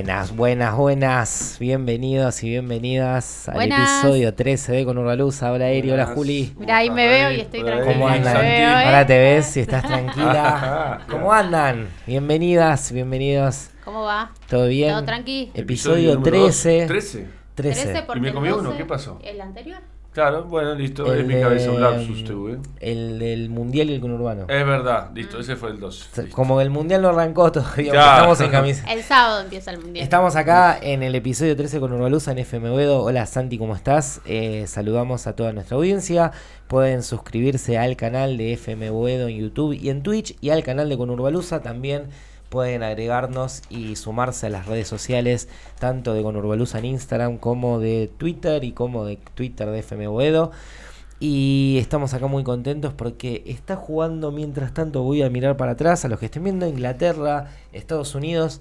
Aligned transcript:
Buenas, 0.00 0.34
buenas, 0.34 0.76
buenas. 0.78 1.56
Bienvenidos 1.60 2.42
y 2.42 2.48
bienvenidas 2.48 3.50
al 3.50 3.70
episodio 3.70 4.32
13 4.32 4.72
de 4.72 4.84
Con 4.86 4.96
Urbaluz. 4.96 5.42
Hola 5.42 5.68
Eri, 5.68 5.90
hola 5.90 6.06
Juli. 6.06 6.54
Mira, 6.58 6.78
ahí 6.78 6.88
me 6.88 7.06
veo 7.06 7.32
y 7.32 7.40
estoy 7.40 7.62
tranquila. 7.62 7.92
¿Cómo 7.92 8.08
andan? 8.08 8.46
¿eh? 8.46 8.64
Ahora 8.64 9.06
te 9.06 9.18
ves 9.18 9.44
si 9.44 9.60
estás 9.60 9.82
tranquila. 9.82 11.02
¿Cómo 11.10 11.30
andan? 11.30 11.88
Bienvenidas, 12.06 12.92
bienvenidos. 12.92 13.68
¿Cómo 13.84 14.04
va? 14.04 14.32
¿Todo 14.48 14.68
bien? 14.68 14.92
¿Todo 14.92 15.04
tranqui? 15.04 15.50
Episodio 15.52 16.18
13. 16.18 16.86
13. 16.86 17.26
13. 17.54 18.02
porque 18.06 18.20
Y 18.20 18.22
me 18.22 18.32
comí 18.32 18.48
el 18.48 18.54
uno, 18.54 18.70
12 18.70 18.78
¿qué 18.78 18.84
pasó? 18.86 19.18
¿El 19.22 19.38
anterior? 19.42 19.82
Claro, 20.12 20.42
bueno, 20.44 20.74
listo. 20.74 21.12
El 21.14 21.20
es 21.20 21.26
mi 21.26 21.40
cabeza 21.40 21.68
un 21.70 21.76
de- 21.76 21.80
lapsus, 21.82 22.24
tuve. 22.24 22.58
El 22.80 23.20
del 23.20 23.48
mundial 23.48 23.90
y 23.90 23.94
el 23.94 24.00
conurbano. 24.00 24.42
Es 24.48 24.66
verdad, 24.66 25.10
listo, 25.14 25.38
ese 25.38 25.54
fue 25.54 25.70
el 25.70 25.78
2. 25.78 26.10
Como 26.32 26.60
el 26.60 26.68
mundial 26.68 27.02
no 27.02 27.10
arrancó 27.10 27.52
todavía, 27.52 27.92
Ya. 27.94 28.16
estamos 28.16 28.40
en 28.40 28.50
camisa. 28.50 28.92
El 28.92 29.02
sábado 29.04 29.42
empieza 29.42 29.70
el 29.70 29.78
mundial. 29.78 30.02
Estamos 30.02 30.34
acá 30.34 30.76
en 30.82 31.04
el 31.04 31.14
episodio 31.14 31.54
13 31.56 31.78
con 31.78 31.92
Urbaluza 31.92 32.32
en 32.32 32.38
FM 32.38 32.70
Boedo. 32.70 33.02
Hola 33.04 33.24
Santi, 33.26 33.56
¿cómo 33.56 33.76
estás? 33.76 34.20
Eh, 34.26 34.64
saludamos 34.66 35.28
a 35.28 35.36
toda 35.36 35.52
nuestra 35.52 35.76
audiencia. 35.76 36.32
Pueden 36.66 37.04
suscribirse 37.04 37.78
al 37.78 37.96
canal 37.96 38.36
de 38.36 38.54
FM 38.54 38.90
Boedo 38.90 39.28
en 39.28 39.36
YouTube 39.38 39.74
y 39.74 39.90
en 39.90 40.02
Twitch 40.02 40.36
y 40.40 40.50
al 40.50 40.64
canal 40.64 40.88
de 40.88 40.98
Con 40.98 41.10
Urbaluza 41.10 41.60
también 41.62 42.06
pueden 42.50 42.82
agregarnos 42.82 43.62
y 43.70 43.96
sumarse 43.96 44.46
a 44.46 44.50
las 44.50 44.66
redes 44.66 44.88
sociales 44.88 45.48
tanto 45.78 46.12
de 46.12 46.22
Con 46.22 46.36
Urbaluza 46.36 46.80
en 46.80 46.84
Instagram 46.84 47.38
como 47.38 47.78
de 47.78 48.10
Twitter 48.18 48.64
y 48.64 48.72
como 48.72 49.06
de 49.06 49.16
Twitter 49.16 49.70
de 49.70 49.78
FM 49.78 50.08
Boedo. 50.08 50.50
Y 51.20 51.76
estamos 51.78 52.12
acá 52.12 52.26
muy 52.26 52.44
contentos 52.44 52.92
porque 52.92 53.42
está 53.46 53.76
jugando 53.76 54.32
mientras 54.32 54.74
tanto, 54.74 55.02
voy 55.02 55.22
a 55.22 55.30
mirar 55.30 55.56
para 55.56 55.72
atrás 55.72 56.04
a 56.04 56.08
los 56.08 56.18
que 56.18 56.26
estén 56.26 56.44
viendo 56.44 56.66
Inglaterra, 56.66 57.48
Estados 57.72 58.14
Unidos, 58.14 58.60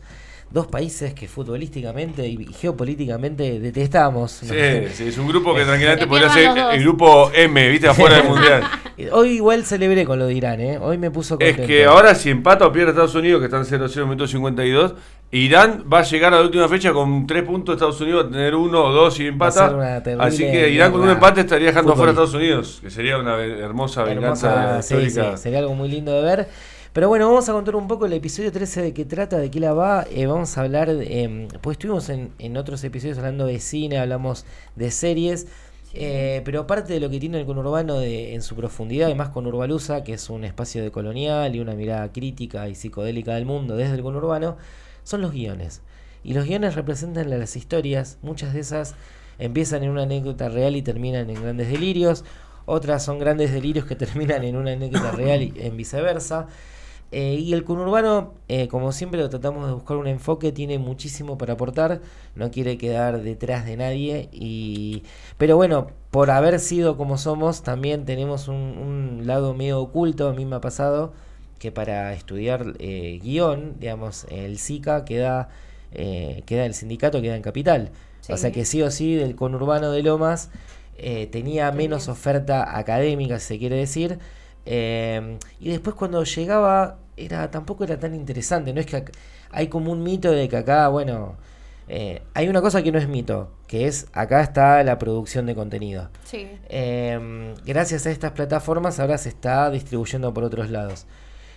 dos 0.51 0.67
países 0.67 1.13
que 1.13 1.27
futbolísticamente 1.27 2.27
y 2.27 2.45
geopolíticamente 2.59 3.59
detestamos. 3.59 4.31
Sí, 4.31 4.47
sí, 4.93 5.07
es 5.07 5.17
un 5.17 5.27
grupo 5.27 5.53
que 5.53 5.63
tranquilamente 5.63 6.05
Que 6.05 6.09
podría 6.09 6.29
ser 6.29 6.49
el 6.73 6.81
grupo 6.81 7.31
M, 7.33 7.69
viste, 7.69 7.87
afuera 7.87 8.17
del 8.17 8.25
mundial. 8.25 8.63
Hoy 9.11 9.29
igual 9.35 9.63
celebré 9.63 10.05
con 10.05 10.19
lo 10.19 10.25
de 10.25 10.33
Irán, 10.33 10.59
¿eh? 10.59 10.77
Hoy 10.77 10.97
me 10.97 11.09
puso 11.11 11.35
Es 11.39 11.55
contento. 11.55 11.67
que 11.67 11.85
ahora 11.85 12.15
si 12.15 12.29
empata 12.29 12.65
o 12.67 12.71
pierde 12.71 12.89
Estados 12.91 13.15
Unidos, 13.15 13.39
que 13.39 13.45
están 13.45 13.63
0-0 13.63 14.03
minuto 14.03 14.27
52, 14.27 14.95
Irán 15.31 15.85
va 15.91 15.99
a 15.99 16.03
llegar 16.03 16.33
a 16.33 16.37
la 16.37 16.43
última 16.43 16.67
fecha 16.67 16.91
con 16.91 17.27
3 17.27 17.43
puntos, 17.43 17.75
Estados 17.75 18.01
Unidos 18.01 18.25
va 18.25 18.27
a 18.29 18.31
tener 18.31 18.55
1 18.55 18.83
o 18.83 18.91
2 18.91 19.19
y 19.19 19.27
empata. 19.27 20.01
Así 20.19 20.43
que 20.43 20.69
Irán 20.69 20.91
con 20.91 21.01
un 21.01 21.09
empate 21.09 21.41
estaría 21.41 21.67
dejando 21.67 21.95
fuera 21.95 22.09
a. 22.09 22.13
Estados 22.13 22.33
Unidos, 22.33 22.79
que 22.81 22.89
sería 22.89 23.17
una 23.19 23.37
hermosa 23.37 24.03
venganza 24.03 24.81
sí, 24.81 24.95
histórica. 24.95 25.37
sí, 25.37 25.43
sería 25.43 25.59
algo 25.59 25.75
muy 25.75 25.87
lindo 25.89 26.11
de 26.11 26.21
ver. 26.23 26.47
Pero 26.93 27.07
bueno, 27.07 27.27
vamos 27.27 27.47
a 27.47 27.53
contar 27.53 27.75
un 27.75 27.87
poco 27.87 28.05
el 28.07 28.13
episodio 28.13 28.51
13 28.51 28.81
de 28.81 28.93
qué 28.93 29.05
trata, 29.05 29.37
de 29.37 29.51
qué 29.51 29.59
la 29.59 29.73
va. 29.73 30.05
Eh, 30.09 30.25
vamos 30.25 30.57
a 30.57 30.61
hablar, 30.61 30.89
em, 30.89 31.47
pues 31.61 31.75
estuvimos 31.75 32.09
en, 32.09 32.33
en 32.39 32.57
otros 32.57 32.83
episodios 32.83 33.17
hablando 33.19 33.45
de 33.45 33.59
cine, 33.59 33.99
hablamos 33.99 34.45
de 34.75 34.91
series. 34.91 35.47
eh, 35.93 36.41
pero 36.45 36.61
aparte 36.61 36.93
de 36.93 36.99
lo 36.99 37.09
que 37.09 37.19
tiene 37.19 37.39
el 37.39 37.45
conurbano 37.47 37.97
de, 37.99 38.35
en 38.35 38.41
su 38.43 38.55
profundidad, 38.55 39.07
además 39.07 39.29
con 39.29 39.47
Urbaluza, 39.47 40.03
que 40.03 40.13
es 40.13 40.29
un 40.29 40.43
espacio 40.43 40.83
de 40.83 40.91
colonial 40.91 41.55
y 41.55 41.59
una 41.59 41.73
mirada 41.73 42.11
crítica 42.11 42.67
y 42.69 42.75
psicodélica 42.75 43.33
del 43.35 43.45
mundo 43.45 43.75
desde 43.75 43.95
el 43.95 44.03
conurbano, 44.03 44.57
son 45.03 45.21
los 45.21 45.31
guiones. 45.31 45.81
Y 46.23 46.33
los 46.33 46.45
guiones 46.45 46.75
representan 46.75 47.29
las 47.29 47.55
historias, 47.55 48.17
muchas 48.21 48.53
de 48.53 48.59
esas 48.59 48.95
empiezan 49.39 49.83
en 49.83 49.89
una 49.91 50.03
anécdota 50.03 50.49
real 50.49 50.75
y 50.75 50.81
terminan 50.83 51.29
en 51.29 51.41
grandes 51.41 51.69
delirios, 51.69 52.23
otras 52.65 53.03
son 53.03 53.17
grandes 53.19 53.51
delirios 53.51 53.85
que 53.85 53.95
terminan 53.95 54.43
en 54.43 54.55
una 54.57 54.73
anécdota 54.73 55.11
real 55.11 55.41
y 55.41 55.53
en 55.57 55.75
viceversa. 55.77 56.47
Eh, 57.11 57.35
y 57.35 57.53
el 57.53 57.63
conurbano, 57.63 58.33
eh, 58.47 58.67
como 58.67 58.91
siempre 58.91 59.19
lo 59.19 59.29
tratamos 59.29 59.65
de 59.67 59.73
buscar 59.73 59.97
un 59.97 60.07
enfoque, 60.07 60.51
tiene 60.51 60.77
muchísimo 60.77 61.37
para 61.37 61.53
aportar, 61.53 62.01
no 62.35 62.51
quiere 62.51 62.77
quedar 62.77 63.21
detrás 63.23 63.65
de 63.65 63.77
nadie, 63.77 64.29
y 64.31 65.03
pero 65.37 65.55
bueno, 65.55 65.87
por 66.11 66.29
haber 66.29 66.59
sido 66.59 66.97
como 66.97 67.17
somos, 67.17 67.63
también 67.63 68.05
tenemos 68.05 68.47
un, 68.47 68.55
un 68.55 69.21
lado 69.25 69.55
medio 69.55 69.81
oculto, 69.81 70.29
a 70.29 70.33
mí 70.33 70.45
me 70.45 70.57
ha 70.57 70.61
pasado 70.61 71.13
que 71.59 71.71
para 71.71 72.13
estudiar 72.13 72.73
eh, 72.79 73.19
guion, 73.21 73.75
digamos, 73.79 74.25
el 74.31 74.57
SICA 74.57 75.05
queda, 75.05 75.49
eh, 75.91 76.41
queda 76.45 76.65
el 76.65 76.73
sindicato, 76.73 77.21
queda 77.21 77.35
en 77.35 77.43
Capital. 77.43 77.91
O 78.29 78.37
sea 78.37 78.51
que 78.51 78.63
sí 78.63 78.81
o 78.81 78.91
sí 78.91 79.15
del 79.15 79.35
conurbano 79.35 79.91
de 79.91 80.03
Lomas 80.03 80.49
eh, 80.97 81.27
tenía 81.27 81.71
menos 81.71 82.05
bien. 82.05 82.11
oferta 82.11 82.77
académica, 82.77 83.39
si 83.39 83.47
se 83.47 83.59
quiere 83.59 83.75
decir. 83.75 84.19
Eh, 84.71 85.37
y 85.59 85.69
después 85.71 85.95
cuando 85.95 86.23
llegaba, 86.23 86.99
era 87.17 87.49
tampoco 87.49 87.83
era 87.83 87.99
tan 87.99 88.13
interesante. 88.13 88.71
No 88.71 88.79
es 88.79 88.85
que 88.85 88.97
ac- 89.05 89.11
hay 89.51 89.67
como 89.67 89.91
un 89.91 90.03
mito 90.03 90.31
de 90.31 90.47
que 90.47 90.57
acá, 90.57 90.87
bueno, 90.89 91.37
eh, 91.87 92.21
hay 92.35 92.47
una 92.49 92.61
cosa 92.61 92.83
que 92.83 92.91
no 92.91 92.99
es 92.99 93.07
mito, 93.07 93.51
que 93.67 93.87
es 93.87 94.07
acá 94.13 94.41
está 94.41 94.83
la 94.83 94.99
producción 94.99 95.47
de 95.47 95.55
contenido. 95.55 96.09
Sí. 96.23 96.47
Eh, 96.69 97.55
gracias 97.65 98.05
a 98.05 98.11
estas 98.11 98.31
plataformas 98.33 98.99
ahora 98.99 99.17
se 99.17 99.29
está 99.29 99.71
distribuyendo 99.71 100.31
por 100.33 100.43
otros 100.43 100.69
lados. 100.69 101.07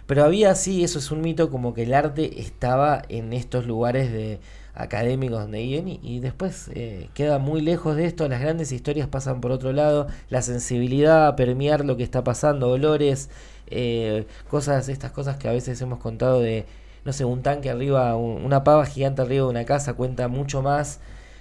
Pero 0.06 0.25
había 0.25 0.55
sí, 0.55 0.83
eso 0.83 0.99
es 0.99 1.11
un 1.11 1.21
mito, 1.21 1.50
como 1.50 1.75
que 1.75 1.83
el 1.84 1.93
arte 1.94 2.41
estaba 2.41 3.03
en 3.11 3.33
estos 3.34 3.67
lugares 3.67 4.11
de 4.11 4.41
académicos 4.75 5.41
donde 5.41 5.62
iban 5.62 5.88
y, 5.88 6.00
y 6.03 6.21
después 6.21 6.71
eh, 6.75 7.09
queda 7.15 7.38
muy 7.38 7.60
lejos 7.60 7.97
de 7.97 8.06
esto, 8.06 8.28
las 8.28 8.41
grandes 8.41 8.72
historias 8.72 9.09
pasan 9.09 9.41
por 9.41 9.53
otro 9.53 9.72
lado, 9.72 10.06
la 10.31 10.43
sensibilidad, 10.43 11.37
permear 11.37 11.84
lo 11.84 11.97
que 11.97 12.03
está 12.03 12.25
pasando, 12.25 12.71
olores, 12.71 13.31
eh, 13.66 14.27
cosas, 14.49 14.88
estas 14.88 15.12
cosas 15.12 15.37
que 15.37 15.49
a 15.49 15.53
veces 15.53 15.81
hemos 15.82 15.99
contado 15.99 16.41
de, 16.41 16.66
no 17.05 17.12
sé, 17.12 17.25
un 17.25 17.43
tanque 17.43 17.71
arriba, 17.71 18.16
un- 18.16 18.44
una 18.44 18.65
pava 18.65 18.87
gigante 18.87 19.22
arriba 19.22 19.44
de 19.44 19.50
una 19.50 19.65
casa 19.65 19.94
cuenta 19.94 20.28
mucho 20.28 20.62
más 20.62 21.00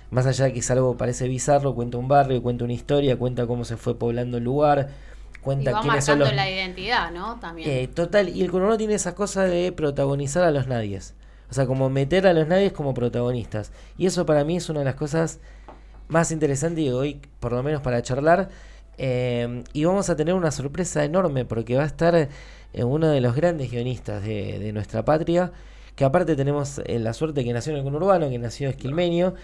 más 0.10 0.26
allá 0.26 0.46
de 0.46 0.54
que 0.54 0.60
es 0.60 0.70
algo 0.72 0.98
parece 0.98 1.28
bizarro, 1.28 1.74
cuenta 1.74 1.98
un 1.98 2.08
barrio, 2.08 2.42
cuenta 2.44 2.66
una 2.66 2.74
historia, 2.74 3.18
cuenta 3.18 3.48
cómo 3.48 3.64
se 3.64 3.78
fue 3.78 3.98
poblando 3.98 4.38
el 4.38 4.44
lugar, 4.44 4.90
Y 5.40 5.44
cuenta 5.44 5.72
va 5.72 5.82
quiénes 5.82 6.04
son 6.06 6.20
los... 6.20 6.34
la 6.36 6.50
identidad, 6.50 7.12
¿no? 7.12 7.40
También. 7.40 7.70
Eh, 7.70 7.88
total, 7.88 8.30
y 8.30 8.42
el 8.42 8.52
conurbano 8.52 8.78
tiene 8.78 8.96
esa 8.96 9.16
cosa 9.16 9.46
de 9.46 9.72
protagonizar 9.72 10.44
a 10.44 10.52
los 10.52 10.68
nadies. 10.68 11.14
O 11.52 11.54
sea, 11.54 11.68
como 11.68 11.90
meter 11.90 12.26
a 12.28 12.34
los 12.34 12.48
nadies 12.48 12.72
como 12.72 12.94
protagonistas. 12.94 13.72
Y 13.98 14.06
eso 14.06 14.26
para 14.26 14.46
mí 14.46 14.56
es 14.56 14.70
una 14.70 14.80
de 14.80 14.86
las 14.86 14.96
cosas 14.96 15.40
más 16.08 16.32
interesantes 16.32 16.84
de 16.84 16.94
hoy, 16.94 17.22
por 17.42 17.52
lo 17.52 17.62
menos 17.62 17.82
para 17.82 18.02
charlar. 18.02 18.50
Eh, 18.98 19.64
y 19.74 19.84
vamos 19.84 20.10
a 20.10 20.16
tener 20.16 20.34
una 20.34 20.52
sorpresa 20.52 21.04
enorme 21.04 21.44
porque 21.44 21.76
va 21.76 21.84
a 21.84 21.88
estar 21.88 22.16
eh, 22.16 22.30
uno 22.84 23.10
de 23.10 23.20
los 23.20 23.36
grandes 23.36 23.70
guionistas 23.70 24.24
de, 24.24 24.60
de 24.60 24.72
nuestra 24.72 25.04
patria. 25.04 25.52
Que 25.96 26.06
aparte 26.06 26.38
tenemos 26.38 26.80
eh, 26.86 27.00
la 27.00 27.14
suerte 27.14 27.44
que 27.44 27.52
nació 27.52 27.74
en 27.74 27.80
el 27.80 27.84
conurbano, 27.84 28.30
que 28.30 28.40
nació 28.40 28.70
esquilmenio. 28.70 29.36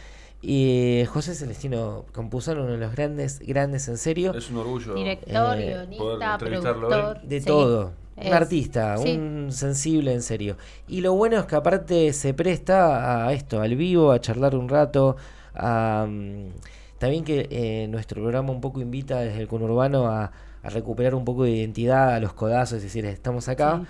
Y 0.42 1.04
José 1.08 1.36
Celestino 1.36 2.06
Campuzano, 2.14 2.64
uno 2.64 2.74
de 2.74 2.78
los 2.78 2.94
grandes, 2.94 3.40
grandes 3.40 3.88
en 3.88 3.98
serio. 3.98 4.34
Es 4.34 4.50
un 4.50 4.58
orgullo. 4.58 4.94
Director, 4.94 5.60
eh, 5.60 5.88
poder 5.98 6.20
guionista, 6.20 6.34
entrevistarlo 6.34 6.88
productor. 6.88 7.22
De 7.24 7.40
sí. 7.40 7.46
todo. 7.46 8.07
Un 8.18 8.34
artista, 8.34 8.98
sí. 8.98 9.16
un 9.16 9.52
sensible 9.52 10.14
en 10.14 10.22
serio. 10.22 10.58
Y 10.88 11.02
lo 11.02 11.14
bueno 11.14 11.38
es 11.38 11.46
que 11.46 11.56
aparte 11.56 12.14
se 12.14 12.34
presta 12.34 13.28
a 13.28 13.34
esto, 13.34 13.62
al 13.62 13.76
vivo, 13.76 14.12
a 14.12 14.20
charlar 14.20 14.56
un 14.56 14.70
rato. 14.70 15.18
A, 15.54 16.08
mm, 16.10 16.50
también 16.98 17.24
que 17.24 17.48
eh, 17.52 17.88
nuestro 17.90 18.22
programa 18.22 18.52
un 18.52 18.62
poco 18.62 18.82
invita 18.82 19.20
desde 19.20 19.42
el 19.42 19.48
conurbano 19.48 20.08
a, 20.08 20.32
a 20.64 20.70
recuperar 20.70 21.14
un 21.16 21.26
poco 21.26 21.44
de 21.44 21.52
identidad, 21.52 22.16
a 22.16 22.20
los 22.20 22.34
codazos, 22.34 22.78
es 22.78 22.84
decir, 22.84 23.06
estamos 23.06 23.48
acá. 23.48 23.82
Sí. 23.82 23.88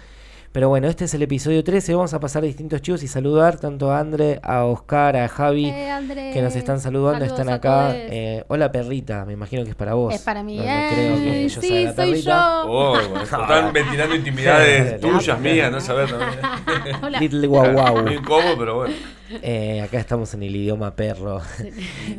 Pero 0.57 0.69
bueno, 0.69 0.87
este 0.87 1.05
es 1.05 1.13
el 1.13 1.21
episodio 1.21 1.63
13. 1.63 1.93
Vamos 1.93 2.15
a 2.15 2.19
pasar 2.19 2.41
distintos 2.41 2.81
chicos 2.81 3.03
y 3.03 3.07
saludar 3.07 3.59
tanto 3.59 3.91
a 3.91 3.99
André, 3.99 4.39
a 4.41 4.63
Oscar, 4.65 5.15
a 5.15 5.27
Javi, 5.27 5.69
Eh, 5.69 6.31
que 6.33 6.41
nos 6.41 6.55
están 6.55 6.79
saludando, 6.79 7.19
saludos 7.19 7.39
están 7.39 7.53
a 7.53 7.57
acá. 7.57 7.91
Eh, 7.95 8.43
hola 8.47 8.71
perrita, 8.71 9.23
me 9.23 9.33
imagino 9.33 9.63
que 9.63 9.69
es 9.69 9.75
para 9.75 9.93
vos. 9.93 10.15
es 10.15 10.21
para 10.21 10.41
mí. 10.41 10.57
No, 10.57 10.63
no 10.63 10.89
creo 10.89 11.15
que 11.17 11.45
Eh, 11.45 11.47
yo 11.49 11.61
sí, 11.61 11.67
sea 11.67 11.81
la 11.83 11.93
soy 11.93 12.09
perrita. 12.09 12.31
yo. 12.31 12.71
Oh, 12.71 12.91
bueno, 13.07 13.21
están 13.23 13.71
ventilando 13.71 14.15
intimidades 14.15 14.99
tuyas, 14.99 15.39
mías, 15.39 15.71
no 15.71 15.79
saber. 15.79 16.09
Little 17.19 17.45
Guau 17.45 17.73
Guau. 17.73 18.01
Muy 18.01 18.15
incómodo, 18.15 18.57
pero 18.57 18.75
bueno. 18.77 18.95
Eh, 19.29 19.81
acá 19.81 19.99
estamos 19.99 20.33
en 20.33 20.43
el 20.43 20.55
idioma 20.55 20.95
perro. 20.95 21.41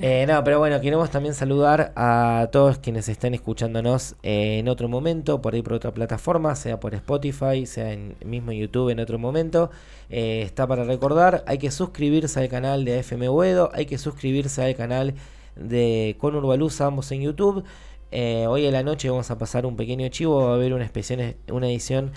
Eh, 0.00 0.26
no, 0.28 0.44
pero 0.44 0.58
bueno, 0.58 0.80
queremos 0.80 1.10
también 1.10 1.34
saludar 1.34 1.92
a 1.96 2.48
todos 2.52 2.78
quienes 2.78 3.08
están 3.08 3.34
escuchándonos 3.34 4.14
eh, 4.22 4.58
en 4.58 4.68
otro 4.68 4.88
momento, 4.88 5.40
por 5.42 5.54
ahí 5.54 5.62
por 5.62 5.72
otra 5.72 5.92
plataforma, 5.92 6.54
sea 6.54 6.78
por 6.78 6.94
Spotify, 6.94 7.66
sea 7.66 7.92
en 7.92 8.14
mismo 8.24 8.52
YouTube 8.52 8.90
en 8.90 9.00
otro 9.00 9.18
momento. 9.18 9.70
Está 10.08 10.66
para 10.66 10.84
recordar, 10.84 11.42
hay 11.46 11.58
que 11.58 11.70
suscribirse 11.70 12.38
al 12.38 12.48
canal 12.48 12.84
de 12.84 13.00
FM 13.00 13.28
Buedo, 13.28 13.70
hay 13.72 13.86
que 13.86 13.98
suscribirse 13.98 14.62
al 14.62 14.76
canal 14.76 15.14
de 15.56 16.16
Con 16.18 16.36
Urbaluza, 16.36 16.86
ambos 16.86 17.10
en 17.10 17.22
YouTube. 17.22 17.64
Hoy 18.12 18.66
a 18.66 18.70
la 18.70 18.82
noche 18.82 19.10
vamos 19.10 19.30
a 19.30 19.38
pasar 19.38 19.66
un 19.66 19.76
pequeño 19.76 20.08
chivo, 20.08 20.44
va 20.44 20.52
a 20.52 20.54
haber 20.54 20.74
una, 20.74 20.84
especial, 20.84 21.36
una 21.50 21.68
edición, 21.68 22.12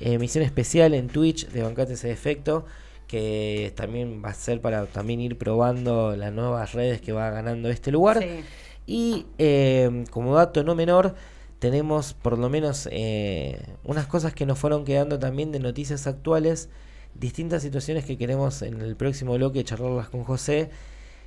emisión 0.00 0.42
especial 0.42 0.94
en 0.94 1.08
Twitch 1.08 1.48
de 1.48 1.62
Bancate 1.62 1.94
ese 1.94 2.08
defecto 2.08 2.64
que 3.06 3.72
también 3.76 4.22
va 4.24 4.30
a 4.30 4.34
ser 4.34 4.60
para 4.60 4.86
también 4.86 5.20
ir 5.20 5.38
probando 5.38 6.16
las 6.16 6.32
nuevas 6.32 6.72
redes 6.72 7.00
que 7.00 7.12
va 7.12 7.30
ganando 7.30 7.68
este 7.68 7.92
lugar. 7.92 8.20
Sí. 8.22 8.44
Y 8.86 9.26
eh, 9.38 10.04
como 10.10 10.34
dato 10.34 10.62
no 10.62 10.74
menor, 10.74 11.14
tenemos 11.58 12.14
por 12.14 12.38
lo 12.38 12.48
menos 12.48 12.88
eh, 12.92 13.60
unas 13.84 14.06
cosas 14.06 14.34
que 14.34 14.46
nos 14.46 14.58
fueron 14.58 14.84
quedando 14.84 15.18
también 15.18 15.52
de 15.52 15.58
noticias 15.58 16.06
actuales 16.06 16.68
distintas 17.14 17.62
situaciones 17.62 18.04
que 18.04 18.18
queremos 18.18 18.62
en 18.62 18.80
el 18.80 18.94
próximo 18.94 19.34
bloque 19.34 19.64
charlarlas 19.64 20.08
con 20.08 20.24
José. 20.24 20.70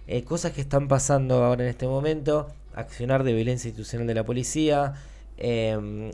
Eh, 0.08 0.24
cosas 0.24 0.54
que 0.54 0.62
están 0.62 0.88
pasando 0.88 1.44
ahora 1.44 1.64
en 1.64 1.70
este 1.70 1.88
momento, 1.88 2.48
accionar 2.74 3.24
de 3.24 3.34
violencia 3.34 3.70
institucional 3.70 4.08
de 4.08 4.14
la 4.16 4.24
policía, 4.24 4.96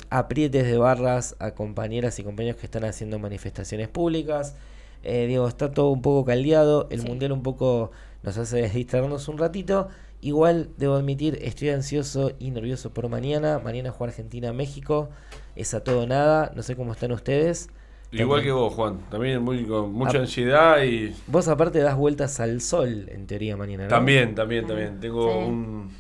aprietes 0.10 0.66
de 0.66 0.78
barras 0.78 1.36
a 1.40 1.52
compañeras 1.52 2.20
y 2.20 2.24
compañeros 2.24 2.60
que 2.60 2.68
están 2.68 2.86
haciendo 2.86 3.20
manifestaciones 3.20 3.88
públicas. 3.88 4.56
Eh, 5.06 5.28
digo, 5.28 5.48
está 5.48 5.72
todo 5.72 5.90
un 5.90 6.02
poco 6.02 6.26
caldeado, 6.26 6.88
el 6.90 7.02
Sí. 7.02 7.08
mundial 7.08 7.32
un 7.32 7.44
poco 7.44 7.92
nos 8.24 8.38
hace 8.38 8.68
distraernos 8.70 9.28
un 9.28 9.38
ratito. 9.38 9.88
Igual, 10.22 10.70
debo 10.78 10.96
admitir, 10.96 11.38
estoy 11.42 11.70
ansioso 11.70 12.32
y 12.40 12.50
nervioso 12.50 12.92
por 12.92 13.08
mañana. 13.10 13.60
Mañana 13.64 13.92
juega 13.92 14.12
Argentina-México. 14.12 15.10
Es 15.56 15.74
a 15.76 15.84
todo 15.84 16.08
nada. 16.08 16.52
No 16.56 16.64
sé 16.64 16.76
cómo 16.76 16.94
están 16.94 17.12
ustedes. 17.12 17.70
Igual 18.12 18.42
que 18.44 18.52
vos, 18.52 18.74
Juan. 18.74 19.00
También 19.12 19.42
muy, 19.44 19.66
con 19.66 19.92
mucha 19.94 20.18
ansiedad 20.20 20.82
y. 20.84 21.14
Vos 21.28 21.48
aparte 21.48 21.80
das 21.80 21.96
vueltas 21.98 22.40
al 22.40 22.62
sol, 22.62 23.08
en 23.10 23.28
teoría, 23.28 23.56
mañana, 23.58 23.84
¿no? 23.84 23.90
También, 23.90 24.34
también, 24.36 24.66
también. 24.66 25.00
Tengo 25.00 25.30
Sí. 25.32 25.38
un, 25.50 25.92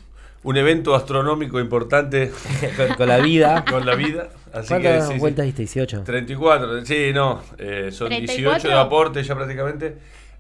un 0.43 0.57
evento 0.57 0.95
astronómico 0.95 1.59
importante 1.59 2.31
con, 2.77 2.95
con 2.95 3.07
la 3.09 3.17
vida. 3.17 3.63
con 3.69 3.85
la 3.85 3.95
vida. 3.95 4.29
Así 4.55 4.67
que 4.73 4.81
¿Cuántas 4.81 5.07
sí, 5.07 5.13
sí. 5.13 5.19
vueltas 5.19 5.45
diste? 5.45 5.61
18. 5.63 6.03
34, 6.03 6.85
sí, 6.85 7.11
no. 7.13 7.41
eh, 7.57 7.89
son 7.91 8.09
18 8.09 8.59
¿34? 8.59 8.61
de 8.69 8.73
aporte 8.73 9.23
ya 9.23 9.35
prácticamente. 9.35 9.97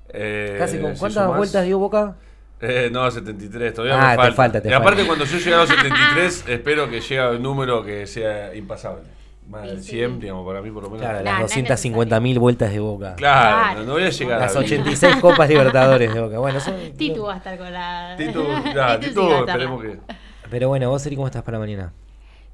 Eh, 0.09 0.55
Casi 0.57 0.77
con 0.79 0.93
si 0.93 0.99
¿Cuántas 0.99 1.25
sumás- 1.25 1.37
vueltas 1.37 1.65
dio 1.65 1.79
Boca? 1.79 2.15
Eh, 2.61 2.89
no, 2.91 3.09
73, 3.11 3.73
todavía 3.73 3.95
Ah, 3.97 4.11
me 4.11 4.11
te 4.11 4.17
falta. 4.17 4.35
falta, 4.35 4.61
te 4.61 4.69
y 4.69 4.73
aparte, 4.73 5.03
falta. 5.03 5.07
cuando 5.07 5.25
yo 5.25 5.37
llegue 5.37 5.53
a 5.53 5.57
los 5.57 5.69
73, 5.69 6.45
espero 6.47 6.89
que 6.89 7.01
llegue 7.01 7.19
a 7.19 7.29
un 7.31 7.43
número 7.43 7.83
que 7.83 8.07
sea 8.07 8.55
impasable. 8.55 9.03
Más 9.49 9.63
del 9.63 9.83
sí. 9.83 9.91
100, 9.91 10.19
digamos, 10.21 10.47
para 10.47 10.61
mí 10.61 10.71
por 10.71 10.81
lo 10.83 10.89
menos. 10.89 11.01
Claro, 11.05 11.17
Nah, 11.23 11.23
las 11.23 11.39
no 11.41 11.45
es 11.45 11.69
250.000 11.69 12.39
vueltas 12.39 12.71
de 12.71 12.79
Boca. 12.79 13.13
Claro, 13.15 13.57
Claro. 13.57 13.79
no, 13.81 13.85
no 13.85 13.93
voy 13.93 14.03
a 14.03 14.09
llegar 14.09 14.39
Las 14.39 14.55
a 14.55 14.59
86 14.59 15.15
Copas 15.17 15.49
Libertadores 15.49 16.11
de 16.13 16.19
Boca. 16.21 16.39
Bueno, 16.39 16.59
son... 16.59 16.73
Titu 16.97 17.23
va 17.25 17.33
a 17.35 17.37
estar 17.37 17.55
con 17.57 17.71
la. 17.71 18.15
Titu, 18.17 18.43
ya, 18.73 18.99
Titu 18.99 19.09
Titu, 19.21 19.27
sí 19.27 19.33
esperemos 19.45 19.81
que. 19.83 19.97
Pero 20.49 20.69
bueno, 20.69 20.89
vos, 20.89 21.05
Eri, 21.05 21.15
¿cómo 21.15 21.27
estás 21.27 21.43
para 21.43 21.59
mañana? 21.59 21.91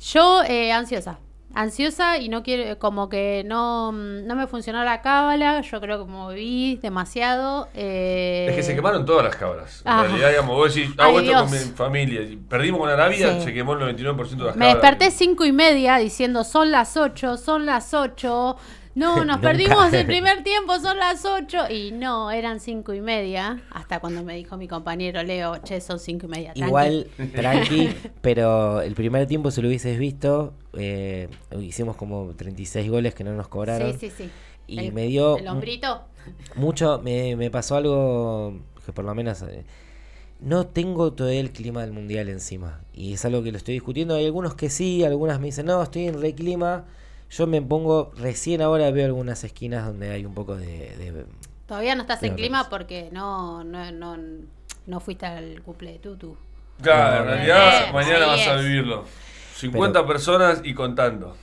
Yo, 0.02 0.44
eh, 0.44 0.72
ansiosa. 0.74 1.20
Ansiosa 1.54 2.18
y 2.18 2.30
no 2.30 2.44
quiero, 2.44 2.78
como 2.80 3.10
que 3.10 3.44
no, 3.46 3.92
no 3.92 4.36
me 4.36 4.48
funcionó 4.48 4.84
la 4.84 5.02
cábala. 5.02 5.62
Yo 5.62 5.82
creo 5.82 5.98
que 6.00 6.04
como 6.06 6.30
vi 6.30 6.78
demasiado. 6.78 7.68
eh, 7.74 8.48
Es 8.50 8.56
que 8.56 8.64
se 8.64 8.76
quemaron 8.76 9.06
todas 9.06 9.24
las. 9.26 9.82
En 9.82 9.88
Ah. 9.92 10.04
realidad, 10.04 10.30
digamos, 10.30 10.56
vos 10.56 10.74
decís, 10.74 10.92
Ay, 10.98 11.10
hago 11.10 11.20
esto 11.20 11.34
con 11.44 11.52
mi 11.52 11.58
familia. 11.76 12.22
Perdimos 12.50 12.80
con 12.80 12.90
Arabia, 12.90 13.36
Sí. 13.40 13.46
se 13.46 13.54
quemó 13.54 13.74
el 13.74 13.80
99% 13.80 14.44
de 14.44 14.50
las 14.50 14.56
Me 14.56 14.66
cabras. 14.68 14.82
desperté 14.82 15.12
cinco 15.12 15.46
y 15.46 15.52
media 15.52 15.98
diciendo 15.98 16.44
son 16.44 16.72
las 16.72 16.96
ocho, 16.98 17.38
son 17.38 17.66
las 17.66 17.94
ocho. 17.94 18.58
No, 18.96 19.24
nos 19.26 19.40
perdimos 19.40 19.92
el 19.94 20.06
primer 20.06 20.44
tiempo, 20.44 20.80
son 20.80 20.98
las 20.98 21.26
ocho. 21.26 21.70
Y 21.70 21.92
no, 21.92 22.32
eran 22.32 22.60
cinco 22.60 22.94
y 22.94 23.02
media. 23.02 23.62
Hasta 23.72 24.00
cuando 24.00 24.24
me 24.24 24.36
dijo 24.36 24.58
mi 24.58 24.68
compañero 24.68 25.24
Leo, 25.24 25.58
che, 25.64 25.82
son 25.82 26.00
cinco 26.00 26.26
y 26.26 26.30
media. 26.30 26.54
tranqui". 26.54 26.68
Igual, 26.68 27.08
tranqui, 27.36 27.90
pero 28.22 28.82
el 28.82 28.94
primer 28.94 29.28
tiempo, 29.28 29.52
si 29.52 29.62
lo 29.62 29.68
hubieses 29.68 29.98
visto, 29.98 30.54
eh, 30.74 31.30
hicimos 31.60 31.96
como 31.96 32.34
36 32.36 32.90
goles 32.90 33.16
que 33.16 33.24
no 33.24 33.34
nos 33.34 33.48
cobraron. 33.48 33.94
Sí, 33.94 34.10
sí, 34.10 34.24
sí. 34.26 34.30
Y 34.68 34.80
el, 34.80 34.94
me 34.94 35.08
dio 35.08 35.38
El 35.38 35.48
hombrito. 35.48 36.04
mucho, 36.56 37.02
me, 37.04 37.36
me 37.36 37.50
pasó 37.50 37.76
algo 37.76 38.60
que 38.86 38.94
por 38.94 39.04
lo 39.04 39.14
menos 39.14 39.42
eh, 39.42 39.66
no 40.40 40.66
tengo 40.68 41.14
todavía 41.14 41.40
el 41.40 41.52
clima 41.52 41.82
del 41.82 41.92
mundial 41.92 42.30
encima. 42.30 42.82
Y 42.94 43.14
es 43.14 43.26
algo 43.26 43.44
que 43.44 43.52
lo 43.52 43.58
estoy 43.58 43.76
discutiendo. 43.76 44.16
Hay 44.16 44.26
algunos 44.26 44.56
que 44.56 44.70
sí, 44.70 45.04
algunas 45.04 45.40
me 45.40 45.48
dicen, 45.48 45.66
no, 45.66 45.82
estoy 45.84 46.08
en 46.08 46.22
re 46.22 46.34
clima. 46.34 46.86
Yo 47.32 47.48
me 47.48 47.62
pongo, 47.62 48.12
recién 48.18 48.62
ahora 48.62 48.92
veo 48.92 49.06
algunas 49.06 49.44
esquinas 49.44 49.86
donde 49.86 50.12
hay 50.12 50.26
un 50.26 50.34
poco 50.34 50.56
de... 50.56 50.68
de- 50.98 51.26
Todavía 51.66 51.96
no 51.96 52.02
estás 52.02 52.22
en 52.24 52.36
clima 52.36 52.64
no. 52.64 52.70
porque 52.70 53.10
no, 53.14 53.64
no, 53.64 53.92
no, 53.92 54.18
no 54.88 55.00
fuiste 55.00 55.26
al 55.26 55.62
cumple 55.62 55.94
de 55.94 56.00
Tutu. 56.00 56.36
Claro, 56.82 57.24
en 57.24 57.30
realidad, 57.30 57.90
eh, 57.90 57.94
mañana 57.94 58.26
vas 58.26 58.48
a 58.48 58.56
vivirlo. 58.58 59.06
50 59.56 60.06
personas 60.06 60.62
y 60.66 60.74
contando. 60.74 61.38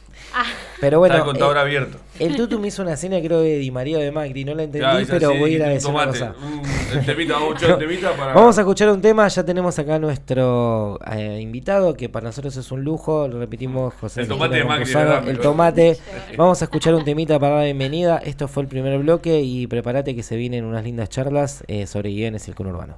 Pero 0.80 0.86
Está 0.88 0.98
bueno, 0.98 1.14
el 1.16 1.22
contador 1.24 1.56
eh, 1.56 1.60
abierto. 1.60 1.98
el 2.20 2.36
Tutu 2.36 2.60
me 2.60 2.68
hizo 2.68 2.82
una 2.82 2.92
escena 2.92 3.20
creo 3.20 3.40
de 3.40 3.58
Di 3.58 3.70
María 3.72 3.98
de 3.98 4.12
Macri, 4.12 4.44
no 4.44 4.54
la 4.54 4.62
entendí, 4.62 5.04
pero 5.08 5.32
sí, 5.32 5.38
voy 5.38 5.52
a 5.52 5.56
ir 5.56 5.62
a 5.64 5.68
decir 5.68 5.90
una 5.90 6.06
cosa. 6.06 6.34
un- 6.40 6.98
el 6.98 7.04
temita, 7.04 7.32
vamos 7.34 7.50
a 7.50 7.54
escuchar 7.56 7.70
el 7.70 7.78
temita 7.88 8.12
para. 8.16 8.34
Vamos 8.34 8.58
a 8.58 8.60
escuchar 8.60 8.88
un 8.90 9.00
tema, 9.02 9.26
ya 9.28 9.44
tenemos 9.44 9.78
acá 9.78 9.98
nuestro 9.98 10.98
eh, 11.10 11.40
invitado, 11.40 11.94
que 11.94 12.08
para 12.08 12.26
nosotros 12.26 12.56
es 12.56 12.70
un 12.70 12.84
lujo, 12.84 13.26
lo 13.26 13.40
repetimos, 13.40 13.92
José. 13.94 14.20
El 14.22 14.28
tomate 14.28 14.56
de 14.56 14.64
Macri. 14.64 14.92
El 15.26 15.38
tomate. 15.40 15.98
Vamos 16.36 16.60
a 16.62 16.64
escuchar 16.66 16.94
un 16.94 17.04
temita 17.04 17.38
para 17.40 17.52
dar 17.54 17.58
la 17.60 17.64
bienvenida. 17.64 18.18
Esto 18.18 18.46
fue 18.46 18.62
el 18.62 18.68
primer 18.68 18.98
bloque 19.00 19.40
y 19.40 19.66
prepárate 19.66 20.14
que 20.14 20.22
se 20.22 20.36
vienen 20.36 20.64
unas 20.64 20.84
lindas 20.84 21.08
charlas 21.08 21.64
eh, 21.66 21.86
sobre 21.88 22.10
guiones 22.10 22.46
y 22.46 22.50
el 22.52 22.54
conurbano. 22.54 22.96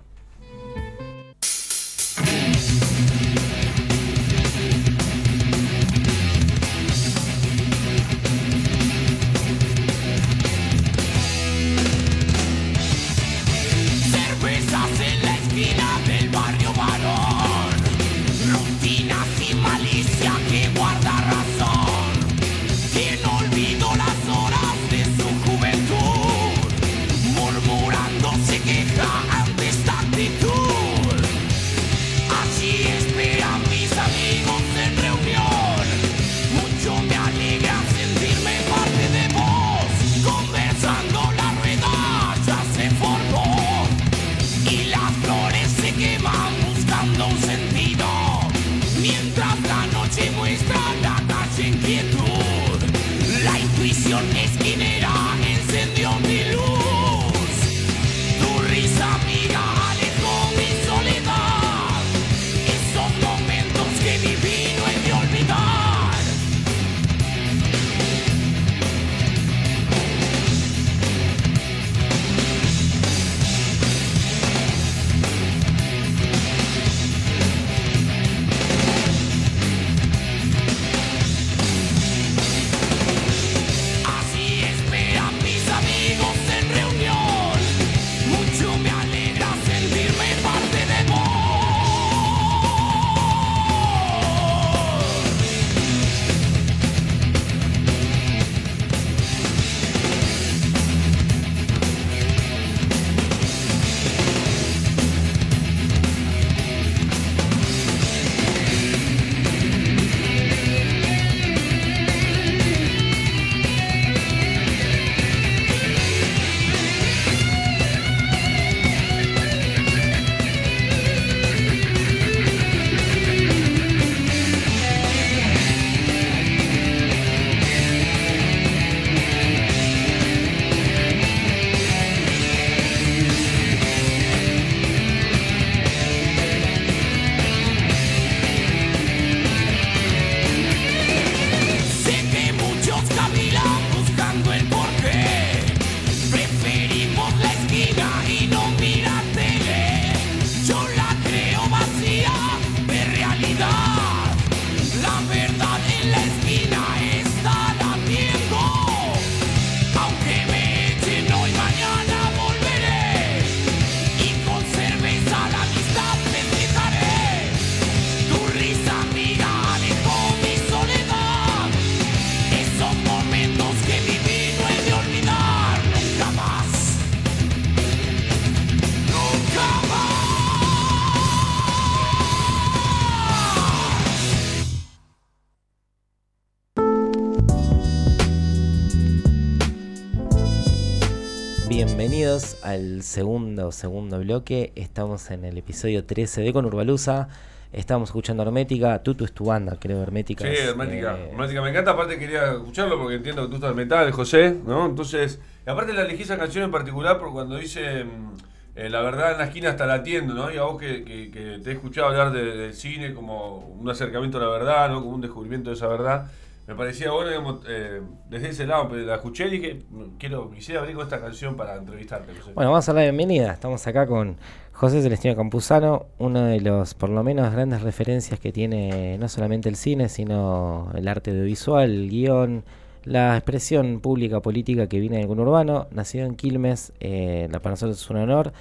Al 192.70 193.02
segundo, 193.02 193.72
segundo 193.72 194.18
bloque. 194.20 194.72
Estamos 194.76 195.30
en 195.30 195.44
el 195.44 195.58
episodio 195.58 196.04
13 196.04 196.40
de 196.42 196.52
Con 196.52 196.64
Urbalusa. 196.66 197.28
Estamos 197.72 198.08
escuchando 198.10 198.42
Hermética. 198.44 199.02
Tutu 199.02 199.24
es 199.24 199.32
tu 199.32 199.44
banda, 199.46 199.76
creo, 199.80 200.00
Hermética. 200.02 200.44
Sí, 200.44 200.54
Hermética. 200.56 201.18
Hermética 201.18 201.62
me 201.62 201.70
encanta, 201.70 201.90
aparte 201.92 202.18
quería 202.18 202.52
escucharlo 202.52 202.96
porque 202.98 203.16
entiendo 203.16 203.42
que 203.42 203.48
tú 203.48 203.54
estás 203.56 203.74
metal, 203.74 204.10
José, 204.12 204.56
¿no? 204.66 204.86
Entonces, 204.86 205.40
y 205.66 205.70
aparte 205.70 205.92
la 205.92 206.02
elegí 206.02 206.22
esa 206.22 206.38
canción 206.38 206.64
en 206.64 206.70
particular 206.70 207.18
porque 207.18 207.32
cuando 207.34 207.56
dice 207.56 208.04
mm, 208.04 208.32
eh, 208.76 208.88
La 208.88 209.00
verdad 209.02 209.32
en 209.32 209.38
la 209.38 209.44
esquina 209.44 209.68
está 209.70 209.84
latiendo, 209.86 210.32
¿no? 210.34 210.52
Y 210.52 210.56
a 210.56 210.62
vos 210.62 210.80
que, 210.80 211.04
que- 211.04 211.30
que 211.32 211.58
te 211.62 211.70
he 211.70 211.72
escuchado 211.74 212.06
hablar 212.08 212.30
de- 212.32 212.56
del 212.56 212.72
cine 212.74 213.12
como 213.14 213.58
un 213.58 213.88
acercamiento 213.90 214.38
a 214.38 214.42
la 214.42 214.48
verdad, 214.48 214.88
¿no? 214.90 215.00
Como 215.02 215.16
un 215.16 215.20
descubrimiento 215.20 215.70
de 215.70 215.76
esa 215.76 215.88
verdad. 215.88 216.30
Me 216.70 216.76
parecía 216.76 217.10
bueno, 217.10 217.30
digamos, 217.30 217.62
eh, 217.68 218.00
desde 218.28 218.50
ese 218.50 218.64
lado, 218.64 218.88
pero 218.88 219.04
la 219.04 219.16
escuché 219.16 219.48
y 219.48 219.50
dije, 219.50 219.82
quiero, 220.20 220.52
quisiera 220.52 220.82
abrir 220.82 220.94
con 220.94 221.02
esta 221.02 221.20
canción 221.20 221.56
para 221.56 221.74
entrevistarte. 221.74 222.32
Bueno, 222.54 222.70
vamos 222.70 222.88
a 222.88 222.92
la 222.92 223.02
bienvenida. 223.02 223.52
Estamos 223.52 223.84
acá 223.88 224.06
con 224.06 224.36
José 224.70 225.02
Celestino 225.02 225.34
Campuzano, 225.34 226.06
uno 226.18 226.44
de 226.44 226.60
los, 226.60 226.94
por 226.94 227.08
lo 227.10 227.24
menos, 227.24 227.52
grandes 227.52 227.82
referencias 227.82 228.38
que 228.38 228.52
tiene 228.52 229.18
no 229.18 229.28
solamente 229.28 229.68
el 229.68 229.74
cine, 229.74 230.08
sino 230.08 230.92
el 230.94 231.08
arte 231.08 231.32
audiovisual, 231.32 231.90
el 231.90 232.08
guion, 232.08 232.62
la 233.02 233.36
expresión 233.36 233.98
pública 233.98 234.38
política 234.38 234.86
que 234.86 235.00
viene 235.00 235.16
del 235.16 235.26
conurbano. 235.26 235.88
Nacido 235.90 236.24
en 236.24 236.36
Quilmes, 236.36 236.92
eh, 237.00 237.48
para 237.50 237.70
nosotros 237.70 238.00
es 238.00 238.10
un 238.10 238.18
honor. 238.18 238.52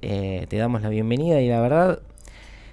Eh, 0.00 0.46
te 0.48 0.58
damos 0.58 0.82
la 0.82 0.90
bienvenida 0.90 1.40
y 1.40 1.48
la 1.48 1.60
verdad 1.60 1.98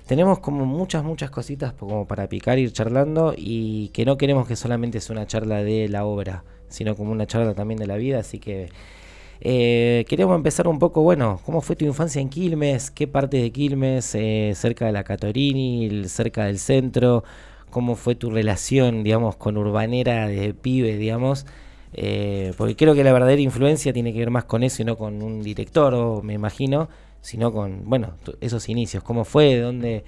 tenemos 0.05 0.39
como 0.39 0.65
muchas, 0.65 1.03
muchas 1.03 1.29
cositas 1.31 1.73
como 1.73 2.07
para 2.07 2.27
picar, 2.27 2.59
ir 2.59 2.71
charlando 2.71 3.33
y 3.37 3.89
que 3.89 4.05
no 4.05 4.17
queremos 4.17 4.47
que 4.47 4.55
solamente 4.55 5.01
sea 5.01 5.15
una 5.15 5.27
charla 5.27 5.63
de 5.63 5.87
la 5.89 6.05
obra, 6.05 6.43
sino 6.69 6.95
como 6.95 7.11
una 7.11 7.25
charla 7.27 7.53
también 7.53 7.79
de 7.79 7.87
la 7.87 7.97
vida, 7.97 8.19
así 8.19 8.39
que 8.39 8.69
eh, 9.41 10.05
queremos 10.07 10.35
empezar 10.35 10.67
un 10.67 10.79
poco, 10.79 11.01
bueno, 11.01 11.39
¿cómo 11.45 11.61
fue 11.61 11.75
tu 11.75 11.85
infancia 11.85 12.21
en 12.21 12.29
Quilmes? 12.29 12.91
¿Qué 12.91 13.07
parte 13.07 13.37
de 13.37 13.51
Quilmes? 13.51 14.15
eh, 14.15 14.53
cerca 14.55 14.85
de 14.85 14.91
la 14.91 15.03
Catorini, 15.03 16.07
cerca 16.07 16.45
del 16.45 16.59
centro. 16.59 17.23
¿Cómo 17.69 17.95
fue 17.95 18.15
tu 18.15 18.29
relación, 18.31 19.03
digamos, 19.03 19.35
con 19.35 19.57
Urbanera 19.57 20.27
de 20.27 20.53
pibe, 20.53 20.95
digamos? 20.97 21.45
Eh, 21.93 22.53
porque 22.57 22.75
creo 22.75 22.95
que 22.95 23.03
la 23.03 23.13
verdadera 23.13 23.41
influencia 23.41 23.93
tiene 23.93 24.13
que 24.13 24.19
ver 24.19 24.31
más 24.31 24.45
con 24.45 24.63
eso 24.63 24.81
y 24.81 24.85
no 24.85 24.97
con 24.97 25.21
un 25.21 25.41
director, 25.43 25.93
o 25.93 26.21
me 26.21 26.33
imagino, 26.33 26.89
sino 27.25 27.51
con, 27.51 27.81
bueno, 27.89 28.13
esos 28.41 28.69
inicios. 28.69 29.03
¿Cómo 29.03 29.25
fue? 29.25 29.55
¿De 29.55 29.61
dónde? 29.61 30.03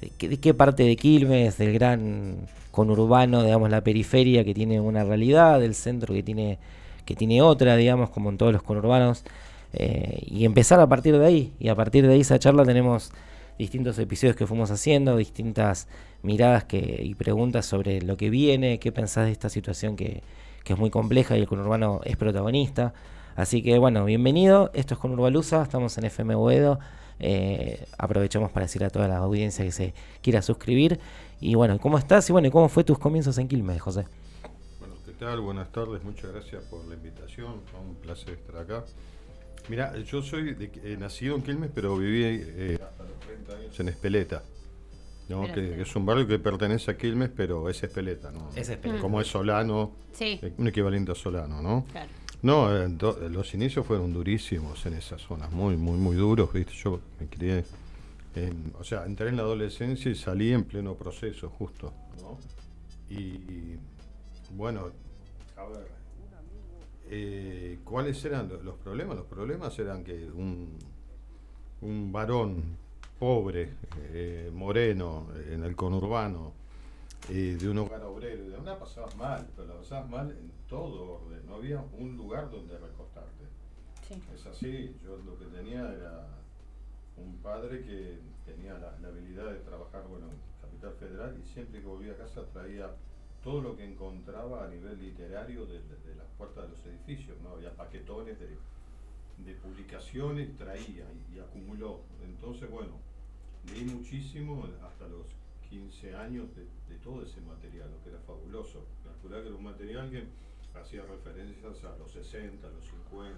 ¿De 0.00 0.10
qué, 0.18 0.28
de 0.28 0.38
qué 0.38 0.52
parte 0.52 0.82
de 0.82 0.96
Quilmes? 0.96 1.58
¿Del 1.58 1.72
gran 1.72 2.48
conurbano, 2.70 3.42
digamos, 3.42 3.70
la 3.70 3.82
periferia 3.82 4.44
que 4.44 4.52
tiene 4.52 4.80
una 4.80 5.04
realidad? 5.04 5.60
¿Del 5.60 5.74
centro 5.74 6.14
que 6.14 6.22
tiene 6.22 6.58
que 7.06 7.14
tiene 7.14 7.40
otra, 7.40 7.76
digamos, 7.76 8.10
como 8.10 8.28
en 8.28 8.36
todos 8.36 8.52
los 8.52 8.62
conurbanos, 8.62 9.24
eh, 9.72 10.22
y 10.26 10.44
empezar 10.44 10.80
a 10.80 10.88
partir 10.88 11.16
de 11.16 11.24
ahí. 11.24 11.52
Y 11.58 11.68
a 11.68 11.74
partir 11.74 12.06
de 12.06 12.12
ahí 12.12 12.20
esa 12.20 12.38
charla 12.38 12.64
tenemos 12.64 13.12
distintos 13.58 13.98
episodios 13.98 14.36
que 14.36 14.46
fuimos 14.46 14.70
haciendo, 14.70 15.16
distintas 15.16 15.88
miradas 16.22 16.64
que, 16.64 17.00
y 17.02 17.14
preguntas 17.14 17.64
sobre 17.64 18.02
lo 18.02 18.16
que 18.16 18.28
viene, 18.28 18.78
qué 18.78 18.92
pensás 18.92 19.26
de 19.26 19.32
esta 19.32 19.48
situación 19.48 19.96
que, 19.96 20.22
que 20.64 20.74
es 20.74 20.78
muy 20.78 20.90
compleja 20.90 21.38
y 21.38 21.40
el 21.40 21.46
conurbano 21.46 22.00
es 22.04 22.16
protagonista. 22.16 22.92
Así 23.36 23.62
que 23.62 23.78
bueno, 23.78 24.04
bienvenido, 24.04 24.70
esto 24.74 24.94
es 24.94 25.00
Conurbalusa, 25.00 25.62
estamos 25.62 25.96
en 25.98 26.04
FM 26.06 26.34
Boedo, 26.36 26.78
eh, 27.18 27.86
aprovechamos 27.98 28.50
para 28.50 28.64
decir 28.64 28.82
a 28.82 28.90
toda 28.90 29.08
la 29.08 29.18
audiencia 29.18 29.64
que 29.64 29.72
se 29.72 29.94
quiera 30.22 30.40
suscribir. 30.40 30.98
Y 31.40 31.54
bueno, 31.54 31.78
¿cómo 31.78 31.98
estás? 31.98 32.28
Y 32.30 32.32
bueno, 32.32 32.50
¿cómo 32.50 32.68
fue 32.70 32.82
tus 32.82 32.98
comienzos 32.98 33.36
en 33.36 33.46
Quilmes, 33.48 33.80
José? 33.82 34.06
Bueno, 34.80 34.94
¿qué 35.04 35.12
tal? 35.12 35.40
Buenas 35.42 35.70
tardes, 35.70 36.02
muchas 36.02 36.32
gracias 36.32 36.62
por 36.64 36.86
la 36.86 36.94
invitación, 36.94 37.60
un 37.86 37.94
placer 37.96 38.30
estar 38.34 38.56
acá. 38.56 38.84
Mira, 39.68 39.94
yo 39.98 40.22
soy 40.22 40.54
de- 40.54 40.70
eh, 40.84 40.96
nacido 40.98 41.36
en 41.36 41.42
Quilmes, 41.42 41.70
pero 41.74 41.96
viví 41.98 42.22
eh, 42.24 42.78
hasta 42.82 43.02
los 43.04 43.18
30 43.20 43.52
años 43.54 43.80
en 43.80 43.88
Espeleta, 43.88 44.42
¿no? 45.28 45.42
Que 45.52 45.82
es 45.82 45.94
un 45.96 46.06
barrio 46.06 46.26
que 46.26 46.38
pertenece 46.38 46.90
a 46.92 46.96
Quilmes, 46.96 47.28
pero 47.36 47.68
es 47.68 47.82
Espeleta, 47.82 48.30
¿no? 48.30 48.48
Es 48.56 48.68
Espeleta. 48.70 49.02
Como 49.02 49.20
es 49.20 49.26
Solano, 49.26 49.90
Sí, 50.12 50.38
eh, 50.42 50.54
un 50.56 50.68
equivalente 50.68 51.12
a 51.12 51.14
Solano, 51.14 51.60
¿no? 51.60 51.84
claro. 51.92 52.08
No, 52.46 52.68
los 53.28 53.54
inicios 53.54 53.84
fueron 53.84 54.12
durísimos 54.12 54.86
en 54.86 54.94
esas 54.94 55.20
zonas, 55.20 55.50
muy, 55.50 55.76
muy, 55.76 55.98
muy 55.98 56.14
duros, 56.14 56.52
¿viste? 56.52 56.72
Yo 56.74 57.00
me 57.18 57.26
crié, 57.26 57.64
en- 58.36 58.72
o 58.78 58.84
sea, 58.84 59.04
entré 59.04 59.30
en 59.30 59.36
la 59.36 59.42
adolescencia 59.42 60.08
y 60.12 60.14
salí 60.14 60.52
en 60.52 60.62
pleno 60.62 60.94
proceso, 60.94 61.48
justo. 61.50 61.92
Y, 63.10 63.74
bueno, 64.54 64.92
a 65.56 65.64
ver, 65.64 65.88
eh, 67.10 67.78
¿cuáles 67.82 68.24
eran 68.24 68.48
lo- 68.48 68.62
los 68.62 68.76
problemas? 68.76 69.16
Los 69.16 69.26
problemas 69.26 69.76
eran 69.80 70.04
que 70.04 70.14
un, 70.30 70.68
un 71.80 72.12
varón 72.12 72.62
pobre, 73.18 73.70
eh, 74.12 74.52
moreno, 74.54 75.26
en 75.50 75.64
el 75.64 75.74
conurbano, 75.74 76.52
eh, 77.28 77.56
de 77.60 77.68
un 77.68 77.78
hogar 77.78 78.02
obrero, 78.04 78.44
y 78.44 78.48
de 78.48 78.56
una 78.58 78.78
pasabas 78.78 79.16
mal, 79.16 79.46
pero 79.56 79.68
la 79.68 79.76
pasabas 79.78 80.08
mal 80.10 80.30
en 80.30 80.50
todo 80.68 81.20
orden, 81.22 81.44
no 81.46 81.56
había 81.56 81.80
un 81.80 82.16
lugar 82.16 82.50
donde 82.50 82.78
recostarte. 82.78 83.44
Sí. 84.06 84.22
Es 84.34 84.46
así, 84.46 84.96
yo 85.02 85.16
lo 85.18 85.38
que 85.38 85.46
tenía 85.46 85.92
era 85.92 86.28
un 87.16 87.36
padre 87.38 87.82
que 87.84 88.20
tenía 88.44 88.74
la, 88.78 88.96
la 89.00 89.08
habilidad 89.08 89.50
de 89.50 89.58
trabajar 89.60 90.06
bueno, 90.06 90.26
en 90.30 90.38
Capital 90.60 90.92
Federal 90.94 91.36
y 91.42 91.46
siempre 91.48 91.80
que 91.80 91.86
volvía 91.86 92.12
a 92.12 92.16
casa 92.16 92.44
traía 92.52 92.90
todo 93.42 93.60
lo 93.62 93.76
que 93.76 93.84
encontraba 93.84 94.64
a 94.64 94.68
nivel 94.68 95.00
literario 95.00 95.66
de, 95.66 95.74
de- 95.82 95.96
de 96.08 96.14
las 96.16 96.26
puertas 96.38 96.64
de 96.64 96.70
los 96.70 96.86
edificios, 96.86 97.36
¿no? 97.42 97.50
Había 97.50 97.74
paquetones 97.74 98.38
de, 98.38 98.48
de 99.44 99.54
publicaciones, 99.54 100.56
traía 100.56 101.06
y, 101.32 101.36
y 101.36 101.40
acumuló. 101.40 102.00
Entonces, 102.24 102.70
bueno, 102.70 102.98
leí 103.72 103.84
muchísimo 103.84 104.66
hasta 104.84 105.06
los 105.08 105.26
15 105.68 106.14
años 106.16 106.46
de, 106.54 106.62
de 106.92 106.98
todo 107.02 107.22
ese 107.22 107.40
material, 107.40 107.88
lo 107.90 108.02
que 108.02 108.10
era 108.10 108.18
fabuloso. 108.26 108.84
Calcular 109.04 109.42
que 109.42 109.48
era 109.48 109.56
un 109.56 109.64
material 109.64 110.10
que 110.10 110.24
hacía 110.78 111.02
referencias 111.02 111.84
a 111.84 111.96
los 111.98 112.10
60, 112.12 112.66
a 112.66 112.70
los 112.70 112.84
50. 112.84 113.34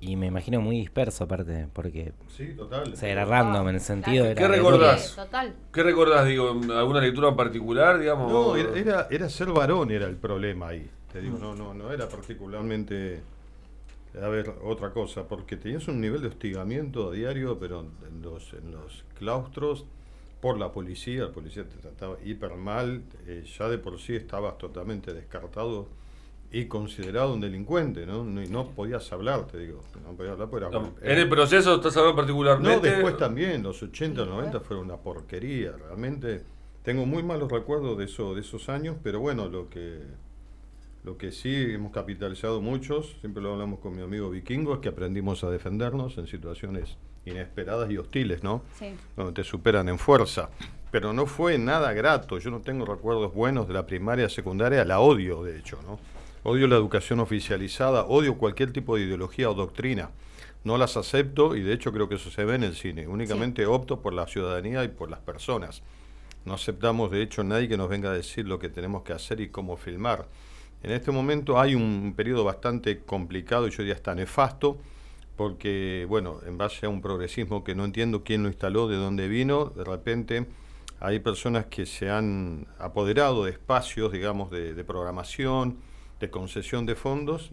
Y 0.00 0.14
me 0.16 0.26
imagino 0.26 0.60
muy 0.60 0.76
disperso 0.76 1.24
aparte, 1.24 1.68
porque 1.72 2.12
Sí, 2.28 2.54
total. 2.54 2.92
o 2.92 2.96
sea, 2.96 3.08
era 3.08 3.24
random 3.24 3.68
en 3.70 3.74
el 3.76 3.80
sentido 3.80 4.24
Claro. 4.24 4.28
de... 4.28 4.34
¿Qué 4.34 4.48
recordás? 4.48 5.06
Sí, 5.08 5.16
Total. 5.16 5.54
¿Qué 5.72 5.82
recordás, 5.82 6.26
digo, 6.26 6.50
alguna 6.50 7.00
lectura 7.00 7.28
en 7.30 7.36
particular, 7.36 7.98
digamos? 7.98 8.30
No, 8.30 8.56
era, 8.56 8.78
era, 8.78 9.08
era 9.10 9.28
ser 9.30 9.48
varón 9.52 9.90
era 9.90 10.06
el 10.06 10.16
problema 10.16 10.68
ahí. 10.68 10.88
Te 11.12 11.20
digo, 11.22 11.38
no, 11.38 11.54
no, 11.54 11.72
no 11.72 11.90
era 11.92 12.08
particularmente 12.08 13.20
a 14.22 14.28
ver, 14.28 14.50
otra 14.62 14.92
cosa, 14.92 15.28
porque 15.28 15.56
tenías 15.56 15.88
un 15.88 16.00
nivel 16.00 16.22
de 16.22 16.28
hostigamiento 16.28 17.10
a 17.10 17.12
diario, 17.12 17.58
pero 17.58 17.80
en 17.80 18.22
los, 18.22 18.52
en 18.54 18.72
los 18.72 19.04
claustros 19.18 19.84
por 20.40 20.58
la 20.58 20.70
policía, 20.72 21.24
la 21.24 21.32
policía 21.32 21.64
te 21.68 21.76
trataba 21.78 22.16
hiper 22.24 22.54
mal, 22.56 23.02
eh, 23.26 23.44
ya 23.58 23.68
de 23.68 23.78
por 23.78 23.98
sí 23.98 24.14
estabas 24.14 24.58
totalmente 24.58 25.12
descartado 25.14 25.88
y 26.52 26.66
considerado 26.66 27.34
un 27.34 27.40
delincuente, 27.40 28.06
¿no? 28.06 28.22
No, 28.24 28.42
y 28.42 28.46
no 28.48 28.68
podías 28.70 29.10
hablar, 29.12 29.46
te 29.46 29.58
digo, 29.58 29.82
no 30.04 30.12
podías 30.12 30.34
hablar 30.34 30.48
porque 30.50 30.66
No, 30.70 30.92
era- 31.02 31.12
en 31.14 31.18
el 31.20 31.28
proceso 31.28 31.74
estás 31.76 31.96
hablando 31.96 32.16
particularmente. 32.16 32.76
no, 32.76 32.80
después 32.80 33.16
también, 33.16 33.62
los 33.62 33.82
80, 33.82 34.24
90 34.24 34.60
fueron 34.60 34.84
una 34.86 34.96
porquería, 34.96 35.72
realmente. 35.72 36.42
Tengo 36.84 37.04
muy 37.04 37.24
malos 37.24 37.50
recuerdos 37.50 37.98
de, 37.98 38.04
eso, 38.04 38.34
de 38.34 38.42
esos 38.42 38.68
años, 38.68 38.96
pero 39.02 39.18
bueno, 39.18 39.48
lo 39.48 39.68
que, 39.68 39.98
lo 41.06 41.16
que 41.16 41.30
sí 41.30 41.54
hemos 41.54 41.92
capitalizado 41.92 42.60
muchos, 42.60 43.14
siempre 43.20 43.40
lo 43.40 43.52
hablamos 43.52 43.78
con 43.78 43.94
mi 43.94 44.02
amigo 44.02 44.28
Vikingo, 44.28 44.74
es 44.74 44.80
que 44.80 44.88
aprendimos 44.88 45.44
a 45.44 45.50
defendernos 45.50 46.18
en 46.18 46.26
situaciones 46.26 46.96
inesperadas 47.24 47.88
y 47.92 47.96
hostiles, 47.96 48.42
¿no? 48.42 48.62
Sí. 48.76 48.92
Donde 49.14 49.32
te 49.32 49.44
superan 49.44 49.88
en 49.88 50.00
fuerza. 50.00 50.50
Pero 50.90 51.12
no 51.12 51.26
fue 51.26 51.58
nada 51.58 51.92
grato, 51.92 52.40
yo 52.40 52.50
no 52.50 52.60
tengo 52.60 52.84
recuerdos 52.84 53.32
buenos 53.32 53.68
de 53.68 53.74
la 53.74 53.86
primaria, 53.86 54.28
secundaria, 54.28 54.84
la 54.84 54.98
odio, 54.98 55.44
de 55.44 55.56
hecho, 55.56 55.78
¿no? 55.86 56.00
Odio 56.42 56.66
la 56.66 56.74
educación 56.74 57.20
oficializada, 57.20 58.04
odio 58.06 58.36
cualquier 58.36 58.72
tipo 58.72 58.96
de 58.96 59.04
ideología 59.04 59.48
o 59.48 59.54
doctrina. 59.54 60.10
No 60.64 60.76
las 60.76 60.96
acepto 60.96 61.54
y 61.54 61.62
de 61.62 61.72
hecho 61.72 61.92
creo 61.92 62.08
que 62.08 62.16
eso 62.16 62.32
se 62.32 62.44
ve 62.44 62.56
en 62.56 62.64
el 62.64 62.74
cine. 62.74 63.06
Únicamente 63.06 63.64
opto 63.64 64.02
por 64.02 64.12
la 64.12 64.26
ciudadanía 64.26 64.82
y 64.82 64.88
por 64.88 65.08
las 65.08 65.20
personas. 65.20 65.84
No 66.44 66.54
aceptamos 66.54 67.12
de 67.12 67.22
hecho 67.22 67.44
nadie 67.44 67.68
que 67.68 67.76
nos 67.76 67.88
venga 67.88 68.10
a 68.10 68.14
decir 68.14 68.48
lo 68.48 68.58
que 68.58 68.68
tenemos 68.68 69.04
que 69.04 69.12
hacer 69.12 69.40
y 69.40 69.50
cómo 69.50 69.76
filmar. 69.76 70.26
En 70.82 70.92
este 70.92 71.10
momento 71.10 71.58
hay 71.58 71.74
un 71.74 72.14
periodo 72.16 72.44
bastante 72.44 73.00
complicado 73.00 73.66
y 73.66 73.70
yo 73.70 73.78
diría 73.78 73.94
hasta 73.94 74.14
nefasto, 74.14 74.78
porque, 75.36 76.06
bueno, 76.08 76.40
en 76.46 76.56
base 76.56 76.86
a 76.86 76.88
un 76.88 77.02
progresismo 77.02 77.62
que 77.62 77.74
no 77.74 77.84
entiendo 77.84 78.24
quién 78.24 78.42
lo 78.42 78.48
instaló, 78.48 78.88
de 78.88 78.96
dónde 78.96 79.28
vino, 79.28 79.66
de 79.66 79.84
repente 79.84 80.46
hay 80.98 81.18
personas 81.18 81.66
que 81.66 81.84
se 81.84 82.10
han 82.10 82.66
apoderado 82.78 83.44
de 83.44 83.52
espacios, 83.52 84.12
digamos, 84.12 84.50
de, 84.50 84.82
programación, 84.84 85.78
de 86.20 86.30
concesión 86.30 86.86
de 86.86 86.94
fondos. 86.94 87.52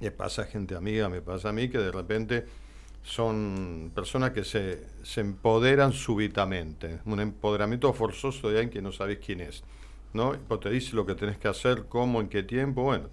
Me 0.00 0.10
pasa 0.10 0.44
gente 0.44 0.74
amiga, 0.74 1.08
me 1.08 1.20
pasa 1.20 1.50
a 1.50 1.52
mí, 1.52 1.68
que 1.68 1.78
de 1.78 1.92
repente 1.92 2.46
son 3.02 3.92
personas 3.94 4.30
que 4.30 4.44
se, 4.44 4.86
se 5.02 5.20
empoderan 5.20 5.92
súbitamente. 5.92 7.00
Un 7.04 7.20
empoderamiento 7.20 7.92
forzoso 7.92 8.48
de 8.48 8.56
alguien 8.56 8.70
que 8.70 8.82
no 8.82 8.90
sabes 8.90 9.18
quién 9.24 9.40
es. 9.40 9.62
¿No? 10.16 10.32
Pues 10.48 10.60
te 10.60 10.70
dice 10.70 10.96
lo 10.96 11.06
que 11.06 11.14
tenés 11.14 11.38
que 11.38 11.48
hacer, 11.48 11.84
cómo, 11.88 12.20
en 12.20 12.28
qué 12.28 12.42
tiempo. 12.42 12.82
Bueno, 12.82 13.08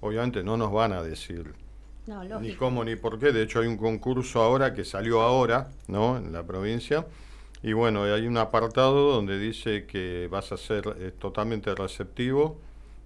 obviamente 0.00 0.42
no 0.42 0.56
nos 0.56 0.72
van 0.72 0.92
a 0.92 1.02
decir 1.02 1.54
No, 2.06 2.24
ni 2.40 2.54
cómo 2.54 2.82
ni 2.84 2.96
por 2.96 3.18
qué. 3.18 3.30
De 3.30 3.42
hecho, 3.42 3.60
hay 3.60 3.68
un 3.68 3.76
concurso 3.76 4.42
ahora 4.42 4.74
que 4.74 4.84
salió 4.84 5.20
ahora, 5.20 5.68
¿no? 5.86 6.16
En 6.16 6.32
la 6.32 6.42
provincia. 6.44 7.06
Y 7.62 7.74
bueno, 7.74 8.04
hay 8.04 8.26
un 8.26 8.38
apartado 8.38 9.12
donde 9.12 9.38
dice 9.38 9.86
que 9.86 10.28
vas 10.30 10.50
a 10.50 10.56
ser 10.56 10.96
eh, 10.98 11.12
totalmente 11.16 11.74
receptivo, 11.74 12.58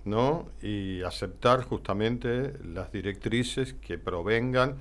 ¿no? 0.05 0.47
Y 0.63 1.03
aceptar 1.03 1.65
justamente 1.65 2.53
las 2.65 2.93
directrices 2.93 3.75
que 3.75 3.99
provengan 3.99 4.77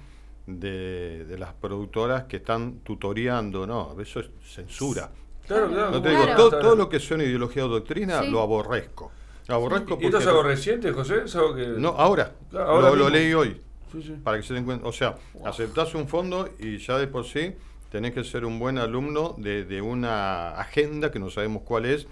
de, 0.45 1.25
de 1.25 1.37
las 1.39 1.53
productoras 1.53 2.25
que 2.25 2.37
están 2.37 2.79
tutoreando, 2.83 3.65
¿no? 3.65 3.99
Eso 3.99 4.19
es 4.19 4.29
censura. 4.45 5.09
Claro, 5.47 5.69
claro. 5.69 5.91
No 5.91 6.01
te 6.01 6.09
Claro. 6.09 6.25
digo, 6.25 6.35
todo, 6.37 6.59
todo 6.59 6.75
lo 6.75 6.89
que 6.89 6.99
suena 6.99 7.23
ideología 7.23 7.65
o 7.65 7.67
doctrina 7.69 8.21
Sí. 8.23 8.29
lo 8.29 8.41
aborrezco. 8.41 9.11
Lo 9.47 9.55
aborrezco 9.55 9.97
¿Y 10.01 10.05
esto 10.05 10.19
es 10.19 10.27
algo 10.27 10.43
reciente, 10.43 10.91
José? 10.93 11.23
¿Es 11.25 11.35
algo 11.35 11.53
que... 11.55 11.67
No, 11.67 11.89
ahora. 11.89 12.31
Claro, 12.49 12.69
ahora 12.69 12.91
lo, 12.91 13.09
leí 13.09 13.33
hoy. 13.33 13.59
Sí, 13.91 14.01
sí. 14.01 14.15
Para 14.23 14.37
que 14.37 14.43
se 14.43 14.53
den 14.53 14.63
cuenta. 14.65 14.87
O 14.87 14.91
sea, 14.93 15.17
aceptás 15.45 15.93
un 15.95 16.07
fondo 16.07 16.49
y 16.59 16.77
ya 16.77 16.97
de 16.97 17.07
por 17.07 17.25
sí 17.25 17.53
tenés 17.91 18.13
que 18.13 18.23
ser 18.23 18.45
un 18.45 18.57
buen 18.57 18.77
alumno 18.77 19.35
de, 19.37 19.65
de 19.65 19.81
una 19.81 20.51
agenda 20.59 21.11
que 21.11 21.19
no 21.19 21.29
sabemos 21.29 21.63
cuál 21.63 21.85
es, 21.85 22.07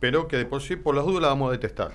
pero 0.00 0.26
que 0.28 0.36
de 0.36 0.44
por 0.44 0.60
sí, 0.60 0.76
por 0.76 0.94
las 0.94 1.06
dudas, 1.06 1.22
la 1.22 1.28
vamos 1.28 1.48
a 1.48 1.52
detestar. 1.52 1.94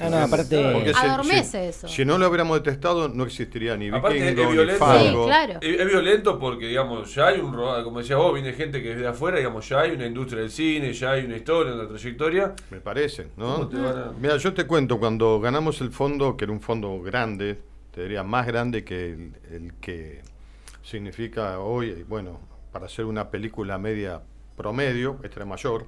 Ah, 0.00 0.08
no, 0.10 0.16
aparte. 0.18 0.92
Adormece 0.94 1.44
si, 1.62 1.68
eso. 1.68 1.88
Si 1.88 2.04
no 2.04 2.18
lo 2.18 2.28
hubiéramos 2.28 2.62
detestado, 2.62 3.08
no 3.08 3.24
existiría 3.24 3.76
ni 3.76 3.88
Aparte, 3.88 4.18
es 4.18 4.24
vikingo, 4.34 4.50
ni 4.50 4.52
violento. 4.56 4.84
fango. 4.84 5.22
Sí, 5.24 5.28
claro. 5.28 5.58
Es, 5.60 5.80
es 5.80 5.86
violento 5.86 6.38
porque, 6.38 6.66
digamos, 6.66 7.14
ya 7.14 7.26
hay 7.28 7.40
un 7.40 7.52
como 7.84 7.98
decías 7.98 8.18
vos, 8.18 8.32
viene 8.34 8.52
gente 8.52 8.82
que 8.82 8.92
es 8.92 8.98
de 8.98 9.08
afuera, 9.08 9.38
digamos, 9.38 9.68
ya 9.68 9.80
hay 9.80 9.90
una 9.92 10.06
industria 10.06 10.40
del 10.42 10.50
cine, 10.50 10.92
ya 10.92 11.12
hay 11.12 11.24
una 11.24 11.36
historia, 11.36 11.72
una 11.74 11.88
trayectoria. 11.88 12.54
Me 12.70 12.80
parece, 12.80 13.28
¿no? 13.36 13.54
¿Cómo 13.54 13.68
te 13.68 13.76
van 13.76 13.96
a- 13.98 14.12
Mira, 14.20 14.36
yo 14.36 14.54
te 14.54 14.66
cuento, 14.66 14.98
cuando 14.98 15.40
ganamos 15.40 15.80
el 15.80 15.90
fondo, 15.90 16.36
que 16.36 16.44
era 16.44 16.52
un 16.52 16.60
fondo 16.60 17.00
grande, 17.00 17.58
te 17.92 18.02
diría 18.02 18.22
más 18.22 18.46
grande 18.46 18.84
que 18.84 19.06
el, 19.12 19.32
el 19.50 19.74
que 19.80 20.20
significa 20.82 21.58
hoy, 21.58 22.04
bueno, 22.08 22.40
para 22.72 22.86
hacer 22.86 23.04
una 23.04 23.30
película 23.30 23.78
media 23.78 24.20
promedio, 24.56 25.18
esta 25.22 25.36
era 25.40 25.46
mayor, 25.46 25.86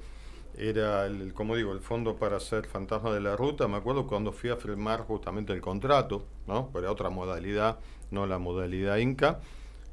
era, 0.60 1.06
el, 1.06 1.32
como 1.32 1.56
digo, 1.56 1.72
el 1.72 1.80
fondo 1.80 2.16
para 2.16 2.36
hacer 2.36 2.66
Fantasma 2.66 3.12
de 3.14 3.20
la 3.20 3.34
Ruta, 3.34 3.66
me 3.66 3.78
acuerdo 3.78 4.06
cuando 4.06 4.30
fui 4.30 4.50
a 4.50 4.56
firmar 4.56 5.00
justamente 5.00 5.54
el 5.54 5.62
contrato, 5.62 6.26
¿no? 6.46 6.68
Pero 6.70 6.80
era 6.80 6.92
otra 6.92 7.08
modalidad, 7.08 7.78
no 8.10 8.26
la 8.26 8.38
modalidad 8.38 8.98
Inca. 8.98 9.40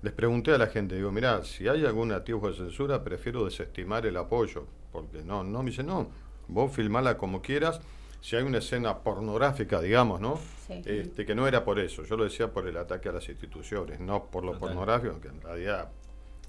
Les 0.01 0.11
pregunté 0.11 0.51
a 0.51 0.57
la 0.57 0.67
gente, 0.67 0.95
digo, 0.95 1.09
mira, 1.09 1.43
si 1.45 1.69
hay 1.69 1.85
algún 1.85 2.11
atisbo 2.11 2.49
de 2.49 2.57
censura, 2.57 3.01
prefiero 3.01 3.45
desestimar 3.45 4.05
el 4.05 4.17
apoyo, 4.17 4.65
porque 4.91 5.23
no, 5.23 5.41
no, 5.41 5.63
me 5.63 5.69
dice, 5.69 5.83
no, 5.83 6.09
vos 6.49 6.71
filmala 6.73 7.17
como 7.17 7.41
quieras, 7.41 7.79
si 8.19 8.35
hay 8.35 8.43
una 8.43 8.57
escena 8.57 8.97
pornográfica, 8.97 9.79
digamos, 9.79 10.19
¿no? 10.19 10.37
Sí. 10.67 10.81
Este, 10.85 11.25
que 11.25 11.33
no 11.33 11.47
era 11.47 11.63
por 11.63 11.79
eso, 11.79 12.03
yo 12.03 12.17
lo 12.17 12.25
decía 12.25 12.51
por 12.51 12.67
el 12.67 12.75
ataque 12.75 13.07
a 13.07 13.13
las 13.13 13.29
instituciones, 13.29 14.01
no 14.01 14.25
por 14.25 14.43
lo 14.43 14.51
Total. 14.51 14.67
pornográfico, 14.67 15.21
que 15.21 15.29
en 15.29 15.41
realidad 15.41 15.89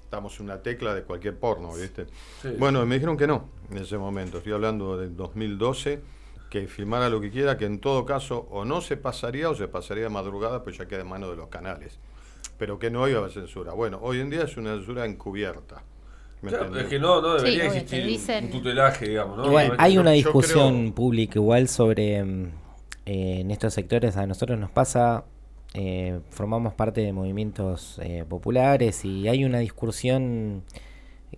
estamos 0.09 0.39
en 0.39 0.45
una 0.47 0.57
tecla 0.63 0.95
de 0.95 1.03
cualquier 1.03 1.37
porno, 1.37 1.71
¿viste? 1.75 2.07
Sí. 2.41 2.49
Bueno, 2.57 2.83
me 2.83 2.95
dijeron 2.95 3.15
que 3.15 3.27
no, 3.27 3.45
en 3.69 3.77
ese 3.77 3.95
momento, 3.99 4.39
estoy 4.39 4.53
hablando 4.53 4.97
del 4.97 5.15
2012, 5.15 6.01
que 6.49 6.67
filmara 6.67 7.09
lo 7.09 7.21
que 7.21 7.29
quiera, 7.29 7.57
que 7.59 7.65
en 7.65 7.79
todo 7.79 8.05
caso 8.05 8.47
o 8.49 8.65
no 8.65 8.81
se 8.81 8.97
pasaría 8.97 9.51
o 9.51 9.55
se 9.55 9.67
pasaría 9.67 10.05
de 10.05 10.09
madrugada, 10.09 10.63
pues 10.63 10.79
ya 10.79 10.87
queda 10.87 11.01
en 11.01 11.07
manos 11.09 11.29
de 11.29 11.35
los 11.35 11.49
canales, 11.49 11.99
pero 12.57 12.79
que 12.79 12.89
no 12.89 13.07
iba 13.07 13.19
a 13.19 13.21
haber 13.21 13.31
censura. 13.33 13.73
Bueno, 13.73 13.99
hoy 14.01 14.19
en 14.19 14.31
día 14.31 14.45
es 14.45 14.57
una 14.57 14.73
censura 14.77 15.05
encubierta. 15.05 15.83
es 16.41 16.85
que 16.87 16.97
no, 16.99 17.21
no 17.21 17.35
debería 17.35 17.65
existir 17.65 18.03
dicen- 18.03 18.45
un 18.45 18.51
tutelaje, 18.51 19.09
digamos, 19.09 19.37
¿no? 19.37 19.45
Igual, 19.45 19.75
hay 19.77 19.99
una 19.99 20.11
discusión 20.11 20.81
creo- 20.85 20.95
pública 20.95 21.37
igual 21.37 21.67
sobre 21.67 22.23
mm, 22.23 22.45
eh, 23.05 23.39
en 23.41 23.51
estos 23.51 23.75
sectores 23.75 24.17
a 24.17 24.25
nosotros 24.25 24.57
nos 24.57 24.71
pasa 24.71 25.25
eh, 25.73 26.19
formamos 26.29 26.73
parte 26.73 27.01
de 27.01 27.13
movimientos 27.13 27.99
eh, 28.01 28.25
populares 28.27 29.05
y 29.05 29.27
hay 29.27 29.45
una 29.45 29.59
discusión 29.59 30.63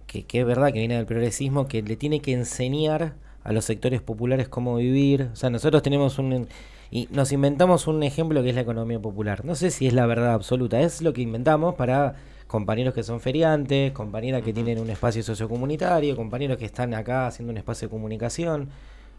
que, 0.08 0.24
que 0.24 0.41
es 0.41 0.46
verdad 0.46 0.72
que 0.72 0.80
viene 0.80 0.96
del 0.96 1.06
progresismo 1.06 1.67
que 1.67 1.82
le 1.82 1.96
tiene 1.98 2.22
que 2.22 2.34
enseñar 2.34 3.15
a 3.44 3.52
los 3.54 3.65
sectores 3.65 4.02
populares 4.02 4.48
cómo 4.48 4.76
vivir. 4.76 5.30
O 5.34 5.36
sea 5.36 5.50
nosotros 5.50 5.82
tenemos 5.84 6.17
un 6.20 6.48
y 6.91 7.08
nos 7.10 7.32
inventamos 7.32 7.88
un 7.88 8.04
ejemplo 8.04 8.44
que 8.44 8.50
es 8.50 8.56
la 8.56 8.62
economía 8.62 9.00
popular. 9.00 9.46
No 9.46 9.56
sé 9.56 9.72
si 9.72 9.88
es 9.88 9.94
la 9.94 10.06
verdad 10.06 10.34
absoluta 10.34 10.82
es 10.82 11.02
lo 11.02 11.13
que 11.13 11.22
inventamos 11.22 11.76
para 11.76 12.15
compañeros 12.48 12.94
que 12.94 13.04
son 13.04 13.22
feriantes, 13.22 13.94
compañeras 13.94 14.44
que 14.44 14.52
tienen 14.52 14.78
un 14.78 14.89
espacio 14.89 15.24
sociocomunitario, 15.24 16.17
compañeros 16.17 16.58
que 16.58 16.65
están 16.65 16.94
acá 16.94 17.28
haciendo 17.28 17.52
un 17.52 17.58
espacio 17.58 17.88
de 17.88 17.91
comunicación. 17.91 18.70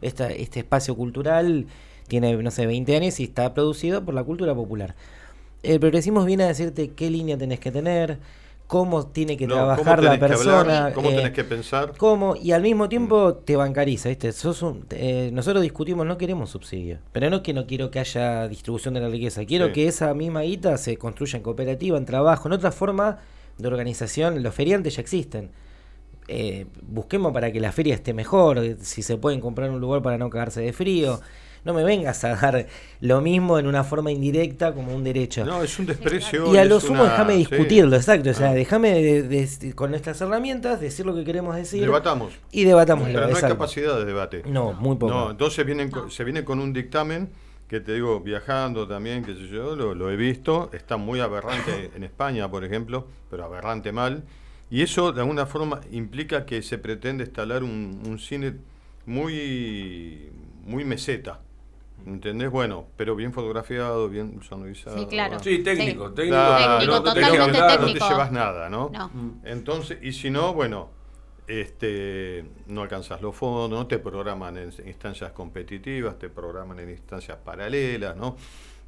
Esta, 0.03 0.31
este 0.31 0.61
espacio 0.61 0.95
cultural 0.97 1.67
tiene, 2.13 2.37
no 2.37 2.51
sé, 2.51 2.67
20 2.67 2.95
años 2.95 3.19
y 3.21 3.25
está 3.25 3.55
producido 3.55 4.05
por 4.05 4.13
la 4.13 4.23
cultura 4.23 4.55
popular. 4.55 4.95
El 5.63 5.81
progresismo 5.81 6.23
viene 6.27 6.45
a 6.45 6.49
decirte 6.49 6.91
qué 6.91 7.09
línea 7.09 7.39
tenés 7.39 7.59
que 7.59 7.71
tener, 7.73 8.19
cómo 8.67 9.07
tiene 9.07 9.39
que 9.39 9.47
No, 9.47 9.55
cómo 9.55 9.65
trabajar 9.77 10.03
la 10.05 10.19
persona. 10.19 10.61
hablar, 10.61 10.93
cómo 10.93 11.09
eh, 11.11 11.17
tenés 11.17 11.33
que 11.33 11.45
pensar. 11.45 11.93
cómo, 11.97 12.37
y 12.37 12.53
al 12.53 12.61
mismo 12.63 12.91
tiempo 12.91 13.35
te 13.35 13.57
bancariza, 13.57 14.11
¿viste? 14.11 14.31
Sos 14.33 14.61
un- 14.61 14.85
eh, 14.91 15.31
nosotros 15.33 15.63
discutimos, 15.63 16.07
no 16.07 16.19
queremos 16.19 16.51
subsidio. 16.51 16.99
Pero 17.13 17.31
no 17.31 17.37
es 17.37 17.43
que 17.43 17.55
no 17.55 17.67
quiero 17.67 17.91
que 17.91 17.99
haya 18.01 18.47
distribución 18.49 18.93
de 18.93 19.01
la 19.01 19.09
riqueza, 19.09 19.45
quiero 19.47 19.69
Sí. 19.69 19.73
que 19.73 19.89
esa 19.89 20.13
misma 20.13 20.43
guita 20.43 20.77
se 20.77 20.99
construya 20.99 21.39
en 21.39 21.43
cooperativa, 21.43 21.97
en 21.97 22.05
trabajo, 22.05 22.49
en 22.49 22.53
otra 22.53 22.73
forma 22.73 23.21
de 23.57 23.69
organización. 23.69 24.43
Los 24.43 24.55
feriantes 24.55 24.97
ya 24.97 25.01
existen. 25.01 25.51
Eh, 26.29 26.67
busquemos 26.83 27.33
para 27.33 27.51
que 27.53 27.61
la 27.61 27.73
feria 27.73 27.95
esté 27.95 28.13
mejor, 28.15 28.77
si 28.81 29.03
se 29.03 29.17
pueden 29.17 29.41
comprar 29.41 29.71
un 29.71 29.81
lugar 29.81 30.03
para 30.03 30.19
no 30.19 30.29
cagarse 30.31 30.61
de 30.61 30.73
frío. 30.73 31.21
No 31.65 31.73
me 31.75 31.85
vengas 31.85 32.25
a 32.25 32.35
dar 32.35 32.67
lo 33.01 33.21
mismo 33.21 33.59
en 33.59 33.67
una 33.67 33.85
forma 33.85 34.11
indirecta 34.11 34.75
como 34.75 34.95
un 34.95 35.05
derecho. 35.05 35.45
No, 35.45 35.63
es 35.63 35.79
un 35.79 35.87
desprecio. 35.87 36.53
Y 36.53 36.57
a 36.57 36.65
lo 36.65 36.81
sumo 36.81 37.03
una- 37.03 37.11
déjame 37.13 37.33
sí. 37.35 37.39
discutirlo, 37.39 37.97
exacto. 37.97 38.31
O 38.31 38.35
sea, 38.35 38.51
Ah. 38.51 38.55
déjame 38.55 38.91
de- 39.01 39.23
de- 39.23 39.75
con 39.75 39.91
nuestras 39.91 40.21
herramientas 40.21 40.81
decir 40.81 41.07
lo 41.07 41.15
que 41.15 41.25
queremos 41.25 41.55
decir. 41.55 41.81
Debatamos. 41.83 42.33
Y 42.51 42.65
debatamos 42.65 43.07
Pero 43.07 43.29
no 43.29 43.37
hay 43.37 43.43
capacidad 43.43 43.97
de 43.99 44.05
debate. 44.05 44.43
No, 44.47 44.73
muy 44.73 44.97
poco. 44.97 45.13
No, 45.15 45.31
entonces 45.31 45.65
vienen, 45.65 45.91
se 46.11 46.25
viene 46.25 46.45
con 46.45 46.59
un 46.59 46.73
dictamen 46.73 47.31
que 47.69 47.81
te 47.81 47.95
digo, 47.95 48.21
viajando 48.21 48.87
también, 48.87 49.25
qué 49.25 49.35
sé 49.35 49.47
yo, 49.49 49.77
lo, 49.77 49.95
lo 49.95 50.11
he 50.11 50.17
visto, 50.17 50.69
está 50.75 50.97
muy 50.97 51.21
aberrante 51.21 51.91
en 51.97 52.03
España, 52.03 52.51
por 52.51 52.65
ejemplo, 52.65 53.07
pero 53.31 53.45
aberrante 53.45 53.93
mal. 53.93 54.25
Y 54.69 54.83
eso 54.83 55.13
de 55.13 55.21
alguna 55.21 55.47
forma 55.47 55.81
implica 55.91 56.45
que 56.45 56.61
se 56.63 56.77
pretende 56.79 57.25
instalar 57.25 57.63
un, 57.63 58.03
un 58.07 58.19
cine 58.19 58.55
muy, 59.07 60.31
muy 60.65 60.85
meseta. 60.85 61.41
¿Entendés? 62.07 62.51
Bueno, 62.51 62.87
pero 62.97 63.15
bien 63.17 63.33
fotografiado, 63.33 64.09
bien 64.09 64.41
sonorizado. 64.43 64.99
Sí, 64.99 65.07
claro. 65.07 65.39
Sí, 65.41 65.59
técnico, 65.63 66.09
Sí. 66.09 66.15
técnico. 66.15 66.37
Claro, 66.37 66.79
Técnico, 66.79 66.93
no 66.93 67.03
te 67.03 67.09
totalmente 67.09 67.21
dejas 67.21 67.49
hablar, 67.63 67.79
técnico. 67.79 67.99
No 68.01 68.07
te 68.09 68.13
llevas 68.15 68.33
nada, 68.33 68.69
¿no? 68.71 68.91
No. 68.93 69.09
Mm. 69.09 69.41
Entonces, 69.45 69.99
y 70.03 70.13
si 70.13 70.31
no, 70.31 70.53
bueno, 70.55 70.91
este, 71.47 72.45
no 72.67 72.83
alcanzas 72.83 73.21
los 73.21 73.35
fondos, 73.35 73.79
no 73.79 73.87
te 73.87 73.99
programan 73.99 74.57
en 74.57 74.73
instancias 74.87 75.33
competitivas, 75.33 76.19
te 76.19 76.29
programan 76.29 76.79
en 76.81 76.91
instancias 76.91 77.39
paralelas, 77.39 78.17
¿no? 78.17 78.37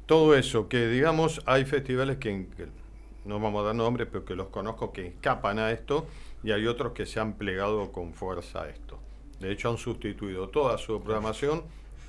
Todo 0.05 0.35
eso, 0.35 0.67
que 0.67 0.87
digamos, 0.87 1.41
hay 1.45 1.65
festivales 1.65 2.17
que, 2.17 2.47
que 2.55 2.67
no 3.25 3.39
vamos 3.39 3.61
a 3.63 3.67
dar 3.67 3.75
nombres, 3.75 4.07
pero 4.11 4.23
que 4.25 4.35
los 4.35 4.47
conozco 4.47 4.91
que 4.93 5.07
escapan 5.07 5.59
a 5.59 5.71
esto, 5.71 6.05
y 6.43 6.51
hay 6.51 6.67
otros 6.67 6.93
que 6.93 7.05
se 7.05 7.19
han 7.19 7.33
plegado 7.33 7.91
con 7.91 8.13
fuerza 8.13 8.63
a 8.63 8.69
esto. 8.69 8.99
De 9.39 9.51
hecho, 9.51 9.69
han 9.69 9.77
sustituido 9.77 10.47
toda 10.49 10.77
su 10.77 11.01
programación 11.01 11.63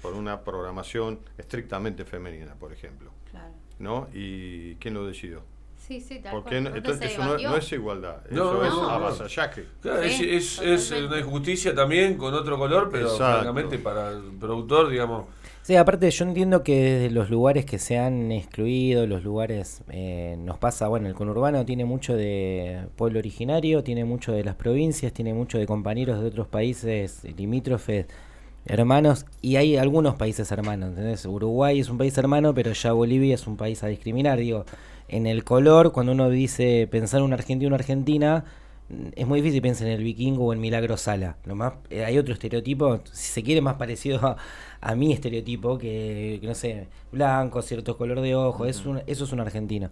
por 0.06 0.14
una 0.14 0.44
programación 0.44 1.18
estrictamente 1.36 2.04
femenina, 2.04 2.54
por 2.54 2.72
ejemplo. 2.72 3.10
Claro. 3.28 3.52
¿No? 3.80 4.06
¿Y 4.14 4.76
quién 4.76 4.94
lo 4.94 5.04
decidió? 5.04 5.42
Sí, 5.76 6.00
sí, 6.00 6.20
tal 6.20 6.30
¿Por 6.30 6.42
cual. 6.44 6.54
qué 6.54 6.60
no? 6.60 6.70
¿Dónde 6.70 6.78
Entonces 6.78 7.12
eso 7.12 7.38
no, 7.38 7.56
es 7.56 7.72
igualdad, 7.72 8.18
No, 8.30 8.64
eso 8.64 8.84
es 8.84 8.88
avasallaje. 8.88 9.66
Claro, 9.82 10.02
es, 10.02 10.16
Sí, 10.16 10.28
es, 10.30 10.92
una 10.92 11.18
injusticia 11.18 11.74
también 11.74 12.16
con 12.16 12.34
otro 12.34 12.56
color, 12.56 12.88
pero 12.90 13.08
francamente 13.16 13.78
para 13.80 14.10
el 14.10 14.22
productor, 14.38 14.90
digamos, 14.90 15.24
Sí, 15.66 15.74
aparte 15.74 16.08
yo 16.12 16.24
entiendo 16.24 16.62
que 16.62 16.80
desde 16.80 17.10
los 17.10 17.28
lugares 17.28 17.64
que 17.64 17.80
se 17.80 17.98
han 17.98 18.30
excluido, 18.30 19.08
los 19.08 19.24
lugares, 19.24 19.82
eh, 19.90 20.36
nos 20.38 20.58
pasa, 20.58 20.86
bueno, 20.86 21.08
el 21.08 21.14
conurbano 21.14 21.64
tiene 21.66 21.84
mucho 21.84 22.14
de 22.14 22.86
pueblo 22.94 23.18
originario, 23.18 23.82
tiene 23.82 24.04
mucho 24.04 24.30
de 24.30 24.44
las 24.44 24.54
provincias, 24.54 25.12
tiene 25.12 25.34
mucho 25.34 25.58
de 25.58 25.66
compañeros 25.66 26.20
de 26.20 26.28
otros 26.28 26.46
países 26.46 27.24
limítrofes, 27.36 28.06
hermanos, 28.66 29.26
y 29.42 29.56
hay 29.56 29.76
algunos 29.76 30.16
países 30.16 30.50
hermanos, 30.52 30.90
¿entendés? 30.90 31.24
Uruguay 31.24 31.80
es 31.80 31.88
un 31.88 31.98
país 31.98 32.16
hermano, 32.18 32.54
pero 32.54 32.72
ya 32.72 32.92
Bolivia 32.92 33.34
es 33.34 33.46
un 33.46 33.56
país 33.56 33.82
a 33.82 33.86
discriminar, 33.88 34.38
digo, 34.38 34.64
en 35.08 35.26
el 35.26 35.44
color, 35.44 35.92
cuando 35.92 36.12
uno 36.12 36.28
dice 36.28 36.88
pensar 36.90 37.22
un 37.22 37.32
argentino 37.32 37.68
una 37.68 37.76
argentina, 37.76 38.44
es 39.16 39.26
muy 39.26 39.40
difícil 39.40 39.62
pensar 39.62 39.88
en 39.88 39.94
el 39.94 40.04
vikingo 40.04 40.46
o 40.46 40.52
en 40.52 40.60
Milagro 40.60 40.96
Sala. 40.96 41.36
Lo 41.44 41.54
más, 41.56 41.74
eh, 41.90 42.04
hay 42.04 42.18
otro 42.18 42.34
estereotipo, 42.34 43.00
si 43.12 43.32
se 43.32 43.42
quiere, 43.42 43.60
más 43.60 43.76
parecido 43.76 44.24
a, 44.24 44.36
a 44.80 44.94
mi 44.94 45.12
estereotipo, 45.12 45.78
que, 45.78 46.38
que 46.40 46.46
no 46.46 46.54
sé, 46.54 46.88
blanco, 47.12 47.62
cierto 47.62 47.96
color 47.96 48.20
de 48.20 48.34
ojo, 48.34 48.66
es 48.66 48.84
un, 48.86 49.02
eso 49.06 49.24
es 49.24 49.32
un 49.32 49.40
argentino. 49.40 49.90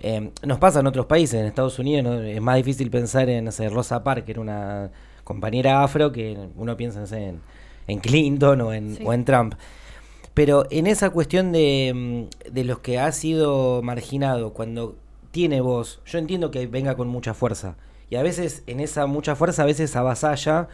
Eh, 0.00 0.30
nos 0.42 0.58
pasa 0.58 0.80
en 0.80 0.86
otros 0.86 1.06
países, 1.06 1.40
en 1.40 1.46
Estados 1.46 1.78
Unidos 1.78 2.04
¿no? 2.04 2.22
es 2.22 2.40
más 2.40 2.56
difícil 2.56 2.90
pensar 2.90 3.30
en, 3.30 3.46
no 3.46 3.52
sé, 3.52 3.68
Rosa 3.70 4.04
Parks, 4.04 4.36
una 4.36 4.90
compañera 5.24 5.82
afro, 5.82 6.12
que 6.12 6.36
uno 6.56 6.76
piensa, 6.76 7.00
no 7.00 7.06
sé, 7.06 7.28
en, 7.28 7.40
en 7.86 7.98
Clinton 8.00 8.60
o 8.60 8.72
en, 8.72 8.96
Sí. 8.96 9.02
o 9.04 9.12
en 9.12 9.24
Trump. 9.24 9.54
Pero 10.34 10.66
en 10.70 10.86
esa 10.86 11.10
cuestión 11.10 11.52
de, 11.52 11.92
mm, 11.94 12.52
de 12.52 12.64
los 12.64 12.80
que 12.80 12.98
ha 12.98 13.10
sido 13.12 13.80
marginado, 13.82 14.52
cuando 14.52 14.96
tiene 15.30 15.60
voz, 15.60 16.00
yo 16.06 16.18
entiendo 16.18 16.50
que 16.50 16.66
venga 16.66 16.94
con 16.96 17.08
mucha 17.08 17.34
fuerza. 17.34 17.76
Y 18.10 18.16
a 18.16 18.22
veces 18.22 18.62
en 18.66 18.80
esa 18.80 19.06
mucha 19.06 19.34
fuerza, 19.34 19.62
a 19.62 19.66
veces 19.66 19.96
avasalla 19.96 20.68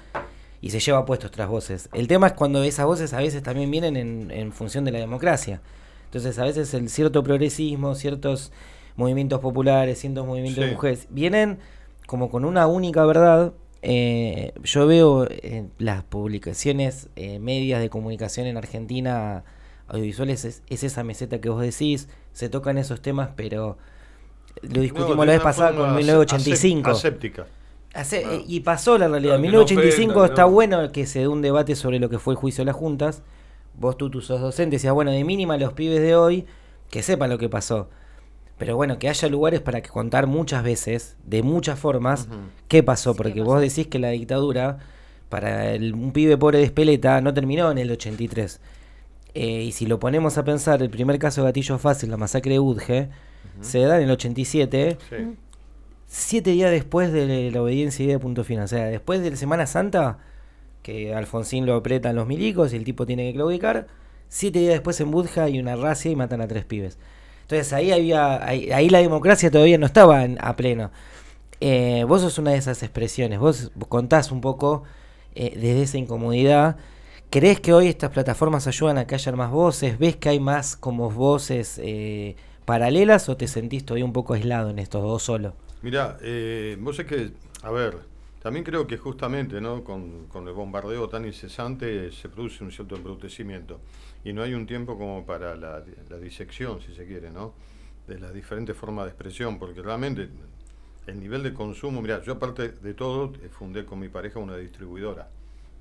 y 0.60 0.70
se 0.70 0.80
lleva 0.80 1.04
puestos 1.04 1.28
otras 1.28 1.48
voces. 1.48 1.88
El 1.92 2.06
tema 2.08 2.28
es 2.28 2.32
cuando 2.34 2.62
esas 2.62 2.86
voces 2.86 3.12
a 3.14 3.18
veces 3.18 3.42
también 3.42 3.70
vienen 3.70 3.96
en, 3.96 4.30
en 4.30 4.52
función 4.52 4.84
de 4.84 4.92
la 4.92 4.98
democracia. 4.98 5.60
Entonces 6.06 6.38
a 6.38 6.44
veces 6.44 6.74
el 6.74 6.88
cierto 6.90 7.22
progresismo, 7.22 7.94
ciertos 7.94 8.52
movimientos 8.96 9.40
populares, 9.40 9.98
ciertos 9.98 10.26
movimientos 10.26 10.64
de 10.64 10.72
mujeres, 10.72 11.06
vienen 11.10 11.58
como 12.06 12.30
con 12.30 12.44
una 12.44 12.66
única 12.66 13.04
verdad. 13.06 13.52
Eh, 13.82 14.52
yo 14.62 14.86
veo 14.86 15.26
en 15.28 15.72
las 15.78 16.04
publicaciones 16.04 17.08
eh, 17.16 17.38
medias 17.40 17.80
de 17.80 17.90
comunicación 17.90 18.46
en 18.46 18.56
Argentina, 18.56 19.42
audiovisuales, 19.88 20.44
es, 20.44 20.62
es 20.68 20.84
esa 20.84 21.02
meseta 21.04 21.40
que 21.40 21.48
vos 21.48 21.60
decís, 21.60 22.08
se 22.32 22.48
tocan 22.48 22.78
esos 22.78 23.02
temas, 23.02 23.30
pero 23.34 23.76
lo 24.62 24.80
discutimos 24.80 25.16
No, 25.16 25.24
la 25.24 25.32
vez 25.32 25.40
pasada 25.42 25.72
con 25.76 25.90
asep- 25.90 25.96
1985. 25.96 26.90
Aséptica. 26.90 27.46
Hace- 27.94 28.24
Ah. 28.24 28.34
eh, 28.34 28.44
Y 28.46 28.60
pasó 28.60 28.96
la 28.98 29.08
realidad. 29.08 29.34
En 29.36 29.42
Claro, 29.42 29.66
que 29.66 29.74
no 29.74 29.80
1985 29.80 30.12
ofenda, 30.12 30.26
que 30.28 30.32
está 30.32 30.42
no- 30.42 30.50
bueno 30.50 30.92
que 30.92 31.06
se 31.06 31.18
dé 31.20 31.28
un 31.28 31.42
debate 31.42 31.74
sobre 31.76 31.98
lo 31.98 32.08
que 32.08 32.18
fue 32.18 32.34
el 32.34 32.38
juicio 32.38 32.62
de 32.62 32.66
las 32.66 32.76
juntas. 32.76 33.22
Vos 33.78 33.96
tú, 33.96 34.08
tú 34.10 34.20
sos 34.20 34.40
docente, 34.40 34.76
decías, 34.76 34.94
bueno, 34.94 35.10
de 35.10 35.24
mínima 35.24 35.56
los 35.56 35.72
pibes 35.72 36.00
de 36.00 36.14
hoy 36.14 36.46
que 36.90 37.02
sepan 37.02 37.30
lo 37.30 37.38
que 37.38 37.48
pasó. 37.48 37.88
Pero 38.62 38.76
bueno, 38.76 38.96
que 39.00 39.08
haya 39.08 39.28
lugares 39.28 39.60
para 39.60 39.80
que 39.82 39.88
contar 39.90 40.28
muchas 40.28 40.62
veces, 40.62 41.16
de 41.26 41.42
muchas 41.42 41.80
formas, 41.80 42.28
qué 42.68 42.84
pasó. 42.84 43.10
Sí, 43.12 43.16
Porque 43.16 43.34
qué 43.34 43.40
vos 43.42 43.60
decís 43.60 43.88
que 43.88 43.98
la 43.98 44.10
dictadura, 44.10 44.78
para 45.28 45.72
el- 45.72 45.94
un 45.94 46.12
pibe 46.12 46.38
pobre 46.38 46.58
de 46.58 46.64
Espeleta, 46.64 47.20
no 47.20 47.34
terminó 47.34 47.72
en 47.72 47.78
el 47.78 47.90
83. 47.90 48.60
Eh, 49.34 49.62
y 49.64 49.72
si 49.72 49.86
lo 49.86 49.98
ponemos 49.98 50.38
a 50.38 50.44
pensar, 50.44 50.80
el 50.80 50.90
primer 50.90 51.18
caso 51.18 51.40
de 51.40 51.48
gatillo 51.48 51.76
fácil, 51.78 52.08
la 52.12 52.16
masacre 52.18 52.52
de 52.52 52.60
Udge, 52.60 53.08
se 53.62 53.80
da 53.80 53.96
en 53.96 54.04
el 54.04 54.10
87 54.12 54.96
Sí. 55.10 55.16
siete 56.06 56.50
días 56.50 56.70
después 56.70 57.12
de 57.12 57.50
la 57.50 57.62
obediencia 57.62 58.04
y 58.04 58.06
de 58.08 58.18
punto 58.20 58.44
final. 58.44 58.66
O 58.66 58.68
sea, 58.68 58.84
después 58.84 59.22
de 59.22 59.30
la 59.30 59.36
Semana 59.36 59.66
Santa, 59.66 60.18
que 60.84 61.16
Alfonsín 61.16 61.66
lo 61.66 61.74
apretan 61.74 62.14
los 62.14 62.28
milicos 62.28 62.72
y 62.72 62.76
el 62.76 62.84
tipo 62.84 63.06
tiene 63.06 63.24
que 63.28 63.34
claudicar, 63.34 63.88
siete 64.28 64.60
días 64.60 64.74
después 64.74 65.00
en 65.00 65.10
Budja 65.10 65.42
hay 65.42 65.58
una 65.58 65.74
racia 65.74 66.12
y 66.12 66.14
matan 66.16 66.40
a 66.40 66.46
tres 66.46 66.64
pibes. 66.64 66.96
Entonces 67.42 67.72
ahí 67.72 67.92
había, 67.92 68.46
ahí, 68.46 68.72
ahí 68.72 68.88
la 68.88 68.98
democracia 68.98 69.50
todavía 69.50 69.78
no 69.78 69.86
estaba 69.86 70.22
a 70.22 70.56
pleno. 70.56 70.90
Eh, 71.60 72.04
vos 72.08 72.22
sos 72.22 72.38
una 72.38 72.52
de 72.52 72.56
esas 72.56 72.82
expresiones, 72.82 73.38
vos 73.38 73.70
contás 73.88 74.32
un 74.32 74.40
poco 74.40 74.82
eh, 75.34 75.52
desde 75.54 75.82
esa 75.82 75.98
incomodidad. 75.98 76.76
¿Crees 77.30 77.60
que 77.60 77.72
hoy 77.72 77.86
estas 77.88 78.10
plataformas 78.10 78.66
ayudan 78.66 78.98
a 78.98 79.06
que 79.06 79.14
haya 79.14 79.32
más 79.32 79.50
voces? 79.50 79.98
¿Ves 79.98 80.16
que 80.16 80.28
hay 80.28 80.40
más 80.40 80.76
como 80.76 81.10
voces 81.10 81.80
eh, 81.82 82.36
paralelas 82.66 83.28
o 83.28 83.36
te 83.36 83.48
sentís 83.48 83.86
todavía 83.86 84.04
un 84.04 84.12
poco 84.12 84.34
aislado 84.34 84.70
en 84.70 84.78
estos 84.78 85.02
dos 85.02 85.22
solo? 85.22 85.54
Mira, 85.80 86.18
eh, 86.20 86.76
vos 86.78 86.98
es 86.98 87.06
que, 87.06 87.30
a 87.62 87.70
ver, 87.70 87.96
también 88.42 88.64
creo 88.64 88.86
que 88.86 88.98
justamente 88.98 89.60
¿no? 89.60 89.82
con, 89.82 90.26
con 90.26 90.46
el 90.46 90.52
bombardeo 90.52 91.08
tan 91.08 91.24
incesante 91.24 92.12
se 92.12 92.28
produce 92.28 92.64
un 92.64 92.70
cierto 92.70 92.96
embrutecimiento 92.96 93.80
y 94.24 94.32
no 94.32 94.42
hay 94.42 94.54
un 94.54 94.66
tiempo 94.66 94.96
como 94.98 95.24
para 95.26 95.56
la, 95.56 95.82
la 96.08 96.18
disección, 96.18 96.80
si 96.80 96.94
se 96.94 97.06
quiere, 97.06 97.30
¿no? 97.30 97.54
de 98.06 98.18
las 98.18 98.34
diferentes 98.34 98.76
formas 98.76 99.04
de 99.04 99.10
expresión, 99.12 99.58
porque 99.60 99.80
realmente 99.80 100.28
el 101.06 101.20
nivel 101.20 101.42
de 101.44 101.54
consumo, 101.54 102.02
mira, 102.02 102.20
yo 102.22 102.32
aparte 102.32 102.70
de 102.70 102.94
todo 102.94 103.32
eh, 103.42 103.48
fundé 103.48 103.84
con 103.84 104.00
mi 104.00 104.08
pareja 104.08 104.40
una 104.40 104.56
distribuidora, 104.56 105.28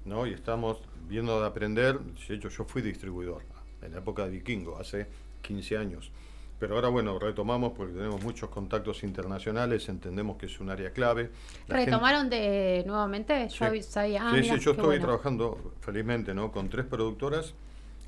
¿no? 0.05 0.27
Y 0.27 0.33
estamos 0.33 0.81
viendo 1.09 1.39
de 1.41 1.47
aprender, 1.47 1.99
de 1.99 2.35
hecho 2.35 2.49
yo 2.49 2.63
fui 2.65 2.83
distribuidor 2.83 3.41
en 3.81 3.91
la 3.93 3.97
época 3.99 4.25
de 4.25 4.31
Vikingo, 4.31 4.77
hace 4.77 5.07
15 5.41 5.77
años. 5.77 6.11
Pero 6.59 6.75
ahora, 6.75 6.89
bueno, 6.89 7.17
retomamos 7.17 7.73
porque 7.75 7.93
tenemos 7.93 8.23
muchos 8.23 8.49
contactos 8.51 9.03
internacionales, 9.03 9.89
entendemos 9.89 10.37
que 10.37 10.45
es 10.45 10.59
un 10.59 10.69
área 10.69 10.91
clave. 10.91 11.31
La 11.67 11.77
gente- 11.77 11.89
¿Retomaron 11.91 12.29
de 12.29 12.83
nuevamente? 12.85 13.47
Yo 13.49 13.71
Sí. 13.73 13.81
sabía. 13.81 14.27
ah, 14.27 14.31
sí, 14.35 14.41
mirá, 14.41 14.53
sí, 14.57 14.59
yo 14.63 14.71
estoy 14.71 14.85
bueno. 14.85 15.05
trabajando 15.05 15.73
felizmente 15.81 16.35
¿no? 16.35 16.51
con 16.51 16.69
tres 16.69 16.85
productoras 16.85 17.55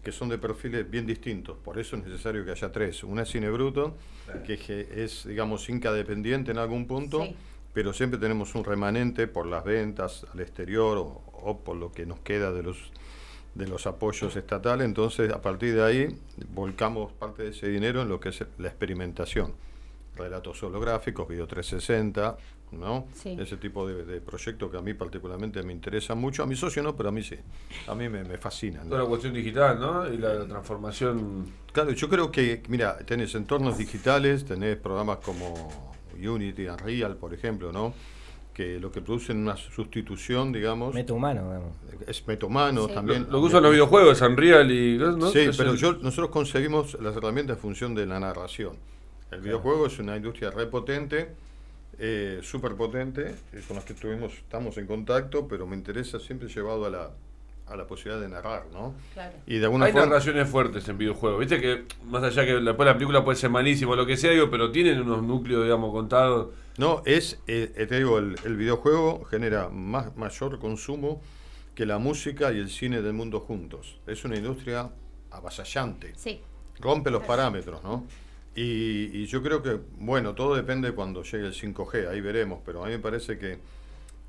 que 0.03 0.11
son 0.11 0.29
de 0.29 0.37
perfiles 0.37 0.89
bien 0.89 1.05
distintos. 1.05 1.57
Por 1.57 1.79
eso 1.79 1.95
es 1.95 2.03
necesario 2.05 2.43
que 2.43 2.51
haya 2.51 2.71
tres. 2.71 3.03
Una 3.03 3.23
es 3.23 3.29
Cine 3.29 3.49
Bruto, 3.49 3.95
que 4.45 4.87
es, 4.95 5.25
digamos, 5.27 5.69
Inca 5.69 5.91
dependiente 5.93 6.51
en 6.51 6.57
algún 6.57 6.85
punto, 6.87 7.23
Sí. 7.23 7.35
pero 7.73 7.93
siempre 7.93 8.19
tenemos 8.19 8.53
un 8.55 8.63
remanente 8.65 9.27
por 9.27 9.45
las 9.45 9.63
ventas 9.63 10.25
al 10.33 10.39
exterior 10.41 10.97
o, 10.97 11.23
o 11.33 11.59
por 11.59 11.77
lo 11.77 11.91
que 11.91 12.05
nos 12.05 12.19
queda 12.19 12.51
de 12.51 12.63
los 12.63 12.91
de 13.55 13.67
los 13.67 13.85
apoyos 13.85 14.35
estatales, 14.35 14.83
entonces 14.83 15.31
a 15.31 15.39
partir 15.39 15.75
de 15.75 15.83
ahí 15.83 16.17
volcamos 16.55 17.13
parte 17.13 17.43
de 17.43 17.49
ese 17.49 17.67
dinero 17.67 18.01
en 18.01 18.09
lo 18.09 18.19
que 18.19 18.29
es 18.29 18.43
la 18.57 18.67
experimentación. 18.67 19.53
Relatos 20.15 20.63
holográficos, 20.63 21.27
Video 21.27 21.45
360, 21.45 22.35
¿no? 22.79 23.07
Sí. 23.13 23.35
Ese 23.39 23.57
tipo 23.57 23.87
de, 23.87 24.03
de 24.05 24.21
proyectos 24.21 24.69
que 24.71 24.77
a 24.77 24.81
mí 24.81 24.93
particularmente 24.93 25.61
me 25.63 25.73
interesa 25.73 26.15
mucho. 26.15 26.43
A 26.43 26.45
mi 26.45 26.55
socio 26.55 26.81
no, 26.83 26.95
pero 26.95 27.09
a 27.09 27.11
mí 27.11 27.23
sí. 27.23 27.35
A 27.87 27.95
mí 27.95 28.09
me, 28.09 28.23
me 28.23 28.37
fascinan. 28.37 28.87
Toda 28.89 29.01
la 29.03 29.07
cuestión 29.07 29.33
digital, 29.33 29.79
¿no? 29.79 30.11
Y 30.11 30.17
la 30.17 30.45
transformación. 30.45 31.45
Claro, 31.71 31.91
yo 31.91 32.09
creo 32.09 32.31
que, 32.31 32.61
mira, 32.69 32.97
tenés 32.99 33.33
entornos 33.35 33.77
digitales, 33.77 34.45
tenés 34.45 34.77
programas 34.77 35.17
como 35.17 35.69
Unity, 36.21 36.67
Unreal, 36.67 37.15
por 37.17 37.33
ejemplo, 37.33 37.71
¿no? 37.71 37.93
Que 38.53 38.79
lo 38.79 38.91
que 38.91 39.01
producen 39.01 39.37
una 39.37 39.57
sustitución, 39.57 40.51
digamos, 40.51 40.93
Meto 40.93 41.15
humano, 41.15 41.41
digamos. 41.47 41.75
es 42.07 42.27
metomano 42.27 42.87
Sí. 42.87 42.93
también. 42.93 43.23
Lo 43.31 43.39
que 43.39 43.47
usan 43.47 43.63
los 43.63 43.71
videojuegos, 43.71 44.21
Unreal 44.21 44.71
y. 44.71 44.97
¿no? 44.99 45.31
Sí, 45.31 45.39
Es 45.39 45.57
pero 45.57 45.71
el- 45.71 45.77
yo, 45.77 45.93
nosotros 45.93 46.29
concebimos 46.29 46.95
las 47.01 47.15
herramientas 47.15 47.57
en 47.57 47.61
función 47.61 47.95
de 47.95 48.05
la 48.05 48.19
narración. 48.19 48.77
El 49.31 49.41
videojuego 49.41 49.87
es 49.87 49.97
una 49.97 50.15
industria 50.15 50.51
repotente, 50.51 51.33
eh, 51.99 52.39
súper 52.41 52.75
potente, 52.75 53.35
eh, 53.53 53.61
con 53.67 53.75
las 53.75 53.85
que 53.85 53.93
tuvimos, 53.93 54.33
estamos 54.33 54.77
en 54.77 54.87
contacto, 54.87 55.47
pero 55.47 55.65
me 55.67 55.75
interesa 55.75 56.19
siempre 56.19 56.47
llevado 56.47 56.85
a 56.85 56.89
la, 56.89 57.11
a 57.67 57.75
la 57.75 57.87
posibilidad 57.87 58.21
de 58.21 58.29
narrar, 58.29 58.65
¿no? 58.71 58.93
Claro. 59.13 59.33
Y 59.45 59.57
de 59.57 59.65
alguna 59.65 59.85
Hay 59.85 59.91
forma... 59.91 60.07
narraciones 60.07 60.49
fuertes 60.49 60.87
en 60.89 60.97
videojuegos. 60.97 61.39
Viste 61.39 61.61
que, 61.61 61.85
más 62.05 62.23
allá 62.23 62.45
que 62.45 62.53
después 62.55 62.85
la 62.85 62.93
película 62.93 63.23
puede 63.23 63.37
ser 63.37 63.49
malísima 63.49 63.91
o 63.91 63.95
lo 63.95 64.05
que 64.05 64.17
sea, 64.17 64.31
digo, 64.31 64.49
pero 64.49 64.71
tienen 64.71 65.01
unos 65.01 65.23
núcleos, 65.23 65.63
digamos, 65.63 65.91
contados. 65.91 66.53
No, 66.77 67.03
es, 67.05 67.39
eh, 67.47 67.71
eh, 67.75 67.85
te 67.85 67.97
digo, 67.97 68.17
el, 68.17 68.35
el 68.45 68.57
videojuego 68.57 69.23
genera 69.25 69.69
más, 69.69 70.15
mayor 70.17 70.59
consumo 70.59 71.21
que 71.75 71.85
la 71.85 71.97
música 71.99 72.51
y 72.51 72.59
el 72.59 72.69
cine 72.69 73.01
del 73.01 73.13
mundo 73.13 73.39
juntos. 73.39 73.99
Es 74.07 74.25
una 74.25 74.35
industria 74.35 74.89
avasallante. 75.31 76.13
Sí. 76.15 76.41
rompe 76.79 77.09
los 77.11 77.23
parámetros, 77.23 77.83
¿no? 77.83 78.05
Y, 78.55 79.09
y 79.17 79.25
yo 79.25 79.41
creo 79.41 79.63
que, 79.63 79.79
bueno, 79.97 80.35
todo 80.35 80.55
depende 80.55 80.91
cuando 80.91 81.23
llegue 81.23 81.47
el 81.47 81.53
5G, 81.53 82.07
ahí 82.09 82.21
veremos, 82.21 82.59
pero 82.63 82.83
a 82.83 82.87
mí 82.87 82.93
me 82.93 82.99
parece 82.99 83.37
que, 83.39 83.57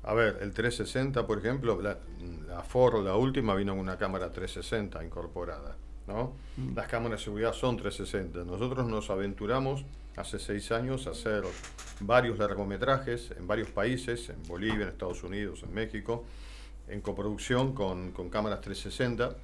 a 0.03 0.13
ver, 0.13 0.39
el 0.41 0.51
360, 0.51 1.27
por 1.27 1.37
ejemplo, 1.37 1.79
la, 1.81 1.99
la 2.47 2.63
Ford, 2.63 3.03
la 3.05 3.15
última, 3.15 3.53
vino 3.55 3.73
con 3.73 3.81
una 3.81 3.97
cámara 3.97 4.31
360 4.31 5.03
incorporada, 5.03 5.75
¿no? 6.07 6.33
Las 6.75 6.87
cámaras 6.87 7.19
de 7.19 7.25
seguridad 7.25 7.53
son 7.53 7.77
360. 7.77 8.43
Nosotros 8.45 8.87
nos 8.87 9.09
aventuramos 9.09 9.85
hace 10.15 10.39
seis 10.39 10.71
años 10.71 11.07
a 11.07 11.11
hacer 11.11 11.43
varios 11.99 12.39
largometrajes 12.39 13.31
en 13.37 13.47
varios 13.47 13.69
países, 13.69 14.29
en 14.29 14.41
Bolivia, 14.47 14.83
en 14.83 14.89
Estados 14.89 15.23
Unidos, 15.23 15.63
en 15.63 15.73
México, 15.73 16.23
en 16.87 17.01
coproducción 17.01 17.73
con, 17.73 18.11
con 18.11 18.29
cámaras 18.29 18.61
360. 18.61 19.35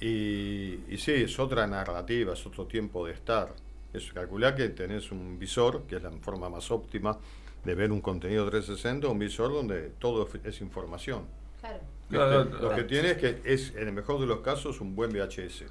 Y, 0.00 0.80
y 0.88 0.98
sí, 0.98 1.12
es 1.12 1.38
otra 1.38 1.66
narrativa, 1.66 2.32
es 2.32 2.46
otro 2.46 2.66
tiempo 2.66 3.06
de 3.06 3.12
estar. 3.12 3.54
Es 3.92 4.12
calcular 4.12 4.54
que 4.54 4.68
tenés 4.70 5.10
un 5.12 5.38
visor, 5.38 5.82
que 5.86 5.96
es 5.96 6.02
la 6.02 6.10
forma 6.12 6.48
más 6.48 6.70
óptima 6.70 7.18
de 7.64 7.74
ver 7.74 7.92
un 7.92 8.00
contenido 8.00 8.48
360, 8.48 9.08
un 9.08 9.18
visor 9.18 9.52
donde 9.52 9.90
todo 9.98 10.28
es- 10.44 10.60
información. 10.60 11.24
Claro. 11.60 11.78
Claro, 12.10 12.42
Este, 12.42 12.56
Lo 12.62 12.74
que 12.74 12.84
tiene 12.84 13.10
es 13.12 13.16
que 13.18 13.40
es, 13.44 13.74
en 13.76 13.88
el 13.88 13.92
mejor 13.94 14.20
de 14.20 14.26
los 14.26 14.40
casos, 14.40 14.80
un 14.80 14.94
buen 14.94 15.10
VHS. 15.12 15.64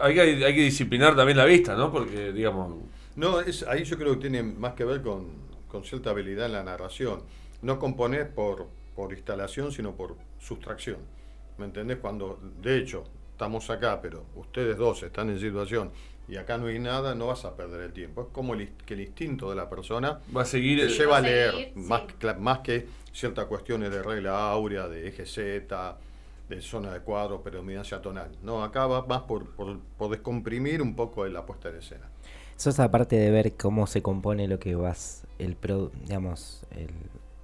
Hay 0.00 0.14
que, 0.14 0.20
hay 0.20 0.54
que 0.54 0.60
disciplinar 0.62 1.16
también 1.16 1.38
la 1.38 1.46
vista, 1.46 1.74
¿no? 1.74 1.90
Porque, 1.90 2.32
digamos. 2.32 2.74
No, 3.16 3.40
es, 3.40 3.62
ahí 3.62 3.84
yo 3.84 3.96
creo 3.96 4.14
que 4.14 4.20
tiene 4.20 4.42
más 4.42 4.74
que 4.74 4.84
ver 4.84 5.00
con, 5.02 5.26
con 5.68 5.82
cierta 5.84 6.10
habilidad 6.10 6.46
en 6.46 6.52
la 6.52 6.62
narración. 6.62 7.22
No 7.62 7.78
componés 7.78 8.26
por, 8.26 8.66
por 8.94 9.12
instalación, 9.12 9.72
sino 9.72 9.94
por 9.96 10.16
sustracción. 10.38 10.98
¿Me 11.56 11.64
entendés? 11.64 11.96
Cuando, 11.98 12.38
de 12.62 12.76
hecho, 12.78 13.04
estamos 13.32 13.68
acá, 13.70 14.00
pero 14.02 14.24
ustedes 14.36 14.76
dos 14.76 15.02
están 15.02 15.30
en 15.30 15.40
situación 15.40 15.90
y 16.28 16.36
acá 16.36 16.58
no 16.58 16.66
hay 16.66 16.78
nada, 16.78 17.14
no 17.14 17.26
vas 17.28 17.44
a 17.44 17.56
perder 17.56 17.80
el 17.82 17.92
tiempo. 17.92 18.22
Es 18.22 18.28
como 18.32 18.54
el, 18.54 18.68
que 18.86 18.94
el 18.94 19.00
instinto 19.00 19.50
de 19.50 19.56
la 19.56 19.68
persona 19.70 20.20
Va 20.36 20.42
a 20.42 20.44
seguir. 20.44 20.80
te 20.80 20.88
lleva 20.88 21.16
a 21.18 21.20
leer, 21.20 21.50
seguir, 21.52 21.72
más, 21.76 22.02
sí. 22.02 22.14
cla- 22.20 22.38
más 22.38 22.58
que 22.60 22.86
ciertas 23.12 23.46
cuestiones 23.46 23.90
de 23.90 24.02
regla 24.02 24.50
áurea, 24.50 24.88
de 24.88 25.08
eje 25.08 25.26
Z, 25.26 25.96
de 26.48 26.60
zona 26.62 26.92
de 26.92 27.00
cuadro, 27.00 27.42
predominancia 27.42 28.00
tonal. 28.00 28.30
No, 28.42 28.62
acá 28.62 28.86
va 28.86 29.06
más 29.06 29.22
por, 29.22 29.46
por, 29.50 29.78
por 29.98 30.10
descomprimir 30.10 30.82
un 30.82 30.94
poco 30.94 31.26
la 31.26 31.44
puesta 31.46 31.68
en 31.70 31.76
escena. 31.76 32.06
Sos 32.56 32.80
aparte 32.80 33.16
de 33.16 33.30
ver 33.30 33.54
cómo 33.56 33.86
se 33.86 34.02
compone 34.02 34.48
lo 34.48 34.58
que 34.58 34.74
vas, 34.74 35.26
el 35.38 35.54
pro, 35.56 35.90
digamos, 36.02 36.64
el, 36.72 36.90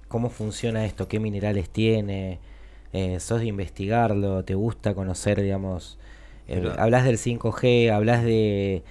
cómo 0.09 0.29
funciona 0.29 0.85
esto, 0.85 1.07
qué 1.07 1.19
minerales 1.19 1.69
tiene, 1.69 2.39
eh, 2.91 3.19
sos 3.21 3.39
de 3.39 3.45
investigarlo, 3.47 4.43
te 4.43 4.55
gusta 4.55 4.93
conocer, 4.93 5.41
digamos, 5.41 5.97
Eh, 6.47 6.71
hablas 6.77 7.05
del 7.05 7.17
5G, 7.17 7.89
hablas 7.91 8.23
de, 8.23 8.83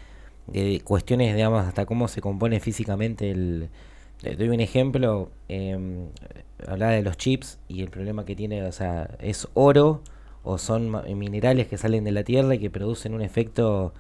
de 0.47 0.81
cuestiones, 0.85 1.35
digamos, 1.35 1.67
hasta 1.67 1.87
cómo 1.87 2.09
se 2.09 2.21
compone 2.21 2.61
físicamente 2.61 3.31
el... 3.31 3.71
Te 4.21 4.37
doy 4.37 4.49
un 4.49 4.61
ejemplo, 4.61 5.31
eh, 5.49 5.77
hablaba 6.67 6.93
de 6.93 7.03
los 7.03 7.17
chips 7.17 7.59
y 7.69 7.83
el 7.83 7.91
problema 7.91 8.25
que 8.25 8.35
tiene, 8.37 8.63
o 8.65 8.73
sea, 8.73 9.17
es 9.21 9.49
oro 9.55 10.03
o 10.43 10.59
son 10.59 10.91
minerales 11.19 11.67
que 11.69 11.77
salen 11.79 12.05
de 12.05 12.13
la 12.13 12.25
tierra 12.25 12.55
y 12.55 12.59
que 12.59 12.71
producen 12.71 13.15
un 13.15 13.23
efecto... 13.23 13.95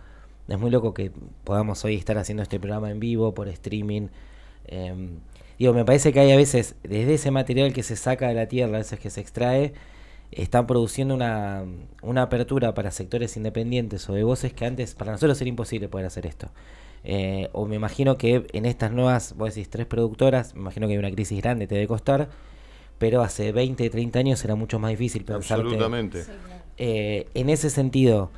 Es 0.49 0.59
muy 0.59 0.71
loco 0.71 0.93
que 0.93 1.11
podamos 1.45 1.85
hoy 1.87 1.95
estar 1.97 2.19
haciendo 2.19 2.43
este 2.43 2.61
programa 2.61 2.91
en 2.91 3.01
vivo, 3.01 3.33
por 3.35 3.49
streaming. 3.49 4.09
eh, 4.67 4.95
digo, 5.59 5.73
me 5.73 5.85
parece 5.85 6.13
que 6.13 6.21
hay 6.21 6.33
a 6.33 6.37
veces, 6.37 6.77
desde 6.83 7.15
ese 7.15 7.31
material 7.31 7.73
que 7.73 7.83
se 7.83 7.97
saca 7.97 8.29
de 8.29 8.35
la 8.35 8.47
tierra, 8.49 8.77
a 8.77 8.79
veces 8.79 8.99
que 8.99 9.11
se 9.11 9.21
extrae, 9.21 9.73
están 10.33 10.67
produciendo 10.67 11.15
una, 11.15 11.65
una 12.03 12.23
apertura 12.23 12.75
para 12.75 12.91
sectores 12.91 13.37
independientes 13.37 14.09
o 14.09 14.15
de 14.15 14.25
voces 14.25 14.53
que 14.53 14.67
antes 14.67 14.95
para 14.95 15.13
nosotros 15.13 15.41
era 15.41 15.49
imposible 15.49 15.89
poder 15.89 16.07
hacer 16.07 16.27
esto. 16.27 16.51
Eh, 17.05 17.51
o 17.53 17.67
me 17.67 17.77
imagino 17.77 18.17
que 18.17 18.47
en 18.53 18.65
estas 18.65 18.91
nuevas, 18.91 19.35
vos 19.37 19.55
decís, 19.55 19.69
tres 19.69 19.87
productoras, 19.87 20.55
me 20.55 20.63
imagino 20.63 20.87
que 20.87 20.95
hay 20.95 20.99
una 20.99 21.11
crisis 21.11 21.41
grande, 21.41 21.67
te 21.67 21.75
debe 21.75 21.87
costar, 21.87 22.31
pero 22.99 23.23
hace 23.23 23.53
20, 23.53 23.91
30 23.91 24.19
años 24.19 24.45
era 24.45 24.55
mucho 24.55 24.79
más 24.79 24.91
difícil 24.91 25.25
pensarte. 25.25 25.63
Absolutamente. 25.63 26.25
Eh, 26.79 27.29
en 27.35 27.51
ese 27.51 27.69
sentido, 27.71 28.31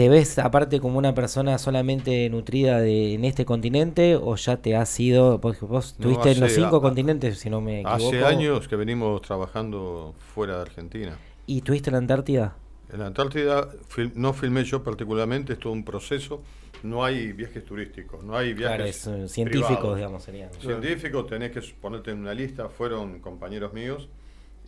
¿te 0.00 0.08
ves 0.08 0.38
aparte 0.38 0.80
como 0.80 0.96
una 0.96 1.14
persona 1.14 1.58
solamente 1.58 2.30
nutrida 2.30 2.80
de, 2.80 3.12
en 3.12 3.26
este 3.26 3.44
continente 3.44 4.16
o 4.16 4.34
ya 4.36 4.56
te 4.56 4.74
has 4.74 4.98
ido, 4.98 5.36
vos, 5.36 5.60
vos 5.60 5.94
No, 5.98 6.08
estuviste 6.08 6.30
en 6.30 6.40
los 6.40 6.52
cinco 6.52 6.76
a- 6.76 6.80
continentes, 6.80 7.38
si 7.38 7.50
no 7.50 7.60
me 7.60 7.82
equivoco? 7.82 8.06
Hace 8.08 8.24
años 8.24 8.66
que 8.66 8.76
venimos 8.76 9.20
trabajando 9.20 10.14
fuera 10.34 10.56
de 10.56 10.62
Argentina. 10.62 11.18
¿Y 11.46 11.58
estuviste 11.58 11.90
en 11.90 11.92
la 11.92 11.98
Antártida? 11.98 12.56
En 12.90 13.00
la 13.00 13.08
Antártida 13.08 13.68
fil- 13.94 14.12
no 14.14 14.32
filmé 14.32 14.64
yo 14.64 14.82
particularmente, 14.82 15.52
es 15.52 15.58
todo 15.58 15.74
un 15.74 15.84
proceso. 15.84 16.40
No 16.82 17.04
hay 17.04 17.32
viajes 17.32 17.62
turísticos, 17.66 18.24
no 18.24 18.34
hay 18.38 18.54
viajes 18.54 18.76
Claro, 18.76 18.84
es, 18.86 19.06
eh, 19.06 19.28
científicos, 19.28 19.76
privados. 19.76 19.96
digamos, 19.98 20.22
serían. 20.22 20.48
Científicos 20.62 21.26
tenés 21.26 21.50
que 21.52 21.60
ponerte 21.78 22.10
en 22.12 22.20
una 22.20 22.32
lista, 22.32 22.70
fueron 22.70 23.20
compañeros 23.20 23.74
míos 23.74 24.08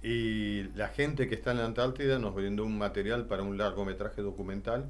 y 0.02 0.64
la 0.74 0.88
gente 0.88 1.26
que 1.26 1.34
está 1.36 1.52
en 1.52 1.56
la 1.56 1.64
Antártida 1.64 2.18
nos 2.18 2.34
brindó 2.34 2.66
un 2.66 2.76
material 2.76 3.24
para 3.24 3.42
un 3.42 3.56
largometraje 3.56 4.20
documental 4.20 4.84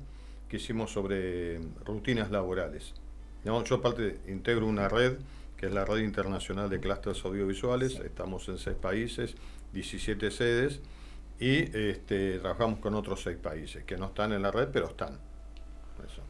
que 0.53 0.59
hicimos 0.59 0.93
sobre 0.93 1.61
rutinas 1.83 2.31
laborales. 2.31 2.93
Yo 3.43 3.57
aparte 3.75 4.21
integro 4.29 4.67
una 4.67 4.87
red 4.87 5.17
que 5.57 5.65
es 5.65 5.73
la 5.73 5.87
red 5.87 6.01
internacional 6.01 6.69
de 6.69 6.79
clústeres 6.79 7.25
audiovisuales, 7.25 7.99
estamos 8.01 8.47
en 8.51 8.59
seis 8.59 8.77
países, 8.77 9.35
17 9.73 10.31
sedes 10.31 10.81
y 11.41 11.75
este, 11.75 12.39
trabajamos 12.39 12.81
con 12.81 12.95
otros 12.95 13.23
seis 13.23 13.39
países 13.39 13.85
que 13.85 13.97
no 13.97 14.09
están 14.09 14.35
en 14.35 14.43
la 14.43 14.51
red 14.51 14.69
pero 14.71 14.89
están. 14.89 15.19
Eso. 16.07 16.21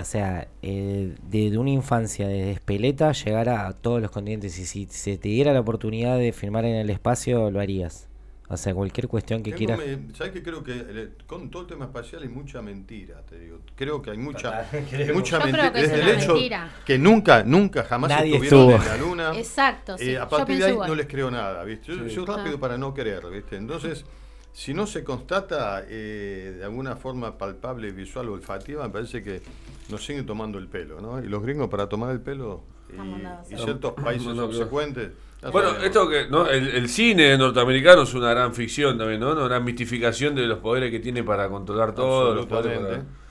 O 0.00 0.04
sea, 0.04 0.48
eh, 0.62 1.14
desde 1.28 1.58
una 1.58 1.70
infancia, 1.70 2.26
desde 2.26 2.52
Espeleta, 2.52 3.12
llegar 3.12 3.50
a 3.50 3.70
todos 3.74 4.00
los 4.00 4.10
continentes. 4.10 4.58
Y 4.58 4.64
si 4.64 4.86
se 4.86 5.18
te 5.18 5.28
diera 5.28 5.52
la 5.52 5.60
oportunidad 5.60 6.16
de 6.18 6.32
filmar 6.32 6.64
en 6.64 6.76
el 6.76 6.88
espacio, 6.88 7.50
lo 7.50 7.60
harías. 7.60 8.08
O 8.48 8.56
sea, 8.58 8.74
cualquier 8.74 9.08
cuestión 9.08 9.42
que 9.42 9.52
quieras. 9.52 9.80
¿Sabes 10.14 10.32
qué? 10.34 10.42
Creo 10.42 10.62
que 10.62 10.72
eh, 10.76 11.08
con 11.26 11.50
todo 11.50 11.62
el 11.62 11.68
tema 11.68 11.86
espacial 11.86 12.22
hay 12.22 12.28
mucha 12.28 12.60
mentira, 12.60 13.22
te 13.22 13.38
digo. 13.38 13.60
Creo 13.74 14.02
que 14.02 14.10
hay 14.10 14.18
mucha, 14.18 14.68
mucha 15.14 15.38
mentira. 15.40 15.72
que 15.72 15.80
es 15.80 15.90
Desde 15.90 16.02
el 16.02 16.08
hecho 16.18 16.32
mentira. 16.34 16.70
que 16.84 16.98
nunca, 16.98 17.42
nunca, 17.42 17.84
jamás 17.84 18.10
Nadie 18.10 18.34
estuvieron 18.36 18.70
estuvo. 18.72 18.82
en 18.82 18.88
la 19.00 19.06
luna. 19.06 19.38
Exacto, 19.38 19.96
sí. 19.96 20.10
Eh, 20.10 20.18
a 20.18 20.24
Yo 20.24 20.28
partir 20.28 20.58
de 20.58 20.64
ahí 20.66 20.72
igual. 20.72 20.88
no 20.90 20.94
les 20.94 21.06
creo 21.06 21.30
nada, 21.30 21.64
¿viste? 21.64 21.96
Yo, 21.96 22.04
Sí. 22.08 22.14
yo 22.14 22.26
rápido 22.26 22.56
Ah. 22.56 22.60
para 22.60 22.76
no 22.76 22.92
creer, 22.92 23.24
¿viste? 23.30 23.56
Entonces, 23.56 24.04
si 24.52 24.74
no 24.74 24.86
se 24.86 25.02
constata 25.04 25.82
eh, 25.88 26.56
de 26.58 26.64
alguna 26.64 26.96
forma 26.96 27.38
palpable, 27.38 27.92
visual 27.92 28.28
o 28.28 28.34
olfativa, 28.34 28.84
me 28.84 28.90
parece 28.90 29.22
que 29.22 29.40
nos 29.88 30.04
siguen 30.04 30.26
tomando 30.26 30.58
el 30.58 30.68
pelo, 30.68 31.00
¿no? 31.00 31.18
Y 31.24 31.28
los 31.28 31.42
gringos 31.42 31.68
para 31.70 31.88
tomar 31.88 32.10
el 32.12 32.20
pelo 32.20 32.62
y, 32.92 33.54
y 33.54 33.56
ciertos 33.56 33.94
países 33.94 34.36
subsecuentes. 34.36 35.12
Bueno, 35.52 35.70
esto 35.82 36.08
que, 36.08 36.26
¿no? 36.28 36.48
El, 36.48 36.68
el 36.68 36.88
cine 36.88 37.36
norteamericano 37.38 38.02
es 38.02 38.14
una 38.14 38.30
gran 38.30 38.54
ficción 38.54 38.96
también, 38.98 39.20
¿no? 39.20 39.32
Una 39.32 39.44
gran 39.44 39.64
mistificación 39.64 40.34
de 40.34 40.46
los 40.46 40.58
poderes 40.58 40.90
que 40.90 41.00
tiene 41.00 41.22
para 41.22 41.48
controlar 41.48 41.94
todo. 41.94 42.34
los 42.34 42.46
poderes 42.46 42.78
Absolutamente. 42.78 43.06
para- 43.12 43.24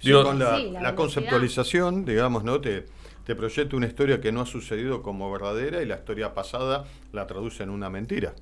Sí, 0.00 0.08
Digo- 0.08 0.24
con 0.24 0.38
la, 0.38 0.46
Sí, 0.46 0.50
la 0.50 0.56
la 0.56 0.62
velocidad. 0.64 0.94
conceptualización, 0.96 2.04
digamos, 2.04 2.42
¿no? 2.44 2.60
Te, 2.60 2.86
te 3.24 3.36
proyecta 3.36 3.76
una 3.76 3.86
historia 3.86 4.20
que 4.20 4.32
no 4.32 4.40
ha 4.40 4.46
sucedido 4.46 5.00
como 5.02 5.30
verdadera 5.30 5.80
y 5.82 5.86
la 5.86 5.96
historia 5.96 6.34
pasada 6.34 6.84
la 7.12 7.26
traduce 7.28 7.62
en 7.62 7.70
una 7.70 7.88
mentira. 7.88 8.34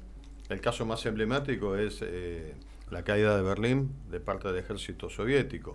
El 0.49 0.61
caso 0.63 0.87
más 0.87 1.05
emblemático 1.07 1.77
es 1.77 2.01
eh, 2.03 2.55
la 2.91 3.03
caída 3.05 3.37
de 3.37 3.43
Berlín 3.43 3.93
de 4.11 4.21
parte 4.21 4.49
del 4.49 4.57
ejército 4.59 5.11
soviético. 5.11 5.75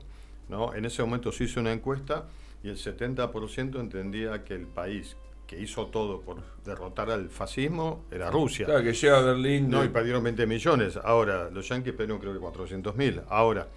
¿no? 0.50 0.74
En 0.74 0.86
ese 0.86 1.04
momento 1.04 1.32
se 1.32 1.44
hizo 1.44 1.60
una 1.60 1.72
encuesta 1.72 2.26
y 2.64 2.70
el 2.70 2.78
70% 2.78 3.80
entendía 3.80 4.44
que 4.44 4.56
el 4.56 4.66
país 4.66 5.16
que 5.48 5.60
hizo 5.62 5.88
todo 5.88 6.22
por 6.22 6.38
derrotar 6.64 7.10
al 7.12 7.30
fascismo 7.30 8.06
era 8.12 8.32
Rusia. 8.32 8.66
Claro, 8.66 8.84
que 8.84 8.94
llega 8.94 9.18
a 9.18 9.22
Berlín. 9.22 9.70
No, 9.70 9.84
y 9.84 9.90
perdieron 9.90 10.24
20 10.24 10.46
millones. 10.48 10.98
Ahora, 11.04 11.50
los 11.52 11.68
yanquis 11.70 11.94
perdieron 11.94 12.20
creo 12.20 12.34
que 12.34 12.40
400 12.40 12.96
mil. 12.96 13.22
Ahora, 13.30 13.68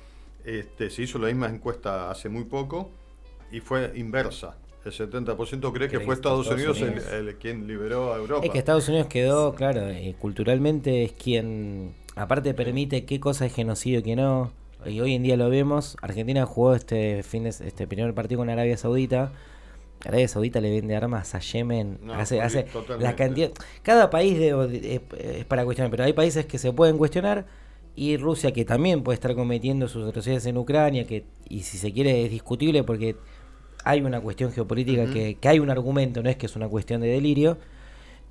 este, 0.45 0.89
se 0.91 1.03
hizo 1.03 1.19
la 1.19 1.27
misma 1.27 1.47
encuesta 1.49 2.11
hace 2.11 2.29
muy 2.29 2.45
poco 2.45 2.91
y 3.53 3.61
fue 3.61 3.93
inversa. 3.97 4.57
El 4.85 4.93
70% 4.93 5.73
cree 5.73 5.89
que 5.89 5.97
Cree 5.97 6.07
fue 6.07 6.15
que 6.15 6.19
Estados, 6.19 6.47
Estados 6.47 6.51
Unidos, 6.55 6.81
el- 6.81 6.89
Unidos. 6.89 7.13
El, 7.13 7.37
quien 7.37 7.67
liberó 7.67 8.15
a 8.15 8.17
Europa. 8.17 8.47
Es 8.47 8.53
que 8.53 8.59
Estados 8.59 8.89
Unidos 8.89 9.09
quedó, 9.09 9.55
claro, 9.55 9.87
eh, 9.89 10.15
culturalmente 10.19 11.05
es 11.05 11.13
quien, 11.13 11.95
aparte 12.17 12.55
permite 12.55 13.05
qué 13.05 13.21
cosa 13.21 13.45
es 13.45 13.55
genocidio 13.55 13.99
y 13.99 14.03
qué 14.03 14.17
no. 14.17 14.53
Y 14.87 15.01
hoy 15.01 15.15
en 15.15 15.25
día 15.25 15.37
lo 15.37 15.51
vemos. 15.51 15.97
Argentina 16.01 16.47
jugó 16.47 16.75
este 16.75 17.23
fin 17.25 17.43
de, 17.43 17.51
este 17.51 17.87
primer 17.87 18.15
partido 18.15 18.39
con 18.39 18.49
Arabia 18.49 18.77
Saudita. 18.77 19.33
Arabia 20.05 20.29
Saudita 20.29 20.61
le 20.61 20.71
vende 20.71 20.95
armas 20.97 21.35
a 21.35 21.41
Yemen. 21.41 21.99
No, 22.03 22.15
hace, 22.15 22.41
hace 22.41 22.67
la 23.01 23.17
cantidad. 23.17 23.51
Cada 23.83 24.11
país 24.11 24.39
de- 24.39 25.01
es, 25.19 25.45
para 25.45 25.65
cuestionar, 25.65 25.91
pero 25.91 26.05
hay 26.05 26.13
países 26.13 26.47
que 26.47 26.59
se 26.59 26.73
pueden 26.73 26.99
cuestionar. 26.99 27.47
Y 27.97 28.17
Rusia 28.17 28.53
que 28.53 28.65
también 28.65 29.03
puede 29.03 29.15
estar 29.15 29.35
cometiendo 29.35 29.89
sus 29.89 30.09
atrocidades 30.09 30.47
en 30.47 30.57
Ucrania, 30.57 31.05
que 31.05 31.25
y 31.49 31.63
si 31.63 31.79
se 31.79 31.93
quiere 31.93 32.25
es 32.25 32.31
discutible 32.31 32.85
porque 32.85 33.17
hay 33.85 34.01
una 34.03 34.21
cuestión 34.21 34.53
geopolítica 34.53 35.07
que, 35.13 35.35
que 35.35 35.49
hay 35.49 35.59
un 35.59 35.69
argumento, 35.71 36.23
no 36.23 36.31
es 36.31 36.37
que 36.37 36.47
es 36.47 36.55
una 36.55 36.69
cuestión 36.69 37.01
de 37.01 37.09
delirio. 37.09 37.59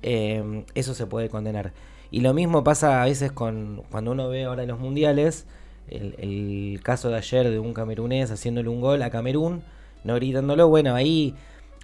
eh, 0.02 0.64
eso 0.74 0.94
se 0.94 1.06
puede 1.06 1.28
condenar. 1.28 1.72
Y 2.10 2.20
lo 2.20 2.32
mismo 2.32 2.64
pasa 2.64 3.02
a 3.02 3.04
veces 3.06 3.32
con 3.32 3.82
cuando 3.90 4.12
uno 4.12 4.28
ve 4.28 4.44
ahora 4.44 4.62
en 4.62 4.68
los 4.68 4.78
mundiales, 4.78 5.46
el, 5.90 6.14
el 6.18 6.80
caso 6.82 7.10
de 7.10 7.16
ayer 7.16 7.50
de 7.50 7.58
un 7.58 7.74
camerunés 7.74 8.30
haciéndole 8.30 8.68
un 8.68 8.80
gol 8.80 9.02
a 9.02 9.10
Camerún, 9.10 9.62
no 10.04 10.14
gritándolo, 10.14 10.68
bueno, 10.68 10.94
ahí, 10.94 11.34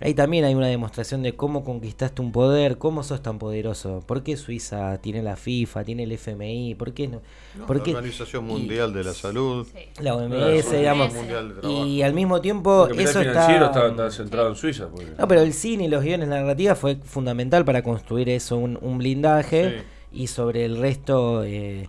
ahí 0.00 0.14
también 0.14 0.44
hay 0.44 0.54
una 0.54 0.66
demostración 0.66 1.22
de 1.22 1.34
cómo 1.34 1.64
conquistaste 1.64 2.20
un 2.22 2.32
poder, 2.32 2.78
cómo 2.78 3.02
sos 3.02 3.22
tan 3.22 3.38
poderoso, 3.38 4.02
por 4.06 4.22
qué 4.22 4.36
Suiza 4.36 4.98
tiene 4.98 5.22
la 5.22 5.36
FIFA, 5.36 5.84
tiene 5.84 6.02
el 6.02 6.12
FMI, 6.12 6.74
por 6.74 6.92
qué 6.92 7.08
no, 7.08 7.22
No, 7.58 7.66
por 7.66 7.76
la 7.78 7.82
qué- 7.84 7.94
Organización 7.94 8.44
y- 8.44 8.52
Mundial 8.52 8.92
de 8.92 9.04
la 9.04 9.14
Salud. 9.14 9.66
Sí. 9.72 10.02
la 10.02 10.14
OMS, 10.16 10.70
digamos, 10.76 11.14
Mundial 11.14 11.48
de 11.54 11.60
Trabajo. 11.60 11.86
y 11.86 12.02
al 12.02 12.14
mismo 12.14 12.40
tiempo 12.40 12.86
el 12.88 12.98
eso 13.00 13.20
financiero 13.20 13.66
está, 13.66 13.86
está, 13.86 13.88
está 13.88 14.10
centrado 14.10 14.48
en 14.48 14.56
Suiza. 14.56 14.88
porque- 14.88 15.12
no, 15.18 15.28
pero 15.28 15.40
el 15.42 15.52
cine 15.52 15.84
y 15.84 15.88
los 15.88 16.02
guiones, 16.02 16.28
la 16.28 16.40
narrativa 16.40 16.74
fue 16.74 16.96
fundamental 16.96 17.64
para 17.64 17.82
construir 17.82 18.28
eso, 18.28 18.56
un, 18.56 18.78
un 18.82 18.98
blindaje 18.98 19.70
Sí. 20.12 20.22
y 20.22 20.26
sobre 20.26 20.64
el 20.64 20.76
resto 20.78 21.44
eh, 21.44 21.88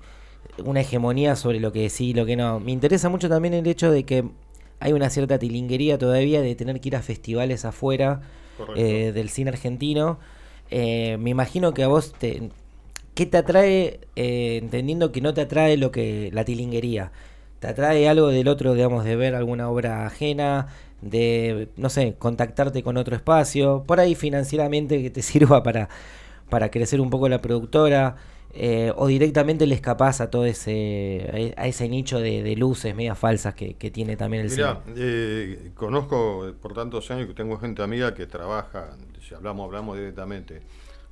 una 0.63 0.81
hegemonía 0.81 1.35
sobre 1.35 1.59
lo 1.59 1.71
que 1.73 1.89
sí 1.89 2.11
y 2.11 2.13
lo 2.13 2.25
que 2.25 2.35
no. 2.37 2.59
Me 2.61 2.71
interesa 2.71 3.09
mucho 3.09 3.27
también 3.27 3.53
el 3.53 3.67
hecho 3.67 3.91
de 3.91 4.03
que 4.05 4.23
hay 4.85 4.93
una 4.93 5.09
cierta 5.09 5.39
tilinguería 5.39 5.97
todavía 5.97 6.41
de 6.41 6.53
tener 6.53 6.79
que 6.79 6.89
ir 6.89 6.95
a 6.95 7.01
festivales 7.01 7.65
afuera 7.65 8.21
eh, 8.75 9.11
del 9.15 9.29
cine 9.29 9.49
argentino. 9.49 10.19
Eh, 10.69 11.17
me 11.19 11.31
imagino 11.31 11.73
que 11.73 11.83
a 11.83 11.87
vos 11.87 12.13
te... 12.13 12.51
¿Qué 13.15 13.25
te 13.25 13.37
atrae, 13.37 14.01
eh, 14.15 14.59
entendiendo 14.61 15.11
que 15.11 15.21
no 15.21 15.33
te 15.33 15.41
atrae 15.41 15.75
lo 15.77 15.89
que 15.89 16.29
la 16.33 16.45
tilinguería? 16.45 17.11
¿Te 17.59 17.67
atrae 17.67 18.07
algo 18.07 18.27
del 18.27 18.47
otro, 18.47 18.75
digamos, 18.75 19.05
de 19.05 19.15
ver 19.15 19.33
alguna 19.33 19.69
obra 19.69 20.05
ajena? 20.05 20.67
De, 21.01 21.69
no 21.77 21.89
sé, 21.89 22.13
contactarte 22.19 22.83
con 22.83 22.97
otro 22.97 23.15
espacio, 23.15 23.83
por 23.87 23.99
ahí 23.99 24.13
financieramente 24.13 25.01
que 25.01 25.09
te 25.09 25.21
sirva 25.23 25.63
para, 25.63 25.89
para 26.49 26.69
crecer 26.69 27.01
un 27.01 27.09
poco 27.09 27.27
la 27.27 27.41
productora, 27.41 28.17
eh, 28.55 28.91
o 28.95 29.07
directamente 29.07 29.65
le 29.67 29.75
escapás 29.75 30.21
a 30.21 30.29
todo 30.29 30.45
ese, 30.45 31.53
a 31.57 31.67
ese 31.67 31.89
nicho 31.89 32.19
de, 32.19 32.41
de 32.41 32.55
luces 32.55 32.95
medias 32.95 33.17
falsas 33.19 33.53
que, 33.53 33.75
que 33.75 33.91
tiene 33.91 34.15
también 34.17 34.45
el 34.45 34.49
Mira, 34.51 34.81
cine. 34.85 34.95
eh, 34.97 35.71
conozco 35.75 36.47
eh, 36.47 36.53
por 36.53 36.73
tantos 36.73 37.09
años 37.11 37.27
que 37.27 37.33
tengo 37.33 37.57
gente 37.57 37.81
amiga 37.83 38.13
que 38.13 38.27
trabaja, 38.27 38.95
si 39.27 39.33
hablamos, 39.35 39.65
hablamos 39.65 39.97
directamente, 39.97 40.61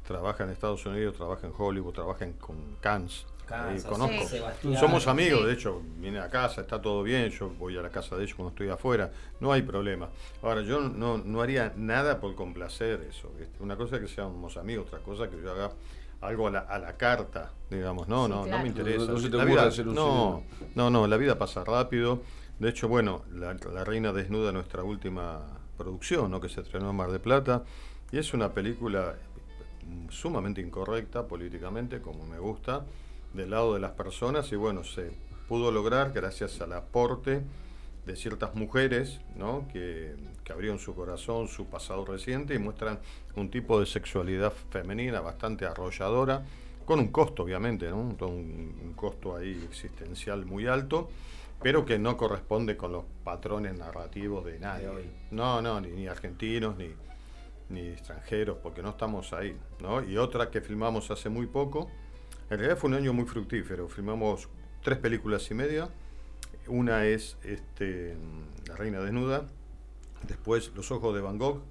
trabaja 0.08 0.44
en 0.46 0.52
Estados 0.52 0.86
Unidos, 0.86 1.16
trabaja 1.18 1.48
en 1.48 1.54
Hollywood, 1.58 1.94
trabaja 1.94 2.26
en, 2.26 2.34
con 2.34 2.56
Cannes. 2.80 3.26
Cannes, 3.46 3.84
eh, 3.84 3.88
conozco. 3.90 4.22
sí. 4.22 4.38
Sebastián. 4.38 4.78
Somos 4.78 5.08
amigos, 5.08 5.42
Sí. 5.42 5.48
de 5.48 5.54
hecho, 5.54 5.82
viene 5.98 6.20
a 6.20 6.30
casa, 6.30 6.62
está 6.62 6.82
todo 6.82 7.04
bien, 7.04 7.30
yo 7.30 7.50
voy 7.60 7.78
a 7.78 7.82
la 7.82 7.90
casa 7.90 8.16
de 8.16 8.24
ellos 8.24 8.36
cuando 8.36 8.52
estoy 8.52 8.70
afuera, 8.70 9.12
no 9.42 9.52
hay 9.52 9.64
problema. 9.64 10.10
Ahora, 10.42 10.62
yo 10.62 10.80
no, 10.80 11.18
no 11.18 11.42
haría 11.42 11.74
nada 11.76 12.22
por 12.22 12.36
complacer 12.36 13.02
eso, 13.10 13.30
¿viste? 13.38 13.62
Una 13.62 13.76
cosa 13.76 13.98
es 13.98 14.02
que 14.04 14.08
seamos 14.08 14.56
amigos, 14.56 14.88
otra 14.88 15.00
cosa 15.00 15.26
es 15.26 15.30
que 15.30 15.42
yo 15.42 15.52
haga 15.52 15.72
algo 16.26 16.48
a 16.48 16.52
la, 16.52 16.60
a 16.60 16.80
la 16.80 16.96
carta, 16.98 17.52
digamos, 17.70 18.08
no, 18.08 18.26
Sí, 18.26 18.32
no, 18.32 18.46
no 18.46 18.60
me 18.60 18.68
interesa. 18.68 19.06
No- 19.06 19.14
no 19.14 19.20
se 19.20 19.30
te 19.30 19.38
La 19.38 19.46
vida- 19.46 19.64
hacer 19.68 19.88
un 19.88 19.96
no, 19.96 20.44
no, 20.76 20.90
no, 20.90 21.08
la 21.08 21.18
vida 21.18 21.38
pasa 21.38 21.64
rápido, 21.64 22.22
De 22.60 22.70
hecho, 22.70 22.88
bueno, 22.88 23.24
la, 23.34 23.56
La 23.74 23.84
Reina 23.84 24.14
Desnuda, 24.14 24.52
nuestra 24.52 24.84
última 24.84 25.42
producción, 25.78 26.30
¿no? 26.32 26.40
que 26.40 26.50
se 26.50 26.62
estrenó 26.62 26.92
en 26.92 26.96
Mar 26.96 27.12
de 27.12 27.20
Plata, 27.20 27.64
y 28.12 28.20
es 28.20 28.34
una 28.34 28.54
película 28.54 29.16
sumamente 30.10 30.62
incorrecta 30.62 31.28
políticamente, 31.28 32.00
como 32.02 32.26
me 32.26 32.38
gusta, 32.40 32.86
del 33.34 33.50
lado 33.50 33.74
de 33.74 33.80
las 33.80 33.92
personas, 33.92 34.52
y 34.52 34.56
bueno, 34.56 34.84
se 34.84 35.12
pudo 35.48 35.72
lograr 35.72 36.12
gracias 36.14 36.62
al 36.62 36.74
aporte 36.74 37.42
de 38.06 38.16
ciertas 38.16 38.54
mujeres 38.56 39.20
¿no? 39.36 39.68
que, 39.74 40.16
que 40.44 40.54
abrieron 40.54 40.80
su 40.80 40.96
corazón, 40.96 41.48
su 41.48 41.66
pasado 41.68 42.06
reciente 42.06 42.56
y 42.56 42.60
muestran 42.60 43.00
un 43.36 43.50
tipo 43.50 43.80
de 43.80 43.86
sexualidad 43.86 44.54
femenina 44.70 45.22
bastante 45.22 45.66
arrolladora, 45.66 46.46
con 46.86 47.00
un 47.00 47.08
costo 47.08 47.44
obviamente, 47.44 47.90
¿no? 47.90 47.98
un, 47.98 48.18
un 48.20 48.94
costo 48.96 49.36
ahí 49.36 49.66
existencial 49.70 50.46
muy 50.46 50.68
alto, 50.68 51.10
pero 51.62 51.86
que 51.86 51.98
no 51.98 52.18
corresponde 52.18 52.76
con 52.76 52.92
los 52.92 53.06
patrones 53.24 53.78
narrativos 53.78 54.46
de 54.46 54.60
nadie. 54.60 54.90
No, 55.32 55.62
no, 55.62 55.80
ni, 55.80 55.90
ni 55.92 56.08
argentinos, 56.08 56.78
ni, 56.78 56.90
ni 57.70 57.88
extranjeros, 57.88 58.58
porque 58.62 58.82
no 58.82 58.90
estamos 58.90 59.32
ahí. 59.32 59.58
¿no? 59.80 60.04
Y 60.04 60.18
otra 60.18 60.52
que 60.52 60.60
filmamos 60.60 61.10
hace 61.10 61.30
muy 61.30 61.48
poco, 61.48 61.90
en 62.50 62.58
realidad 62.58 62.78
fue 62.78 62.90
un 62.90 62.96
año 62.98 63.14
muy 63.14 63.26
fructífero, 63.26 63.88
filmamos 63.88 64.50
tres 64.84 64.98
películas 64.98 65.50
y 65.50 65.54
media, 65.54 65.90
una 66.68 67.06
es 67.06 67.38
este, 67.44 68.16
La 68.68 68.76
Reina 68.76 69.00
Desnuda, 69.00 69.48
después 70.28 70.72
Los 70.76 70.92
Ojos 70.92 71.14
de 71.16 71.22
Van 71.22 71.38
Gogh, 71.38 71.62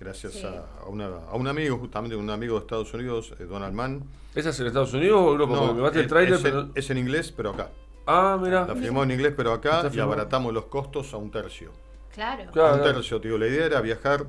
gracias 0.00 0.32
Sí. 0.34 0.44
a, 0.46 0.64
a 0.82 0.86
una- 0.86 1.06
a 1.30 1.34
un 1.36 1.46
amigo, 1.48 1.78
justamente 1.78 2.16
un 2.16 2.28
amigo 2.30 2.54
de 2.54 2.60
Estados 2.60 2.92
Unidos, 2.94 3.34
eh, 3.38 3.44
Donald 3.44 3.74
Mann. 3.74 4.02
¿Esa 4.34 4.50
es 4.50 4.60
en 4.60 4.66
Estados 4.68 4.92
Unidos 4.94 5.20
o 5.20 5.30
Europa? 5.32 5.58
Porque 5.58 5.74
me 5.74 5.82
mate 5.82 5.98
el 5.98 6.04
es, 6.06 6.10
trailer, 6.10 6.32
es 6.34 6.44
en- 6.44 6.50
pero. 6.50 6.68
es 6.74 6.90
en 6.90 6.98
inglés, 6.98 7.32
pero 7.36 7.50
acá. 7.50 7.70
Ah, 8.06 8.38
mira. 8.42 8.66
La 8.66 8.74
filmó 8.74 9.02
en 9.04 9.12
inglés, 9.12 9.32
pero 9.36 9.52
acá, 9.52 9.88
y 9.92 9.98
abaratamos 10.00 10.52
los 10.52 10.64
costos 10.66 11.12
a 11.14 11.18
un 11.18 11.30
tercio. 11.30 11.70
Claro. 12.12 12.50
Claro. 12.50 12.68
A 12.68 12.72
un 12.74 12.78
claro. 12.80 12.94
tercio, 12.94 13.20
tío. 13.20 13.38
La 13.38 13.46
idea 13.46 13.66
era 13.66 13.80
viajar, 13.80 14.26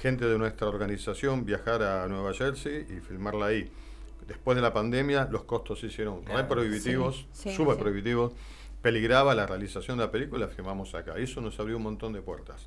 gente 0.00 0.24
de 0.26 0.38
nuestra 0.38 0.68
organización, 0.68 1.44
viajar 1.44 1.82
a 1.82 2.06
Nueva 2.06 2.32
Jersey 2.32 2.86
y 2.88 3.00
filmarla 3.00 3.46
ahí. 3.46 3.70
Después 4.26 4.54
de 4.56 4.62
la 4.62 4.72
pandemia, 4.72 5.26
los 5.32 5.44
costos 5.44 5.80
se 5.80 5.86
hicieron 5.86 6.24
re 6.26 6.44
prohibitivos, 6.44 7.26
Sí, 7.32 7.50
sí, 7.50 7.56
súper 7.56 7.74
sí. 7.76 7.80
prohibitivos. 7.80 8.32
Peligraba 8.82 9.34
la 9.34 9.46
realización 9.46 9.98
de 9.98 10.04
la 10.04 10.10
película, 10.12 10.46
la 10.46 10.52
filmamos 10.52 10.94
acá. 10.94 11.14
Eso 11.16 11.40
nos 11.40 11.58
abrió 11.58 11.76
un 11.78 11.82
montón 11.82 12.12
de 12.12 12.22
puertas. 12.22 12.66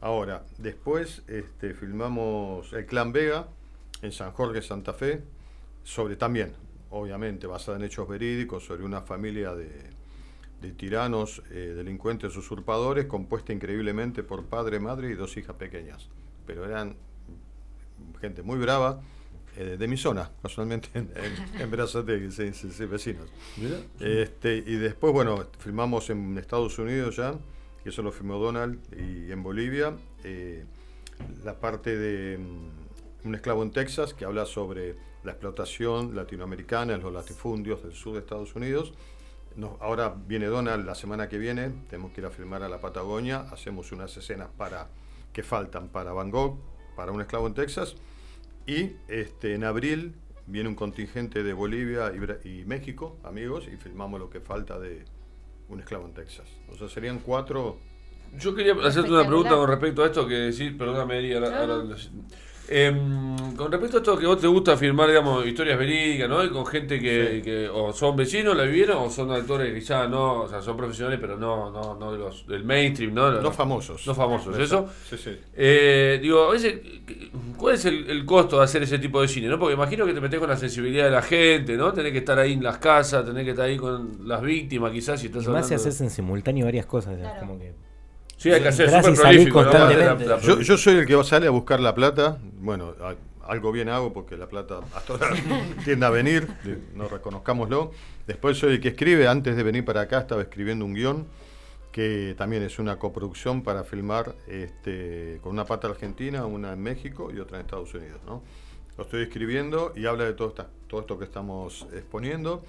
Ahora, 0.00 0.44
después 0.58 1.22
este, 1.26 1.74
filmamos 1.74 2.72
El 2.72 2.86
Clan 2.86 3.12
Vega 3.12 3.48
en 4.02 4.12
San 4.12 4.32
Jorge, 4.32 4.62
Santa 4.62 4.92
Fe, 4.92 5.22
sobre 5.82 6.16
también, 6.16 6.52
obviamente, 6.90 7.46
basada 7.46 7.78
en 7.78 7.84
hechos 7.84 8.08
verídicos, 8.08 8.64
sobre 8.64 8.84
una 8.84 9.02
familia 9.02 9.54
de, 9.54 9.68
de 10.60 10.72
tiranos, 10.72 11.42
eh, 11.50 11.74
delincuentes, 11.76 12.36
usurpadores, 12.36 13.06
compuesta 13.06 13.52
increíblemente 13.52 14.22
por 14.22 14.44
padre, 14.44 14.78
madre 14.78 15.10
y 15.10 15.14
dos 15.14 15.36
hijas 15.36 15.56
pequeñas. 15.56 16.08
Pero 16.46 16.64
eran 16.64 16.96
gente 18.20 18.42
muy 18.42 18.58
brava, 18.58 19.00
eh, 19.56 19.76
de 19.76 19.88
mi 19.88 19.96
zona, 19.96 20.30
casualmente 20.40 20.88
en, 20.94 21.10
en, 21.16 21.60
en 21.60 21.70
Berazategui, 21.70 22.30
sí, 22.30 22.52
sí, 22.52 22.70
sí, 22.70 22.86
vecinos. 22.86 23.28
Este, 23.98 24.56
y 24.58 24.76
después, 24.76 25.12
bueno, 25.12 25.46
filmamos 25.58 26.10
en 26.10 26.38
Estados 26.38 26.78
Unidos 26.78 27.16
ya, 27.16 27.34
eso 27.88 28.02
lo 28.02 28.12
filmó 28.12 28.38
Donald, 28.38 28.78
y 28.92 29.30
en 29.32 29.42
Bolivia, 29.42 29.96
eh, 30.24 30.64
la 31.44 31.58
parte 31.58 31.96
de 31.96 32.38
mm, 32.38 33.26
Un 33.26 33.34
esclavo 33.34 33.62
en 33.62 33.72
Texas, 33.72 34.14
que 34.14 34.24
habla 34.24 34.46
sobre 34.46 34.96
la 35.24 35.32
explotación 35.32 36.14
latinoamericana 36.14 36.96
los 36.96 37.12
latifundios 37.12 37.82
del 37.82 37.92
sur 37.92 38.14
de 38.14 38.20
Estados 38.20 38.54
Unidos. 38.54 38.94
Ahora 39.80 40.14
viene 40.14 40.46
Donald 40.46 40.86
la 40.86 40.94
semana 40.94 41.28
que 41.28 41.36
viene, 41.36 41.72
tenemos 41.90 42.12
que 42.12 42.20
ir 42.20 42.26
a 42.26 42.30
filmar 42.30 42.62
a 42.62 42.68
la 42.68 42.80
Patagonia, 42.80 43.40
hacemos 43.50 43.90
unas 43.90 44.16
escenas 44.16 44.48
para 44.56 44.88
que 45.32 45.42
faltan 45.42 45.88
para 45.88 46.12
Van 46.12 46.30
Gogh, 46.30 46.58
para 46.94 47.10
Un 47.10 47.20
esclavo 47.20 47.48
en 47.48 47.54
Texas, 47.54 47.96
y 48.66 48.92
este, 49.08 49.54
en 49.54 49.64
abril 49.64 50.14
viene 50.46 50.68
un 50.68 50.76
contingente 50.76 51.42
de 51.42 51.52
Bolivia 51.52 52.12
y 52.44 52.64
México, 52.66 53.18
amigos, 53.24 53.66
y 53.66 53.76
filmamos 53.76 54.20
lo 54.20 54.30
que 54.30 54.40
falta 54.40 54.78
de 54.78 55.04
Un 55.68 55.80
esclavo 55.80 56.06
en 56.06 56.14
Texas. 56.14 56.46
O 56.70 56.76
sea, 56.76 56.88
serían 56.88 57.18
cuatro. 57.18 57.78
Yo 58.38 58.54
quería 58.54 58.74
hacerte 58.84 59.10
una 59.10 59.26
pregunta 59.26 59.50
con 59.50 59.68
respecto 59.68 60.02
a 60.02 60.06
esto 60.06 60.26
que 60.26 60.34
decir, 60.34 60.76
perdóname, 60.76 61.18
Eri, 61.18 61.34
Em, 62.70 63.36
con 63.56 63.72
respecto 63.72 63.96
a 63.96 64.00
esto 64.00 64.18
que 64.18 64.26
vos 64.26 64.38
te 64.40 64.46
gusta 64.46 64.76
firmar, 64.76 65.08
digamos, 65.08 65.46
historias 65.46 65.78
verídicas, 65.78 66.28
¿no? 66.28 66.44
Y 66.44 66.50
con 66.50 66.66
gente 66.66 67.00
que, 67.00 67.36
Sí. 67.36 67.42
que 67.42 67.68
o 67.68 67.92
son 67.92 68.14
vecinos, 68.14 68.54
la 68.56 68.64
vivieron, 68.64 68.98
o 68.98 69.10
son 69.10 69.32
actores 69.32 69.72
que 69.72 69.78
quizás 69.80 70.08
no, 70.10 70.42
o 70.42 70.48
sea, 70.48 70.60
son 70.60 70.76
profesionales, 70.76 71.18
pero 71.20 71.36
no, 71.38 71.70
no, 71.70 71.94
no 71.94 72.12
de 72.12 72.18
los, 72.18 72.46
del 72.46 72.64
mainstream, 72.64 73.14
¿no? 73.14 73.30
No 73.40 73.50
famosos. 73.52 74.06
No 74.06 74.14
famosos, 74.14 74.58
¿eso? 74.58 74.86
Sí, 75.08 75.16
sí. 75.16 75.30
Eh, 75.56 76.18
digo, 76.20 76.44
a 76.44 76.50
veces, 76.52 76.78
¿cuál 77.56 77.74
es 77.76 77.84
el, 77.86 78.08
el 78.10 78.24
costo 78.26 78.58
de 78.58 78.64
hacer 78.64 78.82
ese 78.82 78.98
tipo 78.98 79.20
de 79.22 79.28
cine? 79.28 79.48
¿no? 79.48 79.58
Porque 79.58 79.74
imagino 79.74 80.04
que 80.04 80.12
te 80.12 80.20
metes 80.20 80.38
con 80.38 80.48
la 80.50 80.56
sensibilidad 80.56 81.04
de 81.06 81.10
la 81.10 81.22
gente, 81.22 81.76
¿no? 81.76 81.92
Tenés 81.92 82.12
que 82.12 82.18
estar 82.18 82.38
ahí 82.38 82.52
en 82.52 82.62
las 82.62 82.78
casas, 82.78 83.24
tenés 83.24 83.44
que 83.44 83.50
estar 83.50 83.64
ahí 83.64 83.76
con 83.78 84.28
las 84.28 84.42
víctimas, 84.42 84.92
quizás, 84.92 85.18
si 85.20 85.26
estás 85.26 85.44
Y 85.44 85.46
más 85.48 85.54
hablando 85.64 85.68
de- 85.70 85.74
haces 85.76 86.00
en 86.02 86.10
simultáneo 86.10 86.66
varias 86.66 86.86
cosas. 86.86 87.14
es 87.14 87.20
Claro. 87.22 87.40
como 87.40 87.58
que. 87.58 87.72
Sí, 88.38 88.50
hay 88.50 88.62
que 88.62 88.68
y 88.68 88.72
súper 88.72 88.90
salís 89.02 89.20
prolífico, 89.20 89.62
¿no? 89.62 89.70
constantemente. 89.70 90.24
La- 90.26 90.36
la- 90.36 90.40
Yo, 90.42 90.60
yo 90.60 90.76
soy 90.78 90.94
el 90.96 91.06
que 91.06 91.24
sale 91.24 91.46
a 91.46 91.50
buscar 91.50 91.80
la 91.80 91.94
plata. 91.94 92.38
Bueno, 92.60 92.94
a- 93.00 93.14
algo 93.50 93.72
bien 93.72 93.88
hago 93.88 94.12
porque 94.12 94.36
la 94.36 94.46
plata 94.48 94.80
hasta 94.94 95.12
ahora 95.14 95.30
tiende 95.84 96.06
a 96.06 96.10
venir, 96.10 96.48
no 96.94 97.08
reconozcámoslo. 97.08 97.92
Después 98.26 98.56
soy 98.58 98.74
el 98.74 98.80
que 98.80 98.88
escribe. 98.88 99.26
Antes 99.28 99.56
de 99.56 99.62
venir 99.62 99.84
para 99.84 100.02
acá 100.02 100.18
estaba 100.20 100.42
escribiendo 100.42 100.84
un 100.84 100.94
guion 100.94 101.26
que 101.92 102.34
también 102.38 102.62
es 102.62 102.78
una 102.78 102.98
coproducción 102.98 103.62
para 103.62 103.82
filmar 103.84 104.34
este, 104.46 105.40
con 105.42 105.52
una 105.52 105.64
pata 105.64 105.88
argentina, 105.88 106.44
una 106.46 106.72
en 106.74 106.80
México 106.82 107.30
y 107.34 107.40
otra 107.40 107.56
en 107.58 107.64
Estados 107.64 107.92
Unidos. 107.94 108.20
¿no? 108.26 108.42
Lo 108.96 109.04
estoy 109.04 109.22
escribiendo 109.22 109.92
y 109.96 110.06
habla 110.06 110.24
de 110.24 110.34
todo, 110.34 110.48
esta- 110.48 110.68
todo 110.86 111.00
esto 111.00 111.18
que 111.18 111.24
estamos 111.24 111.86
exponiendo. 111.94 112.62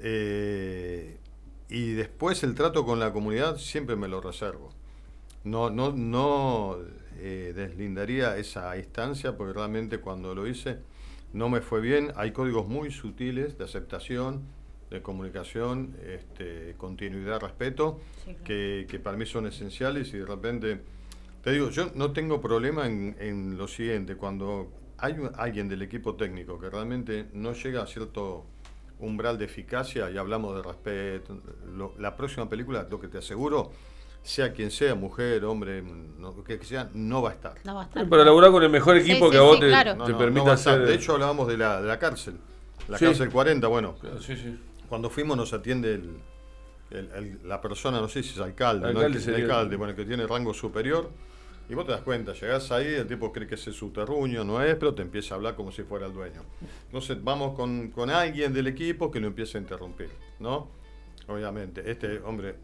Eh, 0.00 1.16
y 1.68 1.92
después 1.92 2.42
el 2.42 2.54
trato 2.54 2.84
con 2.84 3.00
la 3.00 3.12
comunidad 3.12 3.56
siempre 3.56 3.96
me 3.96 4.06
lo 4.06 4.20
reservo. 4.20 4.70
No, 5.44 5.68
no, 5.70 5.92
no 5.92 6.78
eh, 7.18 7.52
deslindaría 7.54 8.36
esa 8.38 8.76
instancia 8.78 9.36
porque 9.36 9.52
realmente 9.52 9.98
cuando 10.00 10.34
lo 10.34 10.46
hice 10.46 10.78
no 11.32 11.48
me 11.48 11.60
fue 11.60 11.80
bien. 11.80 12.12
Hay 12.16 12.32
códigos 12.32 12.66
muy 12.66 12.90
sutiles 12.90 13.58
de 13.58 13.64
aceptación, 13.64 14.42
de 14.90 15.02
comunicación, 15.02 15.96
este, 16.06 16.74
continuidad, 16.78 17.40
respeto, 17.40 18.00
Sí, 18.24 18.30
claro. 18.30 18.44
que, 18.44 18.86
que 18.88 18.98
para 19.00 19.16
mí 19.16 19.26
son 19.26 19.46
esenciales 19.46 20.14
y 20.14 20.18
de 20.18 20.26
repente, 20.26 20.80
te 21.42 21.50
digo, 21.52 21.68
yo 21.70 21.90
no 21.94 22.12
tengo 22.12 22.40
problema 22.40 22.86
en, 22.86 23.16
en 23.18 23.58
lo 23.58 23.66
siguiente, 23.68 24.16
cuando 24.16 24.70
hay 24.98 25.14
un- 25.14 25.30
alguien 25.36 25.68
del 25.68 25.82
equipo 25.82 26.14
técnico 26.14 26.58
que 26.58 26.70
realmente 26.70 27.26
no 27.34 27.52
llega 27.52 27.82
a 27.82 27.86
cierto 27.86 28.46
umbral 29.00 29.36
de 29.36 29.44
eficacia 29.46 30.10
y 30.10 30.16
hablamos 30.16 30.54
de 30.56 30.62
respeto, 30.62 31.38
lo- 31.74 31.94
la 31.98 32.16
próxima 32.16 32.48
película, 32.48 32.86
lo 32.88 33.00
que 33.00 33.08
te 33.08 33.18
aseguro, 33.18 33.72
sea 34.24 34.52
quien 34.52 34.70
sea, 34.70 34.94
mujer, 34.96 35.44
hombre, 35.44 35.82
no, 36.18 36.42
que 36.42 36.58
sea, 36.64 36.88
no 36.94 37.20
va 37.22 37.30
a 37.30 37.32
estar. 37.34 37.54
No 37.64 37.74
va 37.74 37.82
a 37.82 37.84
Sí, 37.84 37.90
estar. 37.90 38.08
para 38.08 38.24
laburar 38.24 38.50
con 38.50 38.62
el 38.62 38.70
mejor 38.70 38.96
equipo 38.96 39.26
sí, 39.26 39.30
que 39.32 39.36
a 39.36 39.42
vos 39.42 39.54
sí, 39.56 39.60
te, 39.60 39.68
claro. 39.68 39.92
te 39.92 39.98
No, 39.98 40.04
no, 40.06 40.10
no 40.12 40.18
permita 40.18 40.52
hacer. 40.52 40.84
De 40.86 40.94
hecho, 40.94 41.12
hablábamos 41.12 41.46
de 41.46 41.58
la, 41.58 41.80
de 41.82 41.86
la 41.88 41.98
cárcel, 41.98 42.38
la 42.88 42.98
Sí. 42.98 43.04
cárcel 43.04 43.30
40, 43.30 43.66
bueno, 43.68 43.94
Sí, 44.20 44.34
sí. 44.36 44.58
cuando 44.88 45.10
fuimos 45.10 45.36
nos 45.36 45.52
atiende 45.52 45.94
el, 45.94 46.16
el- 46.90 47.10
el- 47.14 47.38
la 47.48 47.60
persona, 47.60 48.00
no 48.00 48.08
sé 48.08 48.22
si 48.22 48.30
es 48.30 48.40
alcalde, 48.40 48.82
¿no? 48.84 48.98
Alcalde 49.00 49.06
el, 49.08 49.14
el 49.16 49.22
sería. 49.22 49.44
alcalde, 49.44 49.76
bueno, 49.76 49.90
el 49.90 49.96
que 49.96 50.04
tiene 50.06 50.26
rango 50.26 50.54
superior, 50.54 51.10
y 51.68 51.74
vos 51.74 51.84
te 51.86 51.92
das 51.92 52.00
cuenta, 52.02 52.32
llegás 52.32 52.70
ahí, 52.72 52.86
el 52.86 53.06
tipo 53.06 53.30
cree 53.32 53.46
que 53.46 53.54
es 53.56 53.60
su 53.62 53.90
terruño, 53.90 54.42
no 54.44 54.62
es, 54.62 54.74
pero 54.76 54.94
te 54.94 55.02
empieza 55.02 55.34
a 55.34 55.36
hablar 55.36 55.54
como 55.54 55.70
si 55.70 55.82
fuera 55.82 56.06
el 56.06 56.12
dueño. 56.14 56.42
Entonces 56.86 57.22
vamos 57.22 57.54
con, 57.54 57.90
con 57.90 58.08
alguien 58.10 58.52
del 58.54 58.66
equipo 58.68 59.10
que 59.10 59.20
lo 59.20 59.26
empiece 59.26 59.58
a 59.58 59.60
interrumpir, 59.60 60.08
¿no? 60.40 60.68
Obviamente, 61.26 61.90
este 61.90 62.18
hombre 62.20 62.54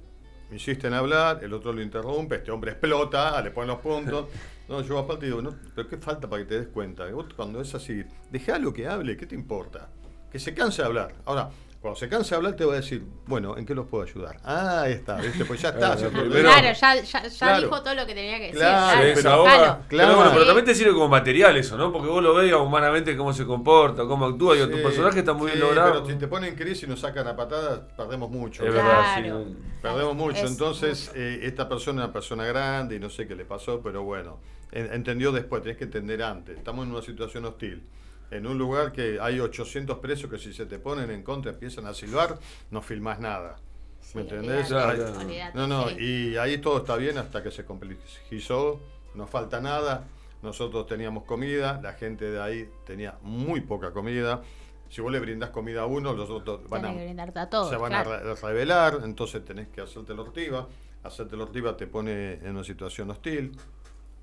insiste 0.53 0.87
en 0.87 0.95
hablar, 0.95 1.41
el 1.43 1.53
otro 1.53 1.73
lo 1.73 1.83
interrumpe, 1.83 2.37
este 2.37 2.51
hombre 2.51 2.73
explota, 2.73 3.41
le 3.43 3.51
pone 3.51 3.69
los 3.69 3.79
puntos. 3.79 4.27
No, 4.71 4.83
yo 4.83 5.01
aparte 5.01 5.27
digo, 5.27 5.43
no, 5.43 5.53
pero 5.75 5.89
¿qué 5.89 5.97
falta 5.97 6.31
para 6.31 6.43
que 6.43 6.49
te 6.49 6.61
des 6.61 6.69
cuenta? 6.69 7.05
Vos 7.11 7.27
cuando 7.35 7.61
es 7.61 7.75
así, 7.75 8.05
déjalo 8.31 8.73
que 8.73 8.87
hable, 8.87 9.17
¿qué 9.17 9.27
te 9.27 9.35
importa? 9.35 9.89
Que 10.31 10.39
se 10.39 10.55
canse 10.55 10.81
de 10.83 10.87
hablar. 10.87 11.13
Ahora, 11.25 11.51
cuando 11.81 11.99
se 11.99 12.09
canse 12.11 12.31
de 12.31 12.37
hablar 12.37 12.57
te 12.57 12.65
va 12.67 12.75
a 12.75 12.77
decir, 12.77 13.03
bueno, 13.27 13.57
¿en 13.57 13.65
qué 13.65 13.75
los 13.75 13.87
puedo 13.87 14.05
ayudar? 14.05 14.37
Ah, 14.45 14.83
ahí 14.83 14.93
está, 14.93 15.17
¿viste? 15.17 15.47
Pues 15.47 15.63
ya 15.63 15.69
está. 15.69 15.79
Claro, 15.95 15.99
¿cierto? 15.99 16.21
primero- 16.21 16.43
Claro, 16.43 16.67
ya, 16.79 16.95
ya, 17.01 17.23
ya 17.27 17.39
Claro. 17.39 17.61
dijo 17.63 17.83
todo 17.83 17.95
lo 17.95 18.07
que 18.07 18.15
tenía 18.15 18.37
que 18.37 18.45
decir. 18.45 18.59
Claro, 18.59 19.03
Se 19.17 19.23
claro. 19.23 19.79
Pero, 19.89 20.15
bueno, 20.17 20.31
pero 20.31 20.41
Sí. 20.43 20.47
también 20.47 20.65
te 20.67 20.75
sirve 20.75 20.93
como 20.93 21.09
material 21.09 21.57
eso, 21.57 21.79
¿no? 21.79 21.91
Porque 21.91 22.09
vos 22.09 22.23
lo 22.23 22.35
veas 22.35 22.61
humanamente 22.61 23.17
cómo 23.17 23.33
se 23.33 23.47
comporta, 23.47 24.05
cómo 24.05 24.27
actúa, 24.27 24.57
y 24.59 24.61
tu 24.69 24.77
Sí, 24.77 24.83
personaje 24.83 25.21
está 25.21 25.33
muy 25.33 25.47
bien 25.47 25.55
sí, 25.59 25.61
logrado. 25.63 25.93
Pero 26.03 26.07
si 26.07 26.15
te 26.19 26.29
ponen 26.29 26.51
en 26.51 26.57
crisis 26.57 26.83
y 26.83 26.87
nos 26.87 27.01
sacan 27.01 27.27
a 27.27 27.35
patadas, 27.35 27.81
perdemos 27.97 28.31
mucho. 28.31 28.63
Es 28.67 28.73
Claro. 28.73 28.87
verdad, 28.87 29.15
sí. 29.49 29.57
Perdemos 29.81 30.15
mucho. 30.17 30.45
Es 30.45 30.51
Entonces, 30.51 31.11
eh, 31.15 31.41
esta 31.45 31.67
persona 31.67 32.03
es 32.03 32.05
una 32.05 32.13
persona 32.13 32.45
grande 32.45 32.97
y 32.97 32.99
no 32.99 33.09
sé 33.09 33.27
qué 33.27 33.35
le 33.35 33.47
pasó, 33.47 33.81
pero 33.83 34.03
bueno, 34.03 34.39
en- 34.71 34.93
entendió 34.93 35.33
después, 35.33 35.63
tenés 35.63 35.79
que 35.79 35.85
entender 35.85 36.23
antes. 36.23 36.59
Estamos 36.59 36.85
en 36.87 36.93
una 36.93 37.01
situación 37.03 37.47
hostil. 37.47 37.83
En 38.31 38.47
un 38.47 38.57
lugar 38.59 38.93
que 38.93 39.19
hay 39.21 39.41
800 39.41 39.99
presos 39.99 40.31
que 40.31 40.39
si 40.39 40.53
se 40.53 40.67
te 40.67 40.79
ponen 40.79 41.11
en 41.11 41.23
contra 41.23 41.51
empiezan 41.53 41.87
a 41.87 41.95
silbar, 41.95 42.39
no 42.71 42.81
filmás 42.83 43.19
nada. 43.21 43.57
Sí, 44.01 44.13
¿Me 44.17 44.23
entendés? 44.23 44.71
olvidate, 44.73 45.03
olvidate, 45.19 45.59
No, 45.59 45.67
no, 45.67 45.89
sí. 45.89 45.97
y 45.99 46.37
ahí 46.37 46.59
todo 46.59 46.79
está 46.79 46.97
bien 46.97 47.19
hasta 47.19 47.43
que 47.43 47.51
se 47.51 47.65
complejizó, 47.65 48.81
no 49.15 49.27
falta 49.27 49.61
nada, 49.61 50.05
nosotros 50.43 50.87
teníamos 50.87 51.25
comida, 51.25 51.81
la 51.83 51.93
gente 51.95 52.31
de 52.31 52.41
ahí 52.41 52.69
tenía 52.87 53.19
muy 53.23 53.61
poca 53.61 53.93
comida, 53.93 54.43
si 54.89 55.01
vos 55.01 55.13
le 55.13 55.21
brindás 55.21 55.51
comida 55.51 55.83
a 55.83 55.87
uno, 55.87 56.13
los 56.15 56.31
otros 56.31 56.69
van 56.69 56.85
a, 56.85 57.43
a 57.43 57.51
todos. 57.51 57.69
se 57.71 57.77
van 57.77 57.91
claro. 57.93 58.13
a 58.13 58.19
re- 58.21 58.35
revelar, 58.35 59.01
entonces 59.05 59.45
tenés 59.45 59.69
que 59.69 59.81
hacerte 59.81 60.15
la 60.15 60.23
ortiva, 60.23 60.67
hacerte 61.03 61.37
la 61.37 61.45
ortiva 61.45 61.77
te 61.77 61.87
pone 61.87 62.35
en 62.35 62.51
una 62.53 62.65
situación 62.65 63.11
hostil, 63.11 63.53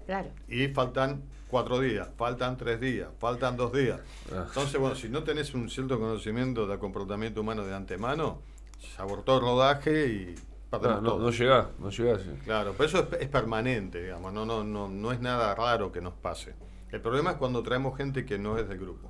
Claro. 0.06 0.30
y 0.48 0.68
faltan 0.70 1.24
cuatro 1.48 1.80
días, 1.80 2.10
faltan 2.18 2.58
tres 2.58 2.80
días, 2.80 3.10
faltan 3.20 3.58
dos 3.58 3.72
días. 3.74 4.00
Ah. 4.32 4.46
Entonces, 4.48 4.80
bueno, 4.80 4.96
si 4.96 5.10
no 5.10 5.24
tenés 5.24 5.54
un 5.54 5.70
cierto 5.70 6.00
conocimiento 6.00 6.68
del 6.68 6.80
comportamiento 6.80 7.42
humano 7.42 7.66
de 7.66 7.74
antemano, 7.76 8.42
se 8.80 9.02
abortó 9.02 9.36
el 9.36 9.42
rodaje 9.42 10.08
y 10.08 10.36
perdemos 10.70 11.02
no, 11.02 11.10
todo. 11.12 11.20
no 11.20 11.32
llegás, 11.32 11.68
no 11.80 11.90
llegás. 11.90 12.22
sí. 12.22 12.30
Claro, 12.44 12.74
pero 12.78 12.90
eso 12.90 13.00
es, 13.12 13.22
es 13.22 13.28
permanente, 13.30 14.04
digamos, 14.04 14.34
no, 14.34 14.46
no, 14.46 14.64
no, 14.64 14.88
no 14.90 15.12
es 15.12 15.20
nada 15.22 15.56
raro 15.56 15.92
que 15.92 16.02
nos 16.02 16.14
pase. 16.14 16.56
El 16.92 17.02
problema 17.02 17.32
es 17.32 17.38
cuando 17.38 17.64
traemos 17.64 17.98
gente 17.98 18.26
que 18.26 18.38
no 18.38 18.58
es 18.58 18.68
del 18.70 18.80
grupo. 18.80 19.10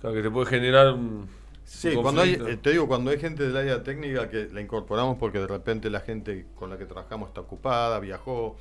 Claro, 0.00 0.16
que 0.16 0.22
te 0.22 0.30
puede 0.30 0.46
generar 0.46 0.92
un. 0.94 1.28
Sí, 1.64 1.88
un 1.94 2.02
cuando 2.02 2.22
hay, 2.22 2.36
conflicto. 2.36 2.48
eh, 2.48 2.56
te 2.62 2.70
digo, 2.70 2.88
cuando 2.88 3.10
hay 3.10 3.18
gente 3.18 3.44
del 3.44 3.56
área 3.56 3.82
técnica 3.82 4.28
que 4.30 4.48
la 4.52 4.60
incorporamos 4.60 5.18
porque 5.18 5.38
de 5.38 5.46
repente 5.46 5.90
la 5.90 6.00
gente 6.00 6.46
con 6.54 6.70
la 6.70 6.78
que 6.78 6.86
trabajamos 6.86 7.28
está 7.28 7.42
ocupada, 7.42 8.00
viajó, 8.00 8.56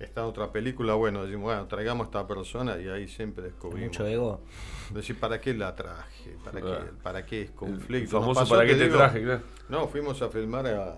está 0.00 0.22
en 0.22 0.26
otra 0.28 0.50
película, 0.50 0.94
bueno, 0.94 1.22
decimos, 1.24 1.44
bueno, 1.44 1.66
traigamos 1.66 2.06
a 2.06 2.08
esta 2.08 2.26
persona 2.26 2.78
y 2.80 2.88
ahí 2.88 3.06
siempre 3.08 3.44
descubrimos. 3.44 3.88
Mucho 3.90 4.06
ego. 4.06 4.40
Decir, 4.94 5.18
¿para 5.20 5.40
qué 5.40 5.54
la 5.54 5.74
traje? 5.76 6.36
¿Para 6.44 6.60
Claro. 6.60 6.84
qué, 6.86 6.92
para 7.02 7.26
qué 7.26 7.42
es 7.42 7.48
El 7.50 7.54
conflicto? 7.54 8.16
Nos 8.16 8.22
famoso 8.22 8.40
pasó, 8.40 8.54
para 8.54 8.66
qué 8.66 8.74
te 8.74 8.84
digo, 8.84 8.96
traje, 8.96 9.22
claro. 9.22 9.42
No, 9.68 9.86
fuimos 9.88 10.20
a 10.22 10.28
filmar 10.28 10.66
a... 10.66 10.96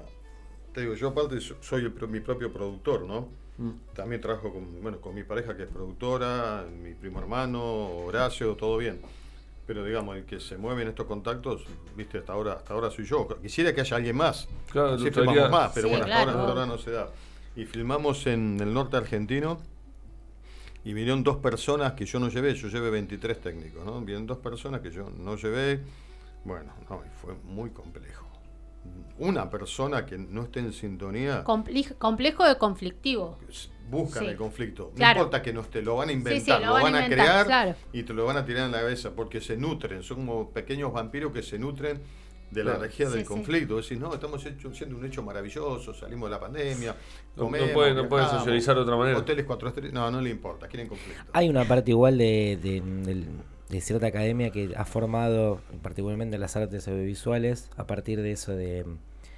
Te 0.73 0.81
digo, 0.83 0.95
yo 0.95 1.09
aparte 1.09 1.41
so- 1.41 1.57
soy 1.61 1.83
el 1.83 2.09
mi 2.09 2.21
propio 2.21 2.53
productor, 2.53 3.03
¿no? 3.03 3.29
Mm. 3.59 3.71
También 3.95 4.21
trabajo 4.21 4.51
con, 4.53 4.81
bueno, 4.83 4.99
con 5.01 5.15
mi 5.15 5.25
pareja 5.25 5.55
que 5.57 5.65
es 5.65 5.69
productora, 5.69 6.65
mi 6.83 6.95
primo 6.95 7.19
hermano, 7.19 7.63
Horacio, 8.07 8.55
todo 8.57 8.79
bien. 8.79 9.01
Pero 9.67 9.85
digamos, 9.85 10.17
el 10.17 10.25
que 10.25 10.41
se 10.41 10.57
mueve 10.57 10.83
en 10.83 10.89
estos 10.89 11.07
contactos, 11.07 11.65
viste, 11.95 12.19
hasta 12.19 12.33
ahora, 12.33 12.55
hasta 12.55 12.73
ahora 12.75 12.91
soy 12.91 13.05
yo. 13.05 13.29
Quisiera 13.41 13.75
que 13.75 13.83
haya 13.83 13.97
alguien 13.97 14.17
más. 14.17 14.49
Claro, 14.71 14.99
filmamos 14.99 15.27
gustaría- 15.27 15.49
más, 15.49 15.73
pero 15.75 15.89
Sí, 15.89 15.91
bueno, 15.95 16.05
hasta, 16.07 16.17
claro. 16.17 16.31
ahora, 16.31 16.41
hasta 16.41 16.53
ahora 16.63 16.67
no 16.67 16.79
se 16.79 16.91
da. 16.91 17.09
Y 17.57 17.65
filmamos 17.67 18.27
en 18.27 18.59
el 18.61 18.73
norte 18.73 18.97
argentino 18.97 19.59
y 20.85 20.95
vinieron 20.95 21.23
dos 21.23 21.37
personas 21.37 21.93
que 21.93 22.07
yo 22.07 22.19
no 22.19 22.29
llevé, 22.29 22.55
yo 22.55 22.69
llevé 22.69 22.91
23 22.91 23.41
técnicos, 23.41 23.85
¿no? 23.85 24.01
Vienen 24.01 24.27
dos 24.27 24.39
personas 24.39 24.81
que 24.81 24.91
yo 24.91 25.11
no 25.11 25.37
llevé. 25.37 25.81
Bueno, 26.45 26.73
no, 26.89 27.03
fue 27.21 27.35
muy 27.45 27.71
complejo. 27.71 28.27
Una 29.19 29.49
persona 29.49 30.05
que 30.07 30.19
no 30.19 30.43
esté 30.43 30.59
en 30.61 30.73
sintonía 30.73 31.45
Compli- 31.45 31.97
complejo 31.99 32.45
de 32.45 32.59
conflictivo. 32.59 33.39
buscan 33.89 34.25
Sí. 34.25 34.29
el 34.31 34.37
conflicto. 34.37 34.89
No 34.91 34.97
Claro. 34.97 35.21
importa 35.21 35.43
que 35.43 35.53
no 35.53 35.61
esté, 35.61 35.83
lo 35.83 35.97
van 35.97 36.09
a 36.09 36.13
Sí, 36.13 36.19
sí, 36.19 36.21
inventar, 36.21 36.61
lo 36.63 36.73
van 36.73 36.81
a 36.81 36.83
van 36.85 36.95
a 36.95 37.05
inventar, 37.05 37.27
crear 37.27 37.47
claro. 37.47 37.75
y 37.93 38.03
te 38.03 38.13
lo 38.15 38.25
van 38.25 38.39
a 38.39 38.45
tirar 38.47 38.65
en 38.67 38.73
la 38.73 38.79
cabeza 38.81 39.11
porque 39.15 39.41
se 39.41 39.57
nutren, 39.57 40.03
son 40.03 40.17
como 40.27 40.51
pequeños 40.51 40.93
vampiros 40.93 41.31
que 41.33 41.43
se 41.43 41.59
nutren 41.59 42.01
de 42.53 42.65
la 42.65 42.73
Claro. 42.73 42.85
energía 42.85 43.09
del 43.09 43.21
sí. 43.21 43.25
conflicto. 43.25 43.77
Decís, 43.77 43.99
no, 43.99 44.13
estamos 44.13 44.45
hecho, 44.45 44.69
haciendo 44.69 44.97
un 44.97 45.05
hecho 45.07 45.23
maravilloso, 45.23 45.95
salimos 45.95 46.29
de 46.29 46.35
la 46.37 46.41
pandemia, 46.41 46.93
No- 46.93 46.97
no 47.37 47.43
comemos, 47.45 47.71
puede- 47.71 47.95
no 47.95 48.09
puede 48.09 48.23
viajamos, 48.23 48.45
socializar 48.45 48.75
de 48.77 48.81
otra 48.83 48.97
manera. 48.97 49.19
Hoteles 49.19 49.45
cuatro 49.47 49.69
estrellas, 49.69 49.93
no, 49.95 50.11
no 50.11 50.21
le 50.21 50.31
importa, 50.31 50.69
quieren 50.69 50.89
conflicto. 50.89 51.25
Hay 51.33 51.49
una 51.49 51.65
parte 51.65 51.91
igual 51.91 52.19
de, 52.19 52.59
de 53.71 53.81
cierta 53.81 54.07
academia 54.07 54.51
que 54.51 54.75
ha 54.77 54.85
formado 54.85 55.61
particularmente 55.81 56.37
las 56.37 56.55
artes 56.57 56.87
audiovisuales 56.89 57.71
a 57.77 57.87
partir 57.87 58.21
de 58.21 58.33
eso 58.33 58.53
de, 58.55 58.85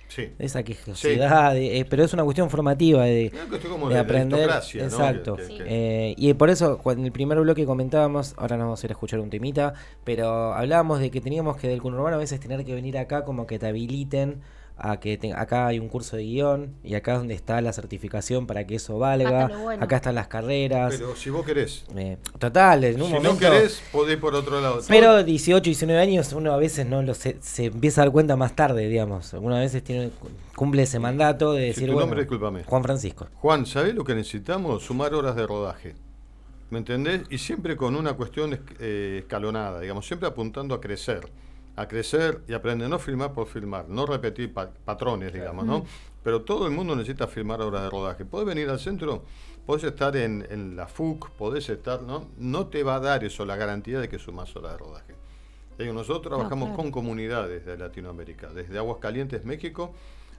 Sí. 0.08 0.28
esa 0.38 0.62
quejosidad, 0.62 1.54
de- 1.54 1.80
eh, 1.80 1.84
pero 1.84 2.04
es 2.04 2.12
una 2.12 2.22
cuestión 2.22 2.48
formativa 2.50 3.04
de, 3.04 3.32
como 3.68 3.88
de 3.88 3.94
de, 3.94 4.00
aprender. 4.00 4.48
Exacto. 4.74 5.36
Que- 5.36 5.42
que- 5.42 5.48
Sí. 5.48 5.58
que- 5.58 5.64
Eh, 6.10 6.14
y 6.16 6.34
por 6.34 6.50
eso, 6.50 6.78
cuando 6.78 7.00
en 7.00 7.06
el 7.06 7.12
primer 7.12 7.40
bloque 7.40 7.64
comentábamos, 7.66 8.34
ahora 8.36 8.56
nos 8.56 8.64
vamos 8.66 8.82
a 8.82 8.86
ir 8.86 8.90
a 8.90 8.94
escuchar 8.94 9.18
un 9.20 9.30
temita, 9.30 9.74
pero 10.04 10.54
hablábamos 10.54 11.00
de 11.00 11.10
que 11.10 11.20
teníamos 11.20 11.56
que 11.56 11.68
del 11.68 11.82
conurbano 11.82 12.16
a 12.16 12.18
veces 12.20 12.38
tener 12.38 12.64
que 12.64 12.74
venir 12.74 12.96
acá 12.98 13.24
como 13.24 13.46
que 13.46 13.58
te 13.58 13.66
habiliten 13.66 14.40
a 14.76 14.98
que 14.98 15.16
te- 15.16 15.32
acá 15.32 15.68
hay 15.68 15.78
un 15.78 15.88
curso 15.88 16.16
de 16.16 16.24
guion 16.24 16.74
y 16.82 16.94
acá 16.96 17.12
es 17.12 17.18
donde 17.18 17.34
está 17.34 17.60
la 17.60 17.72
certificación 17.72 18.46
para 18.46 18.66
que 18.66 18.74
eso 18.74 18.98
valga, 18.98 19.48
lo 19.48 19.58
bueno. 19.60 19.84
acá 19.84 19.96
están 19.96 20.16
las 20.16 20.26
carreras. 20.26 20.96
Pero 20.96 21.14
si 21.14 21.30
vos 21.30 21.46
querés, 21.46 21.84
eh, 21.96 22.16
total, 22.38 22.82
en 22.84 23.00
un 23.00 23.06
si 23.08 23.14
momento... 23.14 23.32
no 23.34 23.38
querés, 23.38 23.82
podés 23.92 24.16
por 24.16 24.34
otro 24.34 24.60
lado. 24.60 24.80
Pero 24.88 25.22
18, 25.22 25.62
19 25.64 26.00
años 26.00 26.32
uno 26.32 26.52
a 26.52 26.56
veces 26.56 26.86
no 26.86 27.02
lo 27.02 27.14
se, 27.14 27.36
se 27.40 27.66
empieza 27.66 28.02
a 28.02 28.04
dar 28.06 28.12
cuenta 28.12 28.34
más 28.36 28.56
tarde, 28.56 28.88
digamos. 28.88 29.32
Algunas 29.32 29.60
veces 29.60 29.84
tiene, 29.84 30.10
cumple 30.56 30.82
ese 30.82 30.98
mandato 30.98 31.52
de 31.52 31.62
Si 31.62 31.66
decir, 31.68 31.86
tu 31.86 31.92
bueno, 31.92 32.06
nombre, 32.06 32.20
discúlpame. 32.22 32.64
Juan 32.64 32.82
Francisco. 32.82 33.28
Juan, 33.36 33.66
¿sabés 33.66 33.94
lo 33.94 34.02
que 34.04 34.14
necesitamos? 34.16 34.82
Sumar 34.82 35.14
horas 35.14 35.36
de 35.36 35.46
rodaje. 35.46 35.94
¿Me 36.70 36.78
entendés? 36.78 37.22
Y 37.30 37.38
siempre 37.38 37.76
con 37.76 37.94
una 37.94 38.14
cuestión 38.14 38.58
eh, 38.80 39.18
escalonada, 39.20 39.78
digamos, 39.80 40.04
siempre 40.06 40.26
apuntando 40.28 40.74
a 40.74 40.80
crecer. 40.80 41.28
A 41.76 41.88
crecer 41.88 42.42
y 42.46 42.52
aprender, 42.52 42.88
no 42.88 42.98
filmar 42.98 43.32
por 43.32 43.46
filmar, 43.48 43.88
no 43.88 44.06
repetir 44.06 44.52
pa- 44.52 44.70
patrones, 44.84 45.32
digamos, 45.32 45.64
¿no? 45.64 45.84
Pero 46.22 46.42
todo 46.42 46.66
el 46.66 46.72
mundo 46.72 46.94
necesita 46.94 47.26
filmar 47.26 47.60
horas 47.60 47.82
de 47.82 47.90
rodaje. 47.90 48.24
Podés 48.24 48.46
venir 48.46 48.68
al 48.70 48.78
centro, 48.78 49.24
podés 49.66 49.84
estar 49.84 50.16
en, 50.16 50.46
en 50.50 50.76
la 50.76 50.86
FUC, 50.86 51.30
podés 51.30 51.68
estar, 51.68 52.02
¿no? 52.02 52.28
No 52.38 52.68
te 52.68 52.82
va 52.84 52.96
a 52.96 53.00
dar 53.00 53.24
eso 53.24 53.44
la 53.44 53.56
garantía 53.56 53.98
de 53.98 54.08
que 54.08 54.18
sumás 54.18 54.54
horas 54.56 54.72
de 54.72 54.78
rodaje. 54.78 55.14
Nosotros 55.78 56.22
trabajamos 56.22 56.68
claro. 56.68 56.82
con 56.82 56.90
comunidades 56.92 57.66
de 57.66 57.76
Latinoamérica, 57.76 58.48
desde 58.50 58.78
Aguascalientes, 58.78 59.44
México, 59.44 59.92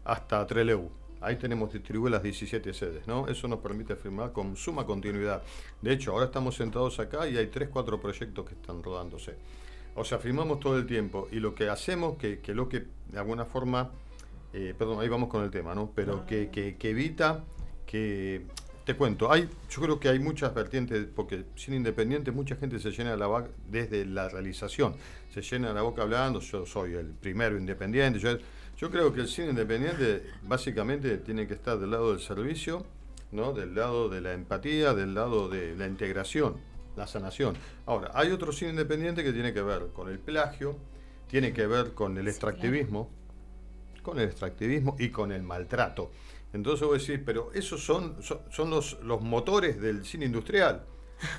hasta 0.06 0.48
Trelew. 0.48 0.90
Ahí 1.20 1.36
tenemos 1.36 1.74
distribuidas 1.74 2.14
las 2.20 2.24
17 2.24 2.74
sedes, 2.74 3.08
¿no? 3.08 3.28
Eso 3.28 3.48
nos 3.48 3.60
permite 3.60 3.96
firmar 3.98 4.32
con 4.32 4.56
suma 4.56 4.86
continuidad. 4.86 5.44
De 5.82 5.92
hecho, 5.92 6.12
ahora 6.14 6.26
estamos 6.26 6.56
sentados 6.56 7.00
acá 7.00 7.28
y 7.28 7.36
hay 7.38 7.48
3, 7.48 7.70
4 7.70 8.00
proyectos 8.00 8.46
que 8.46 8.54
están 8.54 8.82
rodándose. 8.82 9.36
O 9.96 10.04
sea, 10.04 10.20
firmamos 10.20 10.60
todo 10.60 10.78
el 10.78 10.86
tiempo 10.86 11.28
y 11.32 11.40
lo 11.40 11.56
que 11.56 11.70
hacemos, 11.70 12.18
que, 12.18 12.40
que 12.40 12.54
lo 12.54 12.68
que 12.68 12.86
de 13.12 13.18
alguna 13.18 13.46
forma, 13.46 13.92
eh, 14.54 14.74
perdón, 14.78 15.00
ahí 15.00 15.08
vamos 15.10 15.30
con 15.30 15.44
el 15.44 15.52
tema, 15.52 15.74
¿no? 15.74 15.92
Pero 15.96 16.26
que, 16.26 16.50
que- 16.50 16.76
que 16.78 16.90
evita 16.90 17.44
que, 17.86 18.46
te 18.84 18.94
cuento, 18.96 19.32
hay, 19.32 19.50
yo 19.70 19.82
creo 19.82 20.00
que 20.00 20.10
hay 20.10 20.20
muchas 20.20 20.54
vertientes, 20.54 21.08
porque 21.16 21.46
sin 21.56 21.74
independiente 21.74 22.32
mucha 22.32 22.56
gente 22.56 22.78
se 22.80 22.92
llena 22.92 23.16
la 23.18 23.26
boca 23.26 23.48
desde 23.68 24.06
la 24.06 24.30
realización, 24.30 24.96
se 25.34 25.42
llena 25.42 25.74
la 25.74 25.82
boca 25.82 26.04
hablando, 26.04 26.40
yo 26.40 26.66
soy 26.68 26.94
el 26.94 27.08
primero 27.08 27.58
independiente, 27.58 28.20
yo, 28.20 28.38
yo 28.78 28.92
creo 28.92 29.12
que 29.14 29.22
el 29.22 29.28
cine 29.28 29.50
independiente 29.50 30.24
básicamente 30.44 31.18
tiene 31.18 31.48
que 31.48 31.56
estar 31.56 31.80
del 31.80 31.90
lado 31.92 32.12
del 32.12 32.20
servicio, 32.20 32.86
¿no? 33.32 33.54
del 33.54 33.74
lado 33.74 34.08
de 34.10 34.22
la 34.22 34.34
empatía, 34.34 34.94
del 34.94 35.16
lado 35.16 35.50
de 35.50 35.76
la 35.76 35.88
integración, 35.88 36.58
la 36.96 37.08
sanación. 37.08 37.56
Ahora, 37.86 38.12
hay 38.14 38.32
otro 38.32 38.52
cine 38.52 38.72
independiente 38.72 39.24
que 39.24 39.32
tiene 39.34 39.54
que 39.54 39.62
ver 39.62 39.88
con 39.94 40.10
el 40.10 40.20
plagio, 40.20 40.78
tiene 41.28 41.54
que 41.54 41.68
ver 41.68 41.94
con 41.94 42.18
el 42.18 42.28
extractivismo, 42.28 43.10
con 44.02 44.20
el 44.20 44.26
extractivismo 44.26 44.96
y 45.00 45.10
con 45.10 45.32
el 45.32 45.44
maltrato. 45.44 46.12
Entonces 46.54 46.88
vos 46.88 47.06
decís, 47.06 47.22
pero 47.26 47.52
esos 47.54 47.84
son, 47.84 48.22
son, 48.22 48.40
son 48.50 48.70
los, 48.70 49.00
los 49.04 49.22
motores 49.22 49.82
del 49.82 50.06
cine 50.06 50.26
industrial. 50.26 50.84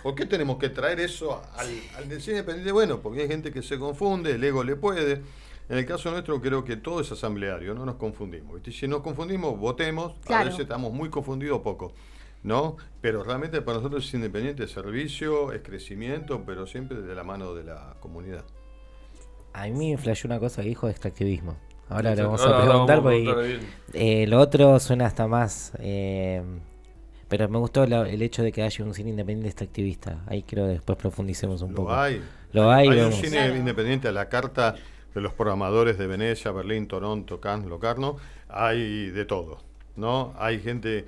¿Por 0.02 0.14
qué 0.14 0.26
tenemos 0.26 0.58
que 0.58 0.68
traer 0.70 1.00
eso 1.00 1.42
al, 1.56 1.68
al 1.96 2.04
cine 2.20 2.38
independiente? 2.38 2.72
Bueno, 2.72 3.00
porque 3.00 3.22
hay 3.22 3.28
gente 3.28 3.52
que 3.52 3.62
se 3.62 3.78
confunde, 3.78 4.32
el 4.32 4.44
ego 4.44 4.64
le 4.64 4.76
puede. 4.76 5.22
En 5.68 5.78
el 5.78 5.86
caso 5.86 6.10
nuestro 6.10 6.40
creo 6.40 6.64
que 6.64 6.76
todo 6.76 7.00
es 7.00 7.10
asambleario, 7.12 7.74
no 7.74 7.84
nos 7.84 7.96
confundimos. 7.96 8.54
¿viste? 8.54 8.72
Si 8.72 8.86
nos 8.86 9.00
confundimos, 9.02 9.58
votemos, 9.58 10.12
a 10.12 10.26
Claro. 10.26 10.44
veces 10.46 10.60
estamos 10.60 10.92
muy 10.92 11.08
confundidos 11.10 11.60
poco. 11.60 11.92
¿No? 12.46 12.76
Pero 13.00 13.24
realmente 13.24 13.60
para 13.60 13.78
nosotros 13.78 14.06
es 14.06 14.14
independiente, 14.14 14.64
es 14.64 14.70
servicio, 14.70 15.52
es 15.52 15.62
crecimiento, 15.62 16.44
pero 16.46 16.66
siempre 16.66 17.02
de 17.02 17.14
la 17.14 17.24
mano 17.24 17.54
de 17.54 17.64
la 17.64 17.96
comunidad. 18.00 18.44
A 19.52 19.66
mí 19.66 19.90
me 19.90 19.98
flasheó 19.98 20.28
una 20.28 20.38
cosa 20.38 20.62
que 20.62 20.68
dijo 20.68 20.86
de 20.86 20.92
extractivismo. 20.92 21.56
Ahora 21.88 22.14
le 22.14 22.22
vamos 22.22 22.40
a 22.46 22.62
preguntar 22.62 23.02
porque 23.02 23.60
eh, 23.92 24.26
lo 24.28 24.38
otro 24.40 24.78
suena 24.80 25.06
hasta 25.06 25.26
más... 25.26 25.72
eh, 25.80 26.42
pero 27.28 27.48
me 27.48 27.58
gustó 27.58 27.84
la- 27.86 28.08
el 28.08 28.22
hecho 28.22 28.44
de 28.44 28.52
que 28.52 28.62
haya 28.62 28.84
un 28.84 28.94
cine 28.94 29.10
independiente 29.10 29.48
extractivista. 29.48 30.22
Ahí 30.28 30.44
creo 30.44 30.66
que 30.66 30.74
después 30.74 30.96
profundicemos 30.96 31.60
un 31.62 31.70
Lo 31.70 31.76
poco. 31.78 31.94
hay. 31.94 32.22
Lo 32.52 32.70
hay, 32.70 32.88
Hay 32.88 33.00
un 33.00 33.12
cine 33.12 33.38
Claro. 33.38 33.56
independiente 33.56 34.06
a 34.06 34.12
la 34.12 34.28
carta 34.28 34.76
de 35.12 35.20
los 35.20 35.32
programadores 35.32 35.98
de 35.98 36.06
Venecia, 36.06 36.52
Berlín, 36.52 36.86
Toronto, 36.86 37.40
Cannes, 37.40 37.66
Locarno. 37.66 38.16
Hay 38.48 39.10
de 39.10 39.24
todo, 39.24 39.58
¿no? 39.96 40.34
Hay 40.38 40.60
gente, 40.60 41.06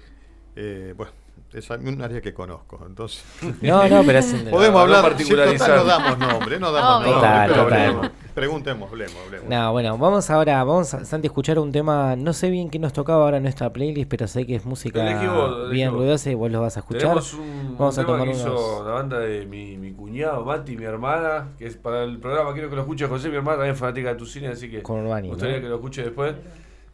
eh, 0.56 0.92
bueno, 0.96 1.12
es 1.52 1.70
un 1.70 2.02
área 2.02 2.20
que 2.20 2.34
conozco, 2.34 2.78
entonces... 2.86 3.24
No, 3.62 3.88
no, 3.88 4.02
pero 4.04 4.18
es... 4.18 4.26
Podemos 4.50 4.74
no 4.74 4.78
hablar, 4.80 5.02
particularizar. 5.02 5.58
si 5.58 5.72
total 5.72 5.78
no 5.78 5.84
damos 5.84 6.18
nombre, 6.18 6.60
no 6.60 6.72
damos 6.72 6.90
nombre, 6.90 7.12
Total, 7.12 7.48
pero 7.50 7.62
total. 7.62 7.80
hablemos. 7.80 8.10
Preguntemos, 8.34 8.90
hablemos, 8.90 9.16
hablemos. 9.24 9.48
No, 9.48 9.72
bueno, 9.72 9.98
vamos 9.98 10.28
ahora, 10.30 10.62
vamos 10.62 10.92
a, 10.92 11.04
Santi, 11.06 11.26
a 11.26 11.30
escuchar 11.30 11.58
un 11.58 11.72
tema, 11.72 12.16
no 12.16 12.34
sé 12.34 12.50
bien 12.50 12.68
qué 12.68 12.78
nos 12.78 12.92
tocaba 12.92 13.24
ahora 13.24 13.38
en 13.38 13.44
nuestra 13.44 13.72
playlist, 13.72 14.10
pero 14.10 14.26
sé 14.28 14.46
que 14.46 14.56
es 14.56 14.66
música 14.66 15.00
Elegí 15.00 15.26
vos, 15.26 15.56
elegí 15.58 15.72
bien 15.72 15.90
ruidosa 15.92 16.30
y 16.30 16.34
vos 16.34 16.50
lo 16.50 16.60
vas 16.60 16.76
a 16.76 16.80
escuchar. 16.80 17.00
Tenemos 17.02 17.32
un, 17.34 17.76
vamos 17.78 17.96
un 17.96 18.02
a 18.02 18.06
tema 18.06 18.18
tomar 18.18 18.32
que 18.34 18.40
hizo 18.40 18.76
unos... 18.76 18.86
la 18.86 18.92
banda 18.92 19.18
de 19.18 19.46
mi, 19.46 19.78
mi 19.78 19.92
cuñado, 19.92 20.44
Mati, 20.44 20.76
mi 20.76 20.84
hermana, 20.84 21.48
que 21.58 21.66
es 21.66 21.76
para 21.76 22.04
el 22.04 22.18
programa, 22.18 22.52
quiero 22.52 22.68
que 22.68 22.76
lo 22.76 22.82
escuche 22.82 23.06
José, 23.06 23.30
mi 23.30 23.36
hermana 23.36 23.56
también 23.56 23.72
es 23.74 23.80
fanática 23.80 24.10
de 24.10 24.14
tu 24.16 24.26
cine, 24.26 24.48
así 24.48 24.70
que 24.70 24.82
Con 24.82 25.00
Urbani, 25.00 25.28
me 25.28 25.34
gustaría 25.34 25.56
¿no? 25.56 25.62
que 25.62 25.68
lo 25.70 25.74
escuche 25.76 26.02
después. 26.02 26.34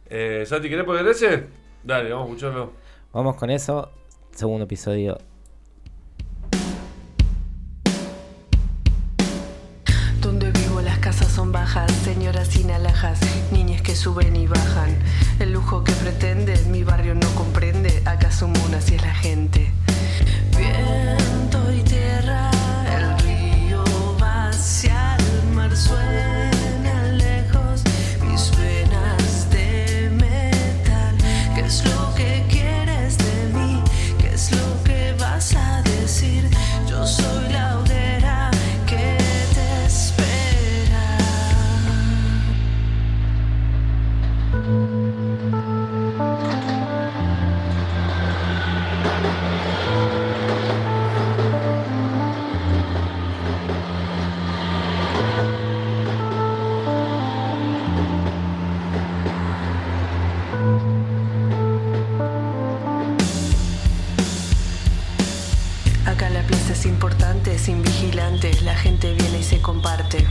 Eh, 0.09 0.45
Santi, 0.47 0.69
¿querés 0.69 0.85
poner 0.85 1.05
ese? 1.07 1.43
Dale, 1.83 2.09
vamos 2.11 2.27
a 2.27 2.29
escucharlo. 2.29 2.71
Vamos 3.13 3.35
con 3.35 3.49
eso. 3.49 3.89
Segundo 4.35 4.65
episodio. 4.65 5.17
Donde 10.19 10.51
vivo 10.51 10.81
las 10.81 10.99
casas 10.99 11.29
son 11.29 11.53
bajas, 11.53 11.89
señoras 12.03 12.49
sin 12.49 12.69
alhajas, 12.69 13.21
niñas 13.53 13.81
que 13.81 13.95
suben 13.95 14.35
y 14.35 14.45
bajan. 14.45 14.93
El 15.39 15.53
lujo 15.53 15.85
que 15.85 15.93
pretende 15.93 16.61
mi 16.69 16.83
barrio 16.83 17.15
no 17.15 17.29
comprende, 17.35 18.01
acaso 18.03 18.49
mono 18.49 18.75
así 18.75 18.95
es 18.95 19.01
la 19.03 19.15
gente. 19.15 19.71
Viento 20.57 21.24
sin 67.57 67.81
vigilantes, 67.81 68.61
la 68.63 68.75
gente 68.75 69.13
viene 69.13 69.39
y 69.39 69.43
se 69.43 69.61
comparte. 69.61 70.25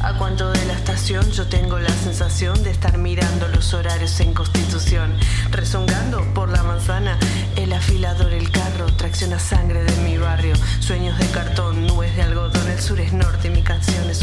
A 0.00 0.18
cuanto 0.18 0.50
de 0.52 0.64
la 0.66 0.74
estación 0.74 1.30
yo 1.30 1.46
tengo 1.46 1.78
la 1.78 1.88
sensación 1.88 2.62
de 2.62 2.70
estar 2.70 2.98
mirando 2.98 3.48
los 3.48 3.72
horarios 3.72 4.20
en 4.20 4.34
Constitución, 4.34 5.16
rezongando 5.50 6.22
por 6.34 6.50
la 6.50 6.62
manzana, 6.62 7.18
el 7.56 7.72
afilador, 7.72 8.32
el 8.34 8.50
carro, 8.50 8.86
tracciona 8.96 9.38
sangre 9.38 9.82
de 9.82 9.96
mi 10.02 10.18
barrio, 10.18 10.54
sueños 10.80 11.18
de 11.18 11.26
cartón, 11.28 11.86
nubes 11.86 12.14
de 12.16 12.22
algodón, 12.22 12.68
el 12.68 12.80
sur 12.80 13.00
es 13.00 13.14
norte, 13.14 13.48
mi 13.48 13.62
canción 13.62 14.08
es 14.10 14.13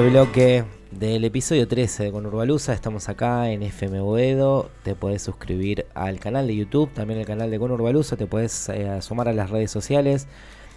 Tercer 0.00 0.12
bloque 0.12 0.64
del 0.92 1.24
episodio 1.26 1.68
13 1.68 2.04
de 2.04 2.10
Conurbalusa. 2.10 2.72
Estamos 2.72 3.10
acá 3.10 3.50
en 3.50 3.62
FM 3.62 4.00
Boedo. 4.00 4.70
Te 4.82 4.94
puedes 4.94 5.20
suscribir 5.20 5.84
al 5.92 6.18
canal 6.18 6.46
de 6.46 6.56
YouTube, 6.56 6.88
también 6.94 7.20
al 7.20 7.26
canal 7.26 7.50
de 7.50 7.58
Conurbalusa. 7.58 8.16
Te 8.16 8.24
puedes 8.26 8.70
eh, 8.70 8.88
asomar 8.88 9.28
a 9.28 9.34
las 9.34 9.50
redes 9.50 9.70
sociales. 9.70 10.26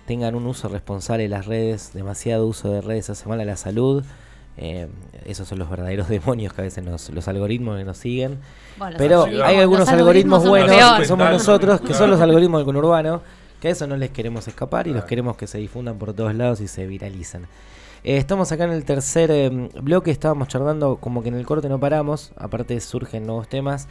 Tengan 0.07 0.36
un 0.36 0.45
uso 0.45 0.67
responsable 0.67 1.24
de 1.24 1.30
las 1.30 1.45
redes. 1.45 1.91
Demasiado 1.93 2.45
uso 2.45 2.69
de 2.69 2.82
redes 2.82 3.09
hace 3.09 3.30
mal 3.30 3.39
a 3.39 3.45
la 3.45 3.55
salud. 3.55 4.03
Eh, 4.57 4.89
esos 5.26 5.47
son 5.47 5.57
los 5.57 5.69
verdaderos 5.69 6.09
demonios 6.09 6.51
que 6.51 6.59
a 6.59 6.65
veces 6.65 6.84
nos- 6.84 7.09
los 7.09 7.26
algoritmos 7.30 7.78
que 7.78 7.86
nos 7.86 7.97
siguen. 7.97 8.39
Bueno, 8.78 8.97
Pero 8.97 9.26
algoritmos- 9.26 9.43
hay 9.45 9.55
algunos 9.55 9.88
algoritmos 9.88 10.41
son 10.41 10.49
buenos 10.49 10.99
que 10.99 11.05
somos 11.05 11.30
nosotros, 11.32 11.80
que 11.80 11.93
son 11.93 12.09
los 12.09 12.19
algoritmos 12.19 12.59
del 12.59 12.65
conurbano, 12.65 13.21
que 13.61 13.69
a 13.69 13.71
eso 13.71 13.88
no 13.88 13.95
les 13.95 14.09
queremos 14.09 14.49
escapar 14.49 14.88
y 14.88 14.91
los 14.91 15.05
queremos 15.05 15.38
que 15.38 15.47
se 15.47 15.59
difundan 15.59 15.97
por 15.97 16.13
todos 16.13 16.36
lados 16.36 16.59
y 16.59 16.67
se 16.67 16.86
viralicen. 16.86 17.47
Eh, 18.04 18.18
estamos 18.18 18.51
acá 18.51 18.66
en 18.66 18.72
el 18.72 18.84
tercer 18.84 19.32
eh, 19.32 19.49
bloque, 19.82 20.12
estábamos 20.12 20.49
charlando 20.49 20.97
como 20.97 21.24
que 21.24 21.30
en 21.30 21.36
el 21.36 21.45
corte 21.45 21.70
no 21.70 21.80
paramos, 21.80 22.34
aparte 22.36 22.78
surgen 22.82 23.26
nuevos 23.26 23.47
temas. 23.47 23.88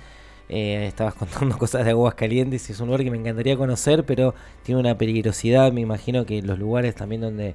Eh, 0.51 0.87
estabas 0.87 1.15
contando 1.19 1.57
cosas 1.57 1.85
de 1.85 1.93
aguas 1.93 2.15
calientes 2.15 2.69
y 2.69 2.73
es 2.73 2.81
un 2.81 2.89
lugar 2.89 3.05
que 3.05 3.11
me 3.11 3.17
encantaría 3.17 3.57
conocer, 3.57 4.05
pero 4.05 4.35
tiene 4.65 4.81
una 4.81 4.99
peligrosidad. 4.99 5.73
Me 5.73 5.81
imagino 5.81 6.27
que 6.27 6.43
los 6.43 6.59
lugares 6.59 6.95
también 6.95 7.23
donde, 7.23 7.55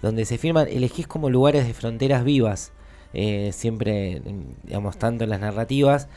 donde 0.00 0.24
se 0.26 0.38
firman, 0.38 0.68
elegís 0.68 1.08
como 1.08 1.28
lugares 1.28 1.66
de 1.66 1.74
fronteras 1.74 2.22
vivas, 2.24 2.72
siempre, 3.50 4.22
digamos, 4.62 4.96
tanto 4.96 5.24
en 5.24 5.30
las 5.30 5.40
narrativas. 5.40 6.08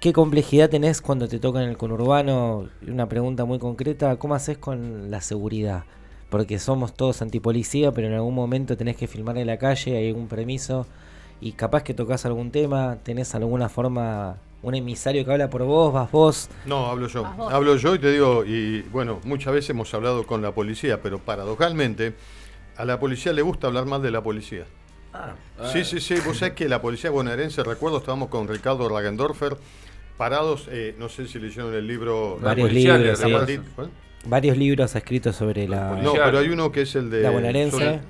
¿Qué 0.00 0.12
complejidad 0.12 0.70
tenés 0.70 1.02
cuando 1.02 1.28
te 1.28 1.40
toca 1.40 1.62
en 1.62 1.68
el 1.68 1.76
conurbano? 1.76 2.68
Una 2.86 3.08
pregunta 3.08 3.44
muy 3.44 3.58
concreta, 3.58 4.16
¿cómo 4.16 4.34
haces 4.34 4.58
con 4.58 5.10
la 5.10 5.20
seguridad? 5.20 5.84
Porque 6.30 6.58
somos 6.58 6.94
todos 6.94 7.22
antipolicía, 7.22 7.92
pero 7.92 8.06
en 8.06 8.14
algún 8.14 8.34
momento 8.34 8.76
tenés 8.76 8.96
que 8.96 9.06
filmar 9.06 9.36
en 9.36 9.46
la 9.46 9.58
calle, 9.58 9.96
hay 9.96 10.08
algún 10.08 10.28
permiso, 10.28 10.86
y 11.40 11.52
capaz 11.52 11.82
que 11.82 11.92
tocas 11.92 12.24
algún 12.24 12.50
tema, 12.50 12.98
tenés 13.02 13.34
alguna 13.34 13.68
forma, 13.68 14.36
un 14.62 14.74
emisario 14.74 15.24
que 15.24 15.32
habla 15.32 15.50
por 15.50 15.64
vos, 15.64 15.92
vas 15.92 16.10
vos. 16.10 16.48
No, 16.66 16.86
hablo 16.86 17.08
yo. 17.08 17.26
Hablo 17.26 17.76
yo 17.76 17.94
y 17.96 17.98
te 17.98 18.12
digo, 18.12 18.44
y 18.44 18.82
bueno, 18.82 19.20
muchas 19.24 19.52
veces 19.52 19.70
hemos 19.70 19.92
hablado 19.92 20.24
con 20.26 20.40
la 20.40 20.52
policía, 20.52 21.02
pero 21.02 21.18
paradojalmente 21.18 22.14
a 22.76 22.84
la 22.84 22.98
policía 23.00 23.32
le 23.32 23.42
gusta 23.42 23.66
hablar 23.66 23.86
mal 23.86 24.00
de 24.00 24.10
la 24.10 24.22
policía. 24.22 24.64
Sí, 25.72 25.84
sí, 25.84 26.00
sí. 26.00 26.14
Vos 26.24 26.38
sabés 26.38 26.54
que 26.54 26.68
la 26.68 26.80
policía 26.80 27.10
bonaerense, 27.10 27.64
recuerdo, 27.64 27.98
estábamos 27.98 28.28
con 28.28 28.46
Ricardo 28.46 28.88
Ragendorfer 28.88 29.56
parados, 30.16 30.68
eh, 30.70 30.94
no 30.98 31.08
sé 31.08 31.26
si 31.26 31.38
leyeron 31.38 31.74
el 31.74 31.86
libro... 31.86 32.38
La 32.42 32.48
Varios 32.48 32.68
policial, 32.68 33.02
libros, 33.02 33.20
La 33.20 33.46
sí. 33.46 33.58
Varios 34.26 34.56
libros 34.56 34.94
escritos 34.94 35.36
sobre 35.36 35.66
la... 35.66 35.96
No, 36.02 36.12
pero 36.12 36.38
hay 36.38 36.48
uno 36.48 36.70
que 36.70 36.82
es 36.82 36.94
el 36.94 37.10
de... 37.10 37.22
La 37.22 37.30
bonaerense. 37.30 37.70
Sobre, 37.76 38.00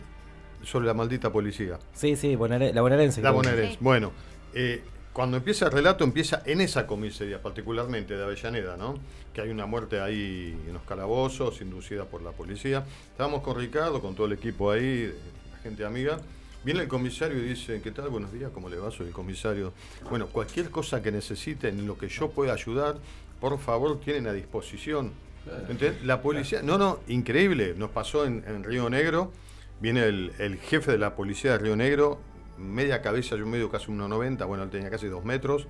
sobre 0.65 0.87
la 0.87 0.95
maldita 0.95 1.31
policía. 1.31 1.79
Sí, 1.95 2.17
sí, 2.17 2.35
bonare- 2.35 2.73
la 2.73 2.83
bonaerense. 2.83 3.23
La 3.23 3.31
bonaerense. 3.31 3.73
Sí. 3.75 3.79
Bueno, 3.81 4.13
eh, 4.53 4.83
cuando 5.13 5.37
empieza 5.37 5.67
el 5.67 5.73
relato, 5.73 6.03
empieza 6.03 6.43
en 6.47 6.61
esa 6.61 6.87
comisaría, 6.87 7.41
particularmente 7.41 8.17
de 8.17 8.25
Avellaneda, 8.25 8.77
¿no? 8.77 8.99
Que 9.33 9.41
hay 9.41 9.51
una 9.51 9.67
muerte 9.67 10.01
ahí 10.01 10.59
en 10.67 10.73
los 10.75 10.83
calabozos, 10.83 11.61
inducida 11.61 12.05
por 12.05 12.23
la 12.23 12.33
policía. 12.33 12.85
Estábamos 13.13 13.43
con 13.43 13.57
Ricardo, 13.57 14.01
con 14.01 14.15
todo 14.17 14.27
el 14.27 14.33
equipo 14.33 14.71
ahí, 14.71 15.13
la 15.53 15.59
gente 15.59 15.85
amiga. 15.85 16.19
Viene 16.65 16.81
el 16.81 16.89
comisario 16.89 17.39
y 17.39 17.43
dice, 17.43 17.81
¿qué 17.83 17.91
tal? 17.93 18.09
Buenos 18.11 18.33
días, 18.33 18.51
¿cómo 18.53 18.69
le 18.69 18.77
va? 18.77 18.91
Soy 18.91 19.07
el 19.07 19.13
comisario. 19.13 19.73
Bueno, 20.11 20.27
cualquier 20.27 20.71
cosa 20.71 21.01
que 21.03 21.11
necesiten, 21.11 21.79
en 21.79 21.87
lo 21.87 21.97
que 21.97 22.09
yo 22.09 22.31
pueda 22.31 22.53
ayudar, 22.53 22.97
por 23.41 23.59
favor, 23.59 23.99
tienen 24.01 24.27
a 24.27 24.33
disposición. 24.33 25.13
¿Entendés? 25.47 26.05
La 26.05 26.23
policía, 26.23 26.63
no, 26.63 26.79
no, 26.79 27.01
increíble. 27.09 27.75
Nos 27.77 27.91
pasó 27.91 28.25
en, 28.25 28.45
en 28.47 28.65
Río 28.65 28.91
Negro. 28.91 29.33
Viene 29.81 30.05
el, 30.05 30.33
el 30.39 30.59
jefe 30.59 30.93
de 30.93 30.99
la 30.99 31.15
policía 31.15 31.53
de 31.53 31.59
Río 31.59 31.77
Negro, 31.77 32.21
media 32.59 33.01
cabeza, 33.01 33.37
yo 33.37 33.47
medio 33.47 33.71
casi 33.71 33.91
1,90, 33.91 34.47
bueno, 34.47 34.65
él 34.65 34.71
tenía 34.71 34.91
casi 34.91 35.07
dos 35.07 35.25
metros, 35.25 35.67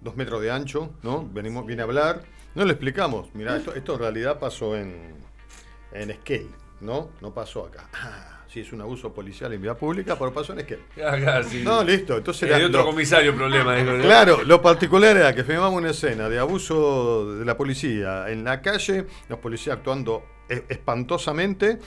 dos 0.00 0.16
metros 0.16 0.40
de 0.40 0.50
ancho, 0.50 0.90
¿no? 1.02 1.28
Venimos, 1.30 1.66
viene 1.66 1.82
a 1.82 1.84
hablar. 1.84 2.22
No 2.54 2.64
le 2.64 2.72
explicamos, 2.72 3.28
mira, 3.34 3.56
esto, 3.56 3.74
esto 3.74 3.94
en 3.94 3.98
realidad 3.98 4.38
pasó 4.38 4.76
en, 4.76 5.14
en 5.92 6.10
Esquel, 6.10 6.48
¿no? 6.80 7.10
No 7.20 7.34
pasó 7.34 7.66
acá. 7.66 7.88
Ah, 7.92 8.33
sí, 8.54 8.60
es 8.60 8.72
un 8.72 8.80
abuso 8.80 9.12
policial 9.12 9.52
en 9.52 9.60
vía 9.60 9.74
pública, 9.76 10.16
pero 10.16 10.32
pasó 10.32 10.52
en 10.52 10.60
Esquel. 10.60 10.78
Acá, 11.04 11.42
sí. 11.42 11.62
No, 11.64 11.82
listo. 11.82 12.16
Entonces 12.16 12.44
Hay 12.50 12.56
era- 12.60 12.68
otro 12.68 12.80
lo- 12.82 12.86
comisario 12.86 13.34
problema. 13.34 13.76
¿no? 13.82 14.00
Claro, 14.02 14.44
lo 14.44 14.62
particular 14.62 15.16
era 15.16 15.34
que 15.34 15.42
filmamos 15.42 15.76
una 15.78 15.90
escena 15.90 16.28
de 16.28 16.38
abuso 16.38 17.34
de 17.36 17.44
la 17.44 17.56
policía 17.56 18.30
en 18.30 18.44
la 18.44 18.62
calle, 18.62 19.06
los 19.28 19.40
policías 19.40 19.76
actuando 19.78 20.24
e- 20.48 20.62
espantosamente, 20.68 21.78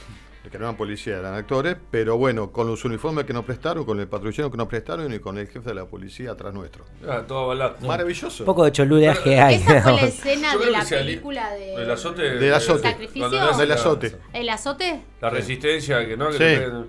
que 0.49 0.57
no 0.57 0.65
eran 0.65 0.77
policías, 0.77 1.19
eran 1.19 1.33
actores, 1.33 1.75
pero 1.91 2.17
bueno, 2.17 2.51
con 2.51 2.67
los 2.67 2.83
uniformes 2.85 3.25
que 3.25 3.33
nos 3.33 3.45
prestaron, 3.45 3.85
con 3.85 3.99
el 3.99 4.07
patrullero 4.07 4.49
que 4.51 4.57
nos 4.57 4.67
prestaron 4.67 5.13
y 5.13 5.19
con 5.19 5.37
el 5.37 5.47
jefe 5.47 5.69
de 5.69 5.75
la 5.75 5.85
policía 5.85 6.31
atrás 6.31 6.53
nuestro. 6.53 6.85
Ah, 7.07 7.23
todo 7.27 7.39
avalado. 7.45 7.75
Maravilloso. 7.85 8.43
Un 8.43 8.45
poco 8.45 8.65
de 8.65 8.71
choluleaje 8.71 9.39
hay. 9.39 9.55
Esa 9.55 9.81
fue 9.81 9.91
la 9.93 10.01
escena 10.07 10.57
de 10.57 10.71
la 10.71 10.83
película 10.83 11.51
de... 11.51 11.73
El 11.75 11.91
azote. 11.91 12.21
Del 12.21 12.53
azote. 12.53 12.97
Del 13.13 13.69
la- 13.69 13.75
azote. 13.75 14.15
¿El 14.33 14.49
azote? 14.49 15.01
La 15.21 15.29
resistencia, 15.29 16.05
que 16.05 16.15
no, 16.17 16.29
que 16.29 16.37
Sí. 16.37 16.87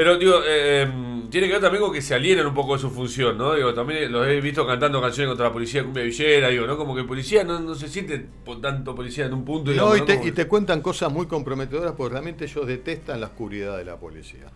Pero 0.00 0.16
digo, 0.16 0.38
eh, 0.38 0.84
eh, 0.84 0.92
tiene 1.28 1.46
que 1.46 1.52
ver 1.52 1.60
también 1.60 1.84
con 1.84 1.92
que 1.92 2.00
se 2.00 2.14
alienan 2.14 2.46
un 2.46 2.54
poco 2.54 2.72
de 2.72 2.78
su 2.78 2.88
función, 2.88 3.36
¿no? 3.36 3.52
Digo, 3.52 3.74
también 3.74 4.10
los 4.10 4.26
he 4.26 4.40
visto 4.40 4.66
cantando 4.66 4.98
canciones 4.98 5.28
contra 5.28 5.48
la 5.48 5.52
policía 5.52 5.82
de 5.82 5.84
cumbia 5.84 6.04
villera, 6.04 6.48
digo, 6.48 6.66
¿no? 6.66 6.78
Como 6.78 6.94
que 6.94 7.02
el 7.02 7.06
policía 7.06 7.44
no, 7.44 7.60
no 7.60 7.74
se 7.74 7.86
siente 7.86 8.26
por 8.42 8.62
tanto 8.62 8.94
policía 8.94 9.26
en 9.26 9.34
un 9.34 9.44
punto. 9.44 9.70
No, 9.72 9.94
y, 9.94 10.00
te, 10.00 10.16
Como 10.16 10.28
y 10.28 10.32
te 10.32 10.48
cuentan 10.48 10.80
cosas 10.80 11.12
muy 11.12 11.26
comprometedoras 11.26 11.92
porque 11.94 12.12
realmente 12.12 12.46
ellos 12.46 12.66
detestan 12.66 13.20
la 13.20 13.26
oscuridad 13.26 13.76
de 13.76 13.84
la 13.84 13.98
policía. 13.98 14.46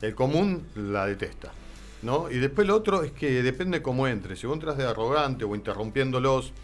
El 0.00 0.14
común 0.14 0.66
la 0.76 1.04
detesta. 1.04 1.52
¿no? 2.00 2.30
Y 2.30 2.38
después 2.38 2.66
lo 2.66 2.74
otro 2.74 3.02
es 3.02 3.12
que 3.12 3.42
depende 3.42 3.82
cómo 3.82 4.08
entres. 4.08 4.40
Si 4.40 4.46
vos 4.46 4.54
entras 4.54 4.78
de 4.78 4.84
arrogante 4.84 5.44
o 5.44 5.54
interrumpiéndolos, 5.54 6.54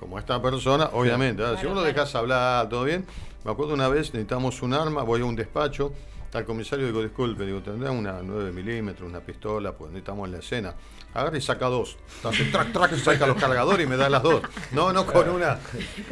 como 0.00 0.18
esta 0.18 0.42
persona, 0.42 0.90
obviamente. 0.92 1.42
¿verdad? 1.42 1.54
si 1.54 1.60
Claro, 1.60 1.76
vos 1.76 1.84
lo 1.84 1.88
claro. 1.88 1.98
dejás 2.00 2.14
hablar, 2.16 2.68
todo 2.68 2.82
bien. 2.82 3.04
Me 3.44 3.52
acuerdo 3.52 3.74
una 3.74 3.88
vez, 3.88 4.12
necesitamos 4.12 4.60
un 4.60 4.74
arma, 4.74 5.04
voy 5.04 5.20
a 5.20 5.24
un 5.24 5.36
despacho. 5.36 5.92
El 6.32 6.44
comisario, 6.44 6.86
digo, 6.86 7.02
disculpe, 7.02 7.44
digo, 7.44 7.60
tendrá 7.60 7.90
una 7.90 8.20
9 8.22 8.52
milímetros, 8.52 9.08
una 9.08 9.20
pistola, 9.20 9.72
pues 9.72 9.90
necesitamos 9.90 10.26
en 10.26 10.32
la 10.32 10.38
escena. 10.38 10.74
Agarra 11.12 11.36
y 11.36 11.40
saca 11.40 11.66
dos. 11.66 11.96
Entonces, 12.16 12.52
track, 12.52 12.72
track, 12.72 12.94
saca 12.96 13.26
los 13.26 13.36
cargadores 13.36 13.84
y 13.84 13.90
me 13.90 13.96
da 13.96 14.08
las 14.08 14.22
dos. 14.22 14.42
No, 14.70 14.92
no 14.92 15.04
con 15.04 15.28
una. 15.28 15.58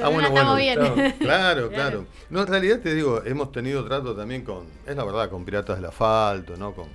Ah, 0.03 0.09
una 0.09 0.27
estamos 0.27 0.57
bien. 0.57 0.77
Claro, 0.77 1.15
claro, 1.21 1.69
claro. 1.71 2.07
No, 2.31 2.41
en 2.41 2.47
realidad 2.49 2.81
te 2.81 2.95
digo, 2.95 3.23
hemos 3.25 3.53
tenido 3.53 3.85
trato 3.85 4.17
también 4.17 4.43
con, 4.43 4.67
es 4.87 4.97
la 4.97 5.05
verdad, 5.05 5.31
con 5.31 5.45
piratas 5.45 5.77
del 5.77 5.85
asfalto, 5.85 6.57
¿no? 6.57 6.75
Con, 6.75 6.89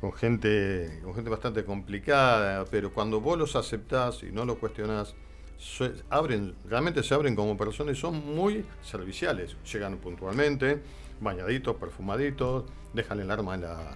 con 0.00 0.12
gente, 0.12 1.00
con 1.02 1.12
gente 1.14 1.30
bastante 1.30 1.64
complicada, 1.64 2.64
pero 2.70 2.92
cuando 2.92 3.20
vos 3.20 3.36
los 3.36 3.56
aceptás 3.56 4.22
y 4.22 4.30
no 4.30 4.44
los 4.44 4.58
cuestionás, 4.58 5.16
se 5.58 5.92
abren, 6.10 6.54
realmente 6.68 7.02
se 7.02 7.14
abren 7.14 7.34
como 7.34 7.56
personas 7.56 7.96
y 7.96 8.00
son 8.00 8.14
muy 8.34 8.64
serviciales. 8.82 9.56
Llegan 9.72 9.96
puntualmente, 9.96 10.82
bañaditos, 11.20 11.76
perfumaditos, 11.76 12.64
dejan 12.92 13.20
el 13.20 13.30
arma 13.30 13.54
en 13.54 13.62
la, 13.62 13.94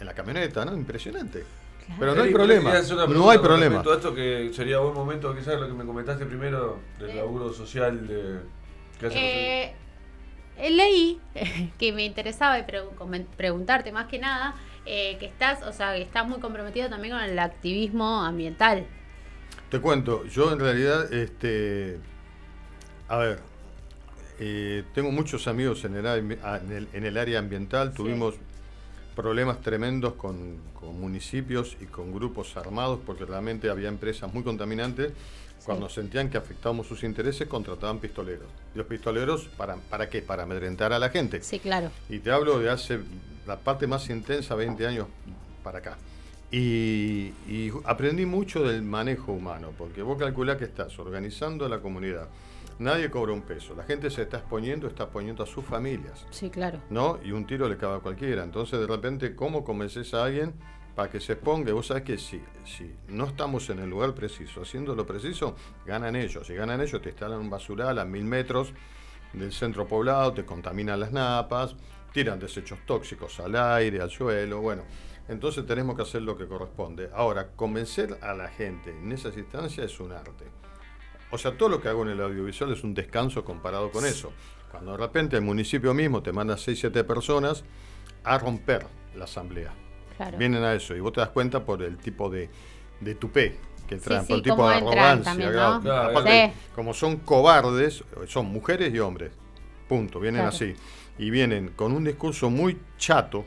en 0.00 0.06
la 0.06 0.14
camioneta, 0.14 0.64
¿no? 0.64 0.74
Impresionante. 0.74 1.44
Pero 1.98 2.14
no 2.14 2.22
hay 2.22 2.32
problema. 2.32 2.72
No 3.08 3.30
hay 3.30 3.38
problema. 3.38 3.80
a 3.80 3.94
esto 3.94 4.14
que 4.14 4.50
sería 4.54 4.78
buen 4.78 4.94
momento, 4.94 5.34
quizás 5.34 5.60
lo 5.60 5.66
que 5.66 5.74
me 5.74 5.84
comentaste 5.84 6.26
primero 6.26 6.78
del 6.98 7.16
laburo 7.16 7.52
social 7.52 8.06
de. 8.06 8.40
que 8.98 9.06
hace 9.06 9.18
Eh, 9.18 9.74
eh, 10.58 10.70
leí 10.70 11.20
que 11.78 11.92
me 11.92 12.04
interesaba 12.04 12.58
y 12.58 12.64
preguntarte 13.36 13.90
más 13.92 14.06
que 14.06 14.18
nada 14.18 14.54
eh, 14.84 15.16
que 15.18 15.26
estás, 15.26 15.62
o 15.62 15.72
sea, 15.72 15.94
que 15.94 16.02
estás 16.02 16.26
muy 16.26 16.40
comprometido 16.40 16.88
también 16.88 17.14
con 17.14 17.22
el 17.22 17.38
activismo 17.38 18.22
ambiental. 18.22 18.86
Te 19.70 19.80
cuento, 19.80 20.24
yo 20.26 20.52
en 20.52 20.58
realidad, 20.58 21.12
este, 21.12 21.98
a 23.08 23.16
ver, 23.18 23.40
eh, 24.44 24.82
tengo 24.92 25.12
muchos 25.12 25.46
amigos 25.46 25.84
en 25.84 25.94
el, 25.94 26.04
ambi- 26.04 26.60
en 26.64 26.72
el, 26.72 26.88
en 26.92 27.04
el 27.04 27.16
área 27.16 27.38
ambiental, 27.38 27.92
tuvimos 27.94 28.34
problemas 29.14 29.60
tremendos 29.60 30.14
con, 30.14 30.56
con 30.74 30.98
municipios 31.00 31.76
y 31.80 31.84
con 31.84 32.12
grupos 32.12 32.56
armados 32.56 32.98
porque 33.06 33.24
realmente 33.24 33.70
había 33.70 33.88
empresas 33.88 34.32
muy 34.34 34.42
contaminantes. 34.42 35.12
Cuando 35.64 35.88
sentían 35.88 36.28
que 36.28 36.36
afectábamos 36.38 36.88
sus 36.88 37.04
intereses, 37.04 37.46
contrataban 37.46 38.00
pistoleros. 38.00 38.48
Y 38.74 38.78
los 38.78 38.86
pistoleros, 38.88 39.44
¿para, 39.56 39.76
¿para 39.76 40.08
qué? 40.08 40.20
Para 40.20 40.42
amedrentar 40.42 40.92
a 40.92 40.98
la 40.98 41.08
gente. 41.10 41.40
Sí, 41.40 41.60
claro. 41.60 41.92
Y 42.08 42.18
te 42.18 42.32
hablo 42.32 42.58
de 42.58 42.68
hace 42.68 42.98
la 43.46 43.56
parte 43.60 43.86
más 43.86 44.10
intensa, 44.10 44.56
20 44.56 44.84
años 44.88 45.06
para 45.62 45.78
acá. 45.78 45.98
Y, 46.50 47.32
y 47.48 47.70
aprendí 47.84 48.26
mucho 48.26 48.64
del 48.66 48.82
manejo 48.82 49.30
humano, 49.32 49.70
porque 49.78 50.02
vos 50.02 50.18
calculás 50.18 50.56
que 50.56 50.64
estás 50.64 50.98
organizando 50.98 51.68
la 51.68 51.78
comunidad. 51.78 52.26
Nadie 52.78 53.10
cobra 53.10 53.32
un 53.32 53.42
peso. 53.42 53.74
La 53.74 53.84
gente 53.84 54.10
se 54.10 54.22
está 54.22 54.38
exponiendo, 54.38 54.86
está 54.86 55.04
exponiendo 55.04 55.42
a 55.42 55.46
sus 55.46 55.64
familias. 55.64 56.26
Sí, 56.30 56.50
claro. 56.50 56.80
¿no? 56.90 57.18
Y 57.24 57.32
un 57.32 57.46
tiro 57.46 57.68
le 57.68 57.76
cabe 57.76 57.96
a 57.96 58.00
cualquiera. 58.00 58.42
Entonces, 58.42 58.80
de 58.80 58.86
repente, 58.86 59.34
¿cómo 59.36 59.64
convences 59.64 60.14
a 60.14 60.24
alguien 60.24 60.54
para 60.94 61.10
que 61.10 61.20
se 61.20 61.36
ponga? 61.36 61.72
Vos 61.72 61.86
sabés 61.88 62.02
que 62.02 62.18
si, 62.18 62.42
si 62.64 62.94
no 63.08 63.26
estamos 63.26 63.68
en 63.70 63.78
el 63.78 63.90
lugar 63.90 64.14
preciso, 64.14 64.62
haciendo 64.62 64.94
lo 64.94 65.06
preciso, 65.06 65.56
ganan 65.86 66.16
ellos. 66.16 66.46
Si 66.46 66.54
ganan 66.54 66.80
ellos, 66.80 67.00
te 67.00 67.10
instalan 67.10 67.38
un 67.38 67.50
basural 67.50 67.98
a 67.98 68.04
mil 68.04 68.24
metros 68.24 68.72
del 69.32 69.52
centro 69.52 69.86
poblado, 69.86 70.32
te 70.32 70.44
contaminan 70.44 71.00
las 71.00 71.12
napas, 71.12 71.74
tiran 72.12 72.38
desechos 72.38 72.78
tóxicos 72.86 73.40
al 73.40 73.56
aire, 73.56 74.00
al 74.00 74.10
suelo, 74.10 74.60
bueno. 74.60 74.82
Entonces 75.28 75.64
tenemos 75.66 75.96
que 75.96 76.02
hacer 76.02 76.22
lo 76.22 76.36
que 76.36 76.46
corresponde. 76.46 77.10
Ahora, 77.14 77.52
convencer 77.52 78.18
a 78.20 78.34
la 78.34 78.48
gente 78.48 78.90
en 78.90 79.12
esas 79.12 79.36
instancias 79.36 79.90
es 79.90 80.00
un 80.00 80.12
arte. 80.12 80.44
O 81.32 81.38
sea, 81.38 81.56
todo 81.56 81.68
lo 81.70 81.80
que 81.80 81.88
hago 81.88 82.02
en 82.02 82.10
el 82.10 82.20
audiovisual 82.20 82.72
es 82.72 82.84
un 82.84 82.94
descanso 82.94 83.44
comparado 83.44 83.90
con 83.90 84.04
eso. 84.04 84.32
Cuando 84.70 84.92
de 84.92 84.98
repente 84.98 85.36
el 85.36 85.42
municipio 85.42 85.92
mismo 85.94 86.22
te 86.22 86.30
manda 86.32 86.56
6, 86.56 86.78
7 86.78 87.04
personas 87.04 87.64
a 88.24 88.38
romper 88.38 88.86
la 89.16 89.24
asamblea. 89.24 89.72
Claro. 90.16 90.38
Vienen 90.38 90.62
a 90.62 90.74
eso 90.74 90.94
y 90.94 91.00
vos 91.00 91.12
te 91.12 91.20
das 91.20 91.30
cuenta 91.30 91.64
por 91.64 91.82
el 91.82 91.96
tipo 91.98 92.28
de, 92.30 92.48
de 93.00 93.14
tupé 93.14 93.56
que 93.88 93.96
traen, 93.96 94.22
sí, 94.22 94.28
por 94.28 94.36
el 94.36 94.42
tipo 94.42 94.68
de 94.68 94.76
arrogancia. 94.76 95.24
también, 95.24 95.50
claro. 95.52 95.74
¿no? 95.74 95.80
Claro, 95.82 96.10
Aparte, 96.10 96.52
Sí. 96.54 96.60
como 96.74 96.94
son 96.94 97.16
cobardes, 97.16 98.04
son 98.28 98.46
mujeres 98.46 98.94
y 98.94 98.98
hombres. 98.98 99.32
Punto, 99.88 100.20
vienen 100.20 100.42
Claro. 100.42 100.54
así. 100.54 100.74
Y 101.18 101.30
vienen 101.30 101.70
con 101.76 101.92
un 101.92 102.04
discurso 102.04 102.48
muy 102.50 102.78
chato, 102.96 103.44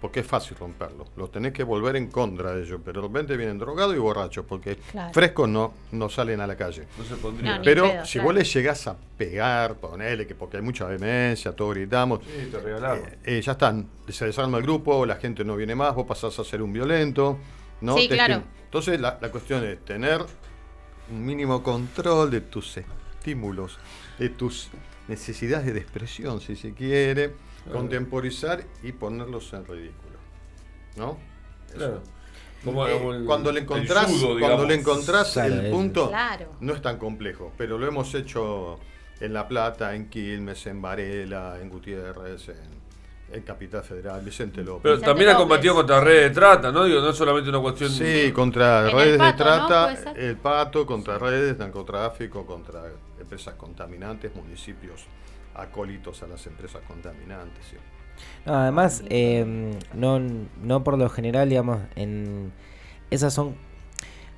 porque 0.00 0.20
es 0.20 0.26
fácil 0.26 0.56
romperlo. 0.58 1.04
Los 1.16 1.32
tenés 1.32 1.52
que 1.52 1.62
volver 1.64 1.96
en 1.96 2.08
contra 2.08 2.52
de 2.52 2.62
ellos, 2.62 2.80
pero 2.84 3.00
de 3.02 3.08
repente 3.08 3.36
vienen 3.36 3.58
drogados 3.58 3.94
y 3.96 3.98
borrachos, 3.98 4.44
porque 4.46 4.76
Claro. 4.92 5.12
frescos 5.12 5.48
no, 5.48 5.72
no 5.92 6.08
salen 6.08 6.40
a 6.40 6.46
la 6.46 6.56
calle. 6.56 6.84
No 6.98 7.04
se 7.04 7.16
pondría. 7.16 7.52
No, 7.52 7.58
ni 7.60 7.64
Pero 7.64 7.82
pedo, 7.90 8.04
si 8.06 8.12
claro. 8.14 8.24
vos 8.26 8.34
le 8.34 8.44
llegás 8.44 8.86
a 8.86 8.96
pegar, 9.16 9.74
ponele 9.76 10.26
que 10.26 10.34
porque 10.34 10.58
hay 10.58 10.62
mucha 10.62 10.84
vehemencia, 10.86 11.52
todos 11.52 11.74
gritamos, 11.74 12.20
Sí, 12.24 12.48
te 12.50 12.58
regalamos. 12.58 13.08
eh, 13.08 13.18
eh, 13.24 13.40
ya 13.42 13.52
están, 13.52 13.88
se 14.08 14.26
desarma 14.26 14.58
el 14.58 14.64
grupo, 14.64 15.06
la 15.06 15.16
gente 15.16 15.44
no 15.44 15.56
viene 15.56 15.74
más, 15.74 15.94
vos 15.94 16.06
pasás 16.06 16.38
a 16.38 16.44
ser 16.44 16.60
un 16.62 16.72
violento, 16.72 17.38
¿no? 17.80 17.96
Sí, 17.96 18.08
Te 18.08 18.14
claro. 18.16 18.42
Entonces 18.64 19.00
la, 19.00 19.18
la 19.20 19.30
cuestión 19.30 19.64
es 19.64 19.82
tener 19.84 20.20
un 21.10 21.24
mínimo 21.24 21.62
control 21.62 22.30
de 22.30 22.42
tus 22.42 22.76
estímulos, 22.76 23.78
de 24.18 24.28
tus 24.28 24.68
necesidades 25.08 25.72
de 25.72 25.80
expresión, 25.80 26.40
si 26.40 26.56
se 26.56 26.72
quiere, 26.72 27.32
contemporizar 27.72 28.64
y 28.82 28.92
ponerlos 28.92 29.52
en 29.52 29.64
ridículo, 29.66 30.18
¿no? 30.96 31.18
Eso. 31.68 31.76
Claro. 31.78 32.02
Como- 32.64 32.86
Eh, 32.88 32.92
como 32.98 33.12
el- 33.14 33.24
cuando 33.26 33.52
le 33.52 33.58
el 33.60 33.64
encontrás, 33.64 34.06
judo, 34.06 34.38
cuando 34.40 34.64
le 34.64 34.74
encontrás 34.74 35.32
Claro, 35.32 35.54
el 35.54 35.70
punto, 35.70 36.08
Claro. 36.08 36.46
no 36.60 36.72
es 36.74 36.82
tan 36.82 36.98
complejo, 36.98 37.52
pero 37.56 37.78
lo 37.78 37.86
hemos 37.86 38.12
hecho 38.14 38.78
en 39.20 39.32
La 39.32 39.46
Plata, 39.46 39.94
en 39.94 40.08
Quilmes, 40.08 40.66
en 40.66 40.82
Varela, 40.82 41.58
en 41.60 41.68
Gutiérrez, 41.70 42.48
en, 42.48 42.76
en 43.36 43.42
Capital 43.42 43.82
Federal, 43.82 44.20
Vicente 44.24 44.62
López. 44.62 44.82
Pero 44.82 44.94
Vicente 44.96 45.10
también 45.10 45.30
ha 45.30 45.36
combatido 45.36 45.74
contra 45.74 46.00
redes 46.00 46.28
de 46.30 46.30
trata, 46.34 46.72
¿no? 46.72 46.84
Digo, 46.84 47.00
no 47.00 47.10
es 47.10 47.16
solamente 47.16 47.50
una 47.50 47.60
cuestión. 47.60 47.90
Sí, 47.90 48.32
contra 48.32 48.80
En 48.80 48.86
el 48.86 48.92
redes 48.92 49.18
Pato, 49.18 49.30
de 49.32 49.36
trata, 49.44 50.12
el 50.16 50.36
pato, 50.36 50.86
contra 50.86 51.18
redes, 51.18 51.58
narcotráfico, 51.58 52.44
contra 52.46 52.84
empresas 53.20 53.54
contaminantes, 53.54 54.34
municipios 54.34 55.04
acólitos 55.56 56.22
a 56.22 56.26
las 56.26 56.46
empresas 56.46 56.82
contaminantes. 56.86 57.64
sí. 57.70 57.76
No, 58.46 58.54
además, 58.54 59.02
eh, 59.10 59.74
no, 59.92 60.18
no 60.62 60.84
por 60.84 60.96
lo 60.96 61.08
general, 61.10 61.48
digamos, 61.48 61.80
en 61.96 62.52
esas 63.10 63.34
son... 63.34 63.54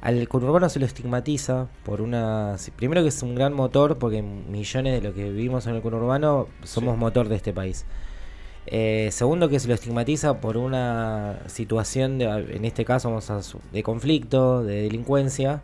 Al 0.00 0.28
conurbano 0.28 0.68
se 0.68 0.78
lo 0.78 0.86
estigmatiza 0.86 1.68
por 1.84 2.00
una... 2.00 2.56
Primero 2.76 3.02
que 3.02 3.08
es 3.08 3.22
un 3.22 3.34
gran 3.34 3.52
motor, 3.52 3.98
porque 3.98 4.22
millones 4.22 5.00
de 5.00 5.08
lo 5.08 5.14
que 5.14 5.24
vivimos 5.24 5.66
en 5.66 5.74
el 5.74 5.82
conurbano 5.82 6.48
somos 6.62 6.94
Sí. 6.94 7.00
motor 7.00 7.28
de 7.28 7.36
este 7.36 7.52
país. 7.52 7.84
Eh, 8.66 9.08
segundo 9.12 9.48
que 9.48 9.58
se 9.58 9.66
lo 9.66 9.74
estigmatiza 9.74 10.40
por 10.40 10.56
una 10.56 11.40
situación, 11.46 12.18
de, 12.18 12.26
en 12.26 12.64
este 12.64 12.84
caso 12.84 13.08
vamos 13.08 13.30
a 13.30 13.40
de 13.72 13.82
conflicto, 13.82 14.62
de 14.62 14.82
delincuencia. 14.82 15.62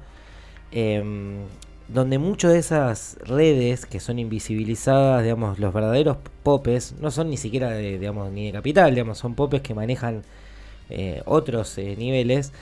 Eh, 0.73 1.45
donde 1.89 2.19
muchas 2.19 2.53
de 2.53 2.59
esas 2.59 3.17
redes 3.25 3.87
que 3.87 4.01
son 4.01 4.19
invisibilizadas, 4.19 5.23
digamos, 5.23 5.59
los 5.59 5.73
verdaderos 5.75 6.17
popes, 6.43 6.95
no 7.01 7.11
son 7.11 7.31
ni 7.31 7.37
siquiera 7.37 7.71
de, 7.71 7.99
digamos, 7.99 8.33
ni 8.33 8.47
de 8.47 8.53
capital, 8.53 8.93
digamos, 8.95 9.19
son 9.19 9.35
popes 9.35 9.61
que 9.63 9.75
manejan 9.75 10.23
eh, 10.91 11.23
otros 11.27 11.79
eh, 11.79 11.97
niveles, 11.99 12.53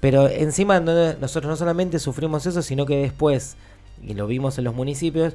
pero 0.00 0.28
encima 0.28 0.80
no- 0.80 1.14
nosotros 1.14 1.50
no 1.50 1.56
solamente 1.56 1.98
sufrimos 1.98 2.46
eso, 2.46 2.62
sino 2.62 2.86
que 2.86 2.96
después, 2.98 3.56
y 4.06 4.14
lo 4.14 4.26
vimos 4.26 4.58
en 4.58 4.64
los 4.64 4.74
municipios, 4.74 5.34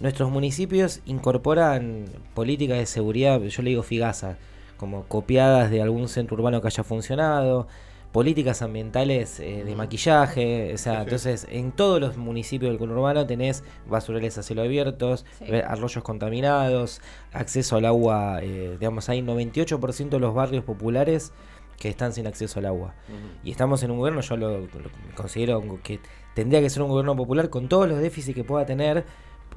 nuestros 0.00 0.30
municipios 0.30 1.00
incorporan 1.06 2.06
políticas 2.34 2.78
de 2.78 2.86
seguridad, 2.86 3.40
yo 3.42 3.62
le 3.62 3.70
digo 3.70 3.82
figaza, 3.82 4.36
como 4.76 5.04
copiadas 5.04 5.70
de 5.70 5.80
algún 5.82 6.08
centro 6.08 6.36
urbano 6.36 6.60
que 6.60 6.68
haya 6.68 6.84
funcionado, 6.84 7.68
políticas 8.12 8.60
ambientales 8.62 9.40
eh, 9.40 9.64
de 9.64 9.74
maquillaje, 9.74 10.74
o 10.74 10.78
sea, 10.78 10.92
Sí, 10.92 10.98
sí. 10.98 11.02
entonces 11.04 11.46
en 11.50 11.72
todos 11.72 12.00
los 12.00 12.16
municipios 12.18 12.70
del 12.70 12.78
conurbano 12.78 13.26
tenés 13.26 13.64
basurales 13.88 14.36
a 14.38 14.42
cielo 14.42 14.62
abiertos, 14.62 15.24
Sí. 15.38 15.44
eh, 15.48 15.64
arroyos 15.66 16.04
contaminados, 16.04 17.00
acceso 17.32 17.76
al 17.76 17.86
agua, 17.86 18.40
eh, 18.42 18.76
digamos, 18.78 19.08
hay 19.08 19.22
98% 19.22 20.16
de 20.16 20.20
los 20.20 20.34
barrios 20.34 20.62
populares 20.64 21.32
que 21.78 21.88
están 21.88 22.12
sin 22.12 22.26
acceso 22.26 22.60
al 22.60 22.66
agua. 22.66 22.94
Y 23.42 23.50
estamos 23.50 23.82
en 23.82 23.90
un 23.90 23.98
gobierno, 23.98 24.20
yo 24.20 24.36
lo, 24.36 24.60
lo 24.60 24.68
considero 25.16 25.62
que 25.82 25.98
tendría 26.34 26.60
que 26.60 26.70
ser 26.70 26.82
un 26.82 26.88
gobierno 26.90 27.16
popular 27.16 27.50
con 27.50 27.68
todos 27.68 27.88
los 27.88 27.98
déficits 27.98 28.36
que 28.36 28.44
pueda 28.44 28.64
tener, 28.66 29.04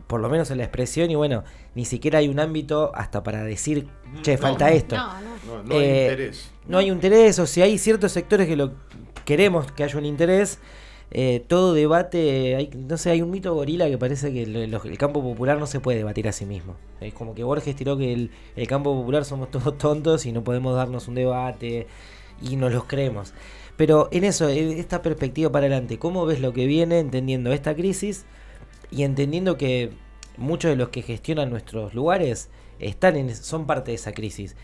por 0.07 0.21
lo 0.21 0.29
menos 0.29 0.51
en 0.51 0.57
la 0.59 0.63
expresión, 0.63 1.09
y 1.11 1.15
bueno, 1.15 1.43
ni 1.73 1.85
siquiera 1.85 2.19
hay 2.19 2.27
un 2.27 2.39
ámbito 2.39 2.91
hasta 2.95 3.23
para 3.23 3.43
decir, 3.43 3.87
che, 4.21 4.33
No. 4.35 4.37
falta 4.41 4.71
esto. 4.71 4.95
No, 4.95 5.07
no. 5.21 5.35
No, 5.45 5.63
no 5.63 5.75
hay 5.75 5.83
Eh, 5.83 6.03
interés. 6.11 6.51
No 6.67 6.77
hay 6.77 6.91
un 6.91 6.97
interés, 6.97 7.39
o 7.39 7.45
si 7.47 7.61
hay 7.61 7.77
ciertos 7.77 8.11
sectores 8.11 8.47
que 8.47 8.55
lo 8.55 8.73
queremos 9.25 9.71
que 9.71 9.83
haya 9.83 9.97
un 9.97 10.05
interés, 10.05 10.59
eh, 11.11 11.43
todo 11.47 11.73
debate, 11.73 12.55
hay, 12.55 12.69
no 12.75 12.97
sé, 12.97 13.11
hay 13.11 13.21
un 13.21 13.29
mito 13.29 13.53
gorila 13.53 13.87
que 13.87 13.97
parece 13.97 14.33
que 14.33 14.43
el 14.43 14.97
campo 14.97 15.21
popular 15.21 15.57
no 15.59 15.67
se 15.67 15.79
puede 15.79 15.99
debatir 15.99 16.27
a 16.27 16.31
sí 16.31 16.45
mismo. 16.45 16.75
Es 16.99 17.13
como 17.13 17.35
que 17.35 17.43
Borges 17.43 17.75
tiró 17.75 17.95
que 17.97 18.11
el, 18.11 18.31
el 18.55 18.67
campo 18.67 18.93
popular 18.93 19.23
somos 19.25 19.51
todos 19.51 19.77
tontos 19.77 20.25
y 20.25 20.31
no 20.31 20.43
podemos 20.43 20.75
darnos 20.75 21.07
un 21.07 21.15
debate 21.15 21.87
y 22.41 22.55
nos 22.55 22.73
los 22.73 22.85
creemos. 22.85 23.33
Pero 23.77 24.07
en 24.11 24.23
eso, 24.23 24.49
en 24.49 24.71
esta 24.77 25.01
perspectiva 25.01 25.51
para 25.51 25.67
adelante, 25.67 25.99
¿cómo 25.99 26.25
ves 26.25 26.39
lo 26.39 26.53
que 26.53 26.65
viene 26.65 26.99
entendiendo 26.99 27.51
esta 27.53 27.75
crisis 27.75 28.25
y 28.91 29.03
entendiendo 29.03 29.57
que 29.57 29.91
muchos 30.37 30.69
de 30.69 30.75
los 30.75 30.89
que 30.89 31.01
gestionan 31.01 31.49
nuestros 31.49 31.93
lugares 31.93 32.49
están 32.79 33.15
en, 33.15 33.35
son 33.35 33.65
parte 33.65 33.91
de 33.91 33.95
esa 33.95 34.11
crisis? 34.13 34.55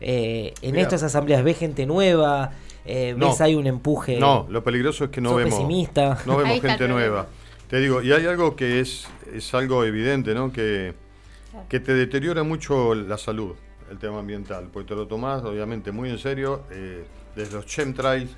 Eh, 0.00 0.54
en 0.62 0.72
Mira. 0.72 0.82
estas 0.82 1.02
asambleas 1.02 1.44
ves 1.44 1.58
gente 1.58 1.86
nueva, 1.86 2.52
eh, 2.84 3.14
No. 3.16 3.28
ves 3.28 3.40
hay 3.40 3.54
un 3.54 3.66
empuje. 3.66 4.18
No, 4.18 4.46
lo 4.48 4.64
peligroso 4.64 5.04
es 5.04 5.10
que 5.10 5.20
no 5.20 5.34
vemos, 5.34 5.54
pesimista. 5.54 6.18
no 6.26 6.36
vemos 6.38 6.60
gente 6.60 6.88
nueva. 6.88 7.26
Te 7.68 7.78
digo, 7.78 8.02
y 8.02 8.12
hay 8.12 8.26
algo 8.26 8.56
que 8.56 8.80
es, 8.80 9.06
es 9.32 9.54
algo 9.54 9.84
evidente, 9.84 10.34
¿no? 10.34 10.52
Que, 10.52 10.94
que 11.68 11.78
te 11.80 11.94
deteriora 11.94 12.42
mucho 12.42 12.94
la 12.94 13.16
salud, 13.18 13.54
el 13.90 13.98
tema 13.98 14.20
ambiental, 14.20 14.68
porque 14.72 14.88
te 14.88 14.94
lo 14.94 15.06
tomás 15.06 15.42
obviamente 15.44 15.92
muy 15.92 16.10
en 16.10 16.18
serio, 16.18 16.62
eh, 16.70 17.04
desde 17.36 17.54
los 17.54 17.66
chemtrails 17.66 18.30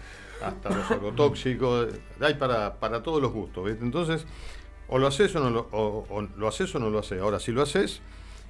hasta 0.44 0.70
los 0.70 0.90
agrotóxicos, 0.90 1.88
hay 2.20 2.34
para, 2.34 2.74
para 2.78 3.02
todos 3.02 3.22
los 3.22 3.32
gustos, 3.32 3.64
¿viste? 3.64 3.84
Entonces, 3.84 4.26
o 4.88 4.98
lo 4.98 5.06
haces 5.06 5.34
o 5.36 5.40
no 5.40 5.50
lo, 5.50 5.68
o- 5.72 6.28
lo 6.36 6.48
haces 6.48 6.74
o 6.74 6.78
no 6.78 6.90
lo 6.90 6.98
haces. 6.98 7.20
Ahora, 7.20 7.40
si 7.40 7.52
lo 7.52 7.62
haces, 7.62 8.00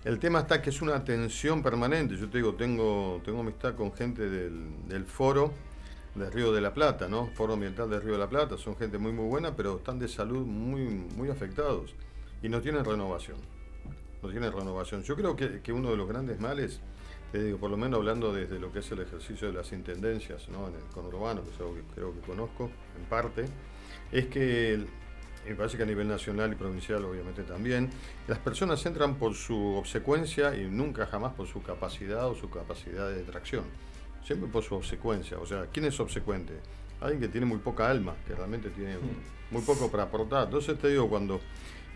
el 0.04 0.18
tema 0.18 0.40
está 0.40 0.60
que 0.62 0.70
es 0.70 0.82
una 0.82 1.04
tensión 1.04 1.62
permanente. 1.62 2.16
Yo 2.16 2.28
te 2.28 2.38
digo, 2.38 2.54
tengo, 2.54 3.20
tengo 3.24 3.40
amistad 3.40 3.74
con 3.74 3.92
gente 3.92 4.28
del, 4.28 4.88
del 4.88 5.04
foro 5.04 5.52
del 6.14 6.30
Río 6.30 6.52
de 6.52 6.60
la 6.60 6.74
Plata, 6.74 7.08
¿no? 7.08 7.28
Foro 7.34 7.54
Ambiental 7.54 7.88
del 7.88 8.02
Río 8.02 8.12
de 8.12 8.18
la 8.18 8.28
Plata, 8.28 8.58
son 8.58 8.76
gente 8.76 8.98
muy 8.98 9.12
muy 9.12 9.24
buena, 9.26 9.56
pero 9.56 9.76
están 9.76 9.98
de 9.98 10.08
salud 10.08 10.44
muy, 10.44 10.82
muy 11.16 11.30
afectados 11.30 11.94
y 12.42 12.48
no 12.50 12.60
tienen 12.60 12.84
renovación. 12.84 13.38
No 14.22 14.28
tienen 14.28 14.52
renovación. 14.52 15.02
Yo 15.04 15.16
creo 15.16 15.34
que, 15.36 15.60
que 15.62 15.72
uno 15.72 15.90
de 15.90 15.96
los 15.96 16.06
grandes 16.06 16.38
males, 16.38 16.80
te 17.32 17.42
digo, 17.42 17.56
por 17.58 17.70
lo 17.70 17.76
menos 17.78 17.98
hablando 17.98 18.32
desde 18.32 18.58
lo 18.60 18.70
que 18.72 18.80
es 18.80 18.92
el 18.92 19.00
ejercicio 19.00 19.48
de 19.48 19.54
las 19.54 19.72
intendencias, 19.72 20.48
¿no? 20.50 20.68
En 20.68 20.74
el 20.74 20.82
conurbano, 20.92 21.42
que 21.42 21.50
es 21.50 21.58
algo 21.60 21.74
que 21.74 21.82
creo 21.94 22.12
que 22.12 22.20
conozco 22.20 22.70
en 22.98 23.04
parte, 23.06 23.46
es 24.12 24.26
que 24.26 24.84
me 25.48 25.54
parece 25.54 25.76
que 25.76 25.82
a 25.82 25.86
nivel 25.86 26.08
nacional 26.08 26.52
y 26.52 26.56
provincial 26.56 27.04
obviamente 27.04 27.42
también, 27.42 27.90
las 28.28 28.38
personas 28.38 28.84
entran 28.86 29.16
por 29.16 29.34
su 29.34 29.74
obsecuencia 29.74 30.54
y 30.56 30.68
nunca 30.68 31.06
jamás 31.06 31.32
por 31.32 31.46
su 31.48 31.62
capacidad 31.62 32.28
o 32.28 32.34
su 32.34 32.48
capacidad 32.48 33.10
de 33.10 33.22
tracción. 33.22 33.64
Siempre 34.24 34.48
por 34.48 34.62
su 34.62 34.76
obsecuencia. 34.76 35.38
O 35.38 35.46
sea, 35.46 35.66
¿quién 35.72 35.86
es 35.86 35.98
obsecuente? 35.98 36.54
Alguien 37.00 37.20
que 37.20 37.28
tiene 37.28 37.46
muy 37.46 37.58
poca 37.58 37.90
alma, 37.90 38.14
que 38.26 38.34
realmente 38.34 38.70
tiene 38.70 38.96
muy 39.50 39.62
poco 39.62 39.90
para 39.90 40.04
aportar. 40.04 40.44
Entonces 40.44 40.78
te 40.78 40.88
digo, 40.88 41.08
cuando, 41.08 41.40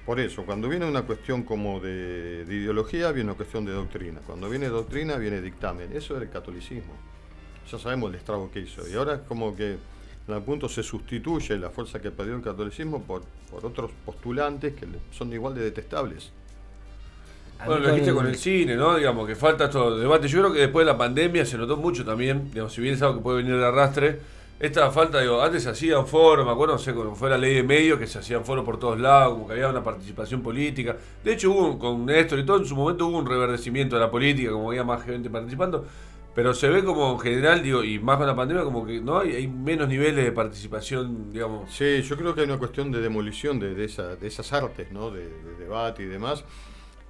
por 0.04 0.18
eso, 0.18 0.44
cuando 0.44 0.68
viene 0.68 0.86
una 0.86 1.02
cuestión 1.02 1.44
como 1.44 1.78
de, 1.78 2.44
de 2.44 2.54
ideología, 2.54 3.12
viene 3.12 3.30
una 3.30 3.36
cuestión 3.36 3.64
de 3.64 3.72
doctrina. 3.72 4.20
Cuando 4.26 4.50
viene 4.50 4.66
doctrina, 4.66 5.16
viene 5.16 5.40
dictamen. 5.40 5.92
Eso 5.96 6.16
era 6.16 6.24
el 6.24 6.30
catolicismo. 6.30 6.94
Ya 7.70 7.78
sabemos 7.78 8.10
el 8.10 8.16
estrago 8.16 8.50
que 8.50 8.60
hizo. 8.60 8.88
Y 8.88 8.94
ahora 8.94 9.14
es 9.14 9.20
como 9.20 9.54
que 9.54 9.76
en 10.28 10.34
algún 10.34 10.46
punto 10.46 10.68
se 10.68 10.82
sustituye 10.82 11.56
la 11.56 11.70
fuerza 11.70 12.00
que 12.00 12.10
perdió 12.10 12.34
el 12.36 12.42
catolicismo 12.42 13.02
por, 13.02 13.22
por 13.50 13.64
otros 13.64 13.90
postulantes 14.04 14.74
que 14.74 14.86
son 15.12 15.32
igual 15.32 15.54
de 15.54 15.62
detestables. 15.62 16.32
Bueno, 17.64 17.80
lo 17.80 17.88
dijiste 17.94 18.12
con 18.12 18.26
el 18.26 18.36
cine, 18.36 18.76
¿no? 18.76 18.96
Digamos 18.96 19.26
que 19.26 19.34
falta 19.34 19.64
estos 19.64 19.98
debates. 19.98 20.30
Yo 20.30 20.40
creo 20.40 20.52
que 20.52 20.60
después 20.60 20.84
de 20.84 20.92
la 20.92 20.98
pandemia 20.98 21.46
se 21.46 21.56
notó 21.56 21.76
mucho 21.76 22.04
también, 22.04 22.50
digamos, 22.50 22.72
si 22.72 22.80
bien 22.82 22.94
es 22.94 23.02
algo 23.02 23.16
que 23.16 23.22
puede 23.22 23.38
venir 23.42 23.56
de 23.56 23.64
arrastre, 23.64 24.20
esta 24.60 24.90
falta, 24.90 25.20
digo, 25.20 25.40
antes 25.42 25.62
se 25.62 25.70
hacían 25.70 26.06
foros, 26.06 26.44
me 26.44 26.52
acuerdo, 26.52 26.74
no 26.74 26.78
sé, 26.78 26.92
cuando 26.94 27.14
fue 27.14 27.30
la 27.30 27.38
ley 27.38 27.54
de 27.54 27.62
medios, 27.62 27.98
que 27.98 28.06
se 28.06 28.18
hacían 28.18 28.44
foros 28.44 28.64
por 28.64 28.78
todos 28.78 28.98
lados, 28.98 29.34
como 29.34 29.46
que 29.46 29.54
había 29.54 29.68
una 29.68 29.82
participación 29.82 30.42
política. 30.42 30.96
De 31.24 31.32
hecho, 31.32 31.50
hubo, 31.50 31.66
un- 31.68 31.78
con 31.78 32.04
Néstor 32.06 32.38
y 32.38 32.44
todo, 32.46 32.58
en 32.58 32.66
su 32.66 32.74
momento 32.76 33.06
hubo 33.06 33.18
un 33.18 33.26
reverdecimiento 33.26 33.96
de 33.96 34.00
la 34.02 34.10
política, 34.10 34.50
como 34.50 34.70
había 34.70 34.84
más 34.84 35.02
gente 35.04 35.28
participando, 35.30 35.86
pero 36.36 36.54
se 36.54 36.68
ve 36.68 36.84
como 36.84 37.12
en 37.14 37.18
general, 37.18 37.62
digo, 37.64 37.82
y 37.82 37.98
más 37.98 38.18
con 38.18 38.26
la 38.28 38.36
pandemia, 38.36 38.62
como 38.62 38.86
que 38.86 39.00
no 39.00 39.18
hay, 39.18 39.34
hay 39.34 39.48
menos 39.48 39.88
niveles 39.88 40.24
de 40.24 40.30
participación, 40.32 41.32
digamos. 41.32 41.72
Sí, 41.74 42.02
yo 42.02 42.16
creo 42.16 42.34
que 42.34 42.42
hay 42.42 42.46
una 42.46 42.58
cuestión 42.58 42.92
de 42.92 43.00
demolición 43.00 43.58
de, 43.58 43.74
de 43.74 43.86
esa- 43.86 44.14
de 44.16 44.26
esas 44.28 44.52
artes, 44.52 44.92
¿no? 44.92 45.10
De, 45.10 45.28
de 45.28 45.54
debate 45.58 46.02
y 46.04 46.06
demás. 46.06 46.44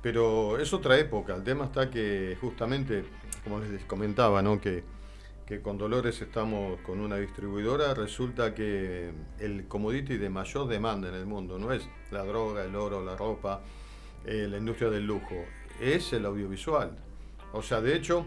Pero 0.01 0.59
es 0.59 0.73
otra 0.73 0.97
época. 0.99 1.35
El 1.35 1.43
tema 1.43 1.65
está 1.67 1.91
que 1.91 2.39
justamente, 2.41 3.05
como 3.43 3.59
les 3.59 3.85
comentaba, 3.85 4.41
¿no? 4.43 4.61
Que, 4.61 4.85
que 5.45 5.61
con 5.61 5.77
Dolores 5.77 6.23
estamos 6.23 6.81
con 6.83 7.01
una 7.01 7.17
distribuidora, 7.17 7.95
resulta 7.95 8.55
que 8.55 9.11
el 9.41 9.67
commodity 9.67 10.19
de 10.19 10.31
mayor 10.31 10.69
demanda 10.69 11.09
en 11.09 11.15
el 11.17 11.27
mundo 11.27 11.59
no 11.59 11.73
es 11.73 11.89
la 12.13 12.25
droga, 12.25 12.65
el 12.65 12.77
oro, 12.77 13.05
la 13.05 13.17
ropa, 13.17 13.61
eh, 14.25 14.47
la 14.49 14.59
industria 14.59 14.89
del 14.91 15.05
lujo, 15.05 15.35
es 15.81 16.13
el 16.13 16.25
audiovisual. 16.27 16.97
O 17.53 17.63
sea, 17.63 17.81
de 17.81 17.97
hecho, 17.97 18.25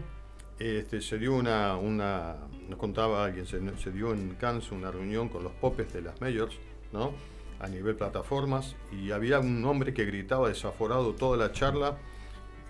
este, 0.60 1.00
se 1.00 1.18
dio 1.18 1.34
una, 1.34 1.76
una, 1.76 2.36
nos 2.68 2.78
contaba 2.78 3.24
alguien, 3.24 3.46
se, 3.46 3.90
dio 3.90 4.12
en 4.12 4.34
Cannes 4.36 4.70
una 4.70 4.90
reunión 4.90 5.28
con 5.28 5.42
los 5.42 5.52
popes 5.52 5.92
de 5.92 6.02
las 6.02 6.20
majors, 6.20 6.56
¿no? 6.92 7.12
A 7.60 7.66
nivel 7.68 7.96
plataformas, 7.96 8.76
y 8.92 9.10
había 9.10 9.40
un 9.40 9.64
hombre 9.64 9.92
que 9.92 10.04
gritaba 10.04 10.48
desaforado 10.48 11.14
toda 11.14 11.36
la 11.36 11.52
charla 11.52 11.98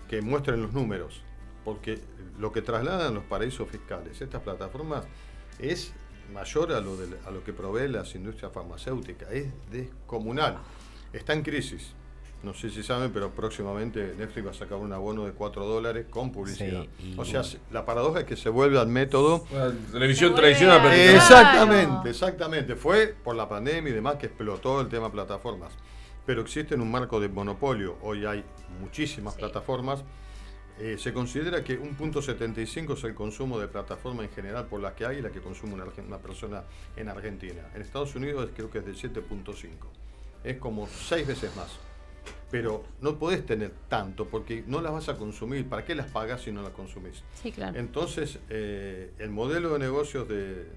que 0.09 0.21
muestren 0.21 0.61
los 0.61 0.73
números, 0.73 1.21
porque 1.63 1.99
lo 2.39 2.51
que 2.51 2.61
trasladan 2.61 3.13
los 3.13 3.23
paraísos 3.25 3.69
fiscales, 3.69 4.19
estas 4.21 4.41
plataformas, 4.41 5.05
es 5.59 5.93
mayor 6.33 6.71
a 6.73 6.79
lo, 6.81 6.97
de- 6.97 7.17
a 7.25 7.31
lo 7.31 7.43
que 7.43 7.53
provee 7.53 7.87
las 7.87 8.15
industrias 8.15 8.51
farmacéuticas, 8.51 9.31
es 9.31 9.47
descomunal, 9.69 10.57
está 11.13 11.33
en 11.33 11.43
crisis. 11.43 11.93
No 12.43 12.55
sé 12.55 12.71
si 12.71 12.81
saben, 12.81 13.11
pero 13.11 13.29
próximamente 13.31 14.15
Netflix 14.17 14.47
va 14.47 14.51
a 14.51 14.53
sacar 14.55 14.77
un 14.79 14.91
abono 14.91 15.25
de 15.25 15.31
4 15.33 15.63
dólares 15.63 16.07
con 16.09 16.31
publicidad. 16.31 16.83
Sí, 16.97 17.13
y- 17.15 17.19
O 17.19 17.23
sea, 17.23 17.43
se- 17.43 17.59
la 17.71 17.85
paradoja 17.85 18.21
es 18.21 18.25
que 18.25 18.35
se 18.35 18.49
vuelve 18.49 18.79
al 18.79 18.87
método 18.87 19.45
Bueno, 19.51 19.73
televisión 19.91 20.33
tradicional, 20.33 20.79
a-. 20.81 20.95
Exactamente, 21.15 22.09
exactamente. 22.09 22.75
Fue 22.75 23.13
por 23.23 23.35
la 23.35 23.47
pandemia 23.47 23.91
y 23.91 23.93
demás 23.93 24.15
que 24.15 24.25
explotó 24.25 24.81
el 24.81 24.89
tema 24.89 25.11
plataformas. 25.11 25.71
Pero 26.25 26.41
existe 26.41 26.73
en 26.75 26.81
un 26.81 26.89
marco 26.89 27.19
de 27.19 27.29
monopolio. 27.29 27.97
Hoy 28.01 28.25
hay 28.25 28.43
muchísimas 28.79 29.33
Sí. 29.35 29.39
plataformas. 29.39 30.03
Eh, 30.79 30.97
se 30.97 31.13
considera 31.13 31.63
que 31.63 31.77
un 31.77 31.93
punto 31.93 32.23
75 32.23 32.93
es 32.93 33.03
el 33.03 33.13
consumo 33.13 33.59
de 33.59 33.67
plataforma 33.67 34.23
en 34.23 34.29
general 34.31 34.65
por 34.65 34.81
la 34.81 34.95
que 34.95 35.05
hay 35.05 35.17
y 35.17 35.21
la 35.21 35.29
que 35.29 35.41
consume 35.41 35.75
una, 35.75 35.85
una 36.07 36.17
persona 36.17 36.63
en 36.95 37.07
Argentina. 37.07 37.61
En 37.75 37.81
Estados 37.83 38.15
Unidos 38.15 38.49
creo 38.55 38.71
que 38.71 38.79
es 38.79 38.85
de 38.87 38.93
7.5. 38.95 39.87
Es 40.43 40.57
como 40.57 40.87
seis 40.87 41.27
veces 41.27 41.55
más. 41.55 41.67
Pero 42.51 42.83
no 42.99 43.17
podés 43.17 43.45
tener 43.45 43.71
tanto 43.87 44.25
porque 44.25 44.63
no 44.67 44.81
las 44.81 44.91
vas 44.91 45.09
a 45.09 45.17
consumir. 45.17 45.67
¿Para 45.67 45.85
qué 45.85 45.95
las 45.95 46.07
pagas 46.07 46.41
si 46.41 46.51
no 46.51 46.61
las 46.61 46.71
consumís? 46.73 47.23
Sí, 47.41 47.51
claro. 47.51 47.79
Entonces, 47.79 48.39
eh, 48.49 49.11
el 49.19 49.29
modelo 49.29 49.73
de 49.73 49.79
negocios 49.79 50.27
de, 50.27 50.67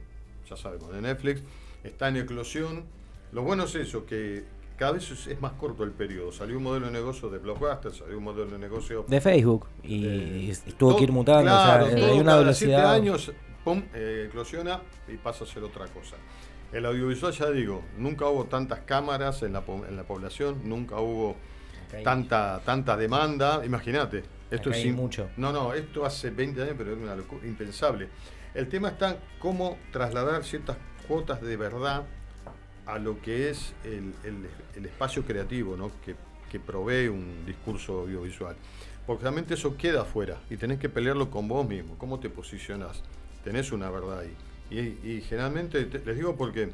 ya 0.48 0.56
sabemos, 0.56 0.92
de 0.92 1.02
Netflix 1.02 1.42
está 1.82 2.08
en 2.08 2.18
eclosión. 2.18 2.84
Lo 3.32 3.42
bueno 3.42 3.64
es 3.64 3.74
eso, 3.74 4.06
que 4.06 4.44
cada 4.76 4.92
vez 4.92 5.10
es, 5.10 5.40
más 5.40 5.52
corto 5.52 5.84
el 5.84 5.90
periodo. 5.90 6.32
Salió 6.32 6.56
un 6.56 6.62
modelo 6.62 6.86
de 6.86 6.92
negocio 6.92 7.28
de 7.28 7.38
Blockbuster, 7.38 7.92
salió 7.92 8.18
un 8.18 8.24
modelo 8.24 8.50
de 8.50 8.58
negocio... 8.58 9.04
De 9.08 9.20
Facebook. 9.20 9.66
Y, 9.82 10.06
Eh, 10.06 10.52
y 10.66 10.72
tuvo 10.72 10.96
que 10.96 11.04
ir 11.04 11.12
mutando. 11.12 11.42
Claro, 11.42 11.86
o 11.86 11.88
sea, 11.88 11.96
todo 11.96 12.06
hay 12.06 12.18
una 12.18 12.24
cada 12.24 12.38
velocidad. 12.38 12.78
siete 12.78 12.88
años, 12.88 13.32
pum, 13.64 13.82
eh, 13.94 14.26
eclosiona 14.28 14.80
y 15.08 15.16
pasa 15.16 15.44
a 15.44 15.46
ser 15.46 15.62
otra 15.64 15.86
cosa. 15.86 16.16
El 16.72 16.86
audiovisual, 16.86 17.32
ya 17.32 17.50
digo, 17.50 17.82
nunca 17.98 18.26
hubo 18.26 18.44
tantas 18.46 18.80
cámaras 18.80 19.42
en 19.42 19.52
la, 19.52 19.62
en 19.88 19.96
la 19.96 20.02
población, 20.04 20.60
nunca 20.64 20.98
hubo 20.98 21.36
Acá 21.94 21.98
hay- 21.98 22.04
tanta, 22.04 22.60
tanta 22.64 22.96
demanda. 22.96 23.64
Imagínate, 23.64 24.22
esto 24.50 24.70
Acá 24.70 24.78
es 24.78 24.84
hay 24.84 24.92
mucho. 24.92 25.30
No, 25.36 25.52
no, 25.52 25.72
esto 25.74 26.04
hace 26.04 26.30
20 26.30 26.62
años, 26.62 26.74
pero 26.78 26.92
era 26.92 27.00
una 27.02 27.16
locura, 27.16 27.46
impensable. 27.46 28.08
El 28.54 28.68
tema 28.68 28.88
está 28.88 29.18
cómo 29.38 29.78
trasladar 29.92 30.44
ciertas 30.44 30.76
cuotas 31.08 31.40
de 31.42 31.56
verdad 31.56 32.04
a 32.86 32.98
lo 32.98 33.20
que 33.20 33.50
es 33.50 33.72
el, 33.84 34.14
el- 34.24 34.48
el 34.76 34.86
espacio 34.86 35.24
creativo 35.24 35.76
¿no? 35.76 35.90
que, 36.04 36.14
que 36.50 36.60
provee 36.60 37.08
un 37.08 37.44
discurso 37.46 38.00
audiovisual. 38.00 38.54
Porque 39.06 39.22
realmente 39.22 39.54
eso 39.54 39.76
queda 39.76 40.02
afuera 40.02 40.38
y 40.48 40.56
tenés 40.56 40.78
que 40.78 40.88
pelearlo 40.88 41.30
con 41.30 41.46
vos 41.48 41.66
mismo. 41.68 41.96
¿Cómo 41.98 42.20
te 42.20 42.30
posicionás? 42.30 43.02
Tenés 43.42 43.70
una 43.72 43.90
verdad 43.90 44.20
ahí. 44.20 44.34
Y, 44.70 44.78
y 45.08 45.20
generalmente, 45.22 45.84
te- 45.84 45.98
les 46.04 46.16
digo 46.16 46.36
porque 46.36 46.70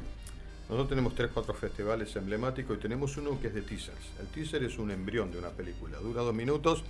nosotros 0.71 0.87
tenemos 0.89 1.13
tres, 1.15 1.29
cuatro 1.33 1.53
festivales 1.53 2.15
emblemáticos 2.15 2.77
y 2.77 2.79
tenemos 2.79 3.17
uno 3.17 3.37
que 3.41 3.47
es 3.47 3.53
de 3.53 3.61
teasers. 3.61 3.97
El 4.21 4.27
teaser 4.27 4.63
es 4.63 4.77
un 4.79 4.89
embrión 4.89 5.29
de 5.29 5.37
una 5.37 5.49
película, 5.49 5.97
dura 5.97 6.21
dos 6.21 6.33
minutos 6.33 6.83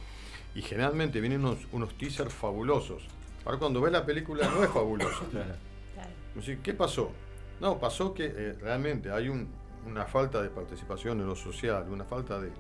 y 0.53 0.61
generalmente 0.61 1.19
vienen 1.19 1.43
unos, 1.43 1.57
unos 1.71 1.97
teasers 1.97 2.31
fabulosos. 2.31 3.03
Ahora 3.43 3.57
cuando 3.57 3.81
ves 3.81 3.91
la 3.91 4.05
película 4.05 4.47
no 4.49 4.63
es 4.63 4.69
fabuloso. 4.69 5.23
Claro. 5.33 6.59
¿Qué 6.63 6.73
pasó? 6.73 7.11
No, 7.59 7.77
pasó 7.79 8.13
que 8.13 8.25
eh, 8.33 8.53
realmente 8.61 9.11
hay 9.11 9.27
un- 9.29 9.49
una 9.85 10.05
falta 10.05 10.41
de 10.41 10.49
participación 10.49 11.19
en 11.19 11.25
lo 11.27 11.35
social, 11.35 11.85
una 11.89 12.05
falta 12.05 12.39
de, 12.39 12.51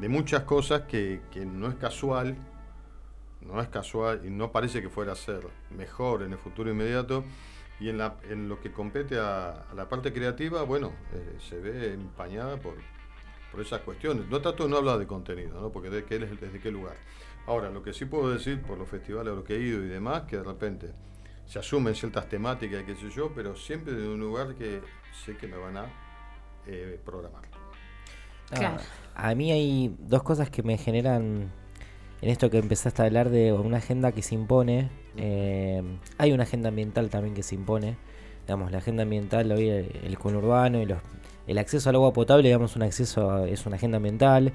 de 0.00 0.08
muchas 0.08 0.42
cosas 0.44 0.82
que, 0.88 1.20
que 1.30 1.44
no 1.46 1.68
es 1.68 1.74
casual, 1.76 2.34
no 3.42 3.60
es 3.60 3.68
casual 3.68 4.22
y 4.24 4.30
no 4.30 4.50
parece 4.50 4.80
que 4.82 4.88
fuera 4.88 5.12
a 5.12 5.16
ser 5.16 5.46
mejor 5.76 6.22
en 6.22 6.32
el 6.32 6.38
futuro 6.38 6.70
inmediato. 6.70 7.24
Y 7.78 7.90
en, 7.90 7.98
la, 7.98 8.16
en 8.28 8.48
lo 8.48 8.60
que 8.60 8.72
compete 8.72 9.18
a, 9.18 9.50
a 9.70 9.74
la 9.74 9.88
parte 9.88 10.12
creativa, 10.12 10.62
bueno, 10.62 10.92
eh, 11.12 11.36
se 11.38 11.58
ve 11.58 11.92
empañada 11.92 12.56
por, 12.56 12.74
por 13.52 13.60
esas 13.60 13.80
cuestiones. 13.82 14.26
No 14.28 14.40
trato 14.40 14.64
de 14.64 14.70
no 14.70 14.78
hablar 14.78 14.98
de 14.98 15.06
contenido, 15.06 15.60
¿no? 15.60 15.70
porque 15.70 15.90
de 15.90 16.04
qué, 16.04 16.18
desde 16.18 16.58
qué 16.58 16.70
lugar. 16.70 16.96
Ahora, 17.46 17.70
lo 17.70 17.82
que 17.82 17.92
sí 17.92 18.06
puedo 18.06 18.30
decir 18.30 18.62
por 18.62 18.78
los 18.78 18.88
festivales 18.88 19.32
a 19.32 19.36
los 19.36 19.44
que 19.44 19.56
he 19.56 19.60
ido 19.60 19.84
y 19.84 19.88
demás, 19.88 20.22
que 20.22 20.36
de 20.38 20.42
repente 20.42 20.92
se 21.44 21.58
asumen 21.58 21.94
ciertas 21.94 22.28
temáticas 22.28 22.82
y 22.82 22.84
qué 22.86 22.96
sé 22.96 23.10
yo, 23.10 23.32
pero 23.34 23.54
siempre 23.54 23.92
de 23.92 24.08
un 24.08 24.18
lugar 24.18 24.54
que 24.54 24.80
sé 25.24 25.36
que 25.36 25.46
me 25.46 25.56
van 25.56 25.76
a 25.76 25.86
eh, 26.66 27.00
programar. 27.04 27.44
Ah, 28.50 28.56
Claro. 28.56 28.76
A 29.14 29.34
mí 29.34 29.50
hay 29.52 29.94
dos 29.98 30.22
cosas 30.22 30.50
que 30.50 30.62
me 30.62 30.76
generan 30.76 31.50
en 32.22 32.30
esto 32.30 32.50
que 32.50 32.58
empezaste 32.58 33.02
a 33.02 33.04
hablar 33.06 33.30
de 33.30 33.52
una 33.52 33.78
agenda 33.78 34.12
que 34.12 34.22
se 34.22 34.34
impone. 34.34 34.88
eh, 35.16 35.82
hay 36.18 36.32
una 36.32 36.42
agenda 36.44 36.68
ambiental 36.68 37.08
también 37.10 37.34
que 37.34 37.42
se 37.42 37.54
impone. 37.54 37.96
Digamos, 38.46 38.70
la 38.70 38.78
agenda 38.78 39.02
ambiental, 39.02 39.50
hoy 39.52 39.68
el, 39.68 39.90
el 40.04 40.18
conurbano 40.18 40.80
y 40.80 40.86
los, 40.86 40.98
el 41.46 41.58
acceso 41.58 41.88
al 41.88 41.96
agua 41.96 42.12
potable, 42.12 42.48
digamos, 42.48 42.76
un 42.76 42.82
acceso 42.82 43.30
a- 43.30 43.48
es 43.48 43.66
una 43.66 43.76
agenda 43.76 43.96
ambiental. 43.96 44.52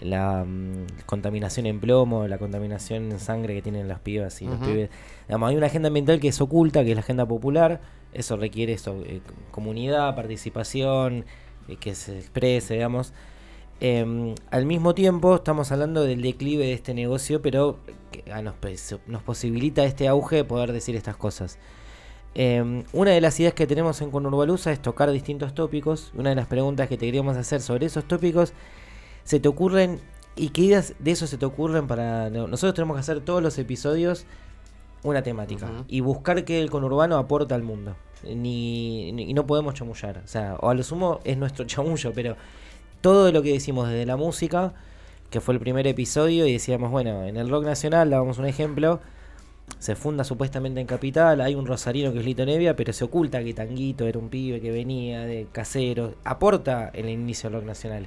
La 0.00 0.44
mm, 0.44 0.86
contaminación 1.06 1.66
en 1.66 1.78
plomo, 1.78 2.26
la 2.26 2.38
contaminación 2.38 3.12
en 3.12 3.20
sangre 3.20 3.54
que 3.54 3.62
tienen 3.62 3.86
las 3.86 4.00
pibas 4.00 4.40
y 4.42 4.46
los 4.46 4.56
Ujú. 4.56 4.64
pibes. 4.64 4.90
Digamos, 5.28 5.50
hay 5.50 5.56
una 5.56 5.66
agenda 5.66 5.86
ambiental 5.88 6.18
que 6.20 6.28
es 6.28 6.40
oculta, 6.40 6.82
que 6.84 6.90
es 6.90 6.96
la 6.96 7.00
agenda 7.02 7.26
popular. 7.26 7.80
Eso 8.12 8.36
requiere 8.36 8.72
eso, 8.72 9.02
eh, 9.06 9.20
comunidad, 9.52 10.14
participación, 10.16 11.24
eh, 11.68 11.76
que 11.76 11.94
se 11.94 12.18
exprese, 12.18 12.74
digamos. 12.74 13.12
Eh, 13.80 14.34
al 14.50 14.66
mismo 14.66 14.94
tiempo 14.94 15.34
estamos 15.34 15.70
hablando 15.72 16.02
del 16.04 16.22
declive 16.22 16.64
de 16.66 16.72
este 16.72 16.94
negocio, 16.94 17.42
pero 17.42 17.78
que 18.12 18.24
ah, 18.32 18.40
nos, 18.42 18.54
pos- 18.54 18.98
nos 19.06 19.22
posibilita 19.22 19.84
este 19.84 20.08
auge 20.08 20.36
de 20.36 20.44
poder 20.44 20.72
decir 20.72 20.96
estas 20.96 21.16
cosas. 21.16 21.58
Eh, 22.36 22.82
una 22.92 23.10
de 23.12 23.20
las 23.20 23.38
ideas 23.38 23.54
que 23.54 23.66
tenemos 23.66 24.00
en 24.00 24.10
Conurbalusa 24.10 24.72
es 24.72 24.80
tocar 24.80 25.10
distintos 25.10 25.54
tópicos. 25.54 26.12
Una 26.16 26.30
de 26.30 26.36
las 26.36 26.46
preguntas 26.46 26.88
que 26.88 26.96
te 26.96 27.06
queríamos 27.06 27.36
hacer 27.36 27.60
sobre 27.60 27.86
esos 27.86 28.04
tópicos, 28.08 28.52
¿se 29.24 29.38
te 29.40 29.48
ocurren 29.48 30.00
y 30.36 30.48
qué 30.48 30.62
ideas 30.62 30.94
de 30.98 31.10
eso 31.12 31.26
se 31.26 31.38
te 31.38 31.46
ocurren 31.46 31.86
para... 31.86 32.30
no, 32.30 32.46
Nosotros 32.48 32.74
tenemos 32.74 32.96
que 32.96 33.00
hacer 33.00 33.20
todos 33.20 33.42
los 33.42 33.56
episodios 33.58 34.26
una 35.04 35.22
temática 35.22 35.70
y 35.86 36.00
buscar 36.00 36.44
que 36.44 36.60
el 36.62 36.70
conurbano 36.70 37.18
aporta 37.18 37.54
al 37.54 37.62
mundo. 37.62 37.94
Ni, 38.24 39.12
ni- 39.12 39.30
y 39.30 39.34
no 39.34 39.46
podemos 39.46 39.74
chamullar. 39.74 40.22
O 40.24 40.28
sea, 40.28 40.56
o 40.60 40.70
a 40.70 40.74
lo 40.74 40.82
sumo 40.82 41.20
es 41.24 41.36
nuestro 41.36 41.64
chamullo, 41.66 42.12
pero 42.14 42.36
todo 43.04 43.30
lo 43.32 43.42
que 43.42 43.52
decimos 43.52 43.90
desde 43.90 44.06
la 44.06 44.16
música, 44.16 44.72
que 45.28 45.42
fue 45.42 45.52
el 45.52 45.60
primer 45.60 45.86
episodio, 45.86 46.46
y 46.46 46.54
decíamos, 46.54 46.90
bueno, 46.90 47.24
en 47.24 47.36
el 47.36 47.50
rock 47.50 47.66
nacional, 47.66 48.08
dábamos 48.08 48.38
un 48.38 48.46
ejemplo, 48.46 48.98
se 49.78 49.94
funda 49.94 50.24
supuestamente 50.24 50.80
en 50.80 50.86
Capital, 50.86 51.42
hay 51.42 51.54
un 51.54 51.66
rosarino 51.66 52.14
que 52.14 52.20
es 52.20 52.24
Lito 52.24 52.46
Nevia, 52.46 52.76
pero 52.76 52.94
se 52.94 53.04
oculta 53.04 53.44
que 53.44 53.52
Tanguito 53.52 54.06
era 54.06 54.18
un 54.18 54.30
pibe 54.30 54.58
que 54.58 54.70
venía 54.70 55.26
de 55.26 55.46
casero, 55.52 56.14
aporta 56.24 56.90
el 56.94 57.10
inicio 57.10 57.50
del 57.50 57.58
rock 57.58 57.66
nacional. 57.66 58.06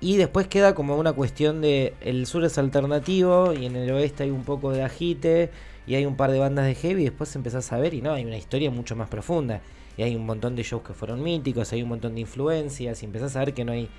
Y 0.00 0.18
después 0.18 0.46
queda 0.46 0.72
como 0.76 0.96
una 0.96 1.14
cuestión 1.14 1.60
de 1.60 1.94
el 2.00 2.26
sur 2.26 2.44
es 2.44 2.58
alternativo 2.58 3.52
y 3.52 3.66
en 3.66 3.74
el 3.74 3.90
oeste 3.90 4.22
hay 4.22 4.30
un 4.30 4.44
poco 4.44 4.70
de 4.70 4.84
agite 4.84 5.50
y 5.84 5.96
hay 5.96 6.06
un 6.06 6.14
par 6.14 6.30
de 6.30 6.38
bandas 6.38 6.66
de 6.66 6.76
heavy 6.76 7.02
y 7.02 7.06
después 7.06 7.34
empezás 7.34 7.72
a 7.72 7.78
ver 7.78 7.92
y 7.92 8.02
no, 8.02 8.12
hay 8.12 8.24
una 8.24 8.36
historia 8.36 8.70
mucho 8.70 8.94
más 8.94 9.08
profunda. 9.08 9.62
Y 9.96 10.02
hay 10.02 10.14
un 10.14 10.24
montón 10.24 10.54
de 10.54 10.62
shows 10.62 10.84
que 10.84 10.94
fueron 10.94 11.24
míticos, 11.24 11.72
hay 11.72 11.82
un 11.82 11.88
montón 11.88 12.14
de 12.14 12.20
influencias 12.20 13.02
y 13.02 13.06
empezás 13.06 13.34
a 13.34 13.40
ver 13.40 13.52
que 13.52 13.64
no 13.64 13.72
hay 13.72 13.90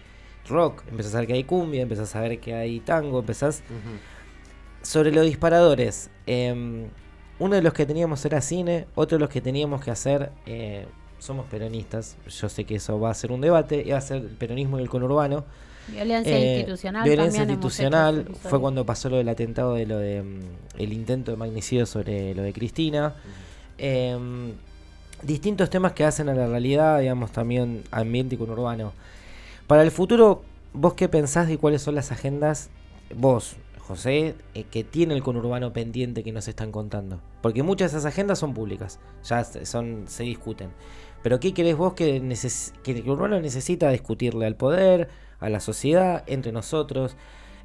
rock, 0.47 0.83
empezás 0.89 1.15
a 1.15 1.19
ver 1.19 1.27
que 1.27 1.33
hay 1.33 1.43
cumbia, 1.43 1.81
empezás 1.81 2.15
a 2.15 2.21
ver 2.21 2.39
que 2.39 2.53
hay 2.53 2.79
tango, 2.79 3.19
empezás 3.19 3.63
sobre 4.81 5.11
los 5.11 5.25
disparadores, 5.25 6.09
eh, 6.27 6.85
uno 7.39 7.55
de 7.55 7.61
los 7.61 7.73
que 7.73 7.85
teníamos 7.85 8.23
era 8.25 8.41
cine, 8.41 8.85
otro 8.95 9.17
de 9.17 9.21
los 9.21 9.29
que 9.29 9.41
teníamos 9.41 9.83
que 9.83 9.91
hacer, 9.91 10.31
eh, 10.45 10.85
somos 11.19 11.45
peronistas, 11.47 12.17
yo 12.29 12.49
sé 12.49 12.65
que 12.65 12.75
eso 12.75 12.99
va 12.99 13.09
a 13.11 13.13
ser 13.13 13.31
un 13.31 13.41
debate, 13.41 13.85
va 13.91 13.97
a 13.97 14.01
ser 14.01 14.17
el 14.17 14.27
peronismo 14.27 14.77
y 14.79 14.81
el 14.81 14.89
conurbano. 14.89 15.45
Violencia 15.87 16.37
Eh, 16.37 16.55
institucional. 16.57 17.03
Violencia 17.03 17.41
institucional 17.43 18.25
fue 18.41 18.59
cuando 18.59 18.85
pasó 18.85 19.09
lo 19.09 19.17
del 19.17 19.27
atentado 19.29 19.73
de 19.75 19.85
lo 19.85 19.97
de 19.97 20.21
mm, 20.21 20.81
el 20.81 20.93
intento 20.93 21.31
de 21.31 21.37
magnicidio 21.37 21.85
sobre 21.85 22.33
lo 22.35 22.41
de 22.43 22.53
Cristina. 22.53 23.13
Em, 23.77 24.53
distintos 25.23 25.69
temas 25.69 25.93
que 25.93 26.03
hacen 26.05 26.29
a 26.29 26.33
la 26.35 26.47
realidad, 26.47 26.99
digamos, 26.99 27.31
también 27.31 27.83
ambiente 27.91 28.35
y 28.35 28.37
conurbano. 28.37 28.93
Para 29.67 29.83
el 29.83 29.91
futuro, 29.91 30.43
¿vos 30.73 30.93
qué 30.93 31.07
pensás 31.07 31.47
de 31.47 31.57
cuáles 31.57 31.81
son 31.81 31.95
las 31.95 32.11
agendas, 32.11 32.69
vos, 33.15 33.55
José, 33.79 34.35
eh, 34.53 34.65
que 34.65 34.83
tiene 34.83 35.13
el 35.13 35.23
conurbano 35.23 35.71
pendiente 35.71 36.23
que 36.23 36.31
nos 36.31 36.47
están 36.47 36.71
contando? 36.71 37.21
Porque 37.41 37.63
muchas 37.63 37.91
de 37.91 37.97
esas 37.97 38.11
agendas 38.11 38.39
son 38.39 38.53
públicas, 38.53 38.99
ya 39.23 39.43
son, 39.43 40.05
se 40.07 40.23
discuten. 40.23 40.69
Pero 41.21 41.39
¿qué 41.39 41.53
querés 41.53 41.77
vos 41.77 41.93
que 41.93 42.17
el 42.17 43.03
conurbano 43.03 43.39
necesita 43.39 43.89
discutirle 43.89 44.45
al 44.45 44.55
poder, 44.55 45.09
a 45.39 45.49
la 45.49 45.61
sociedad, 45.61 46.23
entre 46.27 46.51
nosotros? 46.51 47.15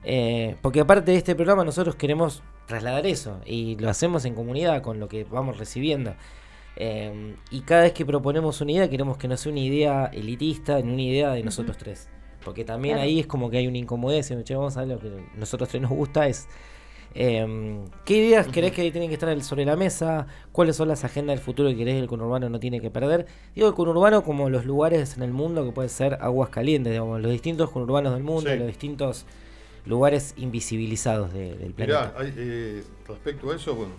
Eh, 0.04 0.56
porque 0.62 0.80
aparte 0.80 1.10
de 1.10 1.18
este 1.18 1.34
programa 1.34 1.64
nosotros 1.64 1.96
queremos 1.96 2.42
trasladar 2.66 3.06
eso 3.06 3.40
y 3.44 3.76
lo 3.76 3.90
hacemos 3.90 4.24
en 4.24 4.34
comunidad 4.34 4.82
con 4.82 5.00
lo 5.00 5.08
que 5.08 5.24
vamos 5.24 5.58
recibiendo. 5.58 6.14
Eh, 6.80 7.34
y 7.50 7.62
cada 7.62 7.82
vez 7.82 7.92
que 7.92 8.06
proponemos 8.06 8.60
una 8.60 8.70
idea 8.70 8.88
queremos 8.88 9.16
que 9.18 9.26
no 9.26 9.36
sea 9.36 9.50
una 9.50 9.60
idea 9.60 10.06
elitista, 10.12 10.80
ni 10.80 10.92
una 10.92 11.02
idea 11.02 11.32
de 11.32 11.42
nosotros 11.42 11.76
tres. 11.76 12.08
Porque 12.44 12.64
también 12.64 12.94
Claro. 12.94 13.08
ahí 13.08 13.18
es 13.18 13.26
como 13.26 13.50
que 13.50 13.56
hay 13.58 13.66
una 13.66 13.78
incomodidad, 13.78 14.22
si 14.22 14.34
vamos 14.54 14.76
a 14.76 14.80
ver 14.84 14.88
lo 14.90 14.98
que 15.00 15.10
nosotros 15.36 15.68
tres 15.68 15.82
nos 15.82 15.90
gusta 15.90 16.28
es... 16.28 16.46
eh, 17.14 17.80
¿Qué 18.04 18.18
ideas 18.18 18.46
querés 18.46 18.70
que 18.72 18.88
tienen 18.92 19.08
que 19.08 19.14
estar 19.14 19.42
sobre 19.42 19.64
la 19.64 19.74
mesa? 19.74 20.28
¿Cuáles 20.52 20.76
son 20.76 20.86
las 20.86 21.02
agendas 21.04 21.34
del 21.36 21.44
futuro 21.44 21.68
que 21.70 21.76
querés 21.76 21.94
que 21.94 22.00
el 22.00 22.06
conurbano 22.06 22.48
no 22.48 22.60
tiene 22.60 22.80
que 22.80 22.90
perder? 22.90 23.26
Digo 23.56 23.66
el 23.66 23.74
conurbano 23.74 24.22
como 24.22 24.48
los 24.48 24.64
lugares 24.64 25.16
en 25.16 25.24
el 25.24 25.32
mundo 25.32 25.64
que 25.64 25.72
pueden 25.72 25.90
ser 25.90 26.18
aguas 26.20 26.50
calientes, 26.50 26.92
digamos, 26.92 27.20
los 27.20 27.32
distintos 27.32 27.70
conurbanos 27.70 28.12
del 28.14 28.22
mundo, 28.22 28.50
Sí. 28.52 28.56
los 28.56 28.66
distintos 28.68 29.26
lugares 29.84 30.34
invisibilizados 30.36 31.32
de- 31.32 31.56
del 31.56 31.72
planeta. 31.72 32.12
Mirá, 32.14 32.20
hay, 32.20 32.32
eh, 32.36 32.82
respecto 33.08 33.50
a 33.50 33.56
eso, 33.56 33.74
bueno, 33.74 33.94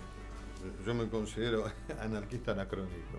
yo 0.86 0.94
me 0.94 1.08
considero 1.08 1.64
anarquista 2.00 2.52
anacrónico. 2.52 3.18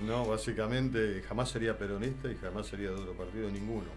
No, 0.00 0.26
básicamente 0.26 1.22
jamás 1.26 1.48
sería 1.50 1.78
peronista 1.78 2.30
y 2.30 2.36
jamás 2.36 2.66
sería 2.66 2.90
de 2.90 2.96
otro 2.96 3.12
partido, 3.14 3.48
ninguno. 3.50 3.88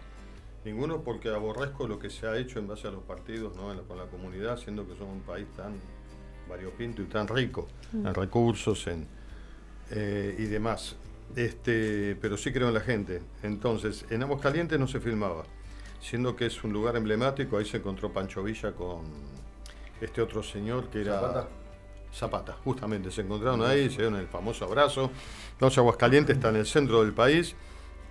Ninguno 0.64 1.02
porque 1.02 1.28
aborrezco 1.28 1.86
lo 1.88 1.98
que 1.98 2.10
se 2.10 2.26
ha 2.26 2.36
hecho 2.38 2.58
en 2.58 2.66
base 2.68 2.86
a 2.88 2.90
los 2.90 3.02
partidos, 3.02 3.54
¿no? 3.56 3.70
En 3.70 3.78
la- 3.78 3.82
con 3.84 3.96
la 3.98 4.04
comunidad, 4.06 4.56
siendo 4.58 4.86
que 4.86 4.94
somos 4.96 5.14
un 5.14 5.20
país 5.22 5.46
tan 5.56 5.74
variopinto 6.48 7.02
y 7.02 7.06
tan 7.06 7.28
rico 7.28 7.68
en 7.92 8.12
recursos 8.14 8.86
en, 8.86 9.06
eh, 9.90 10.36
y 10.38 10.44
demás. 10.44 10.96
Este, 11.36 12.16
pero 12.20 12.36
sí 12.36 12.52
creo 12.52 12.68
en 12.68 12.74
la 12.74 12.80
gente. 12.80 13.22
Entonces, 13.42 14.04
en 14.10 14.22
Aguascalientes 14.22 14.78
no 14.80 14.88
se 14.88 15.00
filmaba, 15.00 15.44
siendo 16.00 16.34
que 16.34 16.46
es 16.46 16.64
un 16.64 16.72
lugar 16.72 16.96
emblemático, 16.96 17.56
ahí 17.56 17.64
se 17.64 17.76
encontró 17.76 18.12
Pancho 18.12 18.42
Villa 18.42 18.72
con 18.72 19.02
este 20.00 20.20
otro 20.22 20.42
señor 20.42 20.88
que 20.88 21.02
era 21.02 21.20
Zapata. 21.20 21.48
Zapata, 22.12 22.56
justamente, 22.64 23.10
se 23.10 23.22
encontraron 23.22 23.62
ahí, 23.62 23.88
se 23.88 23.98
dieron 23.98 24.16
el 24.16 24.26
famoso 24.26 24.64
abrazo. 24.64 25.10
Entonces 25.52 25.78
Aguascalientes 25.78 26.36
está 26.36 26.48
en 26.48 26.56
el 26.56 26.66
centro 26.66 27.02
del 27.02 27.12
país 27.12 27.54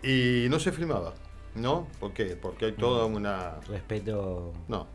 y 0.02 0.48
no 0.50 0.60
se 0.60 0.72
filmaba, 0.72 1.14
¿no? 1.56 1.88
¿Por 2.00 2.14
qué? 2.14 2.38
Porque 2.42 2.66
hay 2.66 2.72
toda 2.74 3.06
una... 3.06 3.56
Respeto. 3.68 4.54
No. 4.70 4.88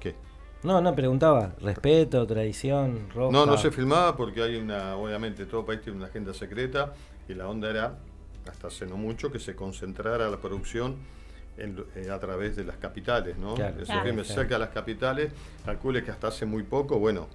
¿Qué? 0.00 0.16
No, 0.64 0.80
no, 0.80 0.94
preguntaba. 0.96 1.54
Respeto, 1.60 2.26
tradición, 2.26 3.08
ropa. 3.14 3.32
No, 3.32 3.46
no 3.46 3.56
se 3.56 3.70
filmaba 3.70 4.16
porque 4.16 4.42
hay 4.42 4.56
una, 4.56 4.96
obviamente 4.96 5.46
todo 5.46 5.64
país 5.64 5.80
tiene 5.82 5.98
una 5.98 6.06
agenda 6.08 6.34
secreta 6.34 6.94
y 7.28 7.34
la 7.34 7.46
onda 7.48 7.70
era 7.70 7.96
hasta 8.48 8.68
hace 8.68 8.86
no 8.86 8.96
mucho, 8.96 9.30
que 9.30 9.38
se 9.38 9.54
concentrara 9.54 10.28
la 10.28 10.36
producción 10.38 10.96
en 11.58 11.84
eh, 11.94 12.10
a 12.10 12.18
través 12.18 12.54
de 12.56 12.64
las 12.64 12.76
capitales, 12.76 13.38
¿no? 13.38 13.54
Claro. 13.54 13.76
Esos 13.76 13.86
Claro. 13.86 14.02
filmes 14.04 14.26
Claro. 14.26 14.40
cerca 14.42 14.54
de 14.56 14.58
las 14.60 14.68
capitales, 14.70 15.32
calcule 15.64 16.02
que 16.04 16.10
hasta 16.10 16.28
hace 16.28 16.44
muy 16.46 16.62
poco, 16.64 16.98
bueno, 16.98 17.28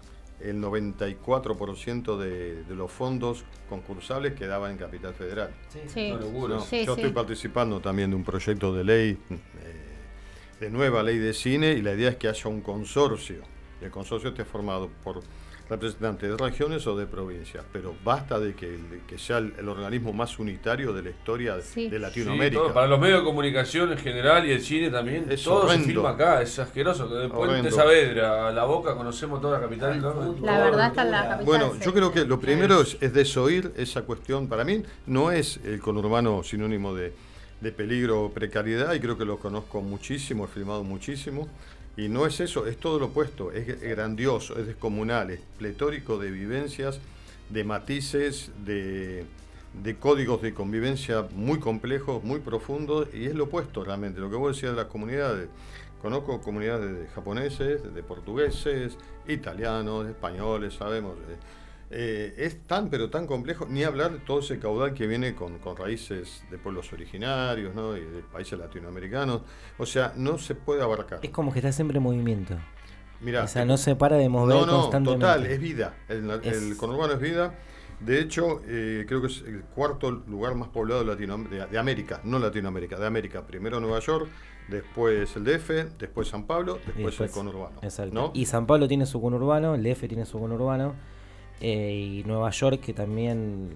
el 0.44 0.62
94% 0.62 2.18
de, 2.18 2.64
de 2.64 2.76
los 2.76 2.92
fondos 2.92 3.44
concursables 3.70 4.34
quedaban 4.34 4.72
en 4.72 4.78
Capital 4.78 5.14
Federal. 5.14 5.52
Sí. 5.70 5.80
Sí, 5.88 6.10
yo 6.10 6.62
sí. 6.62 6.78
estoy 6.82 7.12
participando 7.12 7.80
también 7.80 8.10
de 8.10 8.16
un 8.16 8.24
proyecto 8.24 8.74
de 8.74 8.84
ley, 8.84 9.18
eh, 9.30 9.38
de 10.60 10.70
nueva 10.70 11.04
ley 11.04 11.18
de 11.18 11.34
cine, 11.34 11.74
y 11.74 11.82
la 11.82 11.94
idea 11.94 12.10
es 12.10 12.16
que 12.18 12.28
haya 12.28 12.50
un 12.50 12.62
consorcio. 12.62 13.42
Y 13.82 13.86
el 13.86 13.92
consorcio 13.92 14.30
esté 14.30 14.46
formado 14.46 14.90
por 15.04 15.22
representantes 15.72 16.30
de 16.30 16.38
regiones 16.38 16.86
o 16.86 16.96
de 16.98 17.08
provincias, 17.08 17.64
pero 17.72 17.96
basta 18.04 18.38
de 18.40 18.54
que, 18.54 18.68
de 18.68 19.02
que 19.08 19.18
sea 19.18 19.38
el, 19.40 19.54
el 19.58 19.68
organismo 19.70 20.12
más 20.14 20.38
unitario 20.38 20.92
de 20.94 21.02
la 21.02 21.10
historia 21.12 21.56
de, 21.56 21.62
Sí. 21.64 21.88
de 21.90 21.96
Sí, 21.96 22.02
Latinoamérica. 22.02 22.62
todo, 22.62 22.74
para 22.74 22.88
los 22.88 23.00
medios 23.00 23.20
de 23.20 23.26
comunicación 23.26 23.92
en 23.94 23.98
general 23.98 24.46
y 24.46 24.52
el 24.52 24.62
cine 24.62 24.90
también, 24.90 25.26
Es 25.30 25.44
todo 25.44 25.64
horrendo. 25.64 25.86
se 25.88 25.92
filma 25.94 26.10
acá, 26.10 26.42
es 26.42 26.60
asqueroso. 26.60 27.08
De 27.08 27.30
Puente. 27.30 27.72
Saavedra 27.72 28.50
a 28.50 28.52
La 28.52 28.66
Boca 28.66 28.96
conocemos 28.96 29.42
toda 29.42 29.58
la 29.60 29.66
capital. 29.66 30.00
¿no? 30.02 30.36
La 30.42 30.60
verdad 30.66 30.88
está 30.88 31.04
en 31.04 31.12
la 31.12 31.22
capital. 31.24 31.46
Bueno, 31.46 31.72
sí. 31.74 31.80
yo 31.86 31.94
creo 31.94 32.12
que 32.12 32.26
lo 32.26 32.40
primero 32.40 32.82
es, 32.82 32.98
es 33.00 33.14
desoír 33.14 33.72
esa 33.78 34.02
cuestión. 34.04 34.48
Para 34.48 34.64
mí 34.66 34.84
no 35.08 35.32
es 35.32 35.58
el 35.64 35.80
conurbano 35.80 36.44
sinónimo 36.44 36.94
de, 36.94 37.14
de 37.62 37.72
peligro 37.72 38.24
o 38.26 38.32
precariedad, 38.32 38.94
y 38.94 39.00
creo 39.00 39.18
que 39.18 39.24
lo 39.24 39.38
conozco 39.38 39.82
muchísimo, 39.82 40.46
he 40.46 40.48
filmado 40.50 40.84
muchísimo. 40.84 41.48
Y 41.98 42.08
no 42.08 42.26
es 42.26 42.40
eso, 42.40 42.68
es 42.68 42.78
todo 42.78 43.00
lo 43.00 43.08
opuesto, 43.08 43.52
es 43.52 43.82
grandioso, 43.82 44.58
es 44.58 44.66
descomunal, 44.66 45.30
es 45.30 45.42
pletórico 45.58 46.18
de 46.18 46.32
vivencias, 46.32 47.00
de 47.50 47.64
matices, 47.66 48.52
de, 48.66 49.26
de 49.84 49.96
códigos 49.98 50.42
de 50.42 50.54
convivencia 50.54 51.28
muy 51.34 51.60
complejos, 51.60 52.24
muy 52.24 52.40
profundos, 52.40 53.08
y 53.14 53.26
es 53.26 53.36
lo 53.36 53.46
opuesto 53.46 53.84
realmente. 53.84 54.20
Lo 54.20 54.30
que 54.30 54.36
vos 54.36 54.56
decías 54.56 54.72
de 54.72 54.78
las 54.78 54.88
comunidades, 54.92 55.50
conozco 56.02 56.42
comunidades 56.42 56.98
de 56.98 57.08
japoneses, 57.08 57.94
de 57.94 58.04
portugueses, 58.04 58.98
italianos, 59.28 60.08
españoles, 60.08 60.76
sabemos. 60.76 61.16
Eh, 61.92 62.34
eh, 62.38 62.46
es 62.46 62.66
tan, 62.68 62.90
pero 62.90 63.10
tan 63.10 63.28
complejo, 63.28 63.66
ni 63.70 63.84
hablar 63.84 64.12
de 64.14 64.20
todo 64.20 64.40
ese 64.40 64.60
caudal 64.60 64.94
que 64.94 65.08
viene 65.08 65.36
con, 65.36 65.60
con 65.60 65.76
raíces 65.76 66.44
de 66.50 66.58
pueblos 66.58 66.92
originarios 66.94 67.76
¿no? 67.76 67.96
y 67.98 68.02
de 68.02 68.22
países 68.32 68.58
latinoamericanos. 68.58 69.42
O 69.78 69.86
sea, 69.86 70.14
no 70.16 70.38
se 70.38 70.56
puede 70.56 70.82
abarcar. 70.82 71.20
Es 71.22 71.30
como 71.32 71.52
que 71.52 71.60
está 71.60 71.72
siempre 71.72 71.98
en 71.98 72.04
movimiento. 72.04 72.56
Mirá, 73.20 73.44
o 73.44 73.48
sea, 73.48 73.62
te- 73.64 73.68
no 73.68 73.78
se 73.78 73.96
para 73.96 74.16
de 74.18 74.30
mover 74.30 74.56
no, 74.56 74.66
no, 74.66 74.82
constantemente. 74.82 75.26
total, 75.26 75.46
es 75.46 75.60
vida. 75.60 75.96
El, 76.10 76.76
conurbano 76.78 77.14
es 77.14 77.20
vida. 77.20 77.54
De 78.00 78.20
hecho, 78.20 78.62
eh, 78.66 79.06
creo 79.08 79.22
que 79.22 79.28
es 79.28 79.44
el 79.46 79.62
cuarto 79.62 80.10
lugar 80.10 80.56
más 80.56 80.70
poblado 80.70 81.04
de, 81.04 81.14
Latinoam- 81.16 81.48
de, 81.50 81.68
de 81.68 81.78
América, 81.78 82.20
no 82.24 82.40
Latinoamérica, 82.40 82.98
de 82.98 83.06
América. 83.06 83.46
Primero 83.46 83.80
Nueva 83.80 84.00
York, 84.00 84.28
después 84.70 85.36
el 85.36 85.44
DF, 85.44 85.70
después 86.00 86.30
San 86.30 86.48
Pablo, 86.48 86.76
después, 86.86 87.06
después- 87.06 87.30
el 87.30 87.36
conurbano. 87.36 87.80
Exacto. 87.84 88.14
¿no? 88.16 88.32
Y 88.34 88.46
San 88.48 88.66
Pablo 88.66 88.88
tiene 88.88 89.06
su 89.06 89.22
conurbano, 89.22 89.76
el 89.76 89.84
DF 89.84 90.08
tiene 90.08 90.26
su 90.26 90.40
conurbano, 90.40 90.96
eh, 91.62 92.22
y 92.22 92.24
Nueva 92.26 92.50
York 92.52 92.82
que 92.82 92.94
también, 92.94 93.70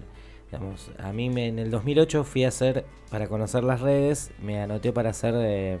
digamos, 0.50 0.90
a 0.98 1.12
mí 1.12 1.30
me, 1.30 1.46
en 1.48 1.58
el 1.58 1.70
2008 1.70 2.24
fui 2.24 2.44
a 2.44 2.48
hacer, 2.48 2.84
para 3.10 3.28
conocer 3.28 3.64
las 3.64 3.80
redes, 3.80 4.32
me 4.42 4.60
anoté 4.60 4.92
para 4.92 5.12
ser 5.12 5.34
eh, 5.38 5.78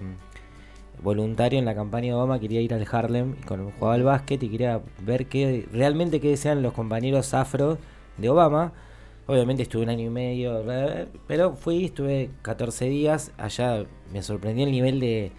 voluntario 1.02 1.58
en 1.58 1.64
la 1.64 1.74
campaña 1.74 2.08
de 2.08 2.14
Obama, 2.14 2.38
quería 2.38 2.60
ir 2.60 2.74
al 2.74 2.86
Harlem, 2.90 3.36
y 3.40 3.42
con, 3.44 3.70
jugaba 3.72 3.94
al 3.94 4.02
básquet 4.02 4.42
y 4.42 4.48
quería 4.48 4.80
ver 5.02 5.26
qué, 5.26 5.66
realmente 5.72 6.20
qué 6.20 6.30
decían 6.30 6.62
los 6.62 6.72
compañeros 6.72 7.34
afro 7.34 7.78
de 8.18 8.28
Obama. 8.28 8.72
Obviamente 9.26 9.64
estuve 9.64 9.82
un 9.82 9.88
año 9.88 10.06
y 10.06 10.10
medio, 10.10 10.64
pero 11.26 11.56
fui, 11.56 11.86
estuve 11.86 12.30
14 12.42 12.84
días, 12.84 13.32
allá 13.38 13.84
me 14.12 14.22
sorprendió 14.22 14.64
el 14.64 14.70
nivel 14.70 15.00
de, 15.00 15.32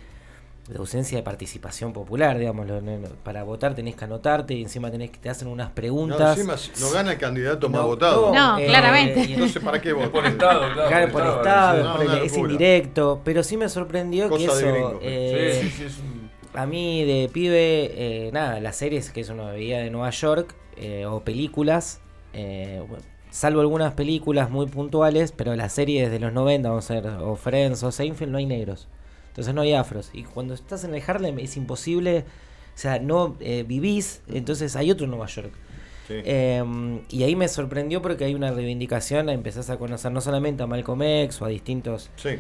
de 0.68 0.78
ausencia 0.78 1.18
de 1.18 1.24
participación 1.24 1.94
popular, 1.94 2.38
digamos, 2.38 2.68
lo- 2.68 2.82
no- 2.82 2.98
no- 2.98 3.08
para 3.24 3.44
votar 3.44 3.74
tenés 3.74 3.96
que 3.96 4.04
anotarte 4.04 4.54
y 4.54 4.62
encima 4.64 4.92
tenés 4.92 5.12
que 5.12 5.18
te 5.18 5.30
hacen 5.30 5.48
unas 5.48 5.70
No, 5.70 5.76
preguntas. 5.76 6.38
encima, 6.38 6.58
si 6.58 6.72
no 6.82 6.90
gana 6.92 7.14
el 7.14 7.18
candidato 7.18 7.70
más 7.70 7.82
No, 7.82 7.88
votado. 7.88 8.34
No, 8.34 8.58
claramente. 8.58 9.22
y- 9.30 9.34
Entonces, 9.34 9.64
¿para 9.64 9.80
qué 9.80 9.94
votar? 9.94 10.12
por 10.12 10.26
estado, 10.26 10.74
claro. 10.74 10.88
Claro, 10.90 11.12
por 11.12 11.26
estado, 11.26 11.84
No, 11.84 11.92
por 11.94 12.02
el- 12.02 12.08
una 12.10 12.18
es 12.22 12.38
indirecto, 12.38 13.22
pero 13.24 13.44
sí 13.44 13.56
me 13.58 13.70
sorprendió 13.70 14.30
que 14.30 14.46
Cosa 14.48 14.60
eso, 14.60 14.72
gringo. 14.72 15.00
eh, 15.02 15.60
Sí, 15.62 15.70
sí, 15.70 15.76
sí, 15.78 15.84
es 15.86 15.98
un- 16.00 16.30
a 16.54 16.66
mí 16.66 17.04
de 17.06 17.30
pibe, 17.32 17.92
eh, 18.28 18.30
nada, 18.34 18.60
las 18.60 18.76
series 18.76 19.10
que 19.12 19.22
es 19.22 19.30
una 19.30 19.52
bebida 19.52 19.78
de 19.78 19.90
Nueva 19.90 20.10
York, 20.10 20.54
eh, 20.76 21.06
o 21.06 21.22
películas, 21.22 22.02
eh, 22.34 22.84
bueno, 22.90 23.04
salvo 23.30 23.62
algunas 23.62 23.94
películas 23.94 24.50
muy 24.50 24.66
puntuales, 24.68 25.32
pero 25.32 25.56
las 25.56 25.72
series 25.74 26.12
de 26.12 26.20
los 26.20 26.34
90, 26.34 26.70
vamos 26.70 26.90
a 26.92 26.96
ver, 26.96 27.08
o 27.08 27.36
Friends 27.36 27.84
o 27.84 27.92
Seinfeld, 27.92 28.32
no 28.32 28.38
hay 28.38 28.46
negros. 28.46 28.88
Entonces 29.38 29.54
no 29.54 29.62
hay 29.62 29.74
afros. 29.74 30.10
Y 30.14 30.24
cuando 30.24 30.56
estás 30.56 30.84
en 30.84 30.96
el 30.96 31.04
Harlem 31.06 31.38
es 31.38 31.58
imposible, 31.58 32.26
o 32.76 32.78
sea, 32.80 32.98
no 33.00 33.36
eh, 33.40 33.64
vivís, 33.68 34.22
entonces 34.34 34.76
hay 34.76 34.90
otro 34.90 35.06
Nueva 35.06 35.28
York. 35.28 35.52
Sí. 36.08 36.16
Eh, 36.24 36.64
y 37.10 37.24
ahí 37.24 37.36
me 37.36 37.48
sorprendió 37.48 38.02
porque 38.02 38.24
hay 38.24 38.34
una 38.34 38.50
reivindicación, 38.52 39.30
empezás 39.30 39.70
a 39.70 39.78
conocer 39.78 40.12
no 40.12 40.22
solamente 40.22 40.64
a 40.64 40.66
Malcolm 40.68 41.02
X 41.04 41.42
o 41.42 41.46
a 41.46 41.50
distintos 41.50 42.10
Sí. 42.16 42.30
eh, 42.30 42.40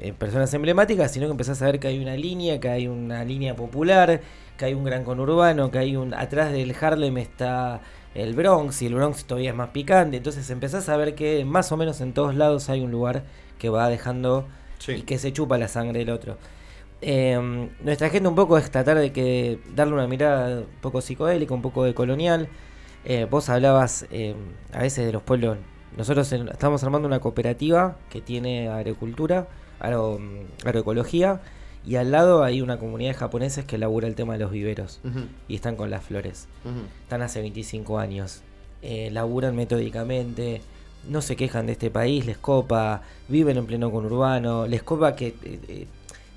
eh, 0.00 0.14
personas 0.16 0.52
emblemáticas, 0.54 1.10
sino 1.10 1.26
que 1.26 1.32
empezás 1.32 1.60
a 1.62 1.66
ver 1.66 1.80
que 1.80 1.88
hay 1.88 1.98
una 1.98 2.14
línea, 2.16 2.60
que 2.60 2.68
hay 2.68 2.86
una 2.86 3.24
línea 3.24 3.56
popular, 3.56 4.20
que 4.58 4.64
hay 4.66 4.74
un 4.74 4.84
gran 4.84 5.04
conurbano, 5.04 5.70
que 5.70 5.78
hay 5.78 5.96
un 5.96 6.12
atrás 6.12 6.52
del 6.52 6.74
Harlem 6.78 7.16
está 7.18 7.80
el 8.14 8.34
Bronx 8.34 8.82
y 8.82 8.86
el 8.86 8.94
Bronx 8.94 9.24
todavía 9.24 9.50
es 9.50 9.56
más 9.56 9.70
picante, 9.70 10.18
entonces 10.18 10.50
empezás 10.50 10.88
a 10.88 10.96
ver 10.96 11.14
que 11.14 11.44
más 11.46 11.72
o 11.72 11.76
menos 11.78 12.00
en 12.00 12.12
todos 12.12 12.34
lados 12.34 12.68
hay 12.68 12.80
un 12.80 12.90
lugar 12.90 13.22
que 13.58 13.70
va 13.70 13.88
dejando 13.88 14.46
Sí. 14.80 14.92
y 14.92 15.02
que 15.02 15.18
se 15.18 15.32
chupa 15.32 15.56
la 15.58 15.68
sangre 15.68 16.00
del 16.00 16.10
otro. 16.10 16.36
Eh, 17.02 17.68
nuestra 17.82 18.08
agenda 18.08 18.28
un 18.28 18.34
poco 18.34 18.58
es 18.58 18.70
tratar 18.70 18.98
de 18.98 19.12
que 19.12 19.58
darle 19.74 19.94
una 19.94 20.06
mirada 20.06 20.58
un 20.60 20.66
poco 20.82 21.00
psicodélica, 21.00 21.54
un 21.54 21.62
poco 21.62 21.84
de 21.84 21.94
colonial. 21.94 22.48
Eh, 23.04 23.26
vos 23.30 23.48
hablabas 23.48 24.06
eh, 24.10 24.34
a 24.72 24.80
veces 24.82 25.06
de 25.06 25.12
los 25.12 25.22
pueblos. 25.22 25.56
Nosotros 25.96 26.30
en- 26.32 26.48
estamos 26.48 26.82
armando 26.84 27.08
una 27.08 27.20
cooperativa 27.20 27.96
que 28.10 28.20
tiene 28.20 28.68
agricultura, 28.68 29.48
agro- 29.80 30.18
mm, 30.18 30.66
agroecología, 30.66 31.40
y 31.86 31.96
al 31.96 32.10
lado 32.10 32.44
hay 32.44 32.60
una 32.60 32.78
comunidad 32.78 33.12
de 33.12 33.14
japoneses 33.18 33.64
que 33.64 33.78
labura 33.78 34.06
el 34.06 34.14
tema 34.14 34.34
de 34.34 34.40
los 34.40 34.50
viveros 34.50 35.00
y 35.48 35.54
están 35.54 35.76
con 35.76 35.88
las 35.90 36.04
flores. 36.04 36.46
Están 37.04 37.22
hace 37.22 37.40
25 37.40 37.98
años. 37.98 38.42
Eh, 38.82 39.08
laburan 39.10 39.56
metódicamente. 39.56 40.60
No 41.10 41.20
se 41.20 41.36
quejan 41.36 41.66
de 41.66 41.72
este 41.72 41.90
país, 41.90 42.24
les 42.24 42.38
copa, 42.38 43.02
viven 43.28 43.58
en 43.58 43.66
pleno 43.66 43.90
conurbano, 43.90 44.66
les 44.66 44.82
copa 44.82 45.14
que 45.16 45.28
eh, 45.28 45.60
eh, 45.68 45.86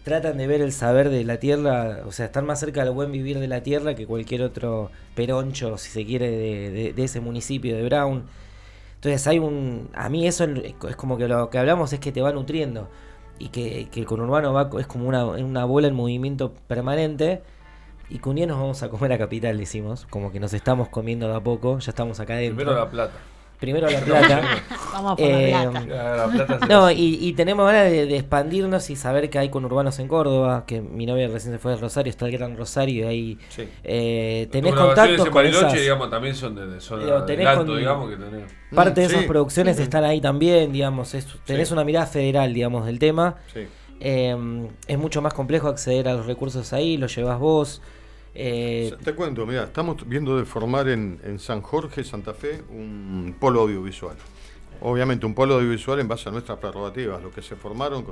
tratan 0.03 0.37
de 0.37 0.47
ver 0.47 0.61
el 0.61 0.71
saber 0.71 1.09
de 1.09 1.23
la 1.23 1.37
tierra, 1.37 2.01
o 2.05 2.11
sea, 2.11 2.25
están 2.25 2.45
más 2.45 2.59
cerca 2.59 2.83
del 2.83 2.93
buen 2.93 3.11
vivir 3.11 3.39
de 3.39 3.47
la 3.47 3.63
tierra 3.63 3.95
que 3.95 4.05
cualquier 4.05 4.41
otro 4.41 4.91
peroncho, 5.15 5.77
si 5.77 5.89
se 5.89 6.05
quiere, 6.05 6.29
de, 6.29 7.03
ese 7.03 7.21
municipio 7.21 7.75
de 7.75 7.83
Brown. 7.83 8.23
Entonces 8.95 9.25
hay 9.27 9.39
un... 9.39 9.89
A 9.93 10.09
mí 10.09 10.27
eso 10.27 10.45
es 10.45 10.95
como 10.95 11.17
que 11.17 11.27
lo 11.27 11.49
que 11.49 11.57
hablamos 11.57 11.93
es 11.93 11.99
que 11.99 12.11
te 12.11 12.21
va 12.21 12.31
nutriendo 12.31 12.89
y 13.39 13.49
que, 13.49 13.87
el 13.93 14.05
conurbano 14.05 14.53
va, 14.53 14.69
es 14.79 14.87
como 14.87 15.07
una, 15.07 15.25
una 15.25 15.65
bola 15.65 15.87
en 15.87 15.95
movimiento 15.95 16.53
permanente 16.67 17.41
y 18.09 18.19
que 18.19 18.29
un 18.29 18.35
día 18.35 18.47
nos 18.47 18.59
vamos 18.59 18.83
a 18.83 18.89
comer 18.89 19.13
a 19.13 19.17
Capital, 19.17 19.57
decimos, 19.57 20.05
como 20.09 20.31
que 20.31 20.39
nos 20.39 20.53
estamos 20.53 20.89
comiendo 20.89 21.27
de 21.27 21.35
a 21.35 21.39
poco, 21.39 21.79
ya 21.79 21.91
estamos 21.91 22.19
acá 22.19 22.33
adentro. 22.33 22.57
Primero 22.57 22.77
la 22.77 22.89
plata. 22.89 23.13
Primero 23.63 23.89
La 23.89 24.01
Plata. 24.01 24.41
Vamos 24.93 25.15
por 25.15 25.25
Eh, 25.25 25.51
la 25.51 25.69
plata. 25.71 25.87
Ya, 25.87 26.03
La 26.17 26.27
plata 26.27 26.59
se 26.59 26.65
No, 26.67 26.91
y, 26.91 27.17
y 27.21 27.31
tenemos 27.31 27.65
ganas 27.65 27.89
de, 27.89 28.05
de 28.07 28.17
expandirnos 28.17 28.89
y 28.89 28.97
saber 28.97 29.29
que 29.29 29.39
hay 29.39 29.47
conurbanos 29.47 29.99
en 29.99 30.09
Córdoba, 30.09 30.65
que 30.67 30.81
mi 30.81 31.05
novia 31.05 31.29
recién 31.29 31.53
se 31.53 31.59
fue 31.59 31.71
de 31.71 31.77
Rosario, 31.77 32.09
está 32.09 32.25
el 32.25 32.33
Gran 32.33 32.57
Rosario 32.57 33.05
y 33.05 33.07
ahí 33.07 33.39
Sí. 33.47 33.63
eh, 33.85 34.49
tenés 34.51 34.73
contactos 34.75 35.27
en 35.27 35.31
con 35.31 35.45
esas... 35.45 35.71
digamos, 35.71 36.09
también 36.09 36.35
son 36.35 36.55
de, 36.55 36.67
de 36.67 36.81
zona 36.81 37.05
Digo, 37.05 37.23
tenés 37.23 37.47
alto, 37.47 37.65
con- 37.67 37.77
digamos, 37.77 38.09
que 38.09 38.17
tenés. 38.17 38.51
Parte 38.75 38.99
de 38.99 39.07
esas 39.07 39.23
producciones 39.23 39.79
están 39.79 40.03
ahí 40.03 40.19
también, 40.19 40.73
digamos, 40.73 41.13
es- 41.13 41.25
tenés 41.45 41.69
Sí. 41.69 41.73
una 41.73 41.85
mirada 41.85 42.05
federal, 42.05 42.53
digamos, 42.53 42.85
del 42.85 42.99
tema. 42.99 43.35
Sí. 43.53 43.61
Eh, 44.01 44.35
es 44.87 44.97
mucho 44.97 45.21
más 45.21 45.33
complejo 45.33 45.69
acceder 45.69 46.09
a 46.09 46.13
los 46.15 46.25
recursos 46.25 46.73
ahí, 46.73 46.97
los 46.97 47.15
llevas 47.15 47.39
vos. 47.39 47.81
Eh, 48.35 48.95
Te 49.03 49.13
cuento, 49.13 49.45
mira, 49.45 49.63
estamos 49.63 50.07
viendo 50.07 50.37
de 50.37 50.45
formar 50.45 50.87
en, 50.89 51.39
San 51.39 51.61
Jorge, 51.61 52.03
Santa 52.03 52.33
Fe, 52.33 52.63
un 52.69 53.35
polo 53.39 53.61
audiovisual. 53.61 54.15
Obviamente 54.81 55.25
un 55.25 55.33
polo 55.33 55.55
audiovisual 55.55 55.99
en 55.99 56.07
base 56.07 56.29
a 56.29 56.31
nuestras 56.31 56.57
prerrogativas. 56.57 57.21
Lo 57.21 57.31
que 57.31 57.41
se 57.41 57.55
formaron 57.55 58.03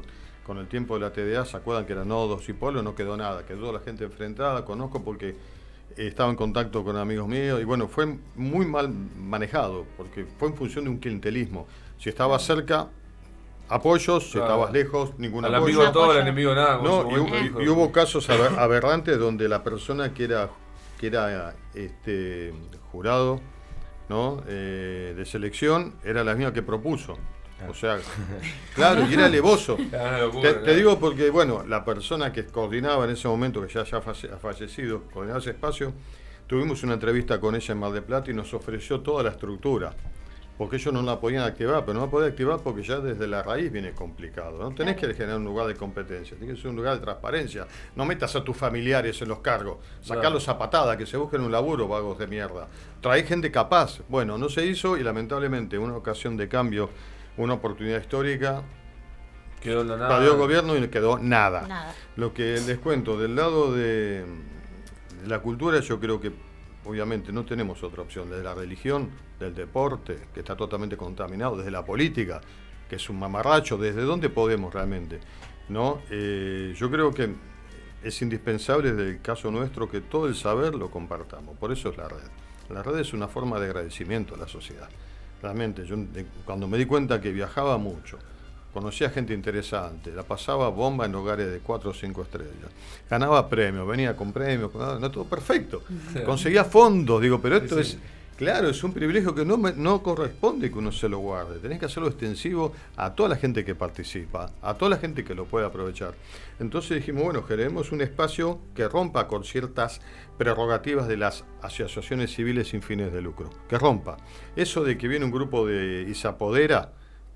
con, 0.45 0.57
el 0.57 0.67
tiempo 0.67 0.95
de 0.95 1.01
la 1.01 1.13
TDA, 1.13 1.45
¿se 1.45 1.55
acuerdan 1.55 1.85
que 1.85 1.93
eran 1.93 2.09
nodos 2.09 2.47
y 2.49 2.53
polos? 2.53 2.83
No 2.83 2.93
quedó 2.93 3.15
nada, 3.15 3.45
quedó 3.45 3.71
la 3.71 3.79
gente 3.79 4.03
enfrentada, 4.03 4.65
conozco 4.65 5.01
porque 5.01 5.29
eh, 5.29 5.35
estaba 5.97 6.29
en 6.29 6.35
contacto 6.35 6.83
con 6.83 6.97
amigos 6.97 7.27
míos 7.27 7.61
y 7.61 7.63
bueno, 7.63 7.87
fue 7.87 8.17
muy 8.35 8.65
mal 8.65 8.89
manejado 8.89 9.85
porque 9.95 10.25
fue 10.37 10.49
en 10.49 10.55
función 10.55 10.85
de 10.85 10.91
un 10.91 10.97
clientelismo. 10.97 11.67
Si 11.97 12.09
estabas 12.09 12.43
cerca, 12.43 12.89
apoyos, 13.71 14.25
si 14.25 14.31
Claro. 14.33 14.45
estabas 14.47 14.71
lejos, 14.73 15.17
ningún 15.17 15.45
Al 15.45 15.55
apoyo. 15.55 15.77
amigo 15.79 15.91
todo, 15.91 16.11
al 16.11 16.17
enemigo 16.19 16.53
nada. 16.53 16.79
No, 16.81 17.09
y, 17.09 17.15
hubo- 17.19 17.35
dijo. 17.41 17.61
y 17.61 17.67
hubo 17.69 17.91
casos 17.91 18.29
aber- 18.29 18.57
aberrantes 18.59 19.17
donde 19.17 19.47
la 19.49 19.63
persona 19.63 20.13
que 20.13 20.25
era, 20.25 20.49
que 20.99 21.07
era 21.07 21.55
este, 21.73 22.53
jurado 22.91 23.39
¿no? 24.09 24.43
Eh, 24.47 25.13
de 25.15 25.25
selección 25.25 25.93
era 26.03 26.23
la 26.25 26.35
misma 26.35 26.51
que 26.51 26.61
propuso. 26.61 27.17
O 27.69 27.73
sea, 27.73 27.97
claro, 28.75 29.05
y 29.09 29.13
era 29.13 29.29
locura, 30.19 30.41
Te, 30.41 30.53
te 30.55 30.75
digo 30.75 30.99
porque, 30.99 31.29
bueno, 31.29 31.63
la 31.65 31.85
persona 31.85 32.33
que 32.33 32.45
coordinaba 32.45 33.05
en 33.05 33.11
ese 33.11 33.27
momento, 33.29 33.65
que 33.65 33.71
ya, 33.73 33.83
ya 33.85 33.97
ha 33.97 34.37
fallecido, 34.37 35.03
coordinaba 35.13 35.39
ese 35.39 35.51
espacio, 35.51 35.93
tuvimos 36.47 36.83
una 36.83 36.95
entrevista 36.95 37.39
con 37.39 37.55
ella 37.55 37.71
en 37.71 37.79
Mar 37.79 37.91
del 37.93 38.03
Plata 38.03 38.31
y 38.31 38.33
nos 38.33 38.53
ofreció 38.53 38.99
toda 38.99 39.23
la 39.23 39.29
estructura. 39.29 39.93
Porque 40.61 40.75
ellos 40.75 40.93
no 40.93 41.01
la 41.01 41.19
podían 41.19 41.41
activar, 41.41 41.83
pero 41.83 41.95
no 41.95 42.05
la 42.05 42.11
podían 42.11 42.29
activar 42.29 42.59
porque 42.59 42.83
ya 42.83 42.99
desde 42.99 43.25
la 43.25 43.41
raíz 43.41 43.71
viene 43.71 43.93
complicado. 43.93 44.59
No 44.59 44.75
tenés 44.75 44.95
que 44.95 45.11
generar 45.11 45.37
un 45.37 45.45
lugar 45.45 45.65
de 45.65 45.73
competencia, 45.73 46.37
tenés 46.37 46.53
que 46.53 46.61
ser 46.61 46.69
un 46.69 46.75
lugar 46.75 46.99
de 46.99 47.03
transparencia. 47.03 47.65
No 47.95 48.05
metas 48.05 48.35
a 48.35 48.43
tus 48.43 48.55
familiares 48.55 49.19
en 49.23 49.29
los 49.29 49.39
cargos, 49.39 49.77
sacarlos 50.01 50.47
a 50.49 50.59
patada, 50.59 50.95
que 50.95 51.07
se 51.07 51.17
busquen 51.17 51.41
un 51.41 51.51
laburo, 51.51 51.87
vagos 51.87 52.19
de 52.19 52.27
mierda. 52.27 52.67
Trae 53.01 53.23
gente 53.23 53.49
capaz. 53.49 54.01
Bueno, 54.07 54.37
no 54.37 54.49
se 54.49 54.63
hizo 54.63 54.97
y 54.97 55.03
lamentablemente 55.03 55.79
una 55.79 55.95
ocasión 55.95 56.37
de 56.37 56.47
cambio, 56.47 56.91
una 57.37 57.55
oportunidad 57.55 57.99
histórica, 57.99 58.61
Quedó 59.63 59.83
la 59.83 59.97
nada. 59.97 60.19
Radió 60.19 60.37
gobierno 60.37 60.77
y 60.77 60.81
no 60.81 60.91
quedó 60.91 61.17
nada. 61.17 61.67
Nada. 61.67 61.95
Lo 62.17 62.35
que 62.35 62.59
les 62.67 62.77
cuento, 62.77 63.17
del 63.17 63.35
lado 63.35 63.73
de 63.73 64.25
la 65.25 65.39
cultura, 65.39 65.79
yo 65.79 65.99
creo 65.99 66.21
que 66.21 66.31
obviamente 66.85 67.31
no 67.31 67.45
tenemos 67.45 67.83
otra 67.83 68.01
opción. 68.01 68.29
Desde 68.29 68.43
la 68.43 68.53
religión, 68.53 69.09
del 69.39 69.55
deporte, 69.55 70.17
que 70.33 70.39
está 70.39 70.55
totalmente 70.55 70.95
contaminado, 70.95 71.57
desde 71.57 71.71
la 71.71 71.83
política, 71.83 72.41
que 72.89 72.95
es 72.95 73.09
un 73.09 73.19
mamarracho, 73.19 73.77
desde 73.77 74.01
dónde 74.01 74.29
podemos 74.29 74.73
realmente. 74.73 75.19
¿no? 75.69 76.01
Eh, 76.09 76.73
yo 76.77 76.91
creo 76.91 77.13
que 77.13 77.33
es 78.03 78.21
indispensable 78.21 78.93
desde 78.93 79.11
el 79.11 79.21
caso 79.21 79.51
nuestro 79.51 79.89
que 79.89 80.01
todo 80.01 80.27
el 80.27 80.35
saber 80.35 80.75
lo 80.75 80.89
compartamos. 80.89 81.57
Por 81.57 81.71
eso 81.71 81.89
es 81.89 81.97
la 81.97 82.07
red. 82.07 82.29
La 82.69 82.83
red 82.83 82.97
es 82.99 83.13
una 83.13 83.27
forma 83.27 83.59
de 83.59 83.67
agradecimiento 83.67 84.35
a 84.35 84.37
la 84.37 84.47
sociedad. 84.47 84.89
Realmente, 85.41 85.85
yo 85.85 85.95
cuando 86.45 86.67
me 86.67 86.77
di 86.77 86.85
cuenta 86.85 87.19
que 87.19 87.31
viajaba 87.31 87.77
mucho, 87.77 88.19
conocía 88.73 89.09
gente 89.09 89.33
interesante, 89.33 90.11
la 90.11 90.23
pasaba 90.23 90.69
bomba 90.69 91.05
en 91.05 91.15
hogares 91.15 91.51
de 91.51 91.59
4 91.59 91.89
o 91.91 91.93
5 91.93 92.21
estrellas, 92.23 92.71
ganaba 93.09 93.47
premios, 93.49 93.87
venía 93.87 94.15
con 94.15 94.31
premios, 94.31 94.71
con- 94.71 94.99
no 95.01 95.11
todo 95.11 95.25
perfecto, 95.25 95.83
conseguía 96.25 96.63
fondos, 96.65 97.21
digo, 97.21 97.41
pero 97.41 97.57
esto 97.57 97.75
Sí, 97.75 97.81
es, 97.81 97.97
claro, 98.37 98.69
es 98.69 98.83
un 98.83 98.93
privilegio 98.93 99.35
que 99.35 99.43
no, 99.45 99.57
me- 99.57 99.73
no 99.73 100.01
corresponde 100.01 100.71
que 100.71 100.77
uno 100.79 100.91
se 100.91 101.07
lo 101.09 101.19
guarde, 101.19 101.59
tenés 101.59 101.79
que 101.79 101.85
hacerlo 101.85 102.07
extensivo 102.09 102.71
a 102.95 103.13
toda 103.13 103.29
la 103.29 103.35
gente 103.35 103.63
que 103.65 103.75
participa, 103.75 104.49
a 104.61 104.73
toda 104.75 104.89
la 104.91 104.97
gente 104.97 105.23
que 105.23 105.35
lo 105.35 105.45
puede 105.45 105.65
aprovechar. 105.65 106.13
Entonces 106.59 106.97
dijimos, 106.97 107.23
bueno, 107.23 107.43
generemos 107.43 107.91
un 107.91 108.01
espacio 108.01 108.59
que 108.75 108.87
rompa 108.87 109.27
con 109.27 109.43
ciertas 109.43 109.99
prerrogativas 110.37 111.07
de 111.07 111.17
las 111.17 111.43
asociaciones 111.61 112.33
civiles 112.33 112.69
sin 112.69 112.81
fines 112.81 113.11
de 113.11 113.21
lucro, 113.21 113.49
que 113.67 113.77
rompa. 113.77 114.17
Eso 114.55 114.83
de 114.83 114.97
que 114.97 115.07
viene 115.07 115.25
un 115.25 115.31
grupo 115.31 115.65
de 115.67 116.07
y 116.09 116.13
se 116.15 116.27
apodera, 116.27 116.93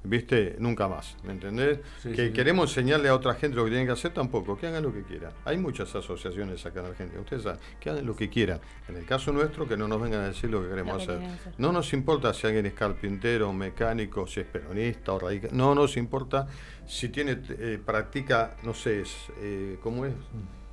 ¿viste? 0.08 0.56
Nunca 0.60 0.88
más, 0.88 1.16
¿me 1.24 1.34
entendés? 1.34 1.80
Sí, 2.01 2.12
que 2.14 2.28
sí. 2.28 2.34
queremos 2.34 2.70
enseñarle 2.72 3.10
a 3.10 3.16
otra 3.16 3.34
gente 3.36 3.56
lo 3.58 3.64
que 3.66 3.72
tienen 3.72 3.88
que 3.88 3.93
hacer 3.93 4.14
tampoco, 4.14 4.58
que 4.58 4.68
hagan 4.68 4.84
lo 4.84 4.93
que 4.93 5.03
quieran. 5.03 5.32
Hay 5.45 5.58
muchas 5.58 5.93
asociaciones 5.95 6.66
acá 6.66 6.80
en 6.82 6.86
Argentina, 6.88 7.22
ustedes 7.22 7.43
saben, 7.43 7.60
que 7.80 7.89
hagan 7.89 8.06
lo 8.06 8.16
que 8.16 8.30
quieran. 8.30 8.60
En 8.88 8.97
el 8.97 9.06
caso 9.06 9.32
nuestro, 9.32 9.68
que 9.68 9.76
no 9.78 9.88
nos 9.88 10.01
vengan 10.01 10.22
a 10.22 10.28
decir 10.30 10.49
lo 10.49 10.62
que 10.64 10.70
queremos 10.70 10.97
que 10.97 11.03
hacer. 11.12 11.20
No 11.58 11.72
nos 11.72 11.91
importa 11.93 12.34
si 12.34 12.47
alguien 12.47 12.66
es 12.66 12.74
carpintero, 12.74 13.51
mecánico, 13.53 14.28
si 14.28 14.39
es 14.41 14.45
peronista 14.47 15.14
o 15.14 15.20
radical. 15.20 15.49
No 15.53 15.74
nos 15.76 15.97
importa 15.97 16.47
si 16.86 17.10
tiene, 17.10 17.39
eh, 17.49 17.80
practica, 17.84 18.56
no 18.64 18.74
sé, 18.74 19.01
es, 19.01 19.16
eh, 19.39 19.78
¿cómo 19.82 20.06
es? 20.06 20.14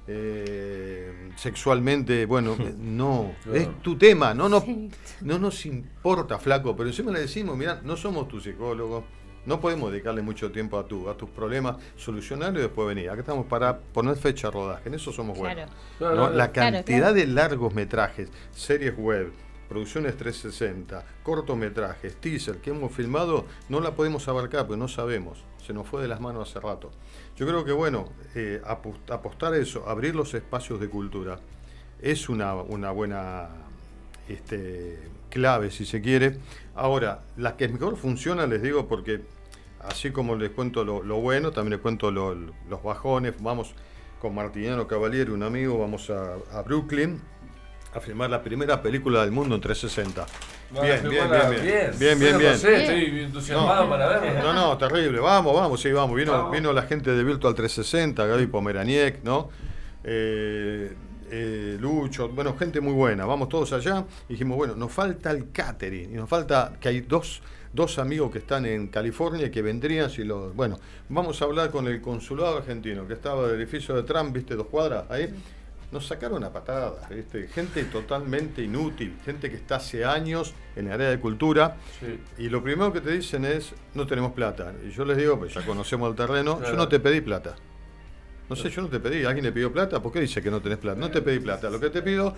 Eh, 0.09 1.31
sexualmente, 1.37 2.27
bueno, 2.27 2.57
no, 2.79 3.35
Claro. 3.45 3.59
es 3.59 3.83
tu 3.83 3.97
tema, 3.97 4.35
no 4.35 4.49
nos, 4.49 4.65
Sí. 4.65 4.91
no 5.23 5.39
nos 5.39 5.65
importa, 5.65 6.39
flaco, 6.39 6.77
pero 6.77 6.89
encima 6.89 7.13
le 7.13 7.21
decimos, 7.21 7.57
mira, 7.57 7.81
no 7.85 7.97
somos 7.97 8.27
tus 8.29 8.43
psicólogos, 8.43 9.05
no 9.47 9.61
podemos 9.61 9.91
dedicarle 9.91 10.23
mucho 10.23 10.53
tiempo 10.53 10.79
a, 10.79 10.87
tu, 10.87 11.09
a 11.09 11.17
tus 11.17 11.29
problemas, 11.31 11.77
solucionarlos 11.97 12.61
y 12.61 12.63
después 12.63 12.89
venir. 12.89 13.11
Acá 13.11 13.21
estamos 13.21 13.47
para 13.47 13.79
poner 13.79 14.17
fecha 14.17 14.49
de 14.49 14.53
rodaje, 14.53 14.89
en 14.89 14.95
eso 14.95 15.13
somos 15.13 15.39
buenos. 15.39 15.71
La 15.99 16.53
cantidad 16.53 16.99
claro. 16.99 17.15
de 17.15 17.27
largos 17.27 17.75
metrajes, 17.75 18.29
series 18.53 18.97
web, 18.97 19.33
producciones 19.69 20.17
360, 20.17 21.05
cortometrajes, 21.23 22.17
teaser 22.17 22.59
que 22.59 22.71
hemos 22.71 22.93
filmado, 22.93 23.47
no 23.69 23.81
la 23.81 23.95
podemos 23.95 24.29
abarcar, 24.29 24.67
porque 24.67 24.79
no 24.79 24.89
sabemos. 24.89 25.45
Se 25.67 25.73
nos 25.73 25.87
fue 25.87 26.03
de 26.03 26.09
las 26.09 26.21
manos 26.21 26.49
hace 26.49 26.61
rato. 26.61 26.91
Yo 27.37 27.47
creo 27.47 27.65
que, 27.65 27.73
bueno, 27.73 28.09
eh, 28.35 28.61
apostar 28.65 29.55
a 29.55 29.57
eso, 29.57 29.89
abrir 29.89 30.15
los 30.15 30.35
espacios 30.35 30.81
de 30.81 30.89
cultura, 30.89 31.39
es 32.01 32.29
una, 32.29 32.55
una 32.55 32.91
buena 32.91 33.49
este, 34.29 34.99
clave, 35.33 35.71
si 35.71 35.85
se 35.87 36.01
quiere. 36.01 36.37
Ahora, 36.75 37.23
la 37.37 37.57
que 37.57 37.69
mejor 37.69 37.97
funciona, 37.97 38.47
les 38.47 38.63
digo, 38.63 38.87
porque 38.87 39.23
así 39.81 40.11
como 40.11 40.37
les 40.37 40.51
cuento 40.51 40.85
lo, 40.85 41.03
lo 41.03 41.17
bueno, 41.21 41.51
también 41.51 41.73
les 41.73 41.81
cuento 41.81 42.11
lo- 42.11 42.35
los 42.35 42.83
bajones. 42.83 43.35
Vamos 43.41 43.75
con 44.21 44.35
Martiniano 44.35 44.87
Cavalieri, 44.87 45.31
un 45.33 45.43
amigo, 45.43 45.79
vamos 45.79 46.11
a, 46.11 46.35
a 46.57 46.63
Brooklyn 46.63 47.21
a 47.95 48.01
filmar 48.01 48.31
la 48.31 48.43
primera 48.43 48.81
película 48.81 49.21
del 49.23 49.33
mundo 49.33 49.55
en 49.57 49.61
360. 49.61 50.25
Bueno, 50.71 50.87
Bien, 50.87 51.03
bien, 51.11 51.29
bien, 51.31 51.51
bien, 51.51 51.91
bien, 51.99 52.19
bien, 52.19 52.39
bien. 52.39 52.53
José, 52.53 52.77
estoy 52.83 53.21
entusiasmado 53.21 53.89
para 53.91 54.19
verlo. 54.21 54.43
No, 54.43 54.53
no, 54.55 54.79
terrible. 54.79 55.19
Vamos, 55.21 55.55
vamos, 55.55 55.79
sí, 55.81 55.93
vamos. 55.93 56.17
Vino, 56.17 56.33
Vamos. 56.33 56.53
vino 56.53 56.73
la 56.73 56.83
gente 56.85 57.11
de 57.11 57.23
Virtual 57.23 57.55
360, 57.55 58.25
Gaby 58.25 58.47
Pomeraniec, 58.47 59.23
¿no? 59.25 59.51
Eh, 60.05 60.95
eh, 61.35 61.79
Lucho, 61.81 62.29
bueno, 62.29 62.55
gente 62.59 62.83
muy 62.83 62.93
buena. 62.93 63.25
Vamos 63.25 63.49
todos 63.49 63.73
allá. 63.73 64.05
Y 64.29 64.35
dijimos, 64.35 64.59
bueno, 64.59 64.77
nos 64.77 64.93
falta 64.93 65.31
el 65.31 65.51
catering. 65.51 66.13
Y 66.13 66.15
nos 66.15 66.29
falta 66.29 66.75
que 66.79 66.91
hay 66.91 67.01
dos, 67.01 67.41
dos 67.73 67.99
amigos 67.99 68.31
que 68.31 68.39
están 68.39 68.67
en 68.67 68.89
California 68.89 69.51
que 69.51 69.63
vendrían 69.63 70.11
si 70.11 70.25
los. 70.25 70.55
Bueno, 70.55 70.79
vamos 71.09 71.41
a 71.41 71.47
hablar 71.47 71.71
con 71.71 71.89
el 71.89 72.03
consulado 72.03 72.59
argentino 72.59 73.09
que 73.09 73.15
estaba 73.15 73.49
del 73.49 73.59
edificio 73.59 73.95
de 73.95 74.03
Trump, 74.03 74.35
¿viste? 74.35 74.55
Dos 74.55 74.67
cuadras 74.67 75.11
ahí. 75.11 75.33
Nos 75.91 76.07
sacaron 76.07 76.45
a 76.45 76.51
patadas, 76.51 77.09
¿viste? 77.09 77.49
Gente 77.49 77.85
totalmente 77.85 78.63
inútil, 78.63 79.17
gente 79.25 79.51
que 79.51 79.57
está 79.57 79.77
hace 79.77 80.05
años 80.05 80.55
en 80.77 80.87
el 80.87 80.93
área 80.93 81.09
de 81.09 81.19
cultura. 81.19 81.77
Sí. 81.99 82.19
Y 82.45 82.49
lo 82.51 82.63
primero 82.63 82.93
que 82.93 83.01
te 83.01 83.11
dicen 83.11 83.47
es, 83.47 83.73
no 83.95 84.07
tenemos 84.07 84.33
plata. 84.33 84.73
Y 84.87 84.91
yo 84.91 85.07
les 85.07 85.17
digo, 85.17 85.39
pues 85.39 85.55
ya 85.55 85.65
conocemos 85.65 86.11
el 86.11 86.17
terreno, 86.17 86.61
yo 86.63 86.75
no 86.75 86.89
te 86.89 87.01
pedí 87.01 87.23
plata. 87.23 87.57
No 88.53 88.57
sé, 88.57 88.69
yo 88.71 88.83
no 88.83 88.89
te 88.89 89.01
pedí. 89.01 89.25
¿Alguien 89.25 89.45
le 89.47 89.53
pidió 89.53 89.73
plata? 89.73 90.03
¿Por 90.03 90.13
qué 90.13 90.21
dice 90.21 90.43
que 90.43 90.51
no 90.51 90.61
tenés 90.61 90.79
plata? 90.79 90.99
No 91.01 91.11
te 91.11 91.23
pedí 91.23 91.39
plata. 91.41 91.71
Lo 91.71 91.81
que 91.81 91.89
te 91.89 92.03
pido 92.03 92.35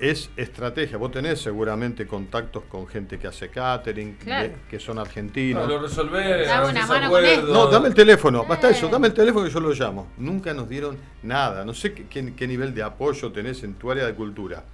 es 0.00 0.30
estrategia. 0.36 0.96
Vos 0.96 1.10
tenés 1.10 1.40
seguramente 1.42 2.06
contactos 2.06 2.62
con 2.64 2.86
gente 2.86 3.18
que 3.18 3.26
hace 3.26 3.50
catering, 3.50 4.14
Claro. 4.14 4.48
de- 4.48 4.54
que 4.70 4.78
son 4.80 4.98
argentinos. 4.98 5.66
No, 5.68 5.74
lo 5.74 5.82
resolvés. 5.82 6.46
Dame 6.48 6.70
una 6.70 6.80
haces 6.80 6.88
mano 6.88 7.08
con 7.10 7.16
acuerdos. 7.18 7.30
esto. 7.32 7.52
No, 7.52 7.66
dame 7.66 7.88
el 7.88 7.94
teléfono, 7.94 8.44
basta 8.46 8.68
Eh. 8.68 8.72
eso, 8.72 8.88
dame 8.88 9.08
el 9.08 9.12
teléfono 9.14 9.44
que 9.44 9.50
yo 9.50 9.60
lo 9.60 9.72
llamo. 9.74 10.08
Nunca 10.16 10.54
nos 10.54 10.68
dieron 10.68 10.96
nada, 11.22 11.64
no 11.64 11.74
sé 11.74 11.92
qué, 11.92 12.06
qué- 12.06 12.32
qué 12.34 12.46
nivel 12.48 12.74
de 12.74 12.82
apoyo 12.82 13.30
tenés 13.32 13.62
en 13.64 13.74
tu 13.74 13.90
área 13.90 14.06
de 14.06 14.14
cultura. 14.14 14.64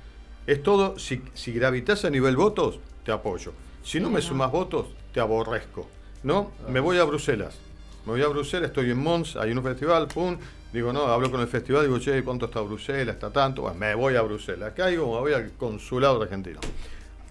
Es 0.47 0.63
todo, 0.63 0.99
si, 0.99 1.23
si 1.33 1.53
gravitas 1.53 2.05
a 2.05 2.11
nivel 2.11 2.37
votos, 2.37 2.79
te 3.05 3.11
apoyo. 3.11 3.53
Si 3.83 3.99
no 3.99 4.11
me 4.11 4.21
sumas 4.23 4.53
votos, 4.53 4.87
te 5.13 5.19
aborrezco. 5.21 5.89
¿No? 6.23 6.53
Me 6.69 6.81
voy 6.81 6.99
a 6.99 7.05
Bruselas. 7.05 7.57
Me 8.07 8.13
voy 8.13 8.23
a 8.23 8.29
Bruselas, 8.29 8.69
estoy 8.69 8.91
en 8.91 8.99
Mons, 8.99 9.37
hay 9.37 9.53
un 9.53 9.63
festival, 9.63 10.09
pum. 10.09 10.37
Digo, 10.73 10.93
no, 10.93 11.07
hablo 11.07 11.31
con 11.31 11.41
el 11.41 11.47
festival, 11.47 11.85
digo, 11.85 11.99
che, 11.99 12.23
¿cuánto 12.23 12.47
está 12.47 12.61
Bruselas? 12.61 13.15
¿Está 13.15 13.31
tanto? 13.31 13.63
Bueno, 13.63 13.79
me 13.79 13.95
voy 13.95 14.17
a 14.17 14.23
Bruselas. 14.23 14.73
Caigo, 14.77 15.15
me 15.15 15.21
voy 15.21 15.33
al 15.33 15.53
consulado 15.53 16.21
argentino 16.21 16.61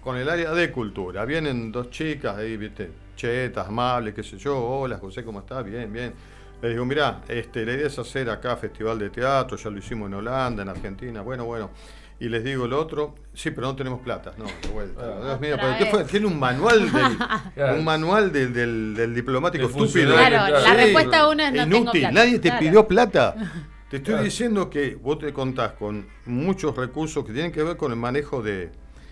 con 0.04 0.16
el 0.16 0.28
área 0.28 0.52
de 0.52 0.70
cultura. 0.70 1.24
Vienen 1.24 1.72
dos 1.72 1.90
chicas 1.90 2.36
ahí, 2.36 2.56
viste, 2.58 2.90
chetas, 3.16 3.66
amables, 3.66 4.14
qué 4.14 4.22
sé 4.22 4.36
yo, 4.36 4.58
hola 4.58 4.98
José, 4.98 5.24
¿cómo 5.24 5.40
estás? 5.40 5.64
Bien, 5.64 5.90
bien. 5.90 6.12
Le 6.60 6.68
digo, 6.68 6.84
mirá, 6.84 7.22
este, 7.26 7.64
la 7.64 7.72
idea 7.72 7.86
es 7.86 7.98
hacer 7.98 8.28
acá 8.28 8.56
festival 8.56 8.98
de 8.98 9.10
teatro, 9.10 9.56
ya 9.56 9.70
lo 9.70 9.78
hicimos 9.78 10.08
en 10.08 10.14
Holanda, 10.14 10.62
en 10.62 10.68
Argentina, 10.68 11.22
bueno, 11.22 11.46
bueno. 11.46 11.70
Y 12.20 12.28
les 12.28 12.44
digo 12.44 12.66
lo 12.68 12.80
otro, 12.80 13.14
sí, 13.34 13.50
pero 13.50 13.66
no 13.66 13.76
tenemos 13.76 14.00
plata. 14.00 14.32
No, 14.38 14.44
de 14.44 14.68
vuelta. 14.72 15.02
Ah, 15.04 15.24
Dios 15.24 15.40
mío, 15.40 15.56
¿pero 15.60 15.76
qué 15.78 15.86
fue? 15.86 16.04
Tiene 16.04 16.26
un 16.26 16.38
manual 16.38 16.90
del, 16.92 17.18
Claro. 17.54 17.74
un 17.76 17.84
manual 17.84 18.32
del, 18.32 18.52
del- 18.54 18.94
del 18.94 19.14
diplomático 19.14 19.66
estúpido. 19.66 20.14
Claro, 20.14 20.52
la 20.52 20.60
Sí, 20.64 20.74
respuesta 20.76 21.28
uno 21.28 21.42
es 21.42 21.52
no 21.52 21.62
tengo 21.64 21.76
Inútil, 21.82 22.00
plata. 22.02 22.14
nadie 22.14 22.38
te 22.38 22.48
Claro. 22.48 22.58
pidió 22.60 22.86
plata. 22.88 23.34
Te 23.90 23.98
estoy 23.98 24.14
Claro. 24.14 24.24
diciendo 24.24 24.70
que 24.70 24.96
vos 24.96 25.18
te 25.20 25.32
contás 25.32 25.72
con 25.72 26.06
muchos 26.26 26.74
recursos 26.76 27.24
que 27.24 27.32
tienen 27.32 27.52
que 27.52 27.62
ver 27.62 27.76
con 27.76 27.92
el 27.92 27.98
manejo 27.98 28.42
de, 28.42 28.70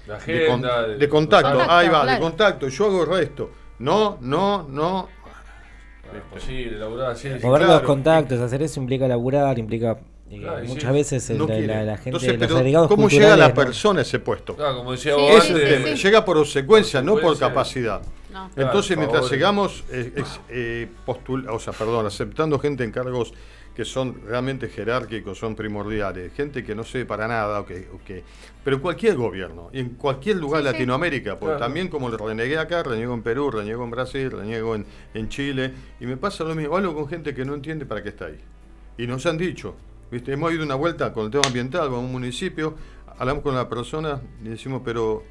La 0.08 0.18
de, 0.18 0.46
con- 0.46 0.64
agenda. 0.64 0.86
de 0.88 1.08
contacto. 1.08 1.48
Contacto, 1.50 1.72
Ahí 1.72 1.88
va, 1.88 2.06
de 2.06 2.18
contacto. 2.18 2.68
Yo 2.68 2.86
hago 2.86 3.02
el 3.04 3.08
resto. 3.10 3.50
No, 3.78 4.18
no, 4.20 4.66
no. 4.68 5.08
Posible, 6.32 6.78
laburar 6.78 7.12
así. 7.12 7.28
Mover 7.42 7.60
los 7.62 7.70
claro. 7.70 7.86
contactos, 7.86 8.40
hacer 8.40 8.62
eso 8.62 8.80
implica 8.80 9.06
laburar, 9.08 9.58
implica 9.58 9.98
Claro, 10.40 10.64
muchas 10.66 10.90
sí. 10.90 10.96
veces 10.98 11.30
el- 11.30 11.38
no 11.38 11.46
la, 11.46 11.54
quiere. 11.54 11.66
la- 11.68 11.82
la 11.84 11.96
gente, 11.96 12.08
Entonces, 12.10 12.40
los 12.40 12.52
agregados 12.58 12.88
¿cómo 12.88 13.08
llega 13.08 13.36
la 13.36 13.52
persona 13.54 13.98
a 14.00 14.02
ese 14.02 14.18
puesto? 14.18 14.56
Claro, 14.56 14.78
como 14.78 14.92
decía 14.92 15.14
Sí, 15.14 15.20
vos 15.20 15.30
Ese 15.30 15.40
sí, 15.40 15.52
es 15.52 15.56
el 15.58 15.62
antes, 15.64 15.84
tema. 15.84 15.96
sí. 15.96 16.02
Llega 16.04 16.24
por 16.24 16.36
consecuencia, 16.36 17.02
no 17.02 17.16
por 17.18 17.38
capacidad. 17.38 18.02
No. 18.32 18.48
Claro, 18.50 18.68
Entonces, 18.68 18.96
mientras 18.96 19.28
sigamos 19.28 19.84
eh, 19.90 20.12
eh, 20.48 20.88
o 21.48 21.58
sea, 21.58 21.72
perdón, 21.72 22.06
aceptando 22.06 22.58
gente 22.58 22.82
en 22.84 22.90
cargos 22.92 23.34
que 23.74 23.84
son 23.86 24.20
realmente 24.26 24.68
jerárquicos, 24.68 25.38
son 25.38 25.54
primordiales, 25.56 26.32
gente 26.34 26.62
que 26.62 26.74
no 26.74 26.84
sé 26.84 27.06
para 27.06 27.26
nada, 27.26 27.60
o 27.60 27.64
que, 27.66 27.88
o 27.94 27.98
que- 28.04 28.22
pero 28.62 28.82
cualquier 28.82 29.16
gobierno, 29.16 29.70
y 29.72 29.80
en 29.80 29.90
cualquier 29.94 30.36
lugar 30.36 30.62
de 30.62 30.68
Sí, 30.68 30.72
sí. 30.72 30.78
Latinoamérica, 30.80 31.30
porque 31.38 31.56
Claro. 31.56 31.58
también 31.60 31.88
como 31.88 32.10
lo 32.10 32.18
renegué 32.18 32.58
acá, 32.58 32.82
reniego 32.82 33.14
en 33.14 33.22
Perú, 33.22 33.50
reniego 33.50 33.82
en 33.84 33.90
Brasil, 33.90 34.30
reniego 34.30 34.74
en, 34.74 34.84
en 35.14 35.28
Chile, 35.30 35.72
y 36.00 36.04
me 36.06 36.18
pasa 36.18 36.44
lo 36.44 36.54
mismo, 36.54 36.76
hablo 36.76 36.94
con 36.94 37.08
gente 37.08 37.34
que 37.34 37.46
no 37.46 37.54
entiende 37.54 37.86
para 37.86 38.02
qué 38.02 38.10
está 38.10 38.26
ahí. 38.26 38.38
Y 38.98 39.06
nos 39.06 39.24
han 39.24 39.38
dicho, 39.38 39.74
¿viste? 40.12 40.34
hemos 40.34 40.52
ido 40.52 40.62
una 40.62 40.74
vuelta 40.74 41.12
con 41.14 41.24
el 41.24 41.30
tema 41.30 41.46
ambiental, 41.46 41.88
con 41.88 42.00
un 42.00 42.12
municipio, 42.12 42.76
hablamos 43.18 43.42
con 43.42 43.54
la 43.54 43.68
persona 43.68 44.20
y 44.44 44.48
decimos, 44.50 44.82
pero 44.84 45.22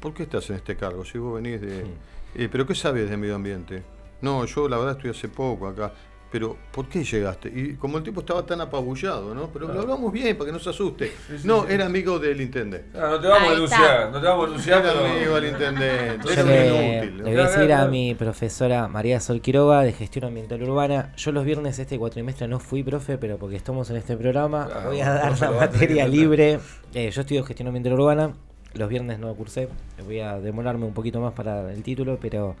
¿por 0.00 0.12
qué 0.12 0.24
estás 0.24 0.50
en 0.50 0.56
este 0.56 0.76
cargo? 0.76 1.04
Si 1.04 1.18
vos 1.18 1.40
venís 1.40 1.60
de... 1.60 1.86
Eh, 2.34 2.48
¿Pero 2.50 2.66
qué 2.66 2.74
sabes 2.74 3.08
de 3.08 3.16
medio 3.16 3.36
ambiente? 3.36 3.82
No, 4.22 4.44
yo 4.44 4.68
la 4.68 4.76
verdad 4.76 4.96
estoy 4.96 5.10
hace 5.10 5.28
poco 5.28 5.68
acá. 5.68 5.92
Pero, 6.32 6.56
¿por 6.70 6.88
qué 6.88 7.02
llegaste? 7.02 7.48
Y 7.52 7.74
como 7.74 7.98
el 7.98 8.04
tipo 8.04 8.20
estaba 8.20 8.46
tan 8.46 8.60
apabullado, 8.60 9.34
¿no? 9.34 9.48
Pero 9.52 9.66
lo 9.66 9.80
hablamos 9.80 10.12
bien 10.12 10.36
para 10.38 10.46
que 10.46 10.52
no 10.52 10.60
se 10.60 10.70
asuste. 10.70 11.08
sí, 11.26 11.40
no, 11.42 11.62
sí. 11.66 11.72
era 11.72 11.86
amigo 11.86 12.20
del 12.20 12.40
intendente. 12.40 12.86
Ah, 12.96 13.08
no 13.10 13.20
te 13.20 13.26
vamos 13.26 13.42
a 13.42 13.50
Ahí 13.50 13.54
denunciar, 13.56 14.10
no 14.12 14.20
te 14.20 14.26
vamos 14.28 14.44
a 14.44 14.46
denunciar, 14.46 14.80
Era 14.84 14.92
pero. 14.92 15.06
amigo 15.06 15.34
del 15.34 15.44
intendente. 15.46 16.28
Yo 16.36 16.44
le, 16.44 17.00
inútil. 17.02 17.16
le 17.16 17.22
¿no? 17.24 17.30
voy 17.30 17.40
a 17.40 17.48
decir 17.50 17.72
a 17.72 17.86
mi 17.88 18.14
profesora 18.14 18.86
María 18.86 19.18
Sol 19.18 19.40
Quiroga 19.40 19.82
de 19.82 19.92
Gestión 19.92 20.26
Ambiental 20.26 20.62
Urbana. 20.62 21.12
Yo 21.16 21.32
los 21.32 21.44
viernes 21.44 21.78
este 21.80 21.98
cuatrimestre 21.98 22.46
no 22.46 22.60
fui 22.60 22.84
profe, 22.84 23.18
pero 23.18 23.36
porque 23.36 23.56
estamos 23.56 23.90
en 23.90 23.96
este 23.96 24.16
programa, 24.16 24.66
Claro, 24.66 24.90
voy 24.90 25.00
a 25.00 25.12
dar 25.12 25.40
la 25.40 25.50
materia 25.50 26.06
libre. 26.06 26.60
Eh, 26.94 27.10
yo 27.10 27.22
estudio 27.22 27.42
Gestión 27.44 27.66
Ambiental 27.68 27.94
Urbana. 27.94 28.34
Los 28.74 28.88
viernes 28.88 29.18
no 29.18 29.34
cursé. 29.34 29.68
Voy 30.06 30.20
a 30.20 30.38
demorarme 30.38 30.84
un 30.86 30.94
poquito 30.94 31.20
más 31.20 31.32
para 31.32 31.72
el 31.72 31.82
título, 31.82 32.18
pero 32.22 32.54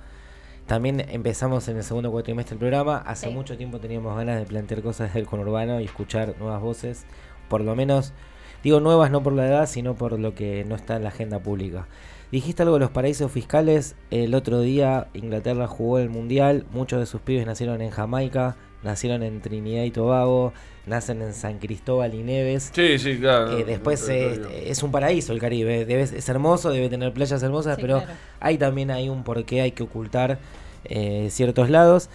también 0.70 1.04
empezamos 1.08 1.66
en 1.66 1.78
el 1.78 1.82
segundo 1.82 2.12
cuatrimestre 2.12 2.54
del 2.54 2.60
programa. 2.60 2.98
Hace 2.98 3.26
Sí. 3.26 3.32
mucho 3.32 3.56
tiempo 3.56 3.80
teníamos 3.80 4.16
ganas 4.16 4.38
de 4.38 4.46
plantear 4.46 4.82
cosas 4.82 5.12
del 5.12 5.26
conurbano 5.26 5.80
y 5.80 5.84
escuchar 5.86 6.36
nuevas 6.38 6.62
voces. 6.62 7.06
Por 7.48 7.62
lo 7.62 7.74
menos, 7.74 8.12
digo 8.62 8.78
nuevas 8.78 9.10
no 9.10 9.20
por 9.20 9.32
la 9.32 9.48
edad, 9.48 9.66
sino 9.66 9.96
por 9.96 10.16
lo 10.16 10.32
que 10.36 10.64
no 10.64 10.76
está 10.76 10.94
en 10.94 11.02
la 11.02 11.08
agenda 11.08 11.40
pública. 11.40 11.88
Dijiste 12.30 12.62
algo 12.62 12.76
de 12.76 12.82
los 12.82 12.90
paraísos 12.90 13.32
fiscales. 13.32 13.96
El 14.12 14.32
otro 14.32 14.60
día 14.60 15.08
Inglaterra 15.12 15.66
jugó 15.66 15.98
el 15.98 16.08
Mundial. 16.08 16.64
Muchos 16.70 17.00
de 17.00 17.06
sus 17.06 17.20
pibes 17.20 17.44
nacieron 17.46 17.80
en 17.82 17.90
Jamaica, 17.90 18.54
nacieron 18.84 19.24
en 19.24 19.40
Trinidad 19.40 19.82
y 19.82 19.90
Tobago, 19.90 20.52
nacen 20.86 21.22
en 21.22 21.34
San 21.34 21.58
Cristóbal 21.58 22.14
y 22.14 22.22
Neves. 22.22 22.70
Sí, 22.74 22.98
sí, 22.98 23.18
claro. 23.18 23.58
Eh, 23.58 23.64
después 23.64 24.06
no. 24.08 24.48
es 24.48 24.82
un 24.82 24.90
paraíso 24.90 25.32
el 25.32 25.38
Caribe, 25.38 25.84
debe, 25.84 26.02
es 26.02 26.28
hermoso, 26.28 26.70
debe 26.70 26.88
tener 26.88 27.12
playas 27.12 27.42
hermosas, 27.42 27.76
Sí, 27.76 27.82
pero 27.82 27.98
claro. 27.98 28.12
hay 28.40 28.58
también 28.58 28.90
hay 28.90 29.08
un 29.08 29.22
porqué, 29.22 29.60
hay 29.60 29.72
que 29.72 29.82
ocultar 29.82 30.38
eh, 30.84 31.28
ciertos 31.30 31.70
lados. 31.70 32.08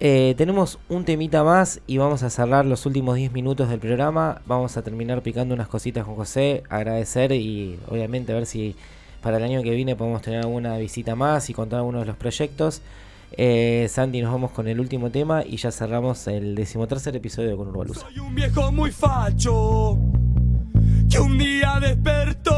Eh, 0.00 0.34
tenemos 0.36 0.78
un 0.88 1.04
temita 1.04 1.44
más 1.44 1.80
y 1.86 1.98
vamos 1.98 2.24
a 2.24 2.30
cerrar 2.30 2.66
los 2.66 2.86
últimos 2.86 3.16
10 3.16 3.32
minutos 3.32 3.68
del 3.68 3.78
programa. 3.78 4.42
Vamos 4.46 4.76
a 4.76 4.82
terminar 4.82 5.22
picando 5.22 5.54
unas 5.54 5.68
cositas 5.68 6.04
con 6.04 6.16
José, 6.16 6.64
agradecer 6.68 7.30
y 7.32 7.78
obviamente 7.88 8.32
a 8.32 8.34
ver 8.34 8.46
si 8.46 8.74
para 9.22 9.36
el 9.36 9.44
año 9.44 9.62
que 9.62 9.70
viene 9.70 9.94
podemos 9.94 10.20
tener 10.20 10.40
alguna 10.40 10.76
visita 10.76 11.14
más 11.14 11.48
y 11.50 11.54
contar 11.54 11.78
algunos 11.78 12.02
de 12.02 12.06
los 12.06 12.16
proyectos. 12.16 12.82
Eh, 13.36 13.86
Santi, 13.88 14.20
nos 14.20 14.32
vamos 14.32 14.50
con 14.50 14.68
el 14.68 14.78
último 14.80 15.10
tema 15.10 15.42
y 15.44 15.56
ya 15.56 15.70
cerramos 15.70 16.26
el 16.26 16.54
decimotercer 16.54 17.16
episodio 17.16 17.56
Con 17.56 17.68
Urbalusa. 17.68 18.00
Soy 18.02 18.18
un 18.18 18.34
viejo 18.34 18.70
muy 18.72 18.90
facho 18.90 19.98
que 21.10 21.18
un 21.18 21.38
día 21.38 21.78
despertó. 21.80 22.52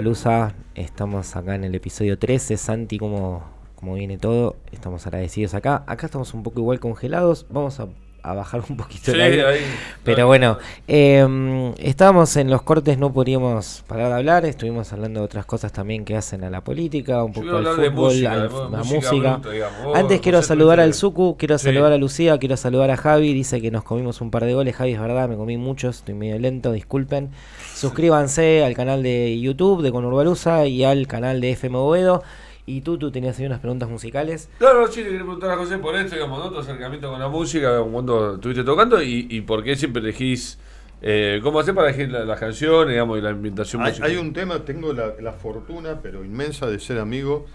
Conurbalusa. 0.00 0.54
Estamos 0.74 1.36
acá 1.36 1.54
en 1.54 1.64
el 1.64 1.74
episodio 1.74 2.18
13. 2.18 2.56
Santi, 2.56 2.96
¿cómo, 2.96 3.42
cómo 3.76 3.92
viene 3.96 4.16
todo? 4.16 4.56
Estamos 4.72 5.06
agradecidos 5.06 5.52
acá. 5.52 5.84
Acá 5.86 6.06
estamos 6.06 6.32
un 6.32 6.42
poco 6.42 6.60
igual 6.60 6.80
congelados. 6.80 7.44
Vamos 7.50 7.80
a 7.80 7.88
a 8.30 8.34
bajar 8.34 8.62
un 8.68 8.76
poquito 8.76 9.06
Sí, 9.06 9.10
el 9.12 9.20
aire. 9.20 9.46
ahí. 9.46 9.60
Pero 10.04 10.26
bueno, 10.26 10.58
eh, 10.88 11.72
estábamos 11.78 12.36
en 12.36 12.50
los 12.50 12.62
cortes, 12.62 12.98
no 12.98 13.12
podríamos 13.12 13.84
parar 13.86 14.08
de 14.08 14.14
hablar, 14.14 14.44
estuvimos 14.46 14.92
hablando 14.92 15.20
de 15.20 15.26
otras 15.26 15.44
cosas 15.46 15.72
también 15.72 16.04
que 16.04 16.16
hacen 16.16 16.44
a 16.44 16.50
la 16.50 16.62
política, 16.62 17.22
un 17.24 17.32
poco 17.32 17.56
al 17.56 17.66
fútbol, 17.66 17.92
música, 17.92 18.32
al- 18.32 18.48
de 18.48 18.54
a 18.56 18.68
música 18.78 18.94
música. 19.12 19.32
bruta, 19.34 19.50
digamos. 19.50 19.84
Vos, 19.84 19.96
Antes 19.98 20.20
quiero 20.20 20.42
saludar 20.42 20.80
al 20.80 20.94
Suku, 20.94 21.36
quiero 21.38 21.58
Sí. 21.58 21.64
saludar 21.66 21.92
a 21.92 21.96
Lucía, 21.98 22.38
quiero 22.38 22.56
saludar 22.56 22.90
a 22.90 22.96
Javi, 22.96 23.32
dice 23.32 23.60
que 23.60 23.70
nos 23.70 23.84
comimos 23.84 24.20
un 24.20 24.30
par 24.30 24.44
de 24.44 24.54
goles, 24.54 24.74
Javi 24.76 24.92
es 24.92 25.00
verdad, 25.00 25.28
me 25.28 25.36
comí 25.36 25.56
muchos, 25.56 25.96
estoy 25.98 26.14
medio 26.14 26.38
lento, 26.38 26.72
disculpen. 26.72 27.30
Suscríbanse 27.74 28.64
al 28.64 28.74
canal 28.74 29.02
de 29.02 29.40
YouTube 29.40 29.82
de 29.82 29.90
Conurbalusa 29.90 30.66
y 30.66 30.84
al 30.84 31.06
canal 31.06 31.40
de 31.40 31.52
FM 31.52 31.78
Boedo. 31.78 32.22
Y 32.70 32.82
tú, 32.82 32.96
tú 32.98 33.10
tenías 33.10 33.36
ahí 33.38 33.46
unas 33.46 33.58
preguntas 33.60 33.88
musicales. 33.88 34.48
Claro, 34.58 34.86
sí, 34.86 35.00
le 35.00 35.06
quería 35.06 35.20
preguntar 35.22 35.50
a 35.50 35.56
José 35.56 35.78
por 35.78 35.96
esto, 35.96 36.14
digamos, 36.14 36.38
¿no? 36.38 36.50
tu 36.52 36.58
acercamiento 36.60 37.10
con 37.10 37.18
la 37.18 37.28
música, 37.28 37.80
cuando 37.82 38.34
estuviste 38.36 38.62
tocando 38.62 39.02
y, 39.02 39.26
y 39.28 39.40
por 39.40 39.64
qué 39.64 39.74
siempre 39.74 40.00
elegís, 40.00 40.58
eh, 41.02 41.40
cómo 41.42 41.58
hacer 41.58 41.74
para 41.74 41.88
elegir 41.88 42.10
la- 42.12 42.24
las 42.24 42.38
canciones, 42.38 42.90
digamos, 42.92 43.18
y 43.18 43.22
la 43.22 43.30
ambientación 43.30 43.82
Hay, 43.82 43.88
musical. 43.90 44.10
hay 44.10 44.16
un 44.18 44.32
tema, 44.32 44.64
tengo 44.64 44.92
la, 44.92 45.14
la 45.20 45.32
fortuna, 45.32 46.00
pero 46.00 46.24
inmensa, 46.24 46.66
de 46.66 46.78
ser 46.78 46.98
amigo, 47.00 47.46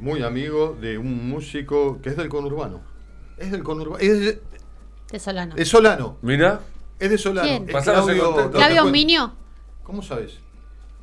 muy 0.00 0.22
amigo, 0.22 0.76
de 0.80 0.96
un 0.96 1.28
músico 1.28 2.00
que 2.00 2.08
es 2.10 2.16
del 2.16 2.28
conurbano. 2.30 2.80
Es 3.36 3.50
del 3.52 3.62
conurbano. 3.62 3.98
Es 3.98 4.20
de, 4.20 4.40
De 5.12 5.18
Solano. 5.18 5.54
es 5.58 5.68
Solano. 5.68 6.16
Mira, 6.22 6.60
Es 6.98 7.10
de 7.10 7.18
Solano. 7.18 7.46
¿Quién? 7.46 7.68
Es 7.76 7.84
Claudio 8.52 8.84
Minio, 8.86 9.34
¿Cómo 9.82 10.00
sabes? 10.02 10.38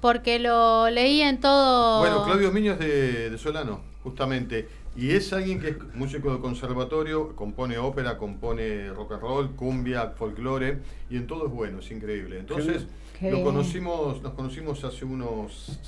Porque 0.04 0.38
lo 0.38 0.90
leí 0.90 1.22
en 1.22 1.40
todo. 1.40 2.00
Bueno, 2.00 2.26
Claudio 2.26 2.52
Miño 2.52 2.74
es 2.74 2.80
de, 2.80 3.30
de 3.30 3.38
Solano, 3.38 3.80
justamente. 4.04 4.68
Y 4.98 5.12
es 5.12 5.32
alguien 5.32 5.62
que 5.62 5.70
es 5.70 5.78
músico 5.94 6.34
de 6.34 6.42
conservatorio, 6.42 7.34
compone 7.38 7.78
ópera, 7.78 8.18
compone 8.18 8.90
rock 8.90 9.14
and 9.14 9.22
roll, 9.22 9.56
cumbia, 9.56 10.10
folclore, 10.10 10.80
y 11.10 11.16
en 11.16 11.26
todo 11.26 11.48
es 11.48 11.54
bueno, 11.54 11.80
es 11.80 11.90
increíble. 11.90 12.38
Entonces, 12.38 12.86
Qué 13.18 13.32
lo 13.32 13.46
conocimos, 13.46 14.22
nos 14.22 14.34
conocimos 14.34 14.84
hace 14.84 15.06
unos 15.06 15.80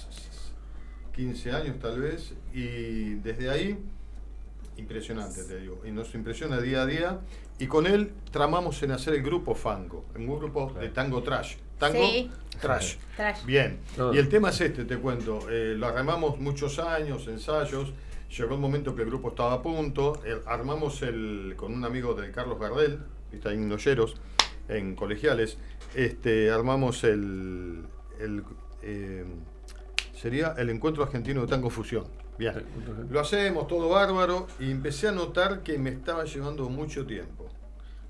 15 1.14 1.52
años 1.52 1.80
tal 1.82 2.00
vez, 2.00 2.34
y 2.54 3.16
desde 3.16 3.50
ahí, 3.50 3.78
impresionante 4.78 5.44
te 5.44 5.60
digo, 5.60 5.82
y 5.86 5.92
nos 5.92 6.16
impresiona 6.16 6.62
día 6.62 6.84
a 6.84 6.86
día, 6.86 7.20
y 7.60 7.68
con 7.68 7.86
él 7.86 8.14
tramamos 8.32 8.82
en 8.82 8.92
hacer 8.92 9.14
el 9.14 9.24
grupo 9.24 9.56
Fango, 9.56 10.06
un 10.16 10.26
grupo 10.26 10.72
de 10.80 10.88
tango 10.88 11.22
trash. 11.22 11.58
Tango 11.80 11.99
Sí. 11.99 12.31
trash. 12.61 12.95
Trash. 13.15 13.45
Bien, 13.45 13.80
Ah. 13.97 14.11
y 14.14 14.18
el 14.18 14.30
tema 14.30 14.49
es 14.49 14.61
este, 14.61 14.85
te 14.85 14.97
cuento. 14.97 15.39
Eh, 15.49 15.76
lo 15.77 15.88
armamos 15.88 16.39
muchos 16.39 16.80
años, 16.80 17.27
ensayos. 17.27 17.93
Llegó 18.38 18.56
un 18.56 18.61
momento 18.61 18.95
que 18.95 19.03
el 19.03 19.07
grupo 19.10 19.30
estaba 19.30 19.53
a 19.53 19.61
punto. 19.61 20.22
eh, 20.26 20.41
armamos 20.45 21.02
el 21.02 21.53
con 21.57 21.73
un 21.73 21.85
amigo 21.85 22.14
del 22.15 22.31
Carlos 22.31 22.60
Gardel, 22.60 22.99
está 23.31 23.53
en 23.53 23.68
Noyeros, 23.69 24.15
en 24.68 24.95
colegiales. 24.95 25.57
Este, 25.93 26.49
armamos 26.52 27.03
el. 27.03 27.85
el, 28.19 28.43
eh, 28.81 29.26
sería 30.14 30.56
el 30.57 30.69
encuentro 30.69 31.03
argentino 31.03 31.41
de 31.41 31.47
tango 31.47 31.69
fusión. 31.69 32.06
Bien. 32.38 32.65
Lo 33.10 33.19
hacemos 33.22 33.68
todo 33.68 33.88
bárbaro 33.89 34.47
y 34.60 34.69
empecé 34.72 35.07
a 35.07 35.11
notar 35.14 35.61
que 35.64 35.77
me 35.77 35.91
estaba 35.91 36.26
llevando 36.26 36.68
mucho 36.69 37.06
tiempo. 37.06 37.47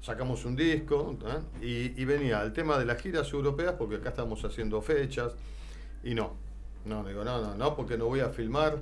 Sacamos 0.06 0.46
un 0.46 0.56
disco 0.56 1.18
¿eh? 1.26 1.66
y, 1.96 2.00
y 2.02 2.06
venía 2.06 2.44
el 2.44 2.54
tema 2.54 2.78
de 2.78 2.86
las 2.86 3.02
giras 3.02 3.32
europeas 3.34 3.74
porque 3.78 3.96
acá 3.96 4.10
estamos 4.10 4.44
haciendo 4.46 4.80
fechas 4.82 5.34
y 6.04 6.14
no, 6.14 6.34
no, 6.86 7.04
digo, 7.04 7.24
no, 7.24 7.42
no, 7.42 7.56
no, 7.56 7.76
porque 7.76 7.98
no 7.98 8.06
voy 8.06 8.20
a 8.20 8.30
filmar, 8.30 8.78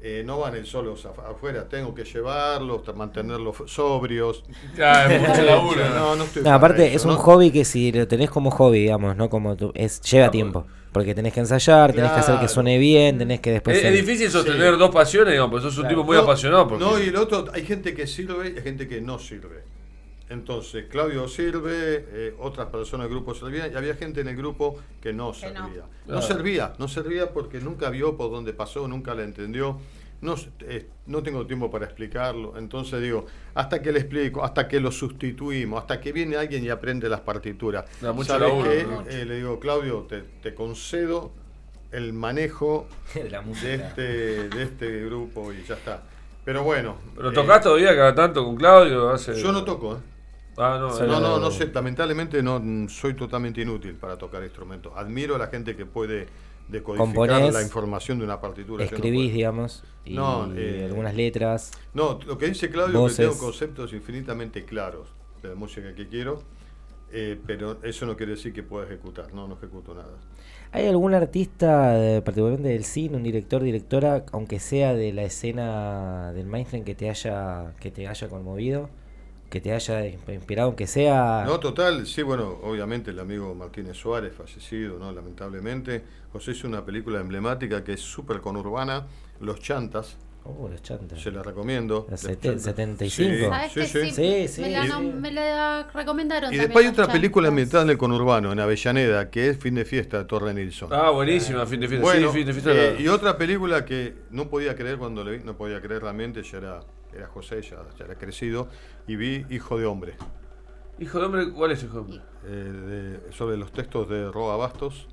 eh, 0.00 0.22
no 0.24 0.38
van 0.38 0.54
el 0.54 0.66
solos 0.66 1.04
af- 1.04 1.28
afuera, 1.28 1.68
tengo 1.68 1.92
que 1.92 2.04
llevarlos, 2.04 2.82
mantenerlos 2.94 3.56
sobrios. 3.66 4.44
ya, 4.76 5.12
es 5.12 5.20
mucho 5.28 5.42
laburo. 5.52 5.88
No, 5.88 6.14
no 6.14 6.22
estoy 6.22 6.42
No, 6.42 6.44
para 6.44 6.56
aparte 6.56 6.86
eso, 6.86 6.96
es 6.96 7.04
un 7.06 7.10
¿no? 7.14 7.18
hobby 7.18 7.50
que 7.50 7.64
si 7.64 7.90
lo 7.90 8.06
tenés 8.06 8.30
como 8.30 8.52
hobby, 8.52 8.78
digamos, 8.82 9.16
no 9.16 9.28
como 9.28 9.56
tú, 9.56 9.72
es 9.74 10.00
lleva 10.02 10.30
tiempo, 10.30 10.64
porque 10.92 11.12
tenés 11.16 11.32
que 11.32 11.40
ensayar, 11.40 11.92
tenés 11.92 12.12
que 12.12 12.20
hacer 12.20 12.38
que 12.38 12.46
suene 12.46 12.78
bien, 12.78 13.18
tenés 13.18 13.40
que 13.40 13.50
después 13.50 13.82
Es, 13.82 13.92
difícil 13.92 14.30
sostener 14.30 14.74
Sí. 14.74 14.78
dos 14.78 14.90
pasiones, 14.94 15.32
digamos, 15.32 15.50
pero 15.58 15.62
sos 15.68 15.76
un 15.78 15.82
Claro. 15.82 15.96
tipo 15.96 16.04
muy 16.06 16.16
No, 16.16 16.22
apasionado. 16.22 16.68
Porque... 16.68 16.84
No, 16.84 17.02
y 17.02 17.08
el 17.08 17.16
otro, 17.16 17.46
hay 17.52 17.66
gente 17.66 17.92
que 17.94 18.06
sirve 18.06 18.50
y 18.50 18.56
hay 18.58 18.62
gente 18.62 18.86
que 18.86 19.00
no 19.00 19.18
sirve. 19.18 19.64
Entonces, 20.30 20.86
Claudio 20.90 21.26
sirve, 21.28 22.04
eh, 22.10 22.34
otras 22.38 22.66
personas 22.68 23.06
del 23.08 23.16
grupo 23.16 23.34
servían, 23.34 23.72
y 23.72 23.76
había 23.76 23.94
gente 23.94 24.20
en 24.20 24.28
el 24.28 24.36
grupo 24.36 24.78
que 25.00 25.12
no 25.12 25.32
Que 25.32 25.50
no. 25.52 25.64
servía. 25.64 25.82
No, 25.82 25.88
Claro. 26.06 26.22
servía, 26.22 26.72
no 26.78 26.88
servía 26.88 27.32
porque 27.32 27.60
nunca 27.60 27.88
vio 27.90 28.16
por 28.16 28.30
dónde 28.30 28.52
pasó, 28.52 28.86
nunca 28.88 29.14
la 29.14 29.24
entendió. 29.24 29.78
No, 30.20 30.34
s- 30.34 30.50
eh, 30.60 30.88
no 31.06 31.22
tengo 31.22 31.46
tiempo 31.46 31.70
para 31.70 31.84
explicarlo. 31.86 32.58
Entonces 32.58 33.00
digo, 33.00 33.24
hasta 33.54 33.80
que 33.80 33.92
le 33.92 34.00
explico, 34.00 34.42
hasta 34.44 34.66
que 34.66 34.80
lo 34.80 34.90
sustituimos, 34.90 35.80
hasta 35.80 36.00
que 36.00 36.12
viene 36.12 36.36
alguien 36.36 36.64
y 36.64 36.70
aprende 36.70 37.08
las 37.08 37.20
partituras. 37.20 37.84
Da 38.00 38.12
mucho 38.12 38.32
¿Sabes 38.32 38.48
laburo, 38.48 38.68
qué? 38.70 38.84
¿no? 38.84 39.04
Eh, 39.08 39.24
le 39.24 39.36
digo, 39.36 39.60
Claudio, 39.60 40.06
te, 40.08 40.22
te 40.42 40.54
concedo 40.54 41.30
el 41.92 42.12
manejo 42.12 42.86
de 43.14 43.30
la 43.30 43.40
de 43.40 43.46
música. 43.46 43.72
este, 43.74 44.48
de 44.48 44.62
este 44.64 45.04
grupo 45.04 45.52
y 45.52 45.62
ya 45.64 45.74
está. 45.76 46.02
Pero 46.44 46.64
bueno. 46.64 46.96
Pero 47.14 47.30
eh, 47.30 47.34
tocás 47.34 47.62
todavía 47.62 47.94
cada 47.94 48.14
tanto 48.14 48.44
con 48.44 48.56
Claudio. 48.56 49.10
Hace... 49.10 49.40
Yo 49.40 49.52
no 49.52 49.64
toco, 49.64 49.94
¿eh? 49.94 49.98
Ah, 50.58 50.76
no, 50.80 50.90
Solo- 50.90 51.12
No, 51.12 51.18
eh, 51.18 51.20
no, 51.20 51.38
no 51.40 51.50
sé, 51.50 51.70
lamentablemente 51.72 52.42
no 52.42 52.58
mm, 52.60 52.88
soy 52.88 53.14
totalmente 53.14 53.60
inútil 53.62 53.94
para 53.94 54.16
tocar 54.18 54.42
instrumentos. 54.42 54.92
Admiro 54.96 55.36
a 55.36 55.38
la 55.38 55.46
gente 55.48 55.76
que 55.76 55.86
puede 55.86 56.26
decodificar 56.68 57.14
Componés, 57.14 57.54
la 57.54 57.62
información 57.62 58.18
de 58.18 58.24
una 58.24 58.40
partitura. 58.40 58.84
no 58.84 58.90
escribís, 58.90 59.26
puedo. 59.28 59.36
digamos, 59.36 59.84
y 60.04 60.14
No, 60.14 60.52
eh, 60.56 60.84
algunas 60.86 61.14
letras. 61.14 61.70
No, 61.94 62.18
lo 62.26 62.36
que 62.36 62.46
dice 62.46 62.70
Claudio 62.70 63.06
es 63.06 63.16
que 63.16 63.22
Voces. 63.24 63.30
tengo 63.30 63.38
conceptos 63.38 63.92
infinitamente 63.92 64.64
claros 64.64 65.08
de 65.42 65.48
la 65.50 65.54
música 65.54 65.94
que 65.94 66.08
quiero, 66.08 66.42
eh, 67.10 67.38
pero 67.46 67.78
eso 67.82 68.04
no 68.04 68.16
quiere 68.16 68.32
decir 68.32 68.52
que 68.52 68.62
pueda 68.62 68.84
ejecutar. 68.86 69.32
No, 69.32 69.48
no 69.48 69.54
ejecuto 69.54 69.94
nada. 69.94 70.18
¿Hay 70.72 70.86
algún 70.86 71.14
artista, 71.14 72.20
particularmente 72.24 72.68
del 72.68 72.84
cine, 72.84 73.16
un 73.16 73.22
director, 73.22 73.62
directora, 73.62 74.24
aunque 74.32 74.58
sea 74.60 74.92
de 74.94 75.12
la 75.14 75.22
escena 75.22 76.32
del 76.34 76.46
mainstream, 76.46 76.84
que 76.84 76.94
te 76.94 77.08
haya, 77.08 77.74
que 77.80 77.90
te 77.90 78.06
haya 78.06 78.28
conmovido? 78.28 78.90
Que 79.50 79.60
te 79.60 79.72
haya 79.72 80.02
insp- 80.06 80.34
inspirado, 80.34 80.66
aunque 80.68 80.86
sea... 80.86 81.44
No, 81.46 81.58
total, 81.58 82.06
sí, 82.06 82.22
bueno, 82.22 82.58
obviamente 82.62 83.10
el 83.12 83.18
amigo 83.18 83.54
Martínez 83.54 83.96
Suárez, 83.96 84.34
fallecido, 84.34 84.98
¿no? 84.98 85.10
Lamentablemente. 85.12 86.02
José 86.32 86.50
hizo 86.50 86.68
una 86.68 86.84
película 86.84 87.20
emblemática 87.20 87.82
que 87.82 87.94
es 87.94 88.00
súper 88.00 88.40
conurbana, 88.40 89.06
Los 89.40 89.60
Chantas, 89.60 90.16
Oh, 90.44 90.66
los 90.66 90.80
chantas. 90.82 91.20
se 91.20 91.30
la 91.30 91.42
recomiendo. 91.42 92.06
La 92.08 92.12
Los 92.12 92.20
sete- 92.22 92.48
Chantas. 92.48 92.62
75. 92.62 93.30
Sí, 93.30 93.44
¿Sabes 93.44 93.72
sí, 93.72 93.80
que 94.00 94.10
sí. 94.10 94.48
sí? 94.48 94.60
Me 94.62 95.30
la, 95.30 95.82
me 95.82 95.92
recomendaron 95.92 96.48
Y 96.52 96.56
también 96.56 96.68
después 96.68 96.86
hay 96.86 96.90
otra 96.92 97.06
película 97.12 97.48
ambientada 97.48 97.82
en 97.84 97.90
el 97.90 97.98
conurbano, 97.98 98.52
en 98.52 98.60
Avellaneda, 98.60 99.28
que 99.30 99.48
es 99.50 99.58
Fin 99.58 99.74
de 99.74 99.84
Fiesta 99.84 100.18
de 100.18 100.24
Torre 100.24 100.54
Nilsson. 100.54 100.88
Ah, 100.92 101.10
buenísima, 101.10 101.66
fin 101.66 101.80
de 101.80 101.88
fiesta. 101.88 102.02
Bueno, 102.06 102.28
sí, 102.32 102.38
fin 102.38 102.46
de 102.46 102.52
fiesta. 102.54 102.72
eh, 102.74 102.96
y 102.98 103.08
otra 103.08 103.36
película 103.36 103.84
que 103.84 104.14
no 104.30 104.48
podía 104.48 104.74
creer 104.74 104.96
cuando 104.96 105.22
le 105.22 105.36
vi, 105.38 105.44
no 105.44 105.54
podía 105.56 105.82
creer 105.82 106.02
realmente, 106.02 106.42
ya 106.42 106.56
era, 106.58 106.80
era 107.12 107.26
José, 107.28 107.62
ya, 107.62 107.78
ya 107.98 108.04
era 108.04 108.14
crecido, 108.16 108.68
y 109.06 109.16
vi 109.16 109.46
Hijo 109.50 109.78
de 109.78 109.86
Hombre, 109.86 110.14
Hijo 111.00 111.20
de 111.20 111.26
hombre, 111.26 111.52
¿cuál 111.52 111.70
es 111.72 111.82
hijo 111.84 111.94
de 111.94 112.00
hombre? 112.00 112.20
eh, 112.44 112.48
de- 113.26 113.32
sobre 113.32 113.56
los 113.56 113.70
textos 113.72 114.08
de 114.08 114.30
Roa 114.32 114.56
Bastos, 114.56 115.06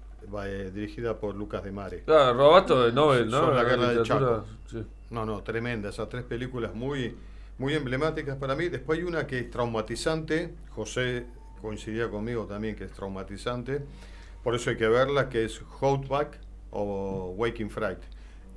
eh, 0.46 0.72
dirigida 0.74 1.20
por 1.20 1.36
Lucas 1.36 1.64
de 1.64 1.72
Mare. 1.72 2.04
Claro, 2.04 2.34
Robato 2.38 2.84
de 2.86 2.92
Nobel, 2.92 3.30
¿no? 3.30 3.42
Sobre 3.42 3.56
la 3.56 3.64
guerra 3.64 3.90
del 3.90 4.04
Chaco. 4.04 4.46
sí. 4.66 4.84
No, 5.12 5.24
no, 5.26 5.44
tremenda, 5.44 5.90
esas 5.90 6.10
tres 6.10 6.24
películas 6.24 6.74
muy, 6.74 7.16
muy 7.60 7.76
emblemáticas 7.76 8.36
para 8.38 8.56
mí. 8.56 8.68
Después 8.70 8.98
hay 8.98 9.06
una 9.06 9.28
que 9.28 9.38
es 9.40 9.52
traumatizante, 9.52 10.56
José 10.72 11.28
coincidía 11.62 12.10
conmigo 12.10 12.46
también 12.48 12.76
que 12.76 12.86
es 12.86 12.92
traumatizante, 12.92 13.84
por 14.44 14.56
eso 14.56 14.72
hay 14.72 14.78
que 14.78 14.88
verla, 14.88 15.30
que 15.30 15.46
es 15.46 15.62
Houtback 15.80 16.40
o 16.72 17.34
Waking 17.38 17.70
Fright. 17.70 18.00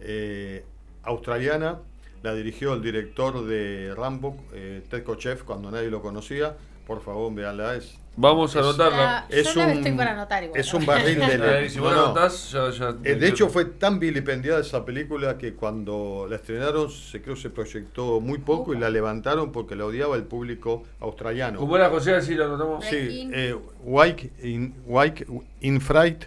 Eh, 0.01 0.65
australiana, 1.03 1.79
la 2.23 2.35
dirigió 2.35 2.75
el 2.75 2.83
director 2.83 3.45
de 3.47 3.95
Rambo, 3.97 4.37
eh, 4.53 4.83
Ted 4.91 5.05
Kochev, 5.05 5.45
cuando 5.45 5.71
nadie 5.71 5.91
lo 5.91 6.03
conocía. 6.03 6.57
Por 6.87 7.03
favor, 7.03 7.35
véanla, 7.35 7.77
es 7.77 7.99
Vamos 8.17 8.57
a 8.57 8.61
anotarla. 8.61 9.27
Es 9.29 9.55
un, 9.55 9.63
estoy 9.69 9.93
para 9.93 10.13
anotar 10.13 10.43
igual. 10.43 10.59
es 10.59 10.75
un 10.75 10.85
barril 10.87 11.21
de 11.21 11.39
la- 11.39 11.69
si 11.69 11.77
no, 11.79 11.85
no. 11.85 12.05
anotás, 12.07 12.51
ya, 12.51 12.71
ya. 12.71 12.97
Eh, 13.05 13.15
de 13.15 13.29
hecho, 13.29 13.49
fue 13.49 13.67
tan 13.67 14.01
vilipendiada 14.01 14.61
esa 14.61 14.85
película 14.85 15.37
que 15.39 15.53
cuando 15.55 16.27
la 16.29 16.37
estrenaron, 16.37 16.91
se 16.91 17.21
creo 17.23 17.37
se 17.37 17.51
proyectó 17.51 18.21
muy 18.21 18.39
poco 18.39 18.75
y 18.75 18.79
la 18.79 18.89
levantaron 18.91 19.53
porque 19.53 19.77
la 19.77 19.85
odiaba 19.85 20.17
el 20.17 20.25
público 20.25 20.83
australiano. 20.99 21.61
¿Cómo 21.61 21.77
era 21.77 21.91
José? 21.91 22.15
Así 22.17 22.35
la 22.35 22.47
anotamos. 22.47 22.85
Sí, 22.87 23.31
eh, 23.33 23.55
Wake 23.85 24.33
in, 24.43 24.75
Wake 24.87 25.27
in 25.61 25.81
Fright 25.81 26.25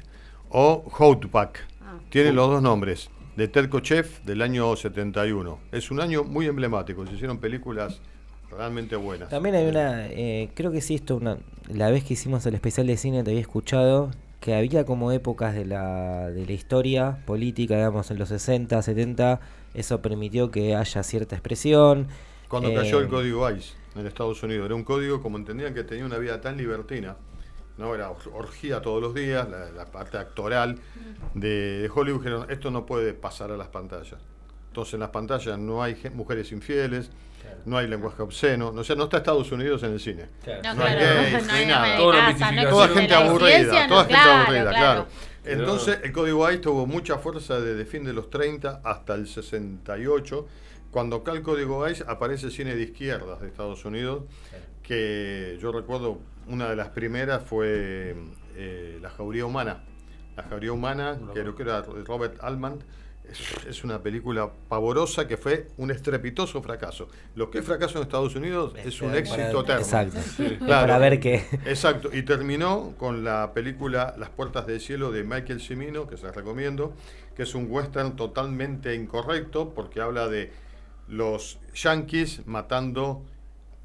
o 0.49 0.85
Houtback. 0.97 1.65
Ah. 1.81 1.97
Tiene 2.09 2.31
los 2.31 2.49
dos 2.49 2.61
nombres. 2.61 3.09
De 3.35 3.47
Ted 3.47 3.69
Kochev 3.69 4.23
del 4.25 4.41
año 4.41 4.75
71. 4.75 5.59
Es 5.71 5.91
un 5.91 6.01
año 6.01 6.23
muy 6.23 6.47
emblemático. 6.47 7.05
Se 7.05 7.13
hicieron 7.13 7.39
películas 7.39 8.01
realmente 8.49 8.95
buenas. 8.95 9.29
También 9.29 9.55
hay 9.55 9.67
una, 9.67 10.07
eh, 10.07 10.49
creo 10.53 10.71
que 10.71 10.81
sí, 10.81 10.95
esto 10.95 11.15
una, 11.15 11.37
la 11.69 11.89
vez 11.89 12.03
que 12.03 12.13
hicimos 12.13 12.45
el 12.45 12.55
especial 12.55 12.87
de 12.87 12.97
cine 12.97 13.23
te 13.23 13.31
había 13.31 13.41
escuchado 13.41 14.11
que 14.41 14.55
había 14.55 14.85
como 14.85 15.11
épocas 15.11 15.53
de 15.53 15.65
la, 15.65 16.31
de 16.31 16.45
la 16.45 16.51
historia 16.51 17.19
política, 17.25 17.75
digamos, 17.75 18.09
en 18.09 18.17
los 18.17 18.29
60, 18.29 18.81
70, 18.81 19.39
eso 19.75 20.01
permitió 20.01 20.49
que 20.49 20.75
haya 20.75 21.03
cierta 21.03 21.35
expresión. 21.35 22.07
Cuando 22.47 22.69
eh, 22.69 22.75
cayó 22.75 22.99
el 22.99 23.07
código 23.07 23.49
ICE. 23.49 23.73
en 23.95 24.07
Estados 24.07 24.41
Unidos. 24.41 24.65
Era 24.65 24.73
un 24.73 24.83
código, 24.83 25.21
como 25.21 25.37
entendían 25.37 25.75
que 25.75 25.83
tenía 25.83 26.05
una 26.05 26.17
vida 26.17 26.41
tan 26.41 26.57
libertina, 26.57 27.15
¿no? 27.81 27.93
Era 27.95 28.09
or- 28.11 28.31
orgía 28.33 28.81
todos 28.81 29.01
los 29.01 29.13
días, 29.13 29.49
la, 29.49 29.69
la 29.71 29.85
parte 29.85 30.17
actoral 30.17 30.79
de, 31.33 31.81
de 31.81 31.91
Hollywood, 31.93 32.19
dijeron, 32.21 32.45
esto 32.49 32.71
no 32.71 32.85
puede 32.85 33.13
pasar 33.13 33.51
a 33.51 33.57
las 33.57 33.67
pantallas. 33.67 34.19
Entonces 34.67 34.93
en 34.93 35.01
las 35.01 35.09
pantallas 35.09 35.59
no 35.59 35.83
hay 35.83 36.01
mujeres 36.13 36.51
infieles, 36.53 37.09
no 37.65 37.77
hay 37.77 37.87
lenguaje 37.87 38.21
obsceno, 38.21 38.69
o 38.69 38.83
sea, 38.83 38.95
no 38.95 39.03
está 39.05 39.17
Estados 39.17 39.51
Unidos 39.51 39.83
en 39.83 39.91
el 39.93 39.99
cine. 39.99 40.27
No, 40.63 40.73
No 40.75 40.83
hay 40.85 40.95
claro, 40.95 41.21
gays, 41.21 41.33
no 41.33 41.47
no 41.47 41.53
hay 41.53 41.59
hay 41.59 41.65
nada. 41.65 41.97
Toda 41.97 42.15
casa, 42.31 42.51
no 42.51 42.87
gente 42.95 43.13
aburrida, 43.13 43.87
no, 43.87 43.89
toda 43.89 44.03
gente 44.05 44.15
aburrida, 44.29 44.69
claro. 44.69 45.07
Entonces, 45.43 45.99
el 46.03 46.11
Código 46.11 46.45
AIS 46.45 46.61
tuvo 46.61 46.85
mucha 46.85 47.17
fuerza 47.17 47.59
desde 47.59 47.83
fin 47.85 48.03
de 48.03 48.13
los 48.13 48.29
30 48.29 48.81
hasta 48.83 49.15
el 49.15 49.27
68. 49.27 50.47
Cuando 50.91 51.15
acá 51.17 51.31
el 51.31 51.41
Código 51.41 51.83
AIS 51.83 52.01
aparece 52.07 52.45
el 52.45 52.51
cine 52.51 52.75
de 52.75 52.83
izquierdas 52.83 53.41
de 53.41 53.47
Estados 53.47 53.83
Unidos, 53.85 54.23
que 54.91 55.57
yo 55.61 55.71
recuerdo 55.71 56.19
una 56.47 56.69
de 56.69 56.75
las 56.75 56.89
primeras 56.89 57.41
fue 57.43 58.13
eh, 58.57 58.99
La 59.01 59.09
Jauría 59.09 59.45
Humana. 59.45 59.85
La 60.35 60.43
Jauría 60.43 60.73
Humana, 60.73 61.17
que 61.33 61.39
creo 61.39 61.55
que 61.55 61.63
era 61.63 61.81
Robert 61.81 62.37
Altman, 62.41 62.79
es, 63.23 63.39
es 63.69 63.83
una 63.85 64.03
película 64.03 64.51
pavorosa 64.67 65.29
que 65.29 65.37
fue 65.37 65.69
un 65.77 65.91
estrepitoso 65.91 66.61
fracaso. 66.61 67.07
Lo 67.35 67.49
que 67.49 67.59
es 67.59 67.65
fracaso 67.65 67.99
en 67.99 68.03
Estados 68.03 68.35
Unidos 68.35 68.73
es 68.83 69.01
un 69.01 69.15
éxito 69.15 69.61
eterno. 69.61 69.81
Exacto. 69.81 70.19
Claro. 70.35 70.67
Para 70.67 70.97
ver 70.97 71.21
qué. 71.21 71.45
Exacto, 71.65 72.09
y 72.11 72.23
terminó 72.23 72.93
con 72.97 73.23
la 73.23 73.53
película 73.53 74.13
Las 74.17 74.29
Puertas 74.29 74.67
del 74.67 74.81
Cielo 74.81 75.09
de 75.13 75.23
Michael 75.23 75.61
Cimino, 75.61 76.05
que 76.05 76.17
se 76.17 76.25
la 76.25 76.33
recomiendo, 76.33 76.91
que 77.33 77.43
es 77.43 77.55
un 77.55 77.67
western 77.69 78.17
totalmente 78.17 78.93
incorrecto 78.93 79.69
porque 79.73 80.01
habla 80.01 80.27
de 80.27 80.51
los 81.07 81.59
yanquis 81.73 82.45
matando 82.45 83.23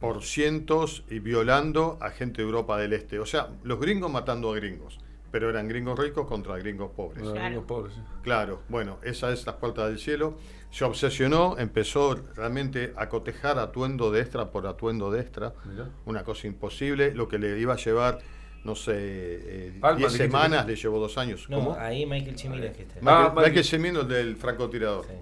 por 0.06 0.22
cientos 0.22 1.02
y 1.10 1.18
violando 1.18 1.98
a 2.00 2.10
gente 2.10 2.40
de 2.40 2.46
Europa 2.46 2.78
del 2.78 2.92
Este. 2.92 3.18
O 3.18 3.26
sea, 3.26 3.48
los 3.64 3.80
gringos 3.80 4.08
matando 4.08 4.52
a 4.52 4.56
gringos, 4.56 5.00
pero 5.32 5.50
eran 5.50 5.66
gringos 5.66 5.98
ricos 5.98 6.28
contra 6.28 6.56
gringos 6.58 6.92
pobres. 6.92 7.22
Claro. 7.24 7.48
niños 7.48 7.64
pobres, 7.64 7.94
sí. 7.94 8.00
Claro, 8.22 8.62
bueno, 8.68 8.98
esa 9.02 9.32
es 9.32 9.44
las 9.46 9.56
puertas 9.56 9.88
del 9.88 9.98
cielo. 9.98 10.38
Se 10.70 10.84
obsesionó, 10.84 11.56
empezó 11.58 12.14
realmente 12.36 12.92
a 12.96 13.08
cotejar 13.08 13.58
atuendo 13.58 14.12
de 14.12 14.20
extra 14.20 14.50
por 14.52 14.68
atuendo 14.68 15.10
de 15.10 15.22
extra. 15.22 15.54
Mirá. 15.64 15.88
Una 16.04 16.22
cosa 16.22 16.46
imposible, 16.46 17.12
lo 17.12 17.26
que 17.26 17.38
le 17.40 17.58
iba 17.58 17.74
a 17.74 17.76
llevar, 17.76 18.20
no 18.62 18.76
sé, 18.76 18.92
eh, 18.96 19.78
Palma, 19.80 19.98
10 19.98 20.12
dijiste 20.12 20.26
semanas, 20.28 20.66
le 20.66 20.76
llevó 20.76 21.00
dos 21.00 21.18
años. 21.18 21.50
No, 21.50 21.56
¿Cómo? 21.58 21.74
ahí 21.74 22.06
Michael 22.06 22.36
Chimino 22.36 22.62
es 22.62 22.76
que 22.76 22.82
está. 22.82 22.94
Ah, 22.98 23.00
Michael, 23.00 23.52
Michael- 23.54 23.80
Michael 23.80 23.96
el 23.96 24.08
del 24.08 24.36
francotirador. 24.36 25.04
Sí. 25.06 25.12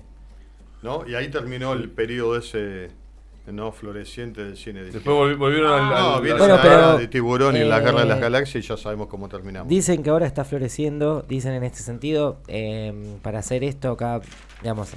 ¿no? 0.83 1.09
Y 1.09 1.15
ahí 1.15 1.29
terminó 1.31 1.73
el 1.73 1.89
periodo 1.91 2.37
ese 2.37 2.91
no 3.47 3.73
floreciente 3.73 4.43
del 4.45 4.57
cine. 4.57 4.83
de 4.85 4.91
Después 4.93 5.17
volvi- 5.17 5.37
volvieron 5.37 5.73
al. 5.73 5.89
No, 5.91 6.15
al- 6.17 6.23
viene 6.23 6.39
Bueno, 6.39 6.57
la 6.57 6.63
pero, 6.63 6.99
de 6.99 7.09
tiburón 7.09 7.57
y 7.57 7.61
la 7.65 7.81
guerra 7.81 8.01
de 8.01 8.07
las 8.07 8.19
eh, 8.19 8.23
galaxias 8.23 8.65
y 8.65 8.67
ya 8.69 8.77
sabemos 8.77 9.09
cómo 9.09 9.29
terminamos. 9.29 9.69
Dicen 9.69 10.03
que 10.03 10.11
ahora 10.11 10.27
está 10.27 10.45
floreciendo, 10.45 11.23
dicen 11.29 11.53
en 11.53 11.65
este 11.65 11.81
sentido, 11.81 12.39
eh, 12.49 12.93
para 13.23 13.41
hacer 13.41 13.63
esto 13.65 13.91
acá, 13.93 14.21
digamos, 14.63 14.93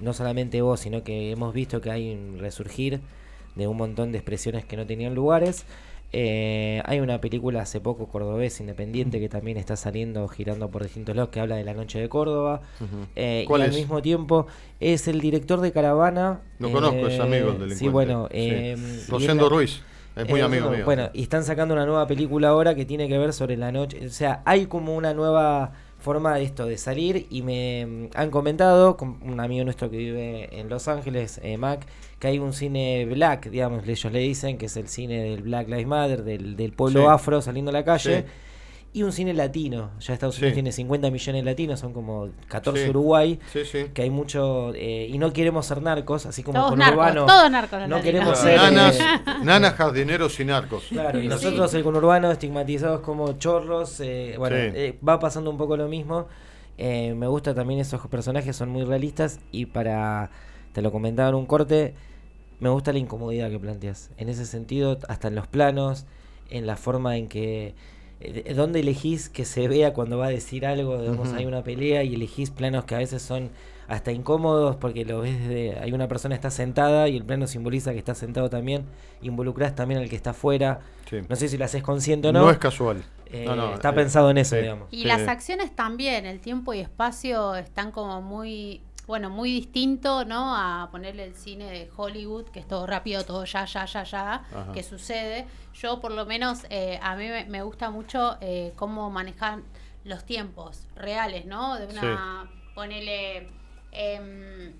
no 0.00 0.12
solamente 0.12 0.60
vos, 0.60 0.80
sino 0.80 1.02
que 1.02 1.30
hemos 1.30 1.54
visto 1.54 1.80
que 1.80 1.90
hay 1.90 2.12
un 2.12 2.38
resurgir 2.38 3.00
de 3.54 3.66
un 3.66 3.76
montón 3.78 4.12
de 4.12 4.18
expresiones 4.18 4.64
que 4.66 4.76
no 4.76 4.84
tenían 4.86 5.14
lugares. 5.14 5.64
Eh, 6.12 6.80
hay 6.84 7.00
una 7.00 7.20
película 7.20 7.62
hace 7.62 7.80
poco 7.80 8.06
cordobés 8.06 8.60
independiente 8.60 9.20
que 9.20 9.28
también 9.28 9.56
está 9.56 9.76
saliendo, 9.76 10.26
girando 10.28 10.70
por 10.70 10.82
distintos 10.82 11.14
lados, 11.16 11.30
que 11.30 11.40
habla 11.40 11.56
de 11.56 11.64
la 11.64 11.74
noche 11.74 12.00
de 12.00 12.08
Córdoba. 12.08 12.62
Ujú. 12.80 13.06
Eh, 13.16 13.42
y 13.44 13.46
¿Cuál 13.46 13.62
al 13.62 13.72
mismo 13.72 14.00
tiempo 14.02 14.46
es 14.80 15.08
el 15.08 15.20
director 15.20 15.60
de 15.60 15.72
Caravana. 15.72 16.40
Lo 16.58 16.70
conozco, 16.70 17.06
es 17.08 17.20
amigo 17.20 17.52
del 17.52 17.68
delincuente. 17.68 17.76
Sí, 17.76 17.88
bueno. 17.88 18.28
Sí. 18.30 18.38
eh, 18.38 18.76
y 18.78 19.10
Rosendo 19.10 19.48
Ruiz, 19.48 19.82
es 20.16 20.28
muy 20.28 20.40
eh, 20.40 20.44
amigo 20.44 20.70
mío. 20.70 20.84
Bueno, 20.84 21.10
y 21.12 21.22
están 21.22 21.44
sacando 21.44 21.74
una 21.74 21.84
nueva 21.84 22.06
película 22.06 22.48
ahora 22.48 22.74
que 22.74 22.86
tiene 22.86 23.08
que 23.08 23.18
ver 23.18 23.32
sobre 23.32 23.56
la 23.56 23.70
noche. 23.70 24.06
O 24.06 24.10
sea, 24.10 24.42
hay 24.46 24.66
como 24.66 24.96
una 24.96 25.12
nueva 25.12 25.72
forma 25.98 26.34
de 26.36 26.44
esto, 26.44 26.66
de 26.66 26.78
salir. 26.78 27.26
Y 27.30 27.42
me 27.42 27.84
mm, 27.86 28.08
han 28.14 28.30
comentado, 28.30 28.96
con 28.96 29.18
un 29.22 29.40
amigo 29.40 29.64
nuestro 29.64 29.90
que 29.90 29.98
vive 29.98 30.48
en 30.58 30.68
Los 30.68 30.88
Ángeles, 30.88 31.40
eh, 31.42 31.58
Mac, 31.58 31.86
que 32.18 32.28
hay 32.28 32.38
un 32.38 32.52
cine 32.52 33.04
black, 33.06 33.50
digamos, 33.50 33.86
ellos 33.86 34.12
le 34.12 34.18
dicen, 34.20 34.56
que 34.58 34.66
es 34.66 34.76
el 34.76 34.88
cine 34.88 35.22
del 35.22 35.42
Black 35.42 35.68
Lives 35.68 35.86
Matter, 35.86 36.22
del, 36.24 36.56
del 36.56 36.72
pueblo 36.72 37.00
Sí. 37.02 37.06
afro 37.08 37.42
saliendo 37.42 37.70
a 37.70 37.72
la 37.72 37.84
calle. 37.84 38.20
Sí. 38.22 38.26
Y 38.94 39.02
un 39.02 39.12
cine 39.12 39.34
latino. 39.34 39.90
Ya 40.00 40.14
Estados 40.14 40.36
Sí. 40.36 40.40
Unidos 40.40 40.54
tiene 40.54 40.72
50 40.72 41.10
millones 41.10 41.44
de 41.44 41.50
latinos, 41.50 41.78
son 41.80 41.92
como 41.92 42.30
14 42.48 42.84
Sí. 42.84 42.88
Uruguay. 42.90 43.38
Sí, 43.52 43.66
sí. 43.66 43.86
Que 43.92 44.00
hay 44.02 44.08
mucho. 44.10 44.72
eh, 44.74 45.06
y 45.10 45.18
no 45.18 45.30
queremos 45.34 45.66
ser 45.66 45.82
narcos, 45.82 46.24
así 46.24 46.42
como 46.42 46.56
Todos 46.58 46.70
con 46.70 46.78
narcos, 46.78 46.96
Urbano. 46.96 47.26
todos 47.26 47.50
narcos. 47.50 47.80
los 47.80 47.88
no 47.90 48.00
queremos 48.00 48.38
ser, 48.38 48.56
Nanas, 48.56 48.98
eh, 48.98 49.02
nanas, 49.44 49.74
jardineros 49.74 50.40
y 50.40 50.46
narcos. 50.46 50.84
Claro, 50.88 51.18
y 51.18 51.22
Sí. 51.24 51.28
nosotros 51.28 51.74
el 51.74 51.82
conurbano 51.82 52.30
estigmatizados 52.32 53.00
como 53.00 53.34
chorros, 53.34 54.00
eh, 54.00 54.36
bueno, 54.38 54.56
Sí. 54.56 54.62
eh, 54.74 54.98
va 55.06 55.18
pasando 55.18 55.50
un 55.50 55.58
poco 55.58 55.76
lo 55.76 55.88
mismo. 55.88 56.28
Eh, 56.78 57.12
me 57.14 57.26
gusta 57.26 57.54
también 57.54 57.80
esos 57.80 58.00
personajes, 58.08 58.56
son 58.56 58.70
muy 58.70 58.84
realistas 58.84 59.40
y 59.52 59.66
para, 59.66 60.30
te 60.76 60.82
lo 60.82 60.92
comentaba 60.92 61.30
en 61.30 61.36
un 61.36 61.46
corte, 61.46 61.94
me 62.60 62.68
gusta 62.68 62.92
la 62.92 62.98
incomodidad 62.98 63.48
que 63.48 63.58
planteas. 63.58 64.10
En 64.18 64.28
ese 64.28 64.44
sentido, 64.44 64.98
hasta 65.08 65.28
en 65.28 65.34
los 65.34 65.46
planos, 65.46 66.04
en 66.50 66.66
la 66.66 66.76
forma 66.76 67.16
en 67.16 67.28
que... 67.28 67.74
eh, 68.20 68.42
de- 68.44 68.52
¿Dónde 68.54 68.80
elegís 68.80 69.30
que 69.30 69.46
se 69.46 69.68
vea 69.68 69.94
cuando 69.94 70.18
va 70.18 70.26
a 70.26 70.28
decir 70.28 70.66
algo? 70.66 71.00
Digamos, 71.00 71.28
Ujú. 71.28 71.36
hay 71.38 71.46
una 71.46 71.62
pelea 71.64 72.02
y 72.04 72.14
elegís 72.14 72.50
planos 72.50 72.84
que 72.84 72.94
a 72.94 72.98
veces 72.98 73.22
son 73.22 73.48
hasta 73.88 74.12
incómodos 74.12 74.76
porque 74.76 75.06
lo 75.06 75.20
ves 75.20 75.38
desde... 75.38 75.78
Hay 75.78 75.92
una 75.92 76.08
persona 76.08 76.34
está 76.34 76.50
sentada 76.50 77.08
y 77.08 77.16
el 77.16 77.24
plano 77.24 77.46
simboliza 77.46 77.92
que 77.92 77.98
está 77.98 78.14
sentado 78.14 78.50
también. 78.50 78.84
Involucrás 79.22 79.74
también 79.74 80.00
al 80.00 80.10
que 80.10 80.16
está 80.16 80.30
afuera. 80.30 80.80
Sí. 81.08 81.20
No 81.26 81.36
sé 81.36 81.48
si 81.48 81.56
lo 81.56 81.64
haces 81.64 81.82
consciente 81.82 82.28
o 82.28 82.32
no. 82.34 82.40
no. 82.42 82.50
es 82.50 82.58
casual. 82.58 83.02
Eh, 83.32 83.44
No, 83.46 83.56
no, 83.56 83.74
está 83.74 83.90
eh, 83.90 83.94
pensado 83.94 84.30
en 84.30 84.38
eso, 84.38 84.56
digamos. 84.56 84.88
Y 84.90 84.98
Sí. 85.02 85.04
las 85.08 85.26
acciones 85.26 85.74
también, 85.74 86.26
el 86.26 86.38
tiempo 86.40 86.74
y 86.74 86.80
espacio 86.80 87.54
están 87.56 87.90
como 87.92 88.20
muy, 88.22 88.82
bueno, 89.06 89.30
muy 89.30 89.52
distinto, 89.52 90.24
¿no? 90.24 90.54
A 90.56 90.88
ponerle 90.90 91.24
el 91.24 91.34
cine 91.34 91.70
de 91.70 91.90
Hollywood, 91.96 92.46
que 92.46 92.58
es 92.60 92.66
todo 92.66 92.86
rápido, 92.86 93.24
todo 93.24 93.44
ya, 93.44 93.64
ya, 93.64 93.84
ya, 93.84 94.02
ya, 94.02 94.34
Ajá. 94.34 94.72
que 94.72 94.82
sucede. 94.82 95.46
Yo, 95.74 96.00
por 96.00 96.10
lo 96.10 96.26
menos, 96.26 96.66
eh, 96.70 96.98
a 97.02 97.14
mí 97.14 97.28
me, 97.46 97.62
gusta 97.62 97.90
mucho 97.90 98.36
eh, 98.40 98.72
cómo 98.76 99.10
manejan 99.10 99.62
los 100.04 100.24
tiempos 100.24 100.86
reales, 100.96 101.46
¿no? 101.46 101.76
De 101.76 101.86
una, 101.86 102.50
ponele, 102.74 103.48
em, 103.92 104.72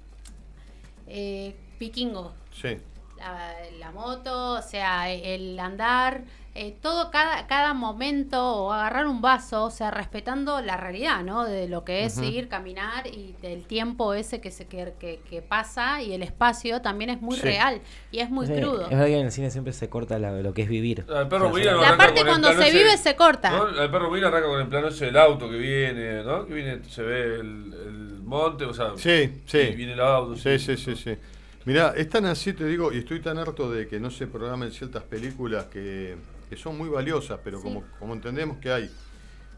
eh, 1.07 1.57
Vikingo, 1.79 2.33
Sí. 2.53 2.79
la, 3.19 3.55
la 3.79 3.93
moto, 3.93 4.55
o 4.55 4.63
sea, 4.63 5.11
el 5.11 5.59
andar, 5.61 6.25
eh, 6.57 6.75
todo, 6.83 7.11
cada, 7.11 7.47
cada 7.47 7.75
momento, 7.75 8.43
o 8.65 8.73
agarrar 8.73 9.07
un 9.07 9.21
vaso, 9.21 9.65
o 9.65 9.71
sea, 9.71 9.91
respetando 9.91 10.61
la 10.63 10.77
realidad, 10.77 11.23
¿no? 11.23 11.45
De 11.45 11.69
lo 11.69 11.85
que 11.85 12.05
es 12.05 12.15
Ujú. 12.15 12.25
seguir, 12.25 12.49
caminar 12.49 13.07
y 13.07 13.35
del 13.43 13.65
tiempo 13.65 14.15
ese 14.15 14.41
que, 14.41 14.51
se, 14.51 14.67
que, 14.67 14.95
que, 14.99 15.21
que 15.29 15.43
pasa 15.43 16.03
y 16.03 16.13
el 16.13 16.23
espacio 16.23 16.81
también 16.83 17.11
es 17.11 17.21
muy 17.21 17.37
Sí. 17.37 17.43
real 17.43 17.81
y 18.11 18.19
es 18.21 18.31
muy 18.31 18.47
Sí, 18.47 18.55
crudo. 18.55 18.85
Es 18.85 18.91
verdad 18.91 19.07
que 19.07 19.19
en 19.19 19.27
el 19.27 19.33
cine 19.33 19.51
siempre 19.51 19.73
se 19.73 19.89
corta 19.89 20.19
la- 20.19 20.33
lo 20.41 20.55
que 20.55 20.63
es 20.63 20.69
vivir. 20.69 21.05
Al 21.15 21.29
perro 21.29 21.51
O 21.51 21.57
sea, 21.59 21.73
no 21.73 21.81
La 21.83 21.97
parte 21.97 22.15
con 22.15 22.19
el 22.21 22.27
cuando 22.27 22.53
se 22.53 22.69
ese- 22.69 22.79
vive 22.79 22.97
se 22.97 23.15
corta. 23.17 23.51
¿no? 23.51 23.69
El 23.69 23.91
perro 23.91 24.11
William 24.11 24.33
arranca 24.33 24.49
con 24.49 24.61
el 24.61 24.69
plano 24.69 24.89
ese 24.89 25.07
del 25.07 25.17
auto 25.19 25.49
que 25.51 25.57
viene, 25.59 26.23
¿no? 26.25 26.47
Que 26.47 26.55
viene, 26.55 26.85
se 26.89 27.03
ve 27.03 27.35
el, 27.37 27.75
el 27.87 28.21
monte, 28.25 28.65
o 28.65 28.73
sea. 28.75 28.93
Sí, 28.97 29.43
sí. 29.47 29.59
y 29.59 29.75
viene 29.77 29.93
el 29.93 30.01
auto. 30.01 30.37
Sí, 30.37 30.59
sí, 30.59 30.77
sí, 30.77 30.97
sí. 30.97 31.17
Mirá, 31.65 31.95
es 31.97 32.09
tan 32.09 32.25
así, 32.27 32.53
te 32.53 32.65
digo, 32.65 32.93
y 32.93 32.99
estoy 32.99 33.19
tan 33.21 33.39
harto 33.39 33.69
de 33.71 33.89
que 33.89 33.99
no 33.99 34.09
se 34.11 34.29
programen 34.29 34.71
ciertas 34.71 35.03
películas 35.03 35.65
que, 35.65 36.17
que 36.49 36.57
son 36.57 36.77
muy 36.79 36.89
valiosas, 36.89 37.41
pero 37.43 37.59
Sí. 37.59 37.65
como, 37.65 37.85
como 37.99 38.15
entendemos 38.15 38.59
que 38.59 38.71
hay 38.71 38.91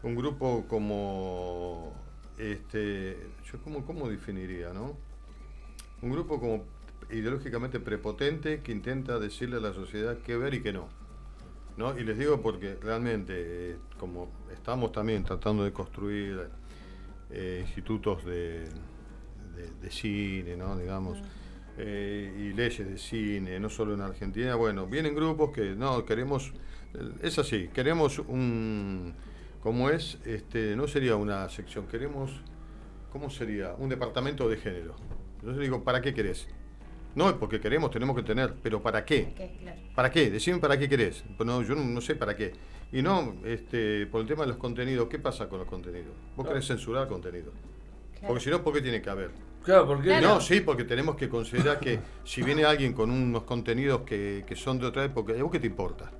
un 0.03 0.15
grupo 0.15 0.65
como, 0.67 1.93
este, 2.37 3.17
yo 3.51 3.59
cómo, 3.63 3.85
cómo 3.85 4.09
definiría, 4.09 4.73
¿no? 4.73 4.97
Un 6.01 6.11
grupo 6.11 6.39
como 6.39 6.63
ideológicamente 7.11 7.79
prepotente 7.79 8.61
que 8.61 8.71
intenta 8.71 9.19
decirle 9.19 9.57
a 9.57 9.59
la 9.59 9.73
sociedad 9.73 10.17
qué 10.25 10.37
ver 10.37 10.53
y 10.53 10.61
qué 10.61 10.71
no. 10.73 10.87
¿no? 11.77 11.97
Y 11.97 12.03
les 12.03 12.17
digo 12.17 12.41
porque 12.41 12.75
realmente, 12.81 13.33
eh, 13.37 13.77
como 13.97 14.29
estamos 14.51 14.91
también 14.91 15.23
tratando 15.23 15.63
de 15.63 15.71
construir 15.71 16.49
eh, 17.31 17.59
institutos 17.65 18.25
de, 18.25 18.65
de- 19.55 19.71
de 19.81 19.91
cine, 19.91 20.57
¿no? 20.57 20.77
digamos, 20.77 21.19
eh, 21.77 22.33
y 22.37 22.53
leyes 22.53 22.85
de 22.85 22.97
cine, 22.97 23.59
no 23.61 23.69
solo 23.69 23.93
en 23.93 24.01
Argentina, 24.01 24.55
bueno, 24.55 24.87
vienen 24.87 25.15
grupos 25.15 25.51
que 25.51 25.73
no 25.75 26.03
queremos, 26.05 26.51
es 27.21 27.37
así, 27.39 27.69
queremos 27.73 28.19
un, 28.19 29.13
como 29.61 29.89
es, 29.89 30.17
este, 30.25 30.75
no 30.75 30.87
sería 30.87 31.15
una 31.15 31.47
sección, 31.49 31.87
queremos, 31.87 32.31
¿cómo 33.11 33.29
sería? 33.29 33.75
Un 33.77 33.89
departamento 33.89 34.49
de 34.49 34.57
género. 34.57 34.95
Entonces 35.39 35.61
digo, 35.61 35.83
¿para 35.83 36.01
qué 36.01 36.13
querés? 36.13 36.47
No, 37.15 37.37
porque 37.39 37.59
queremos, 37.59 37.91
tenemos 37.91 38.15
que 38.15 38.23
tener, 38.23 38.53
pero 38.61 38.81
¿para 38.81 39.03
qué? 39.03 39.33
Que, 39.35 39.57
claro. 39.61 39.79
¿Para 39.95 40.11
qué? 40.11 40.29
Decime 40.29 40.59
para 40.59 40.77
qué 40.77 40.87
querés. 40.87 41.23
Pues 41.35 41.47
no, 41.47 41.61
yo 41.61 41.75
no, 41.75 41.83
no 41.83 42.01
sé 42.01 42.15
para 42.15 42.35
qué. 42.35 42.53
Y 42.91 43.01
no, 43.01 43.35
este, 43.45 44.05
por 44.07 44.21
el 44.21 44.27
tema 44.27 44.43
de 44.43 44.49
los 44.49 44.57
contenidos, 44.57 45.07
¿qué 45.09 45.19
pasa 45.19 45.49
con 45.49 45.59
los 45.59 45.67
contenidos? 45.67 46.13
Vos 46.35 46.47
querés 46.47 46.67
censurar 46.67 47.07
contenido. 47.07 47.51
Claro. 48.13 48.27
Porque 48.27 48.43
si 48.43 48.49
no, 48.49 48.63
¿por 48.63 48.73
qué 48.73 48.81
tiene 48.81 49.01
que 49.01 49.09
haber? 49.09 49.31
Claro, 49.63 49.87
porque 49.87 50.07
Claro. 50.07 50.27
No, 50.27 50.41
sí, 50.41 50.61
porque 50.61 50.83
tenemos 50.83 51.15
que 51.15 51.29
considerar 51.29 51.79
que 51.79 51.99
si 52.23 52.41
viene 52.41 52.63
alguien 52.63 52.93
con 52.93 53.11
unos 53.11 53.43
contenidos 53.43 54.01
que, 54.01 54.43
que 54.47 54.55
son 54.55 54.79
de 54.79 54.85
otra 54.85 55.03
época, 55.03 55.33
¿a 55.33 55.43
vos 55.43 55.51
qué 55.51 55.59
te 55.59 55.67
importa? 55.67 56.11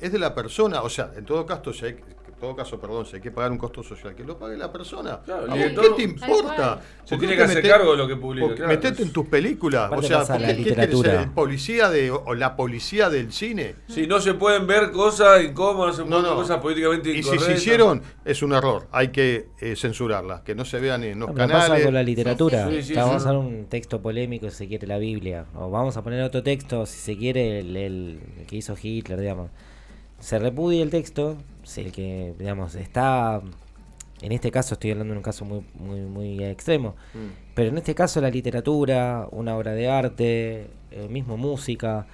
Es 0.00 0.12
de 0.12 0.18
la 0.18 0.34
persona, 0.34 0.82
o 0.82 0.88
sea, 0.88 1.10
en 1.16 1.24
todo 1.24 1.46
caso, 1.46 1.72
si 1.72 1.86
hay, 1.86 1.92
en 1.92 2.34
todo 2.38 2.54
caso, 2.54 2.78
perdón, 2.78 3.06
si 3.06 3.16
hay 3.16 3.22
que 3.22 3.30
pagar 3.30 3.50
un 3.50 3.56
costo 3.56 3.82
social, 3.82 4.14
que 4.14 4.22
lo 4.24 4.38
pague 4.38 4.58
la 4.58 4.70
persona. 4.70 5.20
Claro, 5.24 5.44
¿A 5.50 5.54
vos 5.54 5.64
¿Qué 5.80 5.88
te 5.96 6.02
importa? 6.02 6.82
Se 7.04 7.10
¿Por 7.16 7.18
tiene 7.20 7.34
que 7.34 7.42
hacer 7.44 7.66
cargo 7.66 7.92
de 7.92 7.96
lo 7.96 8.06
que 8.06 8.16
publica, 8.16 8.54
claro. 8.54 8.68
Metete 8.72 9.02
en 9.04 9.10
tus 9.10 9.26
películas. 9.26 9.90
O 9.90 10.02
sea, 10.02 10.18
pasa 10.18 10.34
¿por 10.34 10.42
la 10.42 10.48
qué- 10.48 10.56
querés 10.56 10.74
ser? 10.76 10.76
literatura. 10.86 11.22
¿El 11.22 11.30
policía 11.30 11.88
de, 11.88 12.10
o 12.10 12.34
la 12.34 12.54
policía 12.56 13.08
del 13.08 13.32
cine? 13.32 13.76
Si 13.88 14.06
no 14.06 14.20
se 14.20 14.34
pueden 14.34 14.66
ver 14.66 14.90
cosas 14.90 15.42
incómodas, 15.42 15.98
no 15.98 16.04
se 16.04 16.10
No, 16.10 16.16
pueden 16.16 16.22
ver 16.24 16.32
no. 16.32 16.36
cosas 16.36 16.58
políticamente 16.60 17.08
Y 17.10 17.12
si 17.14 17.18
incorrectas. 17.20 17.46
se 17.46 17.52
hicieron, 17.54 18.02
es 18.26 18.42
un 18.42 18.52
error. 18.52 18.88
Hay 18.92 19.08
que 19.08 19.48
eh, 19.62 19.74
censurarlas, 19.76 20.42
que 20.42 20.54
no 20.54 20.66
se 20.66 20.78
vean 20.78 21.04
en 21.04 21.18
los 21.20 21.30
Lo 21.30 21.34
que 21.34 21.40
pasa 21.40 21.58
canales. 21.68 21.84
con 21.86 21.94
la 21.94 22.02
literatura. 22.02 22.68
Sí, 22.68 22.82
sí, 22.82 22.94
vamos 22.94 23.22
sí. 23.22 23.28
a 23.28 23.32
dar 23.32 23.38
un 23.40 23.64
texto 23.66 24.02
polémico 24.02 24.50
si 24.50 24.56
se 24.56 24.68
quiere 24.68 24.86
la 24.86 24.98
Biblia. 24.98 25.46
O 25.54 25.70
vamos 25.70 25.96
a 25.96 26.02
poner 26.04 26.22
otro 26.22 26.42
texto 26.42 26.84
si 26.84 26.98
se 26.98 27.16
quiere 27.16 27.60
el, 27.60 27.76
el- 27.78 28.20
el 28.40 28.46
que 28.46 28.56
hizo 28.56 28.74
Hitler, 28.80 29.18
digamos. 29.20 29.50
Se 30.26 30.40
repudia 30.40 30.82
el 30.82 30.90
texto, 30.90 31.36
si 31.62 31.82
el 31.82 31.92
que, 31.92 32.34
digamos, 32.36 32.74
está... 32.74 33.42
En 34.20 34.32
este 34.32 34.50
caso 34.50 34.74
estoy 34.74 34.90
hablando 34.90 35.14
de 35.14 35.18
un 35.18 35.22
caso 35.22 35.44
muy, 35.44 35.64
muy, 35.74 36.00
muy 36.00 36.42
extremo. 36.42 36.96
Mm. 37.14 37.54
Pero 37.54 37.68
en 37.68 37.78
este 37.78 37.94
caso 37.94 38.20
la 38.20 38.28
literatura, 38.28 39.28
una 39.30 39.56
obra 39.56 39.70
de 39.70 39.88
arte, 39.88 40.66
eh, 40.90 41.06
mismo 41.08 41.36
música, 41.36 42.08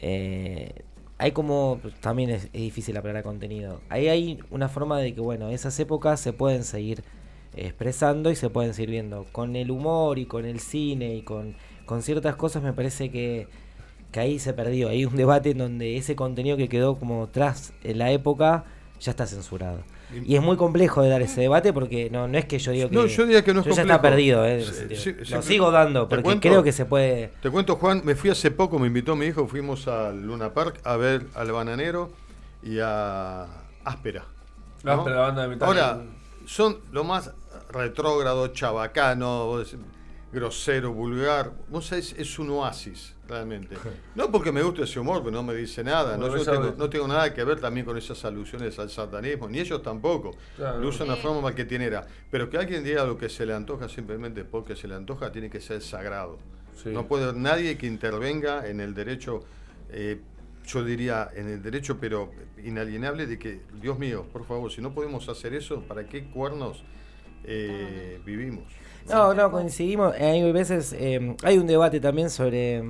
eh, 0.00 0.82
hay 1.18 1.30
como, 1.30 1.78
también 2.00 2.30
es, 2.30 2.46
es 2.46 2.62
difícil 2.62 2.96
aclarar 2.96 3.22
contenido. 3.22 3.80
Ahí 3.90 4.08
hay 4.08 4.40
una 4.50 4.68
forma 4.68 4.98
de 4.98 5.14
que, 5.14 5.20
bueno, 5.20 5.48
esas 5.50 5.78
épocas 5.78 6.18
se 6.18 6.32
pueden 6.32 6.64
seguir 6.64 7.04
expresando 7.54 8.32
y 8.32 8.34
se 8.34 8.50
pueden 8.50 8.74
seguir 8.74 8.90
viendo. 8.90 9.24
Con 9.30 9.54
el 9.54 9.70
humor 9.70 10.18
y 10.18 10.26
con 10.26 10.46
el 10.46 10.58
cine 10.58 11.14
y 11.14 11.22
con, 11.22 11.54
con 11.86 12.02
ciertas 12.02 12.34
cosas 12.34 12.64
me 12.64 12.72
parece 12.72 13.12
que, 13.12 13.46
que 14.12 14.20
ahí 14.20 14.38
se 14.38 14.52
perdió. 14.52 14.88
Hay 14.90 15.04
un 15.04 15.16
debate 15.16 15.50
en 15.50 15.58
donde 15.58 15.96
ese 15.96 16.14
contenido 16.14 16.56
que 16.56 16.68
quedó 16.68 16.96
como 16.96 17.28
tras 17.28 17.72
en 17.82 17.98
la 17.98 18.12
época 18.12 18.64
ya 19.00 19.10
está 19.10 19.26
censurado. 19.26 19.78
Y 20.26 20.36
es 20.36 20.42
muy 20.42 20.58
complejo 20.58 21.00
de 21.02 21.08
dar 21.08 21.22
ese 21.22 21.40
debate 21.40 21.72
porque 21.72 22.10
no, 22.10 22.28
no 22.28 22.36
es 22.36 22.44
que 22.44 22.58
yo 22.58 22.70
digo 22.72 22.90
que, 22.90 22.94
No, 22.94 23.06
yo 23.06 23.24
diría 23.24 23.42
que 23.42 23.54
no 23.54 23.60
es 23.60 23.74
ya 23.74 23.80
está 23.82 24.02
perdido. 24.02 24.44
eh, 24.44 24.62
Sí, 24.62 25.14
sí, 25.24 25.32
Lo 25.32 25.40
sigo 25.40 25.70
dando 25.70 26.02
¿Te 26.02 26.10
porque 26.10 26.22
cuento? 26.22 26.48
creo 26.48 26.62
que 26.62 26.70
se 26.70 26.84
puede... 26.84 27.32
Te 27.40 27.48
cuento, 27.50 27.76
Juan, 27.76 28.02
me 28.04 28.14
fui 28.14 28.28
hace 28.28 28.50
poco, 28.50 28.78
me 28.78 28.88
invitó 28.88 29.16
mi 29.16 29.24
hijo, 29.26 29.48
fuimos 29.48 29.88
al 29.88 30.20
Luna 30.26 30.52
Park 30.52 30.80
a 30.84 30.96
ver 30.96 31.22
al 31.34 31.50
Bananero 31.50 32.10
y 32.62 32.78
a 32.82 33.46
Áspera. 33.84 34.26
¿no? 34.84 34.92
Áspera, 34.92 35.16
la 35.16 35.22
banda 35.22 35.42
de 35.42 35.48
metal. 35.48 35.66
Ahora, 35.68 36.02
son 36.44 36.76
lo 36.92 37.04
más 37.04 37.30
retrógrado, 37.72 38.48
chabacano, 38.48 39.46
vos 39.46 39.70
decís, 39.70 39.84
grosero, 40.32 40.92
vulgar. 40.92 41.52
Vos 41.68 41.86
sabés, 41.86 42.14
es 42.16 42.38
un 42.38 42.50
oasis, 42.50 43.14
realmente. 43.28 43.76
No 44.14 44.30
porque 44.30 44.50
me 44.52 44.62
guste 44.62 44.82
ese 44.82 44.98
humor, 44.98 45.24
que 45.24 45.30
no 45.30 45.42
me 45.42 45.54
dice 45.54 45.84
nada. 45.84 46.16
No, 46.16 46.34
yo 46.34 46.44
tengo, 46.44 46.74
no 46.76 46.88
tengo 46.88 47.08
nada 47.08 47.32
que 47.32 47.44
ver 47.44 47.60
también 47.60 47.84
con 47.84 47.96
esas 47.96 48.24
alusiones 48.24 48.78
al 48.78 48.90
satanismo, 48.90 49.48
ni 49.48 49.60
ellos 49.60 49.82
tampoco. 49.82 50.36
Claro. 50.56 50.80
Lo 50.80 50.88
usan 50.88 51.06
de 51.06 51.14
una 51.14 51.22
forma 51.22 51.40
marketinera. 51.40 52.06
Pero 52.30 52.48
que 52.48 52.56
alguien 52.56 52.82
diga 52.82 53.04
lo 53.04 53.16
que 53.16 53.28
se 53.28 53.46
le 53.46 53.54
antoja 53.54 53.88
simplemente 53.88 54.44
porque 54.44 54.74
se 54.76 54.88
le 54.88 54.94
antoja, 54.94 55.30
tiene 55.30 55.50
que 55.50 55.60
ser 55.60 55.80
sagrado. 55.82 56.38
Sí. 56.82 56.90
No 56.90 57.06
puede 57.06 57.24
haber 57.24 57.36
nadie 57.36 57.76
que 57.76 57.86
intervenga 57.86 58.66
en 58.66 58.80
el 58.80 58.94
derecho, 58.94 59.44
eh, 59.90 60.20
yo 60.66 60.84
diría, 60.84 61.30
en 61.34 61.48
el 61.48 61.62
derecho, 61.62 61.98
pero 62.00 62.32
inalienable 62.64 63.26
de 63.26 63.38
que, 63.38 63.60
Dios 63.80 63.98
mío, 63.98 64.26
por 64.32 64.46
favor, 64.46 64.70
si 64.70 64.80
no 64.80 64.94
podemos 64.94 65.28
hacer 65.28 65.54
eso, 65.54 65.82
¿para 65.82 66.06
qué 66.06 66.24
cuernos 66.24 66.82
eh, 67.44 68.20
vivimos? 68.24 68.64
No, 69.08 69.34
no, 69.34 69.50
coincidimos. 69.50 70.14
Hay 70.14 70.50
veces, 70.52 70.92
eh, 70.98 71.36
hay 71.42 71.58
un 71.58 71.66
debate 71.66 72.00
también 72.00 72.30
sobre... 72.30 72.82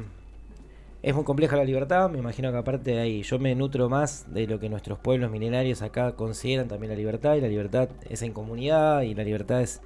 Es 1.03 1.15
muy 1.17 1.25
compleja 1.25 1.57
la 1.57 1.65
libertad, 1.65 2.11
me 2.11 2.19
imagino 2.19 2.53
que 2.53 2.59
aparte 2.59 2.93
de 2.93 3.01
ahí 3.01 3.23
yo 3.23 3.39
me 3.41 3.55
nutro 3.57 3.89
más 3.89 4.33
de 4.33 4.47
lo 4.47 4.61
que 4.61 4.69
nuestros 4.69 4.99
pueblos 5.01 5.33
milenarios 5.33 5.83
acá 5.83 6.13
consideran 6.13 6.69
también 6.69 6.91
la 6.93 6.97
libertad, 6.97 7.35
y 7.37 7.41
la 7.41 7.49
libertad 7.49 7.89
es 8.09 8.23
en 8.23 8.33
comunidad, 8.33 9.03
y 9.03 9.15
la 9.15 9.25
libertad 9.25 9.63
es... 9.63 9.81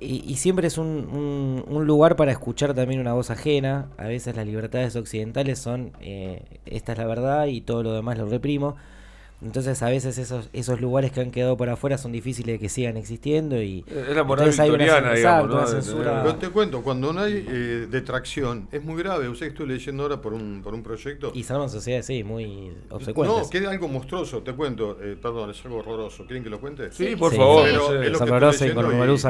Y, 0.00 0.24
y 0.30 0.36
siempre 0.36 0.66
es 0.68 0.78
un, 0.78 0.86
un- 0.88 1.64
un 1.68 1.86
lugar 1.86 2.16
para 2.16 2.32
escuchar 2.32 2.74
también 2.74 3.00
una 3.00 3.14
voz 3.14 3.30
ajena. 3.30 3.88
A 3.98 4.06
veces 4.08 4.36
las 4.36 4.46
libertades 4.46 4.96
occidentales 4.96 5.58
son, 5.58 5.92
eh, 6.00 6.42
esta 6.66 6.92
es 6.92 6.98
la 6.98 7.06
verdad 7.06 7.46
y 7.46 7.60
todo 7.62 7.82
lo 7.82 7.92
demás 7.94 8.18
lo 8.18 8.26
reprimo. 8.26 8.76
Entonces 9.40 9.80
a 9.84 9.88
veces 9.88 10.18
esos, 10.18 10.50
esos 10.52 10.80
lugares 10.80 11.12
que 11.12 11.20
han 11.20 11.30
quedado 11.30 11.56
por 11.56 11.68
afuera 11.68 11.96
son 11.96 12.10
difíciles 12.10 12.54
de 12.54 12.58
que 12.58 12.68
sigan 12.68 12.96
existiendo 12.96 13.62
y... 13.62 13.84
Es 13.86 14.16
la 14.16 14.24
moral 14.24 14.48
entonces 14.48 14.58
hay 14.60 14.70
una 14.70 14.78
victoriana, 14.84 15.14
digamos, 15.14 15.44
exacto, 15.54 15.56
¿no? 15.60 15.66
censura- 15.82 16.22
Pero 16.24 16.34
te 16.36 16.48
cuento, 16.48 16.82
cuando 16.82 17.12
no 17.12 17.20
hay 17.20 17.46
eh, 17.48 17.86
detracción, 17.88 18.66
es 18.72 18.82
muy 18.82 19.00
grave. 19.00 19.28
Usted 19.28 19.46
que 19.46 19.52
estoy 19.52 19.68
leyendo 19.68 20.02
ahora 20.02 20.20
por 20.20 20.32
un, 20.34 20.60
por 20.62 20.74
un 20.74 20.82
proyecto. 20.82 21.30
Y 21.34 21.44
son 21.44 21.70
sociedades, 21.70 22.06
sí, 22.06 22.24
muy 22.24 22.72
No, 22.90 22.96
obsecuentes. 22.96 23.48
que 23.48 23.58
es 23.58 23.66
algo 23.66 23.86
monstruoso, 23.86 24.42
te 24.42 24.52
cuento. 24.54 24.98
eh, 25.00 25.16
perdón, 25.20 25.50
es 25.50 25.64
algo 25.64 25.78
horroroso. 25.78 26.24
¿Quieren 26.26 26.42
que 26.42 26.50
lo 26.50 26.60
cuente? 26.60 26.90
Sí, 26.90 27.14
por 27.14 27.30
Sí. 27.30 27.36
favor. 27.36 27.62
Pero 27.64 27.78
no 27.78 27.86
sé. 27.88 28.06
es 28.06 28.12
lo 28.12 28.18
que 28.18 28.24
estoy 28.50 28.58
y 28.64 28.66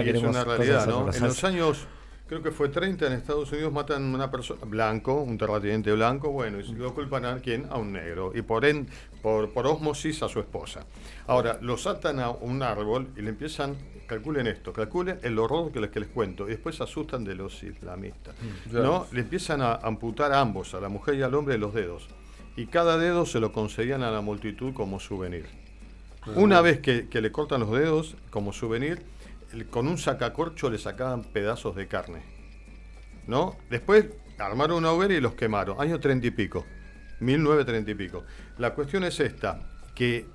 y- 0.01 0.11
es 0.17 0.23
una 0.31 0.45
realidad, 0.45 0.87
¿no? 0.87 1.13
En 1.13 1.23
los 1.23 1.45
años, 1.45 1.87
creo 2.29 2.43
que 2.43 2.51
fue 2.51 2.69
30 2.69 3.07
en 3.07 3.13
Estados 3.15 3.51
Unidos, 3.53 3.73
matan 3.73 4.11
a 4.11 4.15
una 4.15 4.31
persona 4.31 4.61
blanco, 4.67 5.21
un 5.23 5.39
terrateniente 5.39 5.93
blanco, 5.93 6.31
bueno, 6.31 6.61
y 6.61 6.73
lo 6.73 6.95
culpan 6.95 7.25
a 7.25 7.37
quién? 7.41 7.67
A 7.71 7.77
un 7.79 7.93
negro. 7.93 8.33
Y 8.35 8.43
por, 8.43 8.65
en, 8.67 8.87
por, 9.23 9.51
por 9.51 9.67
osmosis 9.67 10.23
a 10.23 10.29
su 10.29 10.41
esposa. 10.41 10.87
Ahora, 11.27 11.59
los 11.61 11.87
atan 11.87 12.21
a 12.21 12.31
un 12.31 12.63
árbol 12.63 13.09
y 13.17 13.23
le 13.23 13.31
empiezan, 13.31 13.77
calculen 14.07 14.47
esto, 14.47 14.73
calculen 14.73 15.19
el 15.23 15.39
horror 15.39 15.73
que 15.73 15.81
les, 15.81 15.91
que 15.91 16.01
les 16.01 16.09
cuento, 16.09 16.47
y 16.47 16.51
después 16.51 16.77
se 16.77 16.85
asustan 16.85 17.25
de 17.25 17.35
los 17.35 17.63
islamistas. 17.63 18.35
Claro. 18.71 18.85
¿no? 18.85 19.07
Le 19.13 19.21
empiezan 19.21 19.63
a 19.63 19.75
amputar 19.75 20.33
a 20.33 20.41
ambos, 20.41 20.75
a 20.75 20.81
la 20.81 20.89
mujer 20.89 21.17
y 21.17 21.23
al 21.23 21.35
hombre, 21.35 21.59
los 21.59 21.75
dedos. 21.75 22.09
Y 22.57 22.67
cada 22.67 22.99
dedo 22.99 23.25
se 23.27 23.41
lo 23.41 23.53
conseguían 23.53 24.03
a 24.03 24.11
la 24.11 24.21
multitud 24.21 24.75
como 24.75 24.99
souvenir. 24.99 25.47
Una 26.35 26.61
vez 26.61 26.81
que, 26.81 27.09
que 27.09 27.21
le 27.21 27.31
cortan 27.31 27.61
los 27.61 27.71
dedos 27.71 28.17
como 28.31 28.53
souvenir, 28.53 29.03
con 29.71 29.89
un 29.89 29.97
sacacorcho 29.97 30.69
le 30.69 30.79
sacaban 30.79 31.23
pedazos 31.23 31.75
de 31.77 31.87
carne. 31.87 32.23
¿No? 33.27 33.57
Después 33.71 34.07
armaron 34.39 34.79
una 34.79 34.93
hoguera 34.93 35.15
y 35.15 35.21
los 35.21 35.35
quemaron. 35.35 35.81
Año 35.81 36.01
treinta 36.01 36.27
y 36.27 36.31
pico. 36.31 36.67
1930 37.21 37.91
y 37.91 37.95
pico. 37.95 38.25
La 38.59 38.75
cuestión 38.75 39.05
es 39.05 39.19
esta, 39.21 39.61
que, 39.95 40.27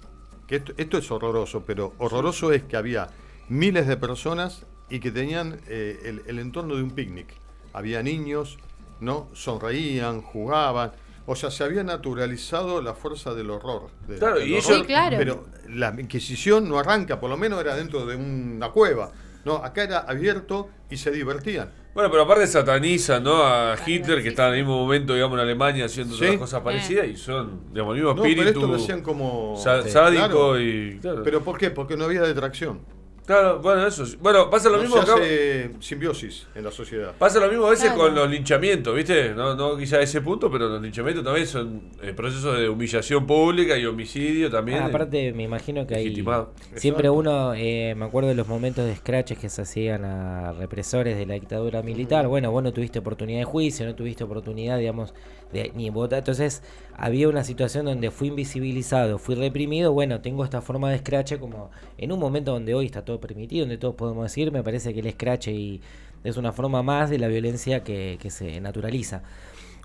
que 0.48 0.58
esto, 0.58 0.74
esto 0.78 0.98
es 0.98 1.10
horroroso, 1.12 1.64
pero 1.66 1.94
horroroso 1.98 2.52
es 2.52 2.64
que 2.64 2.76
había 2.78 3.08
miles 3.50 3.88
de 3.88 3.98
personas 3.98 4.66
y 4.90 5.00
que 5.00 5.12
tenían 5.12 5.60
eh, 5.68 6.00
el, 6.06 6.22
el 6.28 6.40
entorno 6.40 6.76
de 6.76 6.84
un 6.84 6.92
picnic. 6.92 7.28
Había 7.74 8.04
niños, 8.04 8.58
¿no? 9.00 9.30
Sonreían, 9.34 10.22
jugaban. 10.22 10.92
O 11.26 11.36
sea, 11.36 11.50
se 11.52 11.64
había 11.64 11.84
naturalizado 11.84 12.82
la 12.82 12.94
fuerza 12.94 13.34
del 13.34 13.50
horror. 13.50 13.90
de- 14.08 14.18
Claro, 14.20 14.40
del 14.40 14.50
y 14.50 14.58
horror. 14.58 14.80
Sí, 14.80 14.84
claro. 14.84 15.18
Pero 15.18 15.46
la 15.70 15.96
Inquisición 15.98 16.68
no 16.68 16.78
arranca, 16.78 17.20
por 17.20 17.30
lo 17.30 17.38
menos 17.38 17.62
era 17.62 17.76
dentro 17.76 18.06
de 18.06 18.16
una 18.18 18.70
cueva. 18.72 19.12
No, 19.46 19.56
acá 19.56 19.84
era 19.84 20.00
abierto 20.00 20.70
y 20.90 20.98
se 20.98 21.12
divertían. 21.12 21.72
Bueno, 21.94 22.10
pero 22.10 22.24
aparte 22.24 22.48
satanizan, 22.48 23.24
¿no? 23.24 23.44
A 23.44 23.76
Hitler, 23.86 24.24
que 24.24 24.30
está 24.30 24.48
en 24.48 24.54
el 24.56 24.60
mismo 24.62 24.80
momento, 24.80 25.14
digamos, 25.14 25.38
en 25.38 25.44
Alemania 25.44 25.86
haciendo 25.86 26.16
Sí. 26.16 26.24
otras 26.24 26.40
cosas 26.40 26.62
parecidas 26.62 27.08
y 27.08 27.16
son, 27.16 27.72
digamos, 27.72 27.96
el 27.96 28.02
mismo 28.02 28.16
No, 28.16 28.22
pero 28.24 28.30
espíritu. 28.30 28.60
esto 28.60 28.68
lo 28.72 28.76
hacían 28.78 29.02
como 29.02 29.56
sádico 29.58 29.94
Claro. 30.28 30.60
y. 30.60 30.98
Claro. 31.00 31.22
¿Pero 31.24 31.42
por 31.44 31.58
qué? 31.60 31.70
Porque 31.70 31.96
no 31.96 32.06
había 32.06 32.22
detracción. 32.24 32.80
Claro, 33.26 33.60
bueno, 33.60 33.88
eso. 33.88 34.06
sí. 34.06 34.18
Bueno, 34.22 34.50
pasa 34.50 34.70
lo 34.70 34.76
No 34.78 34.84
mismo 34.84 34.98
se 34.98 35.04
acá. 35.04 35.14
hace 35.16 35.72
simbiosis 35.80 36.46
en 36.56 36.64
la 36.66 36.72
sociedad. 36.72 37.14
Pasa 37.18 37.40
lo 37.40 37.48
mismo 37.48 37.66
a 37.68 37.70
veces 37.70 37.86
Claro. 37.86 38.00
con 38.02 38.16
los 38.16 38.30
linchamientos, 38.30 38.94
¿viste? 38.94 39.34
No, 39.34 39.56
no 39.56 39.78
quizá 39.78 39.98
a 39.98 40.02
ese 40.02 40.20
punto, 40.22 40.52
pero 40.52 40.68
los 40.68 40.82
linchamientos 40.82 41.24
también 41.24 41.48
son 41.48 41.82
eh, 42.02 42.12
procesos 42.14 42.58
de 42.60 42.68
humillación 42.68 43.26
pública 43.26 43.78
y 43.78 43.86
homicidio 43.86 44.52
también. 44.52 44.80
Ah, 44.84 44.86
aparte, 44.88 45.32
me 45.34 45.44
imagino 45.44 45.88
que 45.88 45.96
hay. 45.96 46.14
Siempre 46.14 47.08
Exacto. 47.08 47.14
uno, 47.14 47.54
eh, 47.56 47.96
me 47.96 48.06
acuerdo 48.06 48.30
de 48.30 48.36
los 48.36 48.48
momentos 48.48 48.86
de 48.86 48.96
scratches 48.96 49.38
que 49.38 49.48
se 49.50 49.62
hacían 49.62 50.04
a 50.04 50.52
represores 50.54 51.16
de 51.18 51.26
la 51.26 51.36
dictadura 51.36 51.82
militar. 51.82 52.28
Bueno, 52.28 52.52
vos 52.52 52.62
no 52.62 52.74
tuviste 52.74 53.00
oportunidad 53.00 53.40
de 53.40 53.46
juicio, 53.46 53.86
no 53.86 53.96
tuviste 53.96 54.24
oportunidad, 54.26 54.78
digamos, 54.80 55.14
ni 55.76 55.90
votar. 55.90 56.20
Entonces, 56.20 56.62
había 56.96 57.30
una 57.30 57.44
situación 57.44 57.86
donde 57.86 58.12
fui 58.12 58.30
invisibilizado, 58.30 59.18
fui 59.18 59.36
reprimido. 59.36 59.94
Bueno, 59.94 60.22
tengo 60.22 60.44
esta 60.44 60.62
forma 60.62 60.90
de 60.92 61.00
scratch 61.00 61.38
como 61.40 61.72
en 61.98 62.12
un 62.12 62.20
momento 62.20 62.52
donde 62.52 62.74
hoy 62.74 62.86
está 62.86 63.04
todo 63.06 63.20
permitido, 63.20 63.64
donde 63.64 63.78
todos 63.78 63.96
podemos 63.96 64.24
decir, 64.24 64.52
me 64.52 64.64
parece 64.64 64.94
que 64.94 65.00
el 65.00 65.12
scratch 65.12 65.48
y 65.50 65.82
es 66.24 66.38
una 66.38 66.52
forma 66.52 66.84
más 66.84 67.10
de 67.10 67.20
la 67.20 67.28
violencia 67.28 67.84
que, 67.84 68.18
que 68.22 68.30
se 68.30 68.60
naturaliza. 68.62 69.24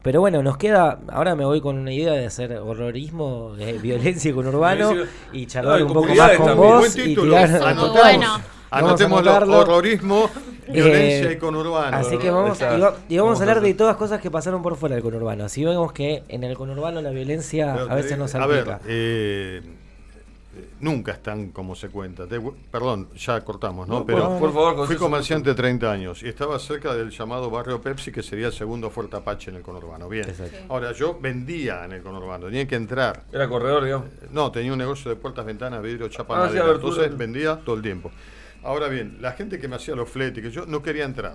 Pero 0.03 0.20
bueno, 0.20 0.43
nos 0.43 0.57
queda, 0.57 1.01
ahora 1.09 1.35
me 1.35 1.45
voy 1.45 1.61
con 1.61 1.77
una 1.77 1.93
idea 1.93 2.12
de 2.12 2.27
hacer 2.27 2.53
horrorismo, 2.53 3.55
de 3.57 3.73
violencia 3.82 4.32
con 4.32 4.47
urbano 4.47 4.93
y 5.32 5.47
charlar 5.47 5.82
un 5.82 5.93
poco 5.93 6.15
más 6.15 6.31
con 6.36 6.47
también. 6.47 6.57
vos 6.57 6.95
Buen 6.95 7.11
y 7.11 7.16
tirar 7.16 7.51
Anotamos. 7.62 8.03
Bueno. 8.03 8.27
Vamos 8.31 8.43
a 8.70 8.78
Anotémoslo. 8.78 9.31
anotarlo. 9.31 9.59
Horrorismo, 9.61 10.31
violencia 10.73 11.31
Eh, 11.31 11.35
y 11.35 11.36
conurbano. 11.36 11.97
Así 11.97 12.19
que 12.19 12.31
vamos, 12.31 12.59
y, 12.61 12.65
va- 12.65 12.77
y 12.77 12.78
vamos 12.78 12.97
Vamos 13.11 13.40
a 13.40 13.45
a 13.45 13.49
hablar 13.49 13.61
de 13.62 13.74
todas 13.74 13.97
cosas 13.97 14.20
que 14.20 14.31
pasaron 14.31 14.62
por 14.62 14.77
fuera 14.77 14.95
del 14.95 15.03
conurbano. 15.05 15.45
Así 15.45 15.65
vemos 15.65 15.93
que 15.93 16.23
en 16.28 16.45
el 16.45 16.57
conurbano 16.57 17.01
la 17.03 17.11
violencia 17.11 17.73
Pero 17.74 17.90
a 17.90 17.95
veces 17.95 18.12
te- 18.12 18.16
nos 18.16 18.35
A 18.35 18.39
salpica. 18.39 18.78
ver, 18.78 18.81
eh, 18.86 19.62
eh, 20.57 20.65
nunca 20.81 21.12
están 21.12 21.49
como 21.51 21.74
se 21.77 21.89
cuenta. 21.89 22.27
Te- 22.27 22.40
perdón, 22.70 23.09
ya 23.16 23.40
cortamos, 23.45 23.86
¿no? 23.86 24.01
No, 24.01 24.07
Pero 24.07 24.28
por- 24.31 24.39
por 24.39 24.53
favor, 24.53 24.86
fui 24.86 24.97
comerciante 24.97 25.55
30 25.55 25.90
años 25.93 26.23
y 26.23 26.28
estaba 26.28 26.59
cerca 26.59 26.95
del 26.95 27.11
llamado 27.11 27.49
barrio 27.51 27.81
Pepsi, 27.81 28.11
que 28.11 28.23
sería 28.23 28.47
el 28.49 28.53
segundo 28.53 28.90
Fuerte 28.90 29.16
Apache 29.16 29.51
en 29.51 29.57
el 29.59 29.62
conurbano. 29.62 30.09
Bien. 30.09 30.28
Exacto. 30.28 30.57
Ahora, 30.69 30.93
yo 30.93 31.19
vendía 31.20 31.85
en 31.85 31.93
el 31.93 32.03
conurbano, 32.03 32.47
tenía 32.47 32.66
que 32.66 32.74
entrar. 32.77 33.23
Era 33.32 33.49
corredor, 33.49 33.85
digamos. 33.85 34.07
No, 34.32 34.51
tenía 34.51 34.73
un 34.73 34.78
negocio 34.78 35.11
de 35.11 35.16
puertas, 35.16 35.45
ventanas, 35.47 35.82
vidrio, 35.82 36.09
chapa, 36.09 36.45
Ah, 36.45 36.49
sí. 36.51 36.59
Entonces 36.59 37.16
vendía 37.16 37.57
todo 37.65 37.77
el 37.77 37.82
tiempo. 37.82 38.11
Ahora 38.62 38.89
bien, 38.89 39.18
la 39.20 39.32
gente 39.32 39.59
que 39.59 39.68
me 39.68 39.76
hacía 39.76 39.94
los 39.94 40.09
fletes, 40.09 40.43
que 40.43 40.51
yo 40.51 40.66
no 40.66 40.82
quería 40.82 41.05
entrar. 41.05 41.35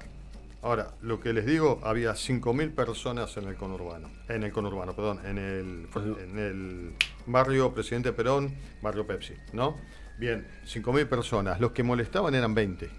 Ahora, 0.61 0.93
lo 1.01 1.19
que 1.19 1.33
les 1.33 1.45
digo, 1.45 1.81
había 1.83 2.13
5.000 2.13 2.73
personas 2.73 3.35
en 3.35 3.49
el 3.49 3.55
conurbano, 3.55 4.09
en 4.29 4.43
el 4.43 4.51
conurbano, 4.53 4.95
perdón, 4.95 5.19
en 5.25 5.37
el, 5.37 5.87
en 5.95 6.39
el 6.39 6.93
barrio 7.25 7.73
Presidente 7.73 8.13
Perón, 8.13 8.55
barrio 8.81 9.05
Pepsi, 9.05 9.33
¿no? 9.51 9.75
Bien, 10.17 10.47
5.000 10.65 11.07
personas. 11.07 11.59
Los 11.59 11.71
que 11.71 11.83
molestaban 11.83 12.33
eran 12.33 12.55
20, 12.55 12.89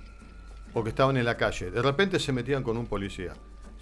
porque 0.74 0.90
estaban 0.90 1.16
en 1.16 1.24
la 1.24 1.38
calle. 1.38 1.70
De 1.70 1.80
repente 1.80 2.18
se 2.18 2.32
metían 2.32 2.62
con 2.62 2.76
un 2.76 2.86
policía. 2.86 3.32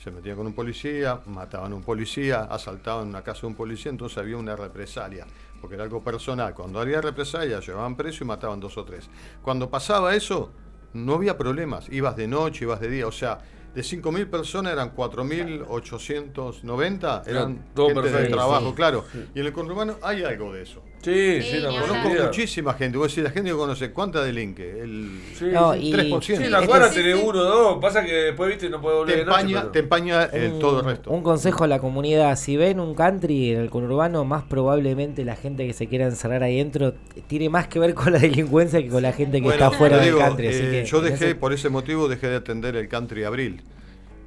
Se 0.01 0.13
metían 0.13 0.37
con 0.37 0.47
un 0.47 0.55
policía, 0.55 1.21
mataban 1.27 1.73
a 1.73 1.75
un 1.75 1.83
policía, 1.83 2.43
asaltaban 2.43 3.09
una 3.09 3.23
casa 3.23 3.43
de 3.43 3.47
un 3.49 3.55
policía, 3.57 3.91
entonces 3.91 4.19
había 4.19 4.37
una 4.37 4.55
represalia, 4.55 5.27
porque 5.63 5.77
era 5.77 5.85
algo 5.85 6.03
personal. 6.03 6.53
Cuando 6.53 6.79
había 6.81 7.01
represalia, 7.01 7.61
llevaban 7.61 7.97
preso 7.97 8.25
y 8.25 8.27
mataban 8.27 8.61
dos 8.61 8.77
o 8.77 8.85
tres. 8.85 9.09
Cuando 9.41 9.71
pasaba 9.71 10.15
eso, 10.15 10.53
no 10.93 11.15
había 11.15 11.39
problemas. 11.39 11.89
Ibas 11.89 12.17
de 12.17 12.27
noche, 12.29 12.65
ibas 12.65 12.81
de 12.81 12.91
día. 12.91 13.07
O 13.07 13.13
sea, 13.13 13.39
de 13.75 13.81
5.000 13.81 14.29
personas 14.29 14.73
eran 14.75 14.95
4.890, 14.95 17.23
eran 17.27 17.65
todo 17.75 17.89
gente 17.89 18.11
de 18.11 18.29
trabajo, 18.29 18.69
Sí. 18.71 18.75
claro. 18.75 19.05
Y 19.35 19.41
en 19.41 19.47
el 19.47 19.53
conurbano 19.53 19.97
hay 20.03 20.23
algo 20.25 20.53
de 20.53 20.63
eso. 20.63 20.83
Sí, 21.03 21.43
Sí, 21.43 21.51
sí, 21.51 21.57
la 21.59 21.69
Conozco 21.71 22.09
muchísima 22.27 22.75
gente. 22.75 22.97
Vos 22.97 23.09
decís, 23.09 23.25
la 23.25 23.31
gente 23.31 23.51
que 23.51 23.57
conoce, 23.57 23.91
¿cuánta 23.91 24.23
delinque? 24.23 24.81
El 24.83 25.11
Sí, 25.37 25.47
No, 25.53 25.75
y- 25.75 25.91
3%. 25.93 26.45
Sí, 26.45 26.49
la 26.49 26.59
Este 26.59 26.69
cuadra 26.69 26.91
tenés 26.91 27.15
Sí, 27.17 27.21
sí. 27.21 27.27
uno 27.29 27.41
o 27.41 27.45
dos. 27.45 27.79
Pasa 27.83 28.05
que 28.05 28.13
después, 28.13 28.49
viste, 28.51 28.71
no 28.71 28.81
puede 28.81 28.97
volver 28.99 29.15
te 29.15 29.19
de 29.21 29.27
noche. 29.27 29.41
empaña, 29.41 29.61
pero- 29.63 29.73
te 29.73 29.79
empaña 29.81 30.25
el, 30.27 30.53
Un- 30.53 30.59
todo 30.61 30.79
el 30.79 30.85
resto. 30.87 31.11
Un 31.11 31.23
consejo 31.25 31.65
a 31.65 31.67
la 31.67 31.81
comunidad, 31.81 32.37
si 32.37 32.57
ven 32.57 32.79
un 32.79 32.95
country 32.95 33.51
en 33.51 33.61
el 33.63 33.69
conurbano, 33.71 34.25
más 34.25 34.45
probablemente 34.45 35.25
la 35.25 35.35
gente 35.35 35.67
que 35.67 35.73
se 35.73 35.89
quiera 35.89 36.05
encerrar 36.07 36.45
ahí 36.45 36.59
dentro 36.59 36.95
tiene 37.27 37.49
más 37.49 37.67
que 37.67 37.81
ver 37.81 37.95
con 37.95 38.13
la 38.13 38.21
delincuencia 38.21 38.81
que 38.81 38.89
con 38.89 39.03
la 39.03 39.13
gente 39.13 39.39
que 39.39 39.45
Bueno, 39.49 39.65
está 39.65 39.77
fuera 39.77 39.97
te 39.99 40.05
del 40.05 40.15
digo, 40.15 40.25
country. 40.25 40.47
así 40.47 40.59
eh, 40.63 40.71
que 40.71 40.85
yo 40.85 40.99
en 40.99 41.05
dejé, 41.05 41.25
ese- 41.31 41.35
por 41.35 41.53
ese 41.53 41.69
motivo, 41.69 42.07
dejé 42.07 42.29
de 42.29 42.37
atender 42.37 42.77
el 42.77 42.87
Country 42.87 43.25
Abril. 43.25 43.61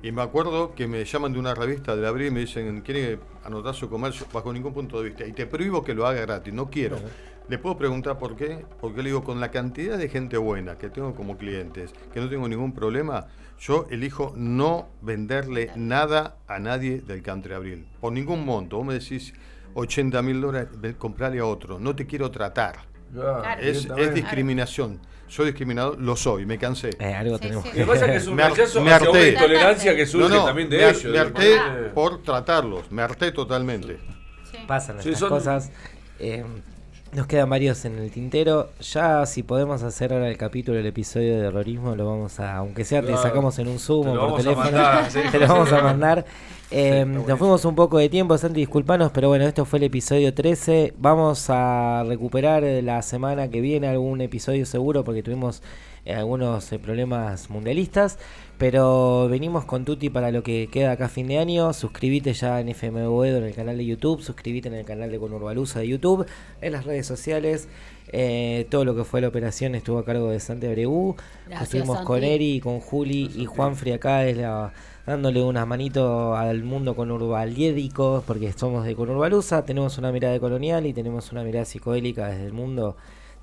Y 0.05 0.11
me 0.11 0.21
acuerdo 0.21 0.75
que 0.75 0.85
me 0.85 1.03
llaman 1.03 1.33
de 1.33 1.39
una 1.39 1.55
revista 1.55 1.95
del 1.95 2.05
Abril 2.05 2.27
y 2.27 2.29
me 2.29 2.39
dicen, 2.41 2.81
¿quiere 2.81 3.17
anotar 3.43 3.73
su 3.73 3.89
comercio? 3.89 4.27
Bajo 4.31 4.53
ningún 4.53 4.71
punto 4.71 5.01
de 5.01 5.09
vista. 5.09 5.25
Y 5.25 5.31
te 5.31 5.47
prohíbo 5.47 5.83
que 5.83 5.95
lo 5.95 6.05
haga 6.05 6.21
gratis, 6.21 6.53
no 6.53 6.69
quiero. 6.69 6.99
Le 7.49 7.57
puedo 7.57 7.75
preguntar 7.75 8.19
por 8.19 8.35
qué. 8.35 8.63
Porque 8.79 9.01
le 9.01 9.09
digo, 9.09 9.23
con 9.23 9.39
la 9.39 9.49
cantidad 9.49 9.97
de 9.97 10.07
gente 10.07 10.37
buena 10.37 10.77
que 10.77 10.91
tengo 10.91 11.15
como 11.15 11.39
clientes, 11.39 11.91
que 12.13 12.19
no 12.19 12.29
tengo 12.29 12.47
ningún 12.47 12.71
problema, 12.71 13.25
yo 13.59 13.87
elijo 13.89 14.31
no 14.35 14.89
venderle 15.01 15.71
nada 15.75 16.37
a 16.47 16.59
nadie 16.59 17.01
del 17.01 17.23
Country 17.23 17.55
Abril. 17.55 17.87
Por 17.99 18.13
ningún 18.13 18.45
monto. 18.45 18.77
Vos 18.77 18.85
me 18.85 18.93
decís 18.93 19.33
80 19.73 20.21
mil 20.21 20.39
dólares, 20.39 20.69
comprale 20.99 21.39
a 21.39 21.45
otro. 21.47 21.79
No 21.79 21.95
te 21.95 22.05
quiero 22.05 22.29
tratar. 22.29 22.94
Claro. 23.13 23.61
Es, 23.61 23.87
es 23.97 24.13
discriminación. 24.13 24.99
Soy 25.27 25.47
discriminador, 25.47 25.99
lo 25.99 26.15
soy, 26.15 26.45
me 26.45 26.57
cansé. 26.59 26.91
Eh, 26.99 27.13
algo 27.13 27.37
Sí, 27.37 27.41
tenemos 27.43 27.63
sí. 27.65 27.71
que 27.71 27.79
Lo 27.79 27.85
que 27.85 27.91
pasa 27.93 28.05
es 28.05 28.11
que 28.11 28.17
es 28.17 28.27
un 28.27 28.35
Me 28.35 28.47
rechazo 28.49 28.81
me 28.81 28.91
hacia 28.93 29.09
una 29.09 29.17
harté. 29.19 29.31
intolerancia 29.31 29.95
que 29.95 30.05
surge 30.05 30.29
No, 30.29 30.35
no, 30.35 30.45
también 30.45 30.69
me, 30.69 30.75
de 30.75 30.85
har- 30.85 30.95
ellos. 30.95 31.05
me 31.11 31.17
harté 31.19 31.55
por 31.95 32.21
tratarlos, 32.21 32.91
me 32.91 33.01
harté 33.01 33.31
totalmente. 33.31 33.97
Sí. 34.51 34.57
pasan 34.67 35.01
Sí, 35.01 35.09
estas 35.09 35.19
son- 35.21 35.29
cosas. 35.29 35.71
Eh, 36.19 36.45
nos 37.15 37.27
quedan 37.27 37.49
varios 37.49 37.85
en 37.85 37.97
el 37.97 38.11
tintero. 38.11 38.69
Ya 38.81 39.25
si 39.25 39.41
podemos 39.41 39.81
hacer 39.83 40.13
ahora 40.13 40.29
el 40.29 40.37
capítulo, 40.37 40.77
el 40.77 40.85
episodio 40.85 41.35
de 41.37 41.41
terrorismo, 41.43 41.95
lo 41.95 42.05
vamos 42.05 42.39
a, 42.39 42.57
aunque 42.57 42.83
sea 42.83 43.01
te 43.01 43.15
sacamos 43.15 43.57
en 43.59 43.69
un 43.69 43.79
Zoom 43.79 44.09
o 44.09 44.29
por 44.29 44.37
teléfono, 44.37 44.65
mandar, 44.65 45.11
sí. 45.11 45.19
te 45.31 45.39
lo 45.39 45.47
vamos 45.47 45.71
a 45.71 45.81
mandar. 45.81 46.25
Eh, 46.71 47.05
nos 47.05 47.37
fuimos 47.37 47.63
un 47.63 47.75
poco 47.75 47.99
de 47.99 48.09
tiempo, 48.09 48.35
Santi, 48.39 48.59
disculpanos, 48.59 49.11
pero 49.11 49.29
bueno, 49.29 49.45
esto 49.45 49.65
fue 49.65 49.77
el 49.77 49.83
episodio 49.83 50.33
13. 50.33 50.95
Vamos 50.97 51.45
a 51.49 52.03
recuperar 52.07 52.63
la 52.63 53.03
semana 53.03 53.49
que 53.49 53.61
viene 53.61 53.87
algún 53.87 54.19
episodio 54.19 54.65
seguro 54.65 55.03
porque 55.03 55.21
tuvimos 55.21 55.61
eh, 56.05 56.15
algunos 56.15 56.71
eh, 56.71 56.79
problemas 56.79 57.49
mundialistas. 57.49 58.17
Pero 58.57 59.27
venimos 59.29 59.65
con 59.65 59.83
Tuti 59.83 60.09
para 60.09 60.31
lo 60.31 60.41
que 60.41 60.69
queda 60.71 60.93
acá 60.93 61.05
a 61.05 61.09
fin 61.09 61.27
de 61.27 61.37
año. 61.39 61.73
Suscríbete 61.73 62.33
ya 62.33 62.61
en 62.61 62.69
FM 62.69 63.05
Boedo 63.07 63.37
en 63.39 63.43
el 63.43 63.53
canal 63.53 63.77
de 63.77 63.85
YouTube. 63.85 64.21
Suscríbete 64.21 64.69
en 64.69 64.75
el 64.75 64.85
canal 64.85 65.11
de 65.11 65.19
Conurbaluza 65.19 65.79
de 65.79 65.89
YouTube. 65.89 66.25
En 66.61 66.71
las 66.71 66.85
redes 66.85 67.05
sociales. 67.05 67.67
Eh, 68.13 68.67
todo 68.69 68.85
lo 68.85 68.95
que 68.95 69.03
fue 69.03 69.19
la 69.19 69.27
operación 69.27 69.75
estuvo 69.75 69.97
a 69.97 70.05
cargo 70.05 70.29
de 70.29 70.39
Santi 70.39 70.67
Abreu. 70.67 71.15
Gracias, 71.47 71.63
Estuvimos 71.63 71.97
Santi. 71.97 72.07
con 72.07 72.23
Eri, 72.23 72.59
con 72.61 72.79
Juli 72.79 73.31
y 73.35 73.45
Juan 73.45 73.75
acá 73.93 74.25
es 74.25 74.37
la- 74.37 74.71
dándole 75.05 75.43
unas 75.43 75.67
manitos 75.67 76.37
al 76.37 76.63
mundo 76.63 76.95
conurbaliédico, 76.95 78.23
porque 78.25 78.51
somos 78.53 78.85
de 78.85 78.95
Conurbaluza, 78.95 79.63
tenemos 79.65 79.97
una 79.97 80.11
mirada 80.11 80.39
colonial 80.39 80.85
y 80.85 80.93
tenemos 80.93 81.31
una 81.31 81.43
mirada 81.43 81.65
psicodélica 81.65 82.27
desde 82.29 82.45
el 82.45 82.53
mundo, 82.53 82.95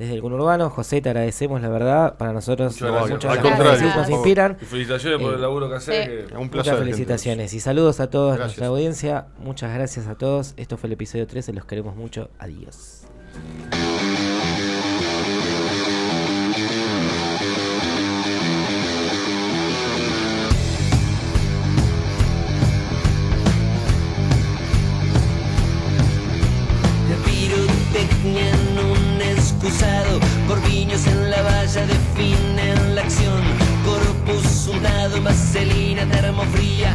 desde 0.02 0.14
el 0.14 0.22
conurbano. 0.22 0.70
José, 0.70 1.00
te 1.00 1.08
agradecemos 1.10 1.60
la 1.60 1.68
verdad, 1.68 2.16
para 2.16 2.32
nosotros 2.32 2.72
Muchas 2.74 2.90
gracias. 2.90 3.10
muchas 3.10 3.30
Al 3.38 3.56
gracias, 3.58 3.96
nos 3.96 4.10
inspiran. 4.10 4.56
Y 4.60 4.64
felicitaciones 4.64 5.20
por 5.20 5.32
Eh, 5.32 5.36
el 5.36 5.42
laburo 5.42 5.68
que 5.68 5.74
haces. 5.76 6.08
Un 6.32 6.36
Muchas 6.38 6.50
placer. 6.50 6.72
gente. 6.74 6.84
felicitaciones 6.84 7.54
y 7.54 7.60
saludos 7.60 8.00
a 8.00 8.10
toda 8.10 8.34
Gracias. 8.36 8.46
nuestra 8.48 8.66
audiencia. 8.68 9.26
Muchas 9.38 9.74
gracias 9.74 10.06
a 10.06 10.14
todos. 10.16 10.54
Esto 10.56 10.76
fue 10.76 10.88
el 10.88 10.92
episodio 10.94 11.26
13. 11.26 11.52
Los 11.52 11.64
queremos 11.64 11.96
mucho. 11.96 12.28
Adiós. 12.38 13.02
Un 29.62 29.68
excusado, 29.68 30.20
por 30.48 30.60
viños 30.68 31.06
en 31.06 31.30
la 31.30 31.42
valla 31.42 31.86
definen 31.86 32.94
la 32.94 33.02
acción. 33.02 33.42
Corpus 33.84 34.68
untado, 34.68 35.22
vaselina 35.22 36.04
termofría, 36.06 36.94